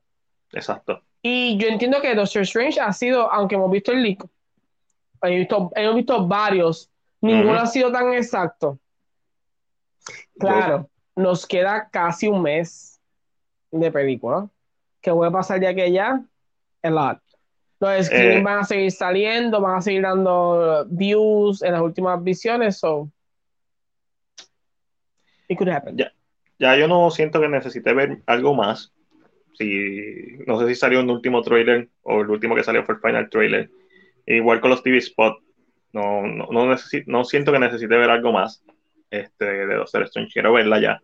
[0.53, 1.03] Exacto.
[1.23, 4.25] Y yo entiendo que Doctor Strange ha sido, aunque hemos visto el leak,
[5.23, 6.91] visto, hemos visto varios,
[7.21, 8.79] ninguno ha sido tan exacto.
[10.39, 13.01] Claro, nos queda casi un mes
[13.71, 14.49] de película.
[15.01, 16.25] ¿Qué puede pasar de aquí a allá?
[16.83, 17.19] A lot.
[17.81, 18.43] Los screenings Eh.
[18.43, 23.11] van a seguir saliendo, van a seguir dando views en las últimas visiones, so
[25.49, 25.97] it could happen.
[25.97, 26.13] Ya.
[26.59, 28.93] Ya yo no siento que necesite ver algo más.
[29.55, 33.01] Si, no sé si salió un último trailer o el último que salió fue el
[33.01, 33.71] final trailer.
[34.27, 35.39] Igual con los TV Spot.
[35.93, 38.63] No, no, no, necesi- no siento que necesite ver algo más
[39.11, 40.33] este, de Doctor Strange.
[40.33, 41.01] Quiero verla ya.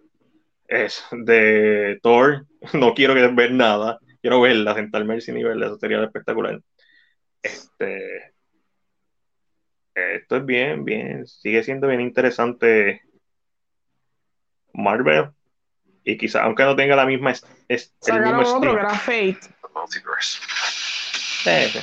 [0.69, 2.47] Es de Thor.
[2.75, 3.99] No quiero ver nada.
[4.21, 5.67] Quiero verla, sentarme al cine y verla.
[5.67, 6.61] Eso sería espectacular.
[7.43, 8.33] Este,
[9.95, 11.27] esto es bien, bien.
[11.27, 13.03] Sigue siendo bien interesante
[14.75, 15.31] Marvel.
[16.05, 19.39] Y quizá, aunque no tenga la misma es, es- el mismo otro que era Fate,
[19.41, 20.41] The multiverse.
[21.45, 21.79] Sí, sí.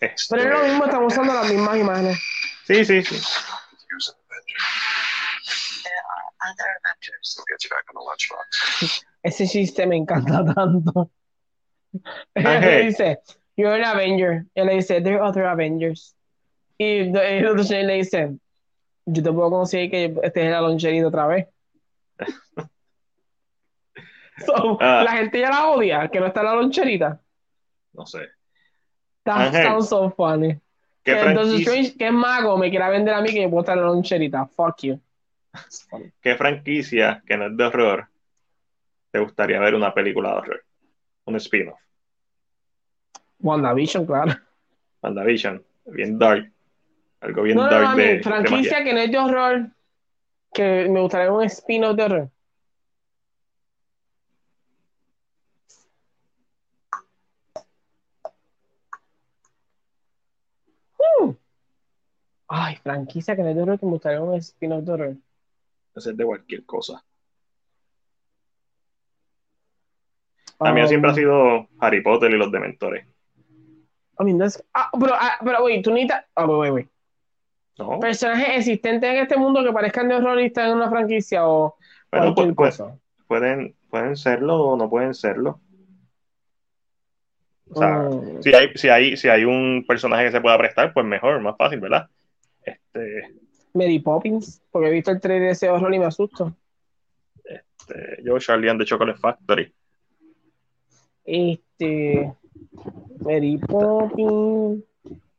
[0.00, 2.18] Esto pero es lo es- mismo, estamos usando las mismas imágenes.
[2.66, 3.16] sí, sí, sí.
[9.22, 11.10] Ese chiste me encanta tanto.
[12.34, 13.18] Le dice,
[13.56, 14.44] You're an Avenger.
[14.54, 16.14] Él le dice, There are other Avengers.
[16.78, 18.36] Y el otro señor le dice,
[19.06, 21.46] Yo te puedo conseguir que estés en la loncherita otra vez.
[24.46, 25.02] So, Ah.
[25.04, 27.20] La gente ya la odia, que no está la loncherita.
[27.92, 28.20] No sé.
[29.24, 29.64] That Ángel.
[29.64, 30.54] sounds so funny.
[31.02, 33.82] ¿Qué Que Strange, que es mago, me quiera vender a mí que puedo estar la
[33.82, 34.46] loncherita.
[34.46, 35.00] Fuck you.
[36.22, 38.08] qué franquicia que no es de horror
[39.10, 40.64] te gustaría ver una película de horror?
[41.24, 41.80] Un spin-off.
[43.40, 44.34] WandaVision, claro.
[45.02, 45.64] WandaVision.
[45.86, 46.50] Bien dark.
[47.20, 49.70] Algo bien No, dark no, de, franquicia que no es de horror,
[50.58, 52.30] que me gustaría un spin-off de horror.
[60.98, 61.30] Hmm.
[62.48, 65.16] Ay, franquicia que no es de horror, que me gustaría un spin-off de horror.
[65.94, 67.04] Hacer de cualquier cosa.
[70.58, 73.06] A mí Um, siempre ha sido Harry Potter y los Dementores.
[74.20, 76.24] I mean, that's- ah, pero, ah, pero, wait, tú necesitas.
[76.34, 76.88] Ah, wait, wait, wait.
[77.78, 78.00] ¿No?
[78.00, 81.76] Personajes existentes en este mundo que parezcan están en una franquicia o
[82.10, 82.98] Bueno, cualquier pues- cosa.
[83.28, 85.60] pueden, pueden serlo o no pueden serlo.
[87.70, 88.42] O sea, Mm.
[88.42, 91.56] si hay, si hay, si hay un personaje que se pueda prestar, pues mejor, más
[91.56, 92.08] fácil, ¿verdad?
[92.62, 93.34] Este,
[93.74, 96.54] Mary Poppins, porque he visto el trailer de ese horror y me asusto.
[97.44, 99.72] este, yo, Charlie and the Chocolate Factory.
[101.24, 102.32] Este.
[103.20, 104.82] Mary Poppins.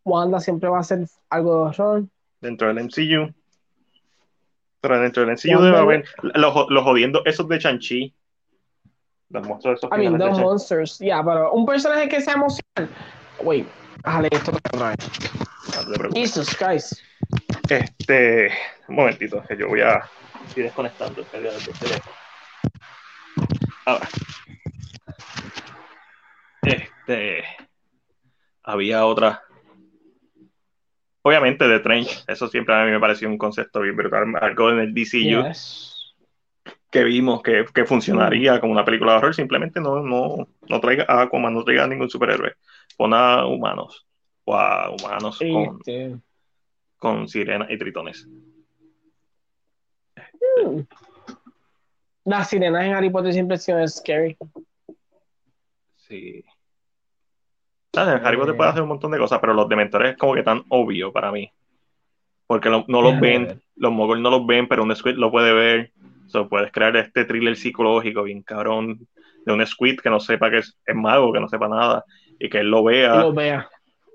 [0.05, 2.03] Wanda siempre va a ser algo de horror.
[2.41, 3.33] Dentro del MCU.
[4.81, 8.15] Pero dentro del MCU debe haber los, los jodiendo esos de Chanchi.
[9.29, 10.99] Los monstruos esos I mean, The de Monsters.
[10.99, 12.89] Ya, pero un personaje que sea emocional.
[13.41, 13.67] Wait,
[14.03, 14.97] Dale, esto otra vez.
[15.87, 16.09] No.
[16.13, 16.93] Jesus Christ.
[17.69, 18.51] Este,
[18.87, 20.03] un momentito, que yo voy a
[20.55, 22.15] ir desconectando el teléfono.
[23.85, 24.09] Ahora.
[26.61, 27.43] Este,
[28.63, 29.43] había otra.
[31.21, 34.79] Obviamente de Trench, eso siempre a mí me pareció un concepto bien brutal, algo en
[34.79, 36.15] el DCU Yes.
[36.89, 41.05] que vimos que, que funcionaría como una película de horror, simplemente no, no, no traiga
[41.07, 42.53] a Aquaman, no traiga a ningún superhéroe,
[42.97, 44.07] pon a humanos
[44.45, 45.79] o a humanos con,
[46.97, 48.27] con sirenas y tritones.
[50.65, 50.79] mm.
[52.25, 54.37] Las sirenas en Harry Potter siempre han sido scary.
[55.97, 56.43] Sí.
[58.05, 58.19] ¿Sabes?
[58.21, 58.57] En Harry Potter Eh.
[58.57, 61.31] puede hacer un montón de cosas, pero los dementores es como que tan obvio para
[61.31, 61.51] mí.
[62.47, 65.53] Porque lo- no los ven, los moguls no los ven, pero un squid lo puede
[65.53, 65.91] ver.
[66.27, 68.99] So, puedes crear este thriller psicológico bien cabrón
[69.45, 72.03] de un squid que no sepa que es, es mago, que no sepa nada,
[72.39, 73.15] y que él lo vea.
[73.15, 73.69] Y los vea.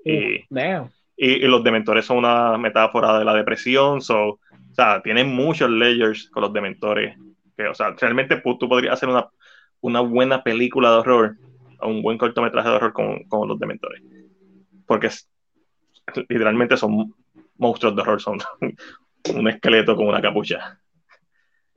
[0.05, 0.89] Y- Damn.
[1.17, 4.01] Y, y los dementores son una metáfora de la depresión.
[4.01, 4.39] So, o
[4.73, 7.17] sea, tienen muchos layers con los dementores.
[7.57, 9.27] Que, o sea, realmente tú podrías hacer una,
[9.81, 11.35] una buena película de horror,
[11.85, 14.01] un buen cortometraje de horror con, con los dementores.
[14.85, 15.29] Porque es-
[16.29, 17.13] literalmente son
[17.57, 18.37] monstruos de horror, son
[19.35, 20.79] un esqueleto con una capucha.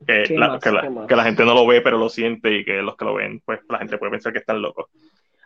[0.05, 0.63] Que ¿Qué la, más?
[0.63, 3.05] que, la, que la gente no lo ve, pero lo siente, y que los que
[3.05, 4.85] lo ven, pues la gente puede pensar que están locos.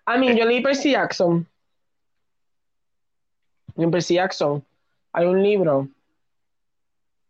[0.06, 1.48] I mean, yo leí Percy Jackson.
[3.76, 4.64] En Percy Jackson
[5.12, 5.88] hay un libro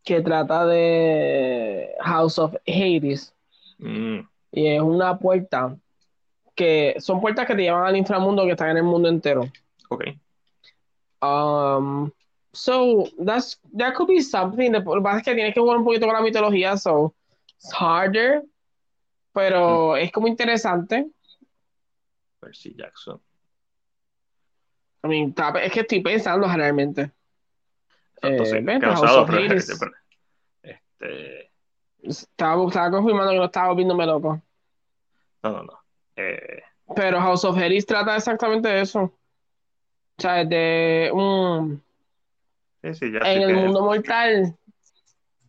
[0.03, 3.33] que trata de House of Hades
[3.79, 4.19] Mm,
[4.51, 5.75] y es una puerta
[6.55, 9.49] que son puertas que te llevan al inframundo que están en el mundo entero.
[9.89, 10.05] ok.
[11.21, 12.11] Um,
[12.51, 14.71] so that's that could be something.
[14.73, 17.13] Lo que pasa es que tienes que jugar un poquito con la mitología, so
[17.55, 18.43] it's harder,
[19.31, 21.07] pero es como interesante.
[22.41, 23.21] Percy Jackson.
[25.05, 27.11] I mean, es que estoy pensando realmente.
[28.21, 29.69] Exacto, Eh, horror, Hades.
[30.61, 31.51] Este,
[32.01, 34.41] Estaba, estaba confirmando que no estaba volviéndome loco.
[35.43, 35.82] no, no, no.
[36.15, 36.61] Eh,
[36.95, 39.01] Pero House of Hades trata exactamente de eso.
[39.01, 41.81] O sea, de un
[42.83, 44.55] sí, sí, ya en el mundo mortal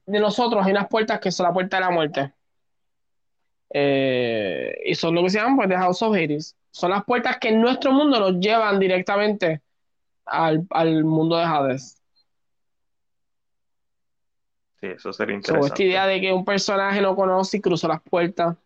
[0.06, 2.32] de nosotros hay unas puertas que son la puerta de la muerte.
[3.70, 6.56] Eh, y son lo que se llaman pues de House of Hades.
[6.70, 9.62] Son las puertas que en nuestro mundo nos llevan directamente
[10.24, 12.00] al, al mundo de Hades.
[14.80, 15.66] Sí, eso sería So, interesante.
[15.66, 18.56] esta idea de que un personaje no conoce y cruzó las puertas.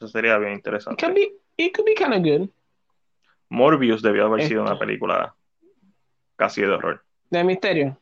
[0.00, 1.04] Eso sería bien It interesante.
[1.04, 2.48] could be, it could be kind of good.
[3.50, 4.70] Morbius debió haber sido Este.
[4.72, 5.34] una película
[6.36, 7.04] casi de horror.
[7.28, 7.98] De misterio.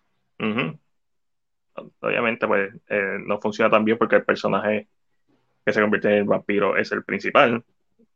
[2.00, 4.88] Obviamente, pues eh, no funciona tan bien porque el personaje
[5.64, 7.64] que se convierte en el vampiro es el principal,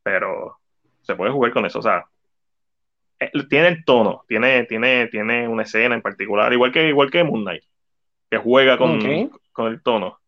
[0.03, 0.59] pero
[1.03, 1.79] se puede jugar con eso.
[1.79, 2.07] O sea,
[3.19, 7.25] eh, tiene el tono, tiene, tiene, tiene una escena en particular, igual que, igual que
[7.25, 7.65] Moon Knight,
[8.31, 9.01] que juega con
[9.67, 10.19] el tono.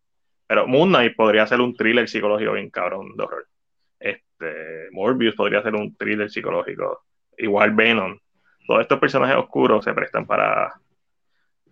[0.47, 3.47] Pero Moon Knight podría ser un thriller psicológico bien cabrón de horror.
[3.99, 7.03] Este, Morbius podría ser un thriller psicológico.
[7.37, 8.17] Igual Venom.
[8.67, 10.73] Todos estos personajes oscuros se prestan para,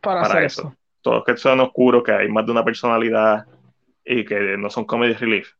[0.01, 0.61] Para, para hacer eso.
[0.61, 0.77] eso.
[1.01, 3.45] Todos que son oscuros, que hay más de una personalidad
[4.05, 5.51] y que no son comedy relief,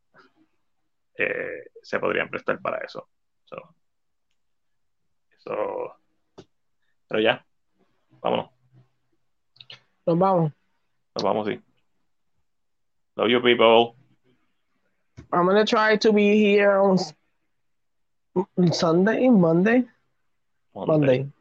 [1.17, 3.09] eh, se podrían prestar para eso.
[3.45, 3.75] So,
[5.37, 5.95] eso.
[7.07, 7.45] Pero ya,
[8.21, 8.49] vámonos,
[10.05, 10.51] Nos vamos.
[11.15, 11.59] nos vamos, sí.
[13.15, 13.95] Love you people.
[15.31, 16.97] I'm gonna try to be here on
[18.71, 19.83] Sunday, Monday,
[20.73, 21.19] Monday.
[21.19, 21.31] I'm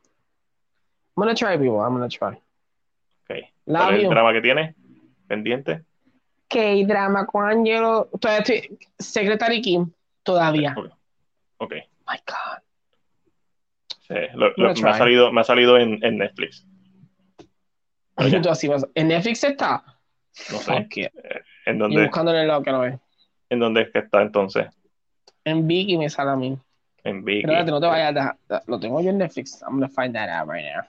[1.17, 1.81] gonna try, people.
[1.81, 2.33] I'm gonna try.
[3.29, 3.37] Ok.
[3.67, 4.75] Love ¿Cuál es el drama que tiene?
[5.29, 5.85] ¿Pendiente?
[6.49, 8.09] Que drama con Angelo.
[8.21, 8.79] Todavía estoy.
[8.99, 9.91] Secretary Kim.
[10.23, 10.75] Todavía.
[10.77, 10.87] Ok.
[11.59, 11.73] Ok.
[12.07, 12.59] My God.
[14.09, 16.67] Sí, lo- lo- me, ha salido, me ha salido en, en Netflix.
[18.17, 19.83] Así vas- En Netflix está.
[20.51, 20.87] No sé.
[20.97, 21.13] It.
[21.67, 22.99] ¿En Y dónde, buscando en el lado que no ve.
[23.51, 24.67] ¿En dónde es que está entonces?
[25.45, 26.59] En Vicky me sale a mí.
[27.05, 27.25] En.
[27.25, 28.37] Pero espérate, no te vayas.
[28.67, 29.61] Lo tengo yo en Netflix.
[29.63, 30.85] I'm gonna find that out right now.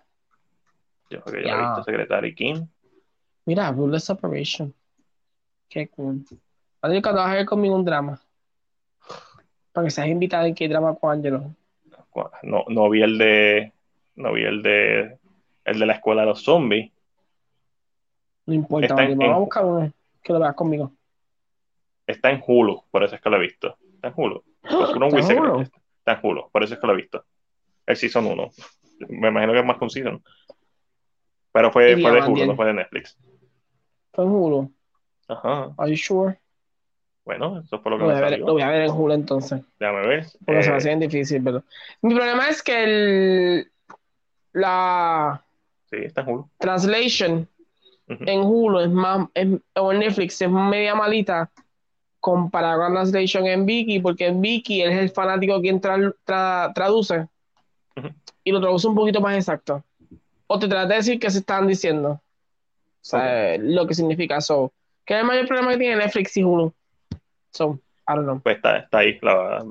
[1.09, 2.65] Yo creo que ya he visto Secretary King.
[3.45, 4.73] Mira, Ruthless Operation.
[5.69, 6.23] Qué cool.
[6.79, 8.19] Cuando vas a ver conmigo un drama.
[9.71, 11.53] Para que seas invitado en qué drama con Angelo.
[12.43, 13.73] No, no vi el de.
[14.15, 15.17] No vi el de.
[15.65, 16.91] El de la escuela de los zombies.
[18.45, 19.91] No importa, en- vamos a buscar uno
[20.23, 20.91] que lo veas conmigo.
[22.07, 23.77] Está en Hulu, por eso es que lo he visto.
[23.95, 24.43] Está en Hulu.
[24.63, 25.03] ¿Está en
[25.39, 25.61] Hulu?
[25.61, 27.23] Está en Hulu, por eso es que lo he visto.
[27.85, 28.49] El Season 1.
[29.09, 30.23] Me imagino que es más que un Season.
[31.51, 32.21] Pero fue, fue de.
[32.21, 33.17] Hulu, no fue de Netflix.
[34.13, 34.73] Fue en Hulu.
[35.27, 35.73] Ajá.
[35.77, 36.39] Are you sure?
[37.25, 38.45] Bueno, eso fue lo que Lo me voy, a ver, salió.
[38.47, 39.61] lo voy a ver en Hulu entonces.
[39.79, 40.25] Déjame ver.
[40.45, 41.63] Porque se Eh, me hace bien difícil, pero.
[42.01, 43.71] Mi problema es que el,
[44.51, 45.43] la
[45.89, 46.49] sí, está en Hulu.
[46.57, 47.47] translation
[48.09, 48.23] Ujú.
[48.27, 51.49] en Hulu es más, es- o en Netflix es media malita
[52.19, 56.13] comparado con la translation en Viki, porque en Viki él es el fanático quien tra-
[56.25, 57.27] tra- traduce
[57.97, 58.09] Ujú.
[58.43, 59.83] y lo traduce un poquito más exacto.
[60.47, 62.09] O te trata de decir qué se están diciendo.
[62.11, 62.21] O
[63.05, 64.71] sea, lo que significa eso.
[65.05, 66.73] Que es el mayor problema que tiene Netflix y Hulu.
[67.51, 68.39] So, I don't know.
[68.41, 69.17] Pues está, está ahí.
[69.21, 69.65] La-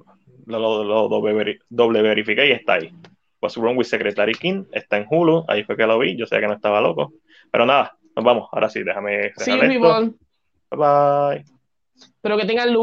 [0.44, 2.92] Lo, lo- lo doble, veri- doble verifiqué y está ahí.
[3.40, 5.44] What's Wrong with Secretary King está en Hulu.
[5.48, 6.16] Ahí fue que lo vi.
[6.16, 7.12] Yo sé que no estaba loco.
[7.50, 8.48] Pero nada, nos vamos.
[8.52, 10.14] Ahora sí, déjame cerrar esto.
[10.70, 11.44] Bye bye.
[12.20, 12.80] Pero que tengan luz.